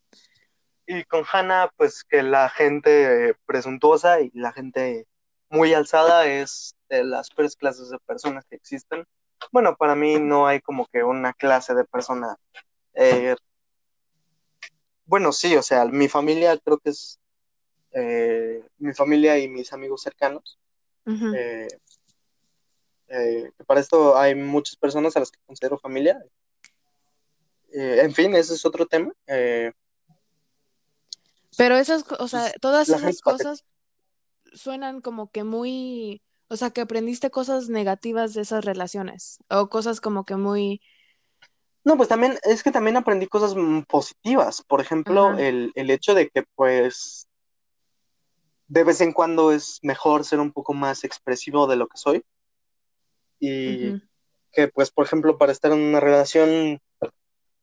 Y 0.89 1.05
con 1.05 1.25
Hannah, 1.33 1.71
pues 1.77 2.03
que 2.03 2.25
la 2.25 2.49
gente 2.49 3.37
presuntuosa 3.47 4.21
y 4.21 4.33
la 4.35 4.51
gente 4.51 5.07
muy 5.49 5.75
alzada 5.75 6.27
es 6.27 6.75
de 6.89 7.05
las 7.05 7.31
peores 7.31 7.55
clases 7.55 7.89
de 7.91 8.01
personas 8.01 8.45
que 8.51 8.57
existen. 8.57 9.05
Bueno, 9.53 9.77
para 9.77 9.95
mí 9.95 10.19
no 10.19 10.49
hay 10.49 10.61
como 10.61 10.89
que 10.89 11.05
una 11.05 11.33
clase 11.35 11.73
de 11.73 11.85
persona. 11.85 12.37
Eh, 12.95 13.37
bueno, 15.05 15.33
sí, 15.33 15.57
o 15.57 15.63
sea, 15.63 15.85
mi 15.87 16.09
familia 16.09 16.57
creo 16.59 16.79
que 16.79 16.91
es 16.91 17.19
eh, 17.93 18.67
mi 18.79 18.95
familia 18.95 19.39
y 19.39 19.49
mis 19.49 19.73
amigos 19.73 20.03
cercanos. 20.03 20.59
Eh, 21.07 21.69
eh, 23.09 23.51
para 23.67 23.81
esto 23.81 24.17
hay 24.17 24.35
muchas 24.35 24.77
personas 24.77 25.17
a 25.17 25.21
las 25.21 25.31
que 25.31 25.39
considero 25.45 25.79
familia. 25.79 26.25
En 27.75 28.15
fin, 28.15 28.35
ese 28.35 28.55
es 28.55 28.65
otro 28.65 28.87
tema. 28.87 29.13
Pero 31.57 31.77
esas, 31.77 32.05
o 32.19 32.29
sea, 32.29 32.41
pues, 32.43 32.55
todas 32.61 32.89
la 32.89 32.97
esas 32.97 33.21
patética. 33.21 33.33
cosas 33.33 33.65
suenan 34.55 35.01
como 35.01 35.31
que 35.31 35.45
muy, 35.45 36.23
o 36.49 36.57
sea, 36.57 36.71
que 36.71 36.83
aprendiste 36.83 37.31
cosas 37.31 37.69
negativas 37.69 38.35
de 38.35 38.43
esas 38.43 38.65
relaciones 38.65 39.39
o 39.51 39.69
cosas 39.69 40.01
como 40.01 40.25
que 40.25 40.37
muy, 40.37 40.81
No, 41.85 41.97
pues 41.97 42.09
también, 42.09 42.39
es 42.45 42.63
que 42.63 42.71
también 42.71 42.97
aprendí 42.97 43.27
cosas 43.27 43.55
mm, 43.57 43.83
positivas. 43.83 44.63
Por 44.63 44.81
ejemplo, 44.81 45.37
el, 45.37 45.73
el 45.75 45.91
hecho 45.91 46.15
de 46.15 46.29
que, 46.29 46.45
pues, 46.55 47.29
de 48.69 48.85
vez 48.85 49.01
en 49.01 49.13
cuando 49.13 49.53
es 49.53 49.81
mejor 49.83 50.25
ser 50.25 50.41
un 50.41 50.53
poco 50.53 50.75
más 50.75 51.05
expresivo 51.05 51.67
de 51.67 51.77
lo 51.77 51.89
que 51.89 51.99
soy. 51.99 52.25
Y 53.41 54.01
que, 54.53 54.69
pues, 54.69 54.91
por 54.93 55.05
ejemplo, 55.05 55.37
para 55.39 55.51
estar 55.51 55.73
en 55.73 55.81
una 55.81 55.99
relación 55.99 56.81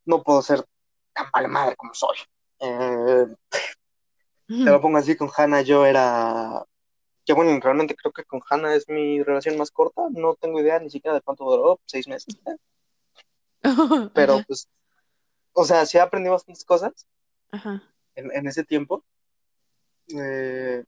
no 0.05 0.23
puedo 0.23 0.41
ser 0.41 0.65
tan 1.13 1.27
mala 1.33 1.47
madre 1.47 1.75
como 1.77 1.93
soy. 1.93 2.17
Eh, 2.59 3.27
te 4.47 4.65
lo 4.65 4.81
pongo 4.81 4.97
así 4.97 5.15
con 5.15 5.29
Hannah, 5.35 5.61
yo 5.61 5.85
era... 5.85 6.65
Que 7.25 7.33
bueno, 7.33 7.57
realmente 7.61 7.95
creo 7.95 8.11
que 8.11 8.23
con 8.23 8.41
Hannah 8.49 8.73
es 8.73 8.89
mi 8.89 9.21
relación 9.21 9.57
más 9.57 9.69
corta. 9.69 10.01
No 10.09 10.33
tengo 10.35 10.59
idea 10.59 10.79
ni 10.79 10.89
siquiera 10.89 11.13
de 11.13 11.21
cuánto 11.21 11.45
duró, 11.45 11.79
seis 11.85 12.07
meses. 12.07 12.35
Pero, 14.13 14.33
Ajá, 14.35 14.43
pues, 14.47 14.69
o 15.53 15.65
sea, 15.65 15.85
sí 15.85 15.97
aprendí 15.97 16.29
bastantes 16.29 16.63
cosas. 16.65 17.07
ajá. 17.51 17.83
en, 18.15 18.31
en 18.31 18.47
ese 18.47 18.63
tiempo. 18.63 19.03
Eh, 20.15 20.83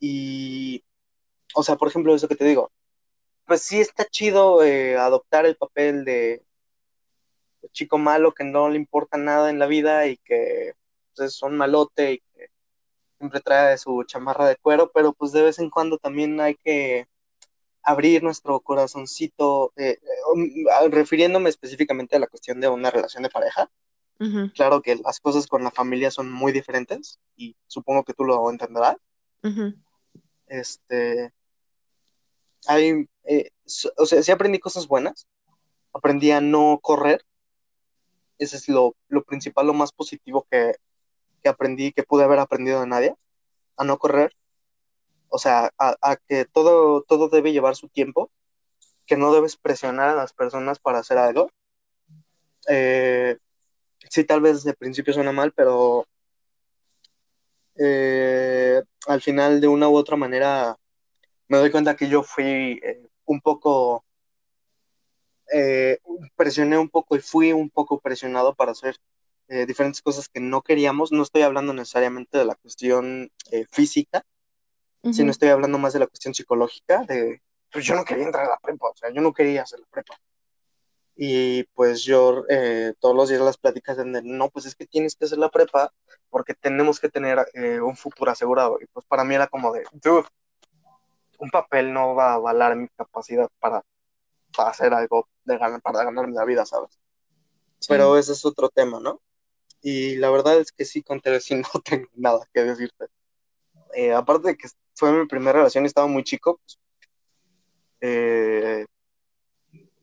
y, 0.00 0.84
o 1.54 1.62
sea, 1.62 1.76
por 1.76 1.88
ejemplo, 1.88 2.14
eso 2.14 2.28
que 2.28 2.36
te 2.36 2.44
digo, 2.44 2.70
pues 3.46 3.62
sí 3.62 3.80
está 3.80 4.04
chido 4.04 4.62
eh, 4.62 4.96
adoptar 4.96 5.46
el 5.46 5.56
papel 5.56 6.04
de, 6.04 6.44
de 7.62 7.68
chico 7.70 7.98
malo 7.98 8.32
que 8.32 8.44
no 8.44 8.68
le 8.68 8.76
importa 8.76 9.16
nada 9.18 9.50
en 9.50 9.58
la 9.58 9.66
vida 9.66 10.06
y 10.06 10.16
que 10.18 10.74
pues, 11.16 11.34
es 11.34 11.42
un 11.42 11.56
malote 11.56 12.12
y 12.12 12.18
que 12.20 12.50
siempre 13.18 13.40
trae 13.40 13.76
su 13.78 14.04
chamarra 14.04 14.46
de 14.46 14.56
cuero, 14.56 14.90
pero 14.92 15.12
pues 15.12 15.32
de 15.32 15.42
vez 15.42 15.58
en 15.58 15.70
cuando 15.70 15.98
también 15.98 16.40
hay 16.40 16.54
que 16.54 17.06
abrir 17.82 18.22
nuestro 18.22 18.60
corazoncito, 18.60 19.72
eh, 19.76 19.98
eh, 20.02 20.88
refiriéndome 20.90 21.48
específicamente 21.48 22.16
a 22.16 22.18
la 22.18 22.26
cuestión 22.26 22.60
de 22.60 22.68
una 22.68 22.90
relación 22.90 23.22
de 23.22 23.30
pareja. 23.30 23.70
Claro 24.54 24.82
que 24.82 24.96
las 24.96 25.20
cosas 25.20 25.46
con 25.46 25.62
la 25.62 25.70
familia 25.70 26.10
son 26.10 26.32
muy 26.32 26.50
diferentes 26.50 27.20
y 27.36 27.54
supongo 27.68 28.02
que 28.04 28.14
tú 28.14 28.24
lo 28.24 28.50
entenderás. 28.50 28.96
Este, 30.48 31.32
hay, 32.66 33.08
eh, 33.24 33.50
o 33.96 34.06
sea, 34.06 34.22
sí 34.22 34.32
aprendí 34.32 34.58
cosas 34.58 34.88
buenas. 34.88 35.28
Aprendí 35.92 36.32
a 36.32 36.40
no 36.40 36.80
correr. 36.82 37.24
Ese 38.38 38.56
es 38.56 38.68
lo, 38.68 38.96
lo 39.08 39.22
principal, 39.22 39.66
lo 39.66 39.74
más 39.74 39.92
positivo 39.92 40.46
que, 40.50 40.74
que 41.42 41.48
aprendí, 41.48 41.92
que 41.92 42.02
pude 42.02 42.24
haber 42.24 42.40
aprendido 42.40 42.80
de 42.80 42.86
nadie. 42.86 43.16
A 43.76 43.84
no 43.84 43.98
correr. 43.98 44.34
O 45.28 45.38
sea, 45.38 45.72
a, 45.78 46.16
que 46.28 46.44
todo, 46.46 47.02
todo 47.02 47.28
debe 47.28 47.52
llevar 47.52 47.76
su 47.76 47.88
tiempo. 47.88 48.30
Que 49.06 49.16
no 49.16 49.32
debes 49.32 49.56
presionar 49.56 50.08
a 50.10 50.14
las 50.14 50.32
personas 50.32 50.78
para 50.78 50.98
hacer 50.98 51.18
algo. 51.18 51.50
Eh, 52.68 53.38
sí, 54.10 54.24
tal 54.24 54.40
vez 54.40 54.64
de 54.64 54.74
principio 54.74 55.14
suena 55.14 55.32
mal, 55.32 55.52
pero 55.52 56.06
eh, 57.78 58.82
al 59.06 59.20
final, 59.22 59.60
de 59.60 59.68
una 59.68 59.88
u 59.88 59.96
otra 59.96 60.16
manera, 60.16 60.76
me 61.48 61.58
doy 61.58 61.70
cuenta 61.70 61.96
que 61.96 62.08
yo 62.08 62.22
fui 62.22 62.80
eh, 62.82 63.08
un 63.24 63.40
poco, 63.40 64.04
eh, 65.52 65.98
presioné 66.36 66.76
un 66.78 66.88
poco 66.88 67.16
y 67.16 67.20
fui 67.20 67.52
un 67.52 67.70
poco 67.70 68.00
presionado 68.00 68.54
para 68.54 68.72
hacer 68.72 68.96
eh, 69.48 69.64
diferentes 69.66 70.02
cosas 70.02 70.28
que 70.28 70.40
no 70.40 70.62
queríamos. 70.62 71.12
No 71.12 71.22
estoy 71.22 71.42
hablando 71.42 71.72
necesariamente 71.72 72.38
de 72.38 72.44
la 72.44 72.56
cuestión 72.56 73.30
eh, 75.02 75.08
física, 75.08 75.16
sino 75.16 75.30
estoy 75.30 75.48
hablando 75.48 75.78
más 75.78 75.92
de 75.92 76.00
la 76.00 76.06
cuestión 76.06 76.34
psicológica, 76.34 77.04
de, 77.04 77.42
pues 77.72 77.84
yo 77.84 77.94
no 77.94 78.04
quería 78.04 78.24
entrar 78.24 78.46
a 78.46 78.50
la 78.50 78.58
prepa, 78.58 78.88
o 78.88 78.96
sea, 78.96 79.10
yo 79.10 79.20
no 79.20 79.32
quería 79.32 79.62
hacer 79.62 79.80
la 79.80 79.86
prepa. 79.86 80.18
Y 81.20 81.64
pues 81.74 82.04
yo 82.04 82.44
eh, 82.48 82.94
todos 83.00 83.16
los 83.16 83.28
días 83.28 83.40
las 83.40 83.56
pláticas 83.58 83.98
el, 83.98 84.12
no, 84.24 84.50
pues 84.50 84.66
es 84.66 84.76
que 84.76 84.86
tienes 84.86 85.16
que 85.16 85.24
hacer 85.24 85.38
la 85.38 85.48
prepa 85.48 85.92
porque 86.30 86.54
tenemos 86.54 87.00
que 87.00 87.08
tener 87.08 87.44
eh, 87.54 87.80
un 87.80 87.96
futuro 87.96 88.30
asegurado. 88.30 88.78
Y 88.80 88.86
pues 88.86 89.04
para 89.04 89.24
mí 89.24 89.34
era 89.34 89.48
como 89.48 89.72
de, 89.72 89.82
dude, 89.94 90.28
un 91.38 91.50
papel 91.50 91.92
no 91.92 92.14
va 92.14 92.30
a 92.30 92.34
avalar 92.34 92.76
mi 92.76 92.86
capacidad 92.88 93.48
para, 93.58 93.84
para 94.56 94.70
hacer 94.70 94.94
algo 94.94 95.28
de 95.44 95.58
ganar, 95.58 95.82
para 95.82 96.04
ganarme 96.04 96.34
la 96.34 96.44
vida, 96.44 96.64
¿sabes? 96.64 97.00
Sí. 97.80 97.88
Pero 97.88 98.16
ese 98.16 98.32
es 98.32 98.44
otro 98.44 98.68
tema, 98.68 99.00
¿no? 99.00 99.20
Y 99.82 100.16
la 100.16 100.30
verdad 100.30 100.58
es 100.58 100.70
que 100.70 100.84
sí, 100.84 101.02
con 101.02 101.20
sí 101.40 101.54
no 101.56 101.80
tengo 101.84 102.08
nada 102.14 102.48
que 102.52 102.62
decirte. 102.62 103.06
Eh, 103.94 104.12
aparte 104.12 104.48
de 104.48 104.56
que 104.56 104.68
fue 104.98 105.12
mi 105.12 105.26
primera 105.26 105.58
relación 105.58 105.86
estaba 105.86 106.08
muy 106.08 106.24
chico, 106.24 106.58
pues, 106.58 106.78
eh, 108.00 108.84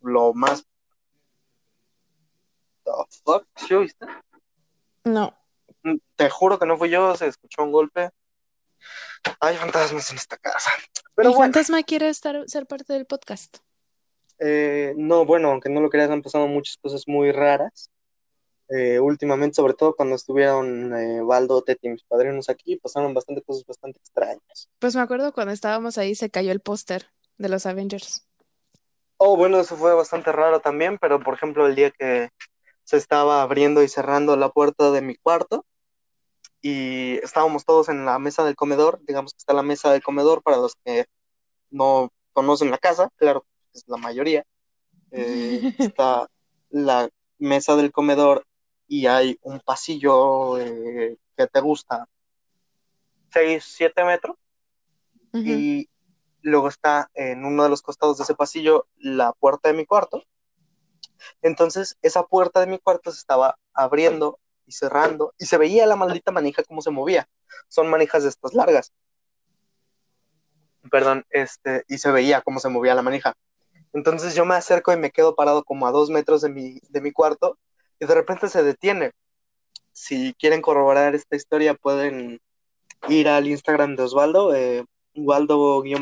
lo 0.02 0.34
más... 0.34 0.66
The 2.86 2.92
fuck, 3.24 3.46
¿sí 3.56 3.74
oíste? 3.74 4.06
No. 5.04 5.36
Te 6.16 6.30
juro 6.30 6.58
que 6.58 6.66
no 6.66 6.78
fui 6.78 6.90
yo, 6.90 7.16
se 7.16 7.28
escuchó 7.28 7.64
un 7.64 7.72
golpe. 7.72 8.10
Hay 9.40 9.58
fantasmas 9.58 10.10
en 10.12 10.18
esta 10.18 10.38
casa. 10.38 10.72
Pero 11.16 11.30
¿Y 11.30 11.34
bueno, 11.34 11.46
Fantasma 11.46 11.84
quiere 11.84 12.10
estar, 12.10 12.48
ser 12.48 12.68
parte 12.68 12.94
del 12.94 13.06
podcast? 13.06 13.58
eh, 14.40 14.94
no, 14.98 15.26
bueno, 15.26 15.50
aunque 15.50 15.70
no 15.70 15.82
lo 15.82 15.90
creas, 15.90 16.10
han 16.10 16.22
pasado 16.22 16.48
muchas 16.48 16.78
cosas 16.78 17.04
muy 17.08 17.32
raras. 17.32 17.90
Eh, 18.70 19.00
últimamente, 19.00 19.56
sobre 19.56 19.76
todo 19.76 19.96
cuando 19.96 20.16
estuvieron 20.16 20.96
eh, 20.96 21.22
Baldo, 21.22 21.62
Teti 21.62 21.88
y 21.88 21.92
mis 21.92 22.04
padrinos 22.04 22.50
aquí, 22.50 22.78
pasaron 22.78 23.14
bastante 23.14 23.44
cosas 23.44 23.64
bastante 23.66 24.00
extrañas. 24.00 24.70
Pues 24.80 24.96
me 24.96 25.02
acuerdo 25.02 25.34
cuando 25.34 25.54
estábamos 25.54 25.98
ahí 25.98 26.16
se 26.16 26.32
cayó 26.32 26.52
el 26.52 26.62
póster 26.62 27.12
de 27.38 27.50
los 27.50 27.66
Avengers. 27.66 28.28
Oh, 29.18 29.38
bueno, 29.38 29.60
eso 29.60 29.78
fue 29.78 29.94
bastante 29.94 30.32
raro 30.32 30.60
también, 30.60 30.98
pero 30.98 31.20
por 31.20 31.36
ejemplo, 31.36 31.68
el 31.68 31.76
día 31.76 31.92
que 31.92 32.30
se 32.84 32.98
estaba 32.98 33.42
abriendo 33.42 33.84
y 33.84 33.88
cerrando 33.88 34.36
la 34.36 34.50
puerta 34.50 34.92
de 34.92 35.02
mi 35.02 35.16
cuarto 35.16 35.66
y 36.62 37.20
estábamos 37.24 37.66
todos 37.66 37.90
en 37.90 38.06
la 38.06 38.18
mesa 38.18 38.44
del 38.44 38.56
comedor, 38.56 39.00
digamos 39.06 39.34
que 39.34 39.38
está 39.38 39.54
la 39.54 39.62
mesa 39.62 39.92
del 39.92 40.02
comedor 40.02 40.42
para 40.42 40.58
los 40.58 40.74
que 40.84 41.06
no 41.70 42.12
conocen 42.34 42.72
la 42.72 42.80
casa, 42.80 43.10
claro, 43.18 43.46
es 43.74 43.84
la 43.88 43.98
mayoría. 43.98 44.44
Eh, 45.12 45.74
está 45.80 46.28
la 46.70 47.10
mesa 47.38 47.76
del 47.76 47.92
comedor 47.92 48.46
y 48.88 49.08
hay 49.08 49.40
un 49.42 49.60
pasillo 49.60 50.60
eh, 50.60 51.18
que 51.36 51.48
te 51.48 51.60
gusta 51.60 52.08
6, 53.32 53.64
7 53.66 54.04
metros 54.06 54.38
y 55.34 55.90
luego 56.42 56.70
está 56.70 57.10
en 57.14 57.44
uno 57.44 57.64
de 57.64 57.70
los 57.70 57.82
costados 57.82 58.18
de 58.18 58.24
ese 58.24 58.36
pasillo 58.36 58.88
la 58.98 59.34
puerta 59.34 59.68
de 59.68 59.76
mi 59.76 59.86
cuarto. 59.86 60.24
Entonces, 61.42 61.98
esa 62.02 62.24
puerta 62.24 62.62
de 62.62 62.68
mi 62.68 62.80
cuarto 62.80 63.12
se 63.12 63.18
estaba 63.18 63.58
abriendo 63.74 64.40
y 64.66 64.72
cerrando 64.72 65.34
y 65.38 65.46
se 65.46 65.58
veía 65.58 65.86
la 65.86 65.98
maldita 65.98 66.32
manija 66.32 66.64
cómo 66.64 66.82
se 66.82 66.92
movía. 66.92 67.28
Son 67.68 67.90
manijas 67.90 68.24
de 68.24 68.30
estas 68.30 68.54
largas. 68.54 68.94
Perdón, 70.90 71.26
este, 71.32 71.84
y 71.90 71.98
se 71.98 72.12
veía 72.12 72.42
cómo 72.42 72.60
se 72.60 72.70
movía 72.70 72.96
la 72.96 73.02
manija. 73.02 73.36
Entonces 73.92 74.36
yo 74.36 74.46
me 74.46 74.56
acerco 74.56 74.94
y 74.94 74.98
me 74.98 75.12
quedo 75.12 75.36
parado 75.36 75.64
como 75.64 75.88
a 75.88 75.92
dos 75.92 76.10
metros 76.10 76.42
de 76.42 76.50
mi, 76.50 76.80
de 76.90 77.02
mi 77.02 77.12
cuarto 77.12 77.58
y 78.00 78.06
de 78.06 78.14
repente 78.16 78.48
se 78.50 78.64
detiene. 78.64 79.12
Si 79.92 80.34
quieren 80.34 80.62
corroborar 80.62 81.16
esta 81.16 81.36
historia, 81.36 81.74
pueden 81.74 82.42
ir 83.08 83.28
al 83.30 83.48
Instagram 83.48 83.96
de 83.96 84.04
Osvaldo, 84.04 84.54
eh, 84.56 84.86
Waldo-FSMX, 85.16 86.02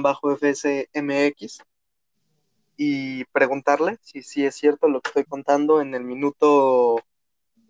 y 2.76 3.24
preguntarle 3.26 4.00
si, 4.02 4.46
es 4.46 4.56
cierto 4.56 4.88
lo 4.88 5.02
que 5.02 5.10
estoy 5.10 5.26
contando 5.26 5.80
en 5.82 5.94
el 5.94 6.04
minuto 6.04 7.04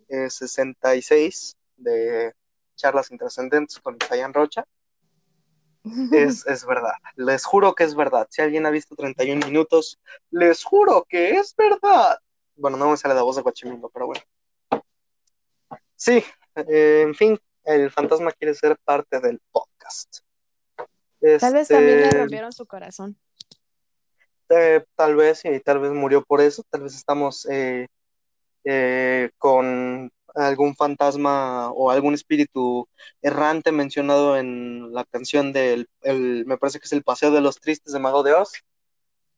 eh, 0.08 0.30
66 0.30 1.56
de 1.76 2.32
Charlas 2.76 3.10
Intrascendentes 3.10 3.78
con 3.80 3.98
Chayan 3.98 4.32
Rocha. 4.32 4.64
Es, 6.12 6.46
es 6.46 6.64
verdad, 6.64 6.94
les 7.16 7.44
juro 7.44 7.74
que 7.74 7.84
es 7.84 7.94
verdad. 7.94 8.26
Si 8.30 8.40
alguien 8.40 8.64
ha 8.64 8.70
visto 8.70 8.96
31 8.96 9.46
minutos, 9.46 10.00
les 10.30 10.64
juro 10.64 11.04
que 11.06 11.32
es 11.32 11.54
verdad. 11.54 12.18
Bueno, 12.56 12.76
no 12.76 12.90
me 12.90 12.96
sale 12.96 13.14
la 13.14 13.22
voz 13.22 13.36
de 13.36 13.42
Guachimillo, 13.42 13.88
pero 13.90 14.06
bueno. 14.06 14.22
Sí, 15.96 16.22
eh, 16.56 17.02
en 17.02 17.14
fin, 17.14 17.38
el 17.64 17.90
fantasma 17.90 18.32
quiere 18.32 18.54
ser 18.54 18.76
parte 18.84 19.20
del 19.20 19.40
podcast. 19.50 20.18
Tal 21.40 21.54
vez 21.54 21.68
también 21.68 22.00
le 22.00 22.04
Este, 22.06 22.18
rompieron 22.18 22.52
su 22.52 22.66
corazón. 22.66 23.16
eh, 24.50 24.84
tal 24.94 25.16
vez, 25.16 25.44
y 25.44 25.58
tal 25.60 25.78
vez 25.80 25.90
murió 25.92 26.22
por 26.22 26.40
eso, 26.40 26.62
tal 26.68 26.82
vez 26.82 26.94
estamos 26.94 27.46
eh, 27.50 27.88
eh, 28.64 29.30
con 29.38 30.10
algún 30.34 30.74
fantasma 30.76 31.70
o 31.72 31.90
algún 31.90 32.12
espíritu 32.14 32.86
errante 33.22 33.72
mencionado 33.72 34.36
en 34.36 34.92
la 34.92 35.04
canción 35.04 35.52
del, 35.52 35.88
el- 36.02 36.44
me 36.46 36.58
parece 36.58 36.78
que 36.78 36.86
es 36.86 36.92
El 36.92 37.04
Paseo 37.04 37.30
de 37.30 37.40
los 37.40 37.58
Tristes 37.60 37.92
de 37.92 38.00
Mago 38.00 38.22
de 38.22 38.34
Oz, 38.34 38.52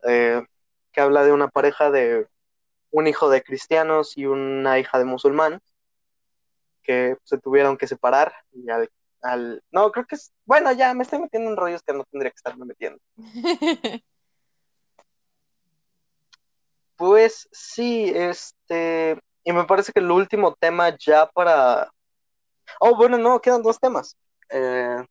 que 0.03 1.01
habla 1.01 1.25
de 1.25 1.33
una 1.33 1.49
pareja 1.49 1.91
de 1.91 2.27
un 2.99 3.07
hijo 3.07 3.29
de 3.29 3.43
cristianos 3.43 4.17
y 4.17 4.25
una 4.25 4.79
hija 4.79 4.99
de 4.99 5.05
musulmanes 5.05 5.61
que 6.83 7.17
se 7.25 7.37
tuvieron 7.39 7.77
que 7.77 7.87
separar 7.87 8.33
y 8.53 8.71
al, 8.71 8.89
al- 9.21 9.63
no, 9.71 9.91
creo 9.93 10.07
que 10.07 10.15
es, 10.15 10.33
bueno, 10.47 10.73
ya 10.73 10.95
me 10.95 11.03
estoy 11.03 11.19
metiendo 11.19 11.51
en 11.51 11.57
rollos 11.57 11.83
que 11.83 11.93
no 11.93 12.05
tendría 12.05 12.31
que 12.31 12.37
estarme 12.37 12.65
metiendo. 12.65 12.99
Pues 16.97 17.47
sí, 17.53 18.11
este, 18.15 19.21
y 19.45 19.53
me 19.53 19.65
parece 19.65 19.93
que 19.93 20.01
el 20.01 20.11
último 20.11 20.55
tema 20.59 20.97
ya 20.97 21.27
para... 21.27 21.91
Oh, 22.81 22.97
bueno, 22.97 23.19
no, 23.19 23.39
quedan 23.43 23.63
dos 23.63 23.79
temas. 23.79 24.17
Eh, 24.49 25.05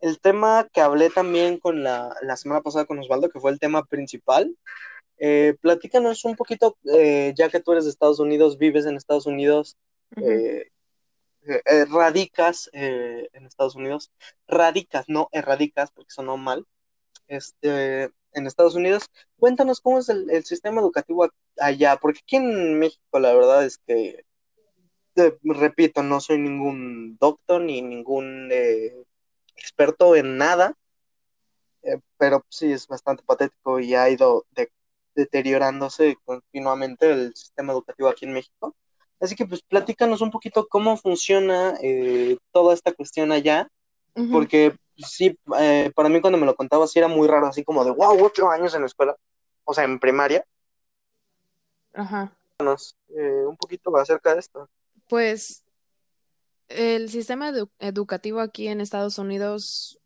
el 0.00 0.20
tema 0.20 0.68
que 0.72 0.80
hablé 0.80 1.10
también 1.10 1.58
con 1.58 1.82
la, 1.82 2.14
la 2.22 2.36
semana 2.36 2.60
pasada 2.60 2.84
con 2.84 3.00
Osvaldo, 3.00 3.28
que 3.28 3.40
fue 3.40 3.50
el 3.50 3.58
tema 3.58 3.82
principal. 3.86 4.56
Eh, 5.18 5.56
platícanos 5.60 6.24
un 6.24 6.36
poquito, 6.36 6.76
eh, 6.84 7.34
ya 7.36 7.48
que 7.48 7.60
tú 7.60 7.72
eres 7.72 7.84
de 7.84 7.90
Estados 7.90 8.20
Unidos, 8.20 8.58
vives 8.58 8.86
en 8.86 8.96
Estados 8.96 9.26
Unidos, 9.26 9.76
eh, 10.16 10.70
eh, 11.44 11.84
radicas 11.86 12.68
en 12.72 13.46
Estados 13.46 13.74
Unidos, 13.74 14.10
radicas, 14.46 15.06
no 15.08 15.28
erradicas, 15.32 15.90
porque 15.90 16.10
sonó 16.10 16.36
mal, 16.36 16.66
este, 17.26 18.10
en 18.32 18.46
Estados 18.46 18.74
Unidos. 18.74 19.10
Cuéntanos 19.38 19.80
cómo 19.80 19.98
es 19.98 20.08
el, 20.08 20.30
el 20.30 20.44
sistema 20.44 20.80
educativo 20.80 21.28
allá, 21.58 21.96
porque 21.96 22.20
aquí 22.22 22.36
en 22.36 22.78
México 22.78 23.18
la 23.18 23.34
verdad 23.34 23.64
es 23.64 23.78
que, 23.78 24.24
repito, 25.42 26.02
no 26.02 26.20
soy 26.20 26.38
ningún 26.38 27.16
doctor 27.18 27.60
ni 27.60 27.82
ningún 27.82 28.50
experto 29.56 30.14
en 30.14 30.36
nada, 30.36 30.76
eh, 31.82 31.98
pero 32.16 32.44
sí 32.48 32.72
es 32.72 32.86
bastante 32.86 33.22
patético 33.24 33.80
y 33.80 33.94
ha 33.94 34.08
ido 34.10 34.46
de- 34.52 34.70
deteriorándose 35.18 36.16
continuamente 36.24 37.10
el 37.10 37.34
sistema 37.34 37.72
educativo 37.72 38.08
aquí 38.08 38.24
en 38.24 38.32
México. 38.32 38.74
Así 39.20 39.34
que 39.34 39.46
pues 39.46 39.62
platícanos 39.62 40.20
un 40.20 40.30
poquito 40.30 40.68
cómo 40.68 40.96
funciona 40.96 41.74
eh, 41.82 42.38
toda 42.52 42.72
esta 42.72 42.92
cuestión 42.92 43.32
allá, 43.32 43.68
porque 44.30 44.76
pues, 44.96 45.10
sí, 45.10 45.36
eh, 45.58 45.90
para 45.94 46.08
mí 46.08 46.20
cuando 46.20 46.38
me 46.38 46.46
lo 46.46 46.54
contabas 46.54 46.92
sí 46.92 47.00
era 47.00 47.08
muy 47.08 47.26
raro, 47.26 47.46
así 47.48 47.64
como 47.64 47.84
de, 47.84 47.90
wow, 47.90 48.16
ocho 48.24 48.48
años 48.48 48.74
en 48.74 48.82
la 48.82 48.86
escuela, 48.86 49.16
o 49.64 49.74
sea, 49.74 49.84
en 49.84 49.98
primaria. 49.98 50.44
Ajá. 51.94 52.32
Eh, 52.60 53.44
un 53.46 53.56
poquito 53.56 53.96
acerca 53.96 54.34
de 54.34 54.40
esto. 54.40 54.68
Pues 55.08 55.64
el 56.68 57.08
sistema 57.08 57.50
edu- 57.50 57.70
educativo 57.80 58.40
aquí 58.40 58.68
en 58.68 58.80
Estados 58.80 59.18
Unidos 59.18 59.98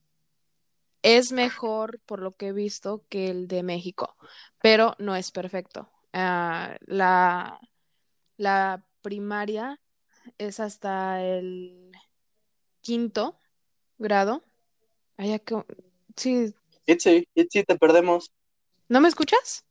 es 1.02 1.32
mejor, 1.32 1.98
por 2.06 2.20
lo 2.20 2.30
que 2.30 2.48
he 2.48 2.52
visto, 2.52 3.02
que 3.08 3.28
el 3.28 3.48
de 3.48 3.62
México, 3.64 4.14
pero 4.62 4.94
no 4.98 5.16
es 5.16 5.30
perfecto. 5.30 5.88
Ah, 6.12 6.76
la, 6.86 7.58
la 8.36 8.84
primaria 9.02 9.80
es 10.38 10.60
hasta 10.60 11.22
el 11.22 11.90
quinto 12.80 13.38
grado. 13.98 14.42
Ya 15.18 15.38
que- 15.38 15.64
Sí, 16.16 16.54
Itzy, 16.86 17.28
Itzy, 17.34 17.64
te 17.64 17.76
perdemos. 17.78 18.32
¿no 18.88 19.00
me 19.00 19.08
escuchas? 19.08 19.64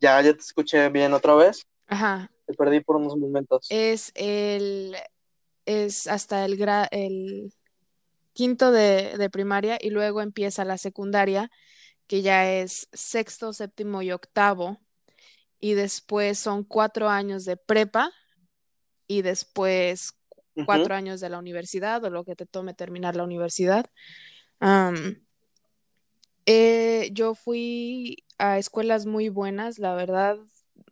Ya, 0.00 0.20
ya 0.22 0.32
te 0.32 0.40
escuché 0.40 0.88
bien 0.90 1.12
otra 1.12 1.34
vez. 1.34 1.66
Ajá, 1.86 2.30
Te 2.46 2.54
perdí 2.54 2.80
por 2.80 2.96
unos 2.96 3.16
momentos. 3.16 3.66
es 3.70 4.12
el 4.14 4.96
es 5.66 6.06
hasta 6.06 6.44
el 6.46 6.56
gra- 6.58 6.88
el 6.90 7.52
quinto 8.32 8.70
de, 8.72 9.18
de 9.18 9.28
primaria 9.30 9.76
y 9.80 9.90
luego 9.90 10.22
empieza 10.22 10.64
la 10.64 10.78
secundaria, 10.78 11.50
que 12.08 12.22
ya 12.22 12.52
es 12.52 12.88
sexto, 12.92 13.52
séptimo 13.52 14.02
y 14.02 14.12
octavo, 14.12 14.80
y 15.60 15.74
después 15.74 16.38
son 16.38 16.64
cuatro 16.64 17.08
años 17.08 17.44
de 17.44 17.56
prepa 17.56 18.10
y 19.06 19.22
después 19.22 20.14
cuatro 20.66 20.94
años 20.94 21.20
de 21.20 21.28
la 21.30 21.38
universidad 21.38 22.02
o 22.04 22.10
lo 22.10 22.24
que 22.24 22.36
te 22.36 22.46
tome 22.46 22.74
terminar 22.74 23.16
la 23.16 23.24
universidad. 23.24 23.86
Eh, 26.46 27.10
yo 27.12 27.34
fui 27.34 28.24
a 28.38 28.58
escuelas 28.58 29.06
muy 29.06 29.28
buenas, 29.28 29.78
la 29.78 29.94
verdad, 29.94 30.38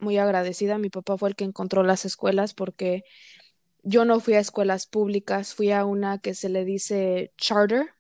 muy 0.00 0.18
agradecida. 0.18 0.78
Mi 0.78 0.90
papá 0.90 1.16
fue 1.18 1.30
el 1.30 1.36
que 1.36 1.44
encontró 1.44 1.82
las 1.82 2.04
escuelas 2.04 2.54
porque 2.54 3.04
yo 3.82 4.04
no 4.04 4.20
fui 4.20 4.34
a 4.34 4.40
escuelas 4.40 4.86
públicas, 4.86 5.54
fui 5.54 5.72
a 5.72 5.84
una 5.84 6.18
que 6.18 6.34
se 6.34 6.48
le 6.48 6.64
dice 6.64 7.32
charter, 7.38 7.95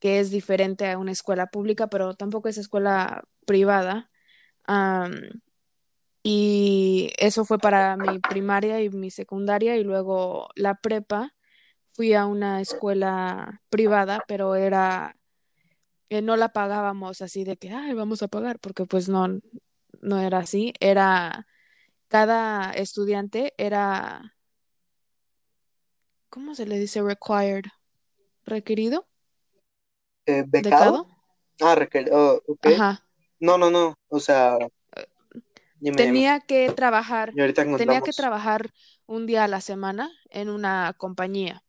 que 0.00 0.20
es 0.20 0.30
diferente 0.30 0.90
a 0.90 0.98
una 0.98 1.12
escuela 1.12 1.48
pública, 1.48 1.88
pero 1.88 2.14
tampoco 2.14 2.48
es 2.48 2.58
escuela 2.58 3.24
privada. 3.46 4.10
Y 6.22 7.12
eso 7.18 7.44
fue 7.44 7.58
para 7.58 7.96
mi 7.96 8.18
primaria 8.18 8.82
y 8.82 8.90
mi 8.90 9.10
secundaria 9.10 9.76
y 9.76 9.84
luego 9.84 10.48
la 10.54 10.74
prepa. 10.76 11.34
Fui 11.92 12.14
a 12.14 12.26
una 12.26 12.60
escuela 12.60 13.62
privada, 13.70 14.24
pero 14.28 14.54
era, 14.54 15.16
eh, 16.10 16.22
no 16.22 16.36
la 16.36 16.50
pagábamos 16.52 17.22
así 17.22 17.44
de 17.44 17.56
que, 17.56 17.70
ay, 17.70 17.94
vamos 17.94 18.22
a 18.22 18.28
pagar, 18.28 18.60
porque 18.60 18.86
pues 18.86 19.08
no, 19.08 19.28
no 20.00 20.20
era 20.20 20.38
así. 20.38 20.72
Era, 20.80 21.46
cada 22.08 22.72
estudiante 22.72 23.54
era, 23.58 24.36
¿cómo 26.30 26.54
se 26.54 26.66
le 26.66 26.78
dice? 26.78 27.02
Required, 27.02 27.64
requerido, 28.44 29.09
Eh, 30.30 30.44
¿becado? 30.46 31.06
Ah, 31.60 31.74
requer- 31.74 32.10
oh. 32.12 32.40
Ajá. 32.62 33.04
No, 33.38 33.58
no, 33.58 33.70
no. 33.70 33.96
O 34.08 34.20
sea, 34.20 34.56
dime, 34.58 34.70
dime. 35.80 35.96
Tenía 35.96 36.40
que 36.40 36.70
trabajar, 36.72 37.32
Y 37.34 37.40
ahorita 37.40 37.64
tenía 37.76 38.00
que 38.00 38.12
trabajar 38.12 38.70
un 39.06 39.26
día 39.26 39.44
a 39.44 39.48
la 39.48 39.60
semana 39.60 40.10
en 40.30 40.48
una 40.48 40.94
compañía. 40.96 41.62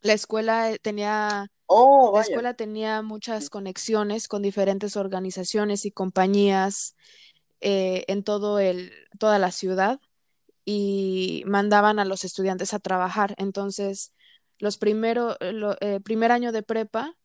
La 0.00 0.12
escuela 0.12 0.70
eh, 0.70 0.78
tenía, 0.80 1.46
Oh, 1.66 2.12
la 2.14 2.22
escuela 2.22 2.54
tenía 2.54 3.02
muchas 3.02 3.48
conexiones 3.50 4.28
con 4.28 4.42
diferentes 4.42 4.96
organizaciones 4.96 5.84
y 5.86 5.90
compañías 5.90 6.94
eh, 7.60 8.04
en 8.08 8.22
todo 8.22 8.58
el, 8.58 8.92
toda 9.18 9.38
la 9.38 9.50
ciudad 9.50 9.98
y 10.66 11.42
mandaban 11.46 11.98
a 11.98 12.04
los 12.04 12.24
estudiantes 12.24 12.74
a 12.74 12.78
trabajar. 12.78 13.34
Entonces, 13.38 14.12
los 14.58 14.76
primero, 14.76 15.36
lo- 15.40 15.76
eh, 15.80 16.00
primer 16.00 16.32
año 16.32 16.52
de 16.52 16.62
prepa 16.62 17.16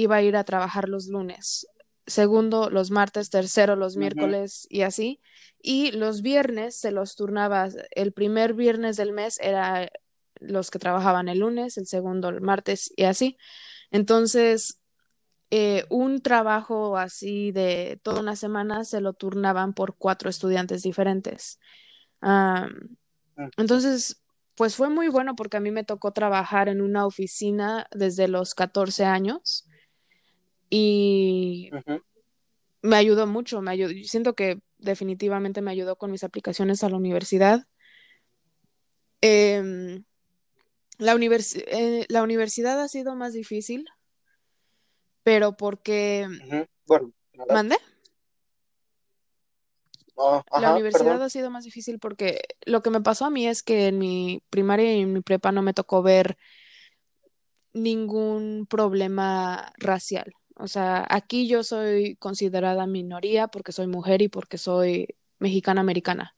iba 0.00 0.16
a 0.16 0.22
ir 0.22 0.36
a 0.36 0.44
trabajar 0.44 0.88
los 0.88 1.08
lunes, 1.08 1.66
segundo 2.06 2.70
los 2.70 2.90
martes, 2.90 3.30
tercero 3.30 3.76
los 3.76 3.96
miércoles 3.96 4.66
y 4.70 4.82
así. 4.82 5.20
Y 5.62 5.92
los 5.92 6.22
viernes 6.22 6.76
se 6.76 6.90
los 6.90 7.16
turnaba. 7.16 7.68
El 7.90 8.12
primer 8.12 8.54
viernes 8.54 8.96
del 8.96 9.12
mes 9.12 9.38
era 9.40 9.90
los 10.36 10.70
que 10.70 10.78
trabajaban 10.78 11.28
el 11.28 11.40
lunes, 11.40 11.76
el 11.76 11.86
segundo 11.86 12.28
el 12.28 12.40
martes 12.40 12.92
y 12.96 13.04
así. 13.04 13.36
Entonces, 13.90 14.80
eh, 15.50 15.84
un 15.90 16.22
trabajo 16.22 16.96
así 16.96 17.52
de 17.52 18.00
toda 18.02 18.20
una 18.20 18.36
semana 18.36 18.84
se 18.84 19.00
lo 19.00 19.12
turnaban 19.14 19.74
por 19.74 19.96
cuatro 19.96 20.30
estudiantes 20.30 20.82
diferentes. 20.82 21.58
Mm. 22.22 22.96
entonces, 23.56 24.22
pues 24.54 24.76
fue 24.76 24.90
muy 24.90 25.08
bueno 25.08 25.34
porque 25.36 25.56
a 25.56 25.60
mí 25.60 25.70
me 25.70 25.84
tocó 25.84 26.12
trabajar 26.12 26.68
en 26.68 26.82
una 26.82 27.06
oficina 27.06 27.86
desde 27.92 28.28
los 28.28 28.54
14 28.54 29.06
años 29.06 29.69
y 30.70 31.70
me 32.82 32.96
ayudó 32.96 33.26
mucho, 33.26 33.60
me 33.60 33.72
ayudó, 33.72 33.92
siento 34.04 34.34
que 34.34 34.60
definitivamente 34.78 35.60
me 35.60 35.70
ayudó 35.72 35.96
con 35.96 36.10
mis 36.10 36.24
aplicaciones 36.24 36.82
a 36.82 36.88
la 36.88 36.96
universidad. 36.96 37.66
Em, 39.20 40.04
la 40.98 41.14
universi- 41.14 41.64
eh, 41.66 42.06
la 42.08 42.22
universidad 42.22 42.80
ha 42.80 42.88
sido 42.88 43.14
más 43.16 43.32
difícil, 43.34 43.86
pero 45.22 45.56
porque... 45.56 46.26
Bueno, 46.86 47.12
nada. 47.34 47.54
¿Mandé? 47.54 47.76
Oh, 50.14 50.42
La 50.58 50.72
universidad 50.72 51.04
perdón. 51.06 51.22
ha 51.22 51.30
sido 51.30 51.50
más 51.50 51.64
difícil 51.64 51.98
porque 51.98 52.40
lo 52.66 52.82
que 52.82 52.90
me 52.90 53.00
pasó 53.00 53.24
a 53.24 53.30
mí 53.30 53.46
es 53.46 53.62
que 53.62 53.86
en 53.88 53.98
mi 53.98 54.42
primaria 54.50 54.94
y 54.94 55.00
en 55.00 55.12
mi 55.12 55.20
prepa 55.20 55.52
no 55.52 55.62
me 55.62 55.72
tocó 55.72 56.02
ver 56.02 56.36
ningún 57.72 58.66
problema 58.68 59.72
racial. 59.78 60.32
O 60.60 60.68
sea, 60.68 61.06
aquí 61.08 61.48
yo 61.48 61.62
soy 61.62 62.16
considerada 62.16 62.86
minoría 62.86 63.48
porque 63.48 63.72
soy 63.72 63.86
mujer 63.86 64.22
y 64.22 64.28
porque 64.28 64.58
soy 64.58 65.08
mexicana 65.38 65.80
americana. 65.80 66.36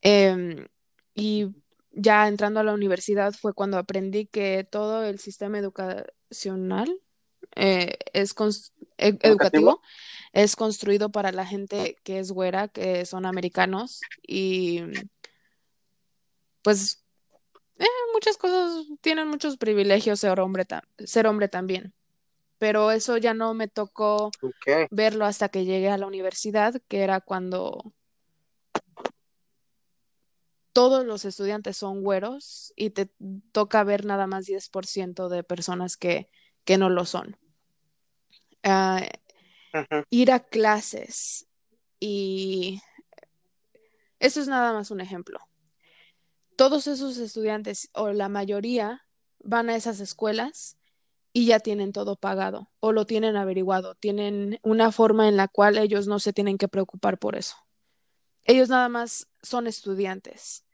Em, 0.00 0.66
y 1.14 1.48
ya 1.92 2.28
entrando 2.28 2.60
a 2.60 2.64
la 2.64 2.72
universidad 2.72 3.32
fue 3.34 3.54
cuando 3.54 3.78
aprendí 3.78 4.26
que 4.26 4.64
todo 4.64 5.04
el 5.04 5.18
sistema 5.18 5.58
educacional 5.58 7.00
eh, 7.54 7.98
es 8.12 8.34
e- 8.98 9.18
educativo 9.22 9.82
es 10.32 10.56
construido 10.56 11.10
para 11.10 11.32
la 11.32 11.44
gente 11.46 11.96
que 12.02 12.18
es 12.18 12.32
güera, 12.32 12.68
que 12.68 13.04
son 13.04 13.26
americanos 13.26 14.00
y 14.26 14.82
pues 16.62 17.04
eh, 17.78 17.86
muchas 18.12 18.36
cosas 18.38 18.86
tienen 19.00 19.28
muchos 19.28 19.56
privilegios 19.56 20.20
ser 20.20 20.40
hombre, 20.40 20.64
ser 20.98 21.26
hombre 21.26 21.48
también. 21.48 21.92
Pero 22.62 22.92
eso 22.92 23.16
ya 23.16 23.34
no 23.34 23.54
me 23.54 23.66
tocó 23.66 24.30
verlo 24.92 25.24
hasta 25.24 25.48
que 25.48 25.64
llegué 25.64 25.88
a 25.88 25.98
la 25.98 26.06
universidad, 26.06 26.80
que 26.86 27.00
era 27.00 27.20
cuando 27.20 27.92
todos 30.72 31.04
los 31.04 31.24
estudiantes 31.24 31.76
son 31.76 32.04
güeros 32.04 32.72
y 32.76 32.90
te 32.90 33.10
toca 33.50 33.82
ver 33.82 34.04
nada 34.04 34.28
más 34.28 34.46
10% 34.46 35.28
de 35.28 35.42
personas 35.42 35.96
que, 35.96 36.30
que 36.64 36.78
no 36.78 36.88
lo 36.88 37.04
son. 37.04 37.36
Ah, 38.62 39.08
ir 40.10 40.30
a 40.30 40.38
clases 40.38 41.48
y 41.98 42.80
eso 44.20 44.40
es 44.40 44.46
nada 44.46 44.72
más 44.72 44.92
un 44.92 45.00
ejemplo. 45.00 45.40
Todos 46.54 46.86
esos 46.86 47.16
estudiantes 47.16 47.90
o 47.92 48.12
la 48.12 48.28
mayoría 48.28 49.04
van 49.40 49.68
a 49.68 49.74
esas 49.74 49.98
escuelas 49.98 50.76
y 51.32 51.46
ya 51.46 51.60
tienen 51.60 51.92
todo 51.92 52.16
pagado 52.16 52.70
o 52.80 52.92
lo 52.92 53.06
tienen 53.06 53.36
averiguado, 53.36 53.94
tienen 53.94 54.58
una 54.62 54.92
forma 54.92 55.28
en 55.28 55.36
la 55.36 55.48
cual 55.48 55.78
ellos 55.78 56.06
no 56.06 56.18
se 56.18 56.32
tienen 56.32 56.58
que 56.58 56.68
preocupar 56.68 57.18
por 57.18 57.36
eso. 57.36 57.56
Ellos 58.44 58.68
nada 58.68 58.88
más 58.88 59.28
son 59.42 59.66
estudiantes, 59.66 60.64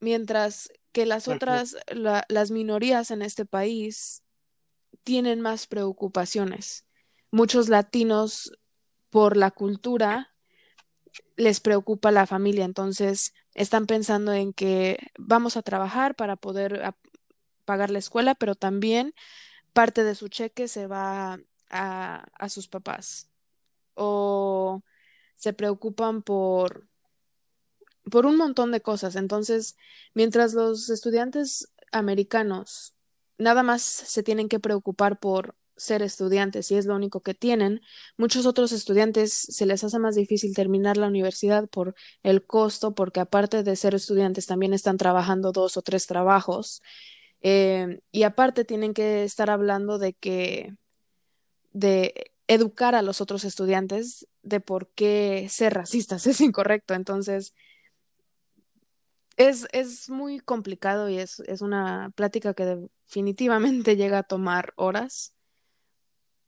mientras 0.00 0.70
que 0.92 1.06
las 1.06 1.28
otras, 1.28 1.76
la- 1.88 2.24
las 2.28 2.50
minorías 2.50 3.10
en 3.10 3.22
este 3.22 3.44
país 3.44 4.22
tienen 5.04 5.40
más 5.40 5.66
preocupaciones. 5.66 6.86
Muchos 7.30 7.68
latinos 7.68 8.52
por 9.10 9.36
la 9.36 9.50
cultura 9.50 10.34
les 11.36 11.60
preocupa 11.60 12.10
la 12.10 12.26
familia, 12.26 12.64
entonces 12.64 13.32
están 13.54 13.86
pensando 13.86 14.32
en 14.32 14.52
que 14.52 14.98
vamos 15.18 15.56
a 15.56 15.62
trabajar 15.62 16.14
para 16.14 16.36
poder 16.36 16.84
a- 16.84 16.96
pagar 17.64 17.90
la 17.90 17.98
escuela, 17.98 18.34
pero 18.34 18.54
también 18.54 19.14
parte 19.78 20.02
de 20.02 20.16
su 20.16 20.26
cheque 20.26 20.66
se 20.66 20.88
va 20.88 21.38
a, 21.70 22.24
a 22.34 22.48
sus 22.48 22.66
papás 22.66 23.30
o 23.94 24.82
se 25.36 25.52
preocupan 25.52 26.22
por, 26.22 26.88
por 28.10 28.26
un 28.26 28.36
montón 28.36 28.72
de 28.72 28.80
cosas. 28.80 29.14
Entonces, 29.14 29.76
mientras 30.14 30.52
los 30.52 30.90
estudiantes 30.90 31.72
americanos 31.92 32.96
nada 33.38 33.62
más 33.62 33.82
se 33.82 34.24
tienen 34.24 34.48
que 34.48 34.58
preocupar 34.58 35.20
por 35.20 35.54
ser 35.76 36.02
estudiantes 36.02 36.72
y 36.72 36.74
es 36.74 36.86
lo 36.86 36.96
único 36.96 37.20
que 37.20 37.34
tienen, 37.34 37.80
muchos 38.16 38.46
otros 38.46 38.72
estudiantes 38.72 39.32
se 39.32 39.64
les 39.64 39.84
hace 39.84 40.00
más 40.00 40.16
difícil 40.16 40.56
terminar 40.56 40.96
la 40.96 41.06
universidad 41.06 41.68
por 41.68 41.94
el 42.24 42.44
costo, 42.44 42.96
porque 42.96 43.20
aparte 43.20 43.62
de 43.62 43.76
ser 43.76 43.94
estudiantes 43.94 44.46
también 44.46 44.74
están 44.74 44.96
trabajando 44.96 45.52
dos 45.52 45.76
o 45.76 45.82
tres 45.82 46.08
trabajos. 46.08 46.82
Eh, 47.42 48.00
y 48.10 48.24
aparte 48.24 48.64
tienen 48.64 48.94
que 48.94 49.24
estar 49.24 49.50
hablando 49.50 49.98
de 49.98 50.14
que, 50.14 50.74
de 51.72 52.32
educar 52.48 52.94
a 52.94 53.02
los 53.02 53.20
otros 53.20 53.44
estudiantes 53.44 54.26
de 54.42 54.60
por 54.60 54.88
qué 54.88 55.46
ser 55.50 55.74
racistas 55.74 56.26
es 56.26 56.40
incorrecto. 56.40 56.94
Entonces, 56.94 57.54
es, 59.36 59.68
es 59.72 60.10
muy 60.10 60.40
complicado 60.40 61.08
y 61.08 61.18
es, 61.18 61.40
es 61.40 61.62
una 61.62 62.12
plática 62.16 62.54
que 62.54 62.88
definitivamente 63.06 63.96
llega 63.96 64.18
a 64.18 64.22
tomar 64.24 64.72
horas, 64.76 65.34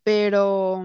pero 0.02 0.84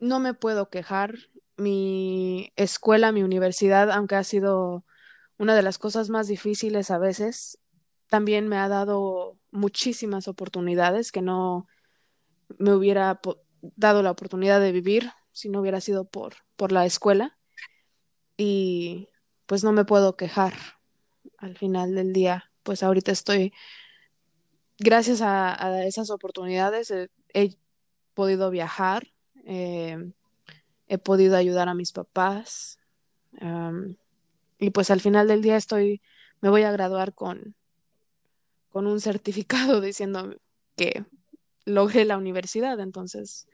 no 0.00 0.20
me 0.20 0.34
puedo 0.34 0.68
quejar. 0.68 1.14
Mi 1.56 2.52
escuela, 2.56 3.12
mi 3.12 3.22
universidad, 3.22 3.90
aunque 3.90 4.14
ha 4.14 4.24
sido 4.24 4.86
una 5.36 5.54
de 5.54 5.62
las 5.62 5.76
cosas 5.76 6.08
más 6.08 6.26
difíciles 6.26 6.90
a 6.90 6.98
veces, 6.98 7.59
también 8.10 8.48
me 8.48 8.58
ha 8.58 8.68
dado 8.68 9.38
muchísimas 9.52 10.28
oportunidades 10.28 11.12
que 11.12 11.22
no 11.22 11.66
me 12.58 12.74
hubiera 12.74 13.20
dado 13.76 14.02
la 14.02 14.10
oportunidad 14.10 14.60
de 14.60 14.72
vivir 14.72 15.10
si 15.32 15.48
no 15.48 15.60
hubiera 15.60 15.80
sido 15.80 16.04
por, 16.04 16.34
por 16.56 16.72
la 16.72 16.84
escuela. 16.84 17.38
Y 18.36 19.08
pues 19.46 19.62
no 19.64 19.72
me 19.72 19.84
puedo 19.84 20.16
quejar 20.16 20.54
al 21.38 21.56
final 21.56 21.94
del 21.94 22.12
día. 22.12 22.50
Pues 22.64 22.82
ahorita 22.82 23.12
estoy, 23.12 23.52
gracias 24.78 25.20
a, 25.22 25.84
esas 25.84 26.10
oportunidades, 26.10 26.90
he, 26.90 27.08
he 27.32 27.56
podido 28.14 28.50
viajar, 28.50 29.12
eh, 29.46 30.12
he 30.88 30.98
podido 30.98 31.36
ayudar 31.36 31.68
a 31.68 31.74
mis 31.74 31.92
papás. 31.92 32.80
y 34.58 34.70
pues 34.70 34.90
al 34.90 35.00
final 35.00 35.28
del 35.28 35.42
día 35.42 35.56
estoy, 35.56 36.02
me 36.40 36.50
voy 36.50 36.64
a 36.64 36.72
graduar 36.72 37.14
con, 37.14 37.54
con 38.70 38.86
un 38.86 39.00
certificado 39.00 39.80
diciendo 39.80 40.34
que 40.76 41.04
logré 41.64 42.04
la 42.04 42.16
universidad. 42.16 42.80
Entonces, 42.80 43.46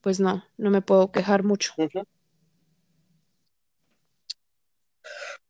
pues 0.00 0.20
no, 0.20 0.44
no 0.56 0.70
me 0.70 0.82
puedo 0.82 1.10
quejar 1.10 1.42
mucho. 1.42 1.74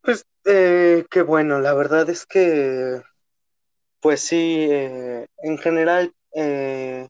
Pues 0.02 0.24
eh, 0.44 1.04
qué 1.10 1.22
bueno, 1.22 1.60
la 1.60 1.74
verdad 1.74 2.08
es 2.08 2.24
que, 2.24 3.02
pues 4.00 4.20
sí, 4.22 4.66
eh, 4.70 5.26
en 5.42 5.58
general, 5.58 6.14
eh, 6.34 7.08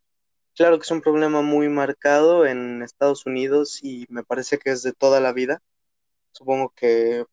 claro 0.56 0.78
que 0.78 0.82
es 0.82 0.90
un 0.90 1.00
problema 1.00 1.42
muy 1.42 1.68
marcado 1.68 2.46
en 2.46 2.82
Estados 2.82 3.26
Unidos 3.26 3.78
y 3.82 4.06
me 4.08 4.24
parece 4.24 4.58
que 4.58 4.70
es 4.70 4.82
de 4.82 4.92
toda 4.92 5.20
la 5.20 5.32
vida. 5.32 5.62
Supongo 6.32 6.72
que 6.76 7.24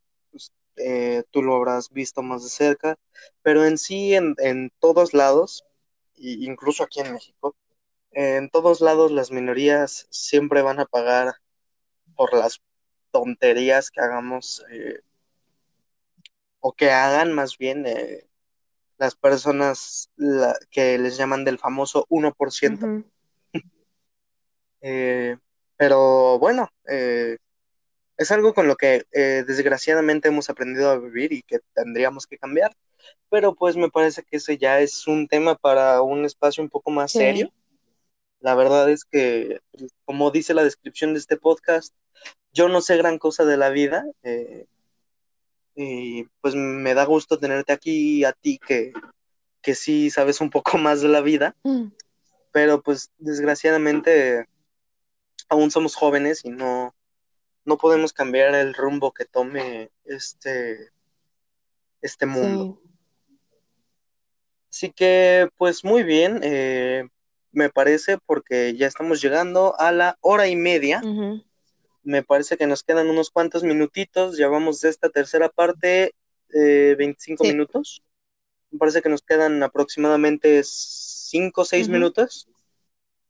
eh, 0.78 1.24
tú 1.32 1.42
lo 1.44 1.56
habrás 1.56 1.90
visto 1.92 2.22
más 2.24 2.44
de 2.44 2.50
cerca, 2.50 2.98
pero 3.42 3.66
en 3.66 3.78
sí, 3.78 4.16
en, 4.16 4.36
en 4.40 4.72
todos 4.80 5.14
lados, 5.14 5.66
y 6.16 6.46
incluso 6.50 6.84
aquí 6.84 7.00
en 7.02 7.14
México, 7.14 7.56
en 8.12 8.50
todos 8.50 8.82
lados 8.82 9.12
las 9.12 9.32
minorías 9.32 10.08
siempre 10.12 10.62
van 10.64 10.80
a 10.80 10.86
pagar 10.86 11.36
por 12.16 12.34
las 12.34 12.62
tonterías 13.12 13.92
que 13.92 14.02
hagamos 14.02 14.64
eh, 14.72 15.02
o 16.60 16.74
que 16.74 16.92
hagan 16.92 17.34
más 17.34 17.58
bien 17.58 17.86
eh, 17.86 18.28
las 18.98 19.16
personas 19.16 20.10
la- 20.18 20.58
que 20.72 20.98
les 21.00 21.18
llaman 21.18 21.46
del 21.46 21.60
famoso 21.60 22.06
1%. 22.10 22.86
Ujú. 22.88 23.06
Eh, 24.82 25.38
pero 25.76 26.40
bueno, 26.40 26.70
eh, 26.88 27.38
es 28.18 28.32
algo 28.32 28.54
con 28.54 28.68
lo 28.68 28.76
que 28.76 29.06
eh, 29.12 29.44
desgraciadamente 29.48 30.28
hemos 30.30 30.50
aprendido 30.50 30.90
a 30.90 30.98
vivir 30.98 31.32
y 31.34 31.44
que 31.44 31.60
tendríamos 31.74 32.26
que 32.28 32.38
cambiar, 32.38 32.76
pero 33.30 33.54
pues 33.56 33.76
me 33.78 33.90
parece 33.90 34.24
que 34.24 34.38
ese 34.38 34.58
ya 34.58 34.80
es 34.80 35.06
un 35.08 35.28
tema 35.28 35.56
para 35.56 36.02
un 36.02 36.26
espacio 36.26 36.64
un 36.64 36.70
poco 36.70 36.90
más 36.92 37.12
Sí. 37.12 37.20
serio. 37.20 37.52
La 38.40 38.54
verdad 38.56 38.90
es 38.90 39.04
que, 39.04 39.60
pues, 39.72 39.92
como 40.06 40.30
dice 40.32 40.54
la 40.54 40.64
descripción 40.64 41.14
de 41.14 41.20
este 41.20 41.38
podcast, 41.38 41.94
yo 42.54 42.70
no 42.70 42.82
sé 42.82 42.98
gran 42.98 43.18
cosa 43.20 43.46
de 43.46 43.58
la 43.58 43.70
vida 43.70 44.06
eh, 44.24 44.66
y 45.76 46.24
pues 46.42 46.56
me 46.56 46.94
da 46.94 47.06
gusto 47.06 47.38
tenerte 47.38 47.72
aquí 47.74 48.24
a 48.24 48.34
ti 48.34 48.60
que, 48.66 48.94
que 49.62 49.76
sí 49.76 50.10
sabes 50.10 50.42
un 50.42 50.50
poco 50.50 50.78
más 50.78 51.02
de 51.02 51.08
la 51.10 51.22
vida, 51.22 51.56
Mm. 51.64 51.88
pero 52.52 52.82
pues 52.82 53.12
desgraciadamente 53.20 54.48
aún 55.50 55.70
somos 55.72 55.96
jóvenes 55.96 56.44
y 56.44 56.50
no, 56.50 56.94
no 57.68 57.78
podemos 57.78 58.14
cambiar 58.14 58.56
el 58.56 58.74
rumbo 58.74 59.12
que 59.12 59.26
tome 59.26 59.92
este, 60.06 60.90
este 62.02 62.26
mundo. 62.26 62.80
Sí. 62.82 62.90
Así 64.72 64.92
que, 64.92 65.50
pues 65.58 65.84
muy 65.84 66.04
bien, 66.04 66.40
eh, 66.44 67.10
me 67.52 67.70
parece, 67.70 68.20
porque 68.20 68.74
ya 68.76 68.88
estamos 68.88 69.22
llegando 69.22 69.78
a 69.80 69.92
la 69.92 70.18
hora 70.22 70.48
y 70.48 70.56
media. 70.56 71.02
Me 72.04 72.24
parece 72.24 72.56
que 72.56 72.68
nos 72.68 72.84
quedan 72.84 73.10
unos 73.10 73.32
cuantos 73.32 73.64
minutitos. 73.64 74.38
Ya 74.38 74.48
vamos 74.48 74.80
de 74.80 74.90
esta 74.90 75.10
tercera 75.10 75.50
parte, 75.50 76.14
eh, 76.54 76.96
25 76.98 77.44
Sí. 77.44 77.52
minutos. 77.52 78.02
Me 78.72 78.80
parece 78.80 79.02
que 79.02 79.10
nos 79.10 79.22
quedan 79.24 79.62
aproximadamente 79.62 80.62
5 80.64 81.62
o 81.62 81.66
6 81.66 81.88
Ujú. 81.88 81.94
minutos. 81.94 82.48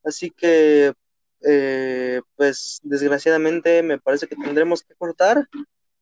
Así 0.04 0.30
que, 0.30 0.94
eh, 1.42 2.20
pues 2.36 2.80
desgraciadamente 2.82 3.82
me 3.82 3.98
parece 3.98 4.26
que 4.26 4.36
tendremos 4.36 4.82
que 4.82 4.94
cortar 4.94 5.48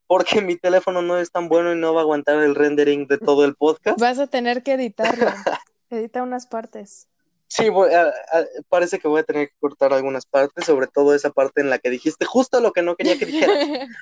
porque 0.07 0.41
mi 0.41 0.55
teléfono 0.57 1.01
no 1.01 1.17
es 1.19 1.31
tan 1.31 1.49
bueno 1.49 1.73
y 1.73 1.77
no 1.77 1.93
va 1.93 2.01
a 2.01 2.03
aguantar 2.03 2.41
el 2.43 2.55
rendering 2.55 3.07
de 3.07 3.17
todo 3.17 3.45
el 3.45 3.55
podcast. 3.55 3.99
Vas 3.99 4.19
a 4.19 4.27
tener 4.27 4.63
que 4.63 4.73
editarlo. 4.73 5.25
Edita 5.89 6.21
unas 6.23 6.47
partes. 6.47 7.07
Sí, 7.49 7.69
voy 7.69 7.93
a- 7.93 8.07
a- 8.09 8.45
parece 8.67 8.99
que 8.99 9.07
voy 9.07 9.21
a 9.21 9.23
tener 9.23 9.47
que 9.49 9.55
cortar 9.59 9.93
algunas 9.93 10.25
partes, 10.25 10.65
sobre 10.65 10.87
todo 10.87 11.13
esa 11.15 11.29
parte 11.29 11.61
en 11.61 11.69
la 11.69 11.79
que 11.79 11.89
dijiste 11.89 12.25
justo 12.25 12.59
lo 12.59 12.73
que 12.73 12.81
no 12.81 12.95
quería 12.95 13.17
que 13.17 13.25
dijera. 13.25 13.53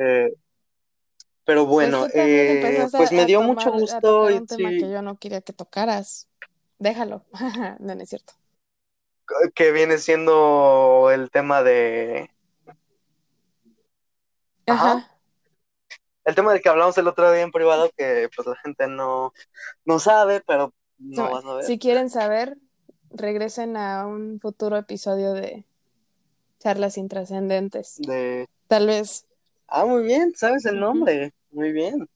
Eh, 0.00 0.32
Pero 1.44 1.66
bueno, 1.66 2.02
pues 2.02 2.12
también 2.14 2.64
eh, 2.64 2.88
pues 2.90 3.10
a- 3.12 3.14
me 3.14 3.26
dio 3.26 3.42
mucho 3.42 3.66
tomar- 3.66 3.80
gusto 3.80 4.30
y 4.30 4.34
un 4.34 4.46
tema 4.46 4.70
sí, 4.70 4.78
que 4.78 4.90
yo 4.90 5.02
no 5.02 5.16
quería 5.18 5.40
que 5.40 5.52
tocaras. 5.52 6.28
Déjalo. 6.78 7.24
No, 7.80 7.94
no 7.94 8.02
es 8.02 8.08
cierto. 8.08 8.32
Que 9.54 9.72
viene 9.72 9.98
siendo 9.98 11.10
el 11.12 11.30
tema 11.30 11.62
de... 11.62 12.30
Ajá. 14.66 14.92
Ajá. 14.92 15.18
El 16.24 16.34
tema 16.36 16.52
del 16.52 16.62
que 16.62 16.68
hablamos 16.68 16.96
el 16.98 17.08
otro 17.08 17.32
día 17.32 17.42
en 17.42 17.50
privado, 17.50 17.90
que 17.96 18.28
pues 18.34 18.46
la 18.46 18.56
gente 18.56 18.86
no, 18.86 19.32
no 19.84 19.98
sabe, 19.98 20.40
pero 20.46 20.72
no 20.98 21.30
vas 21.30 21.44
a 21.44 21.54
ver. 21.54 21.64
Si 21.64 21.78
quieren 21.78 22.10
saber, 22.10 22.56
regresen 23.10 23.76
a 23.76 24.06
un 24.06 24.38
futuro 24.38 24.76
episodio 24.76 25.32
de 25.32 25.64
charlas 26.60 26.96
intrascendentes. 26.96 27.96
De... 27.98 28.48
Tal 28.68 28.86
vez, 28.86 29.26
Ah, 29.74 29.86
muy 29.86 30.02
bien, 30.02 30.34
sabes 30.36 30.66
el 30.66 30.78
nombre. 30.78 31.32
Muy 31.50 31.72
bien. 31.72 32.06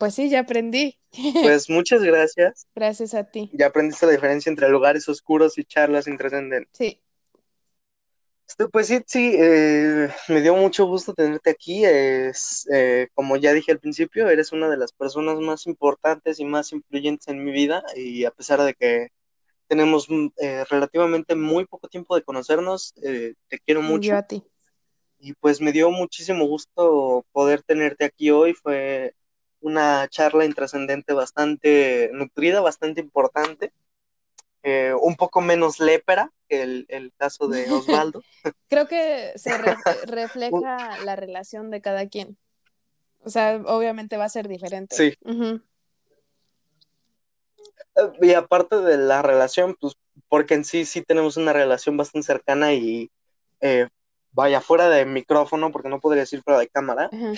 Pues 0.00 0.14
sí, 0.14 0.30
ya 0.30 0.40
aprendí. 0.40 0.98
Pues 1.42 1.68
muchas 1.68 2.02
gracias. 2.02 2.66
Gracias 2.74 3.12
a 3.12 3.24
ti. 3.24 3.50
Ya 3.52 3.66
aprendiste 3.66 4.06
la 4.06 4.12
diferencia 4.12 4.48
entre 4.48 4.70
lugares 4.70 5.06
oscuros 5.10 5.58
y 5.58 5.64
charlas 5.64 6.08
intrascendentes. 6.08 6.70
Sí. 6.72 7.02
Este, 8.48 8.66
Pues 8.68 8.86
sí, 8.86 9.00
sí, 9.06 9.34
eh, 9.38 10.08
me 10.28 10.40
dio 10.40 10.56
mucho 10.56 10.86
gusto 10.86 11.12
tenerte 11.12 11.50
aquí. 11.50 11.84
Es, 11.84 12.66
eh, 12.72 13.08
como 13.14 13.36
ya 13.36 13.52
dije 13.52 13.72
al 13.72 13.78
principio, 13.78 14.30
eres 14.30 14.52
una 14.52 14.70
de 14.70 14.78
las 14.78 14.92
personas 14.92 15.38
más 15.38 15.66
importantes 15.66 16.40
y 16.40 16.46
más 16.46 16.72
influyentes 16.72 17.28
en 17.28 17.44
mi 17.44 17.52
vida 17.52 17.82
y 17.94 18.24
a 18.24 18.30
pesar 18.30 18.62
de 18.62 18.72
que 18.72 19.08
tenemos 19.68 20.08
mm, 20.08 20.28
eh, 20.38 20.64
relativamente 20.70 21.34
muy 21.34 21.66
poco 21.66 21.88
tiempo 21.88 22.16
de 22.16 22.22
conocernos, 22.22 22.94
eh, 23.02 23.34
te 23.48 23.58
quiero 23.58 23.82
Yo 23.82 23.86
mucho 23.88 24.16
a 24.16 24.22
ti. 24.22 24.42
y 25.18 25.34
pues 25.34 25.60
me 25.60 25.72
dio 25.72 25.90
muchísimo 25.90 26.46
gusto 26.46 27.26
poder 27.32 27.62
tenerte 27.62 28.06
aquí 28.06 28.30
hoy. 28.30 28.54
Fue 28.54 29.14
una 29.60 30.08
charla 30.08 30.44
intrascendente 30.44 31.12
bastante 31.12 32.10
nutrida, 32.12 32.60
bastante 32.60 33.00
importante, 33.00 33.72
eh, 34.62 34.94
un 35.00 35.16
poco 35.16 35.40
menos 35.40 35.80
lépera 35.80 36.30
que 36.48 36.62
el, 36.62 36.86
el 36.88 37.12
caso 37.16 37.48
de 37.48 37.70
Osvaldo. 37.70 38.22
Creo 38.68 38.86
que 38.88 39.32
se 39.36 39.56
re- 39.56 39.76
refleja 40.06 40.98
la 41.04 41.16
relación 41.16 41.70
de 41.70 41.80
cada 41.80 42.06
quien. 42.08 42.36
O 43.22 43.30
sea, 43.30 43.60
obviamente 43.66 44.16
va 44.16 44.24
a 44.24 44.28
ser 44.30 44.48
diferente. 44.48 44.96
Sí. 44.96 45.14
Ujú. 45.24 45.60
Eh, 47.96 48.12
Y 48.22 48.32
aparte 48.34 48.76
de 48.76 48.96
la 48.98 49.22
relación, 49.22 49.76
pues 49.80 49.94
porque 50.28 50.54
en 50.54 50.64
sí 50.64 50.84
sí 50.84 51.02
tenemos 51.02 51.36
una 51.36 51.52
relación 51.52 51.96
bastante 51.96 52.26
cercana 52.26 52.72
y 52.72 53.10
eh, 53.60 53.88
vaya 54.32 54.60
fuera 54.60 54.88
de 54.88 55.04
micrófono, 55.04 55.72
porque 55.72 55.88
no 55.88 56.00
podría 56.00 56.22
decir 56.22 56.42
fuera 56.42 56.60
de 56.60 56.68
cámara, 56.68 57.10
Ajá. 57.12 57.32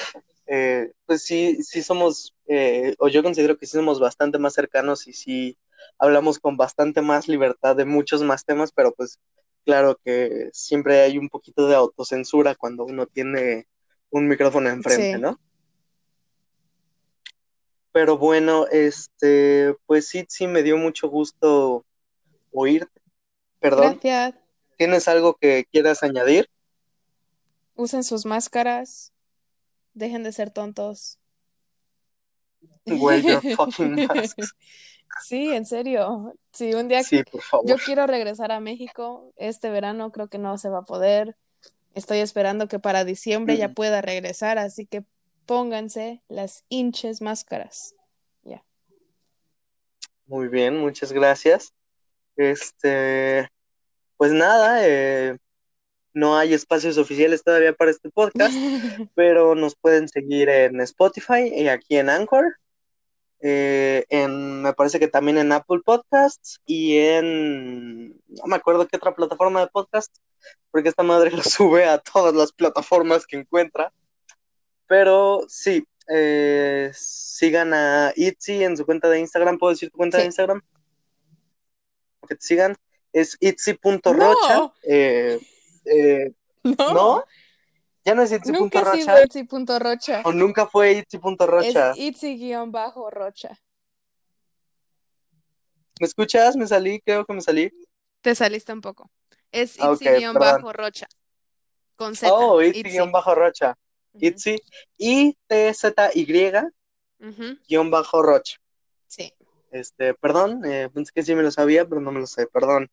Eh, 0.46 0.92
pues 1.06 1.22
sí, 1.22 1.62
sí 1.62 1.82
somos, 1.82 2.34
eh, 2.46 2.94
o 2.98 3.08
yo 3.08 3.22
considero 3.22 3.56
que 3.56 3.66
sí 3.66 3.72
somos 3.72 4.00
bastante 4.00 4.38
más 4.38 4.54
cercanos 4.54 5.06
y 5.08 5.12
sí 5.12 5.58
hablamos 5.98 6.38
con 6.38 6.56
bastante 6.56 7.00
más 7.02 7.28
libertad 7.28 7.76
de 7.76 7.84
muchos 7.84 8.22
más 8.22 8.44
temas, 8.44 8.72
pero 8.72 8.92
pues 8.92 9.18
claro 9.64 9.98
que 10.04 10.50
siempre 10.52 11.00
hay 11.00 11.18
un 11.18 11.28
poquito 11.28 11.68
de 11.68 11.74
autocensura 11.76 12.54
cuando 12.54 12.84
uno 12.84 13.06
tiene 13.06 13.66
un 14.10 14.28
micrófono 14.28 14.68
enfrente, 14.68 15.14
Sí. 15.14 15.20
¿no? 15.20 15.40
Pero 17.92 18.16
bueno, 18.16 18.66
este, 18.68 19.76
pues 19.86 20.08
sí, 20.08 20.24
sí 20.28 20.46
me 20.46 20.62
dio 20.62 20.78
mucho 20.78 21.08
gusto 21.08 21.84
oírte. 22.50 23.00
Perdón, 23.60 23.98
Gracias. 24.02 24.34
¿tienes 24.78 25.08
algo 25.08 25.34
que 25.34 25.66
quieras 25.70 26.02
añadir? 26.02 26.48
Usen 27.74 28.02
sus 28.02 28.24
máscaras. 28.24 29.11
Dejen 29.94 30.22
de 30.22 30.32
ser 30.32 30.50
tontos. 30.50 31.18
Wear 32.86 33.20
your 33.20 33.40
fucking 33.56 34.06
masks. 34.06 34.54
Sí, 35.22 35.52
en 35.52 35.66
serio. 35.66 36.34
Sí, 36.52 36.72
un 36.74 36.88
día 36.88 37.02
Sí, 37.02 37.22
por 37.24 37.42
favor. 37.42 37.66
yo 37.68 37.76
quiero 37.76 38.06
regresar 38.06 38.50
a 38.52 38.60
México 38.60 39.32
este 39.36 39.68
verano, 39.70 40.10
creo 40.10 40.28
que 40.28 40.38
no 40.38 40.56
se 40.58 40.68
va 40.70 40.78
a 40.78 40.84
poder. 40.84 41.36
Estoy 41.94 42.18
esperando 42.18 42.68
que 42.68 42.78
para 42.78 43.04
diciembre 43.04 43.56
ya 43.58 43.68
Mm. 43.68 43.74
pueda 43.74 44.00
regresar, 44.00 44.58
así 44.58 44.86
que 44.86 45.04
pónganse 45.44 46.22
las 46.28 46.64
hinches 46.70 47.20
máscaras. 47.20 47.94
Ya. 48.42 48.64
Muy 50.26 50.48
bien, 50.48 50.78
muchas 50.78 51.12
gracias. 51.12 51.74
Este, 52.36 53.48
pues 54.16 54.32
nada, 54.32 54.88
eh, 54.88 55.36
no 56.14 56.36
hay 56.36 56.54
espacios 56.54 56.98
oficiales 56.98 57.42
todavía 57.42 57.72
para 57.72 57.90
este 57.90 58.10
podcast, 58.10 58.54
pero 59.14 59.54
nos 59.54 59.74
pueden 59.74 60.08
seguir 60.08 60.48
en 60.48 60.80
Spotify 60.80 61.52
y 61.54 61.68
aquí 61.68 61.96
en 61.96 62.10
Anchor. 62.10 62.56
eh, 63.40 64.04
en, 64.08 64.62
me 64.62 64.72
parece 64.72 65.00
que 65.00 65.08
también 65.08 65.36
en 65.38 65.50
Apple 65.52 65.80
Podcasts 65.84 66.60
y 66.64 66.96
en, 66.98 68.10
no 68.28 68.46
me 68.46 68.56
acuerdo 68.56 68.86
qué 68.86 68.96
otra 68.96 69.14
plataforma 69.14 69.60
de 69.60 69.66
podcast, 69.66 70.14
porque 70.70 70.88
esta 70.88 71.02
madre 71.02 71.30
lo 71.32 71.42
sube 71.42 71.84
a 71.84 71.98
todas 71.98 72.34
las 72.34 72.52
plataformas 72.52 73.26
que 73.26 73.38
encuentra. 73.38 73.92
Pero 74.86 75.44
sí, 75.48 75.84
eh, 76.08 76.90
sigan 76.94 77.72
a 77.74 78.12
Itzy 78.14 78.62
en 78.62 78.76
su 78.76 78.84
cuenta 78.84 79.08
de 79.08 79.20
Instagram. 79.20 79.58
¿Puedo 79.58 79.72
decir 79.72 79.90
tu 79.90 79.96
cuenta 79.96 80.18
de. 80.18 80.26
Instagram? 80.26 80.60
Que 82.28 82.34
te 82.34 82.42
sigan. 82.42 82.76
Es 83.12 83.36
itzy.rocha. 83.40 84.56
No. 84.56 84.74
Eh, 84.82 85.40
eh, 85.84 86.32
No, 86.62 86.94
¿No? 86.94 87.24
Ya 88.04 88.14
no 88.14 88.22
es 88.22 88.32
nunca 88.46 88.80
itzy.rocha. 88.80 89.22
Itzy.rocha. 89.22 90.22
O 90.24 90.32
nunca 90.32 90.66
fue 90.66 90.92
itzy.rocha. 90.92 91.90
Es 91.92 91.98
Itzy-rocha. 91.98 93.58
¿Me 96.00 96.06
escuchas? 96.06 96.56
Me 96.56 96.66
salí, 96.66 97.00
creo 97.00 97.24
que 97.24 97.32
me 97.32 97.40
salí. 97.40 97.70
Te 98.20 98.34
saliste 98.34 98.72
un 98.72 98.80
poco. 98.80 99.10
Es 99.52 99.76
Ah, 99.78 99.92
Itzy-rocha. 99.92 101.06
Con 101.96 102.16
Z. 102.16 102.32
Oh, 102.32 102.60
Itzy. 102.60 102.80
itzy-rocha. 102.80 103.76
Itzy. 104.14 104.60
I-T-Z-Y 104.98 106.24
guion 107.68 107.90
bajo 107.90 108.22
rocha. 108.22 108.58
Sí. 109.06 109.32
Este, 109.70 110.14
perdón, 110.14 110.64
eh, 110.64 110.90
pensé 110.92 111.12
que 111.14 111.22
sí 111.22 111.34
me 111.34 111.42
lo 111.42 111.50
sabía, 111.50 111.86
pero 111.88 112.00
no 112.00 112.12
me 112.12 112.20
lo 112.20 112.26
sé, 112.26 112.46
perdón. 112.46 112.90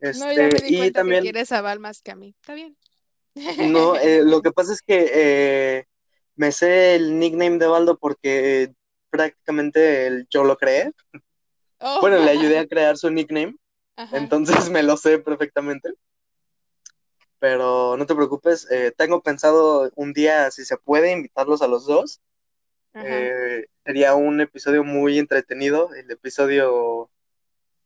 No, 0.00 0.08
Este, 0.08 0.36
ya 0.36 0.42
me 0.42 0.48
di 0.48 0.74
y 0.74 0.78
cuenta 0.78 0.84
que 0.86 0.92
también, 0.92 1.22
quieres 1.22 1.52
a 1.52 1.60
Val 1.60 1.80
más 1.80 2.02
que 2.02 2.10
a 2.12 2.16
mí. 2.16 2.34
Está 2.40 2.54
bien. 2.54 2.76
no, 3.72 3.96
eh, 3.96 4.22
lo 4.24 4.42
que 4.42 4.52
pasa 4.52 4.72
es 4.72 4.82
que 4.82 5.10
eh, 5.12 5.84
me 6.36 6.52
sé 6.52 6.94
el 6.94 7.18
nickname 7.18 7.58
de 7.58 7.66
Baldo 7.66 7.98
porque 7.98 8.72
prácticamente 9.10 10.06
el- 10.06 10.26
yo 10.30 10.44
lo 10.44 10.56
creé. 10.56 10.92
Oh. 11.80 11.98
Bueno, 12.00 12.18
le 12.18 12.30
ayudé 12.30 12.58
a 12.58 12.66
crear 12.68 12.96
su 12.96 13.10
nickname, 13.10 13.56
Ajá. 13.96 14.16
entonces 14.16 14.70
me 14.70 14.82
lo 14.82 14.96
sé 14.96 15.18
perfectamente. 15.18 15.90
Pero 17.40 17.96
no 17.96 18.04
te 18.06 18.14
preocupes, 18.16 18.68
eh, 18.70 18.92
tengo 18.96 19.22
pensado 19.22 19.90
un 19.94 20.12
día, 20.12 20.50
si 20.50 20.64
se 20.64 20.76
puede, 20.76 21.12
invitarlos 21.12 21.62
a 21.62 21.68
los 21.68 21.86
dos. 21.86 22.20
Eh, 22.94 23.66
sería 23.84 24.14
un 24.16 24.40
episodio 24.40 24.82
muy 24.82 25.18
entretenido, 25.20 25.94
el 25.94 26.10
episodio 26.10 27.10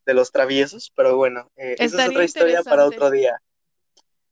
de 0.04 0.14
los 0.14 0.32
traviesos, 0.32 0.92
pero 0.94 1.16
bueno, 1.16 1.50
eh, 1.56 1.76
esa 1.78 2.04
es 2.04 2.10
otra 2.10 2.24
historia 2.24 2.62
para 2.62 2.86
otro 2.86 3.10
día. 3.10 3.40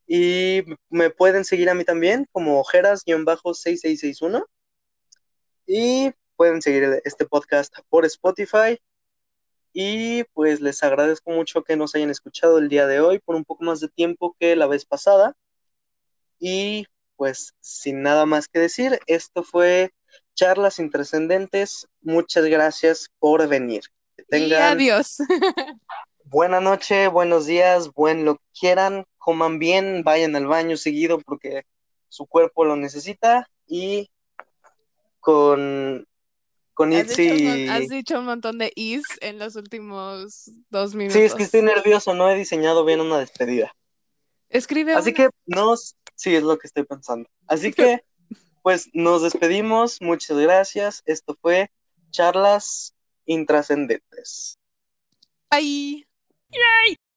Y 0.07 0.65
me 0.89 1.11
pueden 1.11 1.45
seguir 1.45 1.71
a 1.71 1.75
mí 1.75 1.85
también 1.85 2.27
como 2.33 2.59
ojeras-6661 2.59 4.45
y 5.67 6.11
pueden 6.35 6.61
seguir 6.63 7.01
este 7.05 7.27
podcast 7.27 7.73
por 7.89 8.05
Spotify. 8.05 8.81
Y 9.73 10.25
pues 10.33 10.61
les 10.61 10.83
agradezco 10.83 11.31
mucho 11.31 11.63
que 11.63 11.77
nos 11.77 11.95
hayan 11.95 12.11
escuchado 12.11 12.59
el 12.59 12.69
día 12.69 12.89
de 12.89 12.99
hoy 13.01 13.21
por 13.21 13.37
un 13.37 13.45
poco 13.45 13.63
más 13.63 13.79
de 13.79 13.89
tiempo 13.89 14.35
que 14.41 14.57
la 14.57 14.67
vez 14.67 14.85
pasada. 14.85 15.37
Y 16.41 16.87
pues 17.15 17.55
sin 17.61 18.03
nada 18.03 18.27
más 18.27 18.49
que 18.49 18.59
decir, 18.59 18.99
esto 19.07 19.45
fue 19.45 19.93
Charlas 20.35 20.81
Intrascendentes. 20.81 21.87
Muchas 22.01 22.47
gracias 22.47 23.11
por 23.21 23.47
venir. 23.47 23.83
Y 24.33 24.53
adiós. 24.55 25.19
buena 26.25 26.61
noche, 26.61 27.09
buenos 27.09 27.47
días, 27.47 27.93
buen 27.93 28.25
lo 28.25 28.37
que 28.37 28.45
quieran, 28.61 29.05
coman 29.19 29.59
bien, 29.59 30.03
vayan 30.05 30.37
al 30.37 30.47
baño 30.47 30.77
seguido 30.77 31.19
porque 31.21 31.65
su 32.09 32.27
cuerpo 32.27 32.65
lo 32.65 32.77
necesita 32.77 33.49
y 33.67 34.11
con, 35.21 36.07
con 36.75 36.93
Has 36.93 37.09
dicho, 37.09 37.35
un, 37.35 37.45
mon- 37.45 37.57
Itzy. 37.59 37.69
has 37.69 37.89
dicho 37.89 38.19
un 38.19 38.25
montón 38.27 38.59
de 38.59 38.73
is 38.75 39.05
en 39.21 39.39
los 39.39 39.57
últimos 39.57 40.51
dos 40.71 40.95
minutos. 40.95 41.19
Sí, 41.19 41.25
es 41.25 41.35
que 41.35 41.43
estoy 41.43 41.63
nervioso, 41.63 42.15
no 42.15 42.31
he 42.31 42.37
diseñado 42.37 42.85
bien 42.85 43.01
una 43.01 43.19
despedida. 43.19 43.73
Escribe 44.49 44.95
Así 44.95 45.11
una. 45.11 45.17
que 45.17 45.31
nos, 45.47 45.97
sí, 46.15 46.35
es 46.35 46.43
lo 46.43 46.59
que 46.59 46.67
estoy 46.67 46.85
pensando. 46.85 47.29
Así 47.47 47.73
que, 47.73 48.03
pues 48.63 48.89
nos 48.93 49.23
despedimos, 49.23 49.99
muchas 50.01 50.37
gracias. 50.39 51.03
Esto 51.07 51.37
fue 51.41 51.71
Charlas 52.11 52.95
Intrascendentes. 53.31 54.59
Bye. 55.51 56.05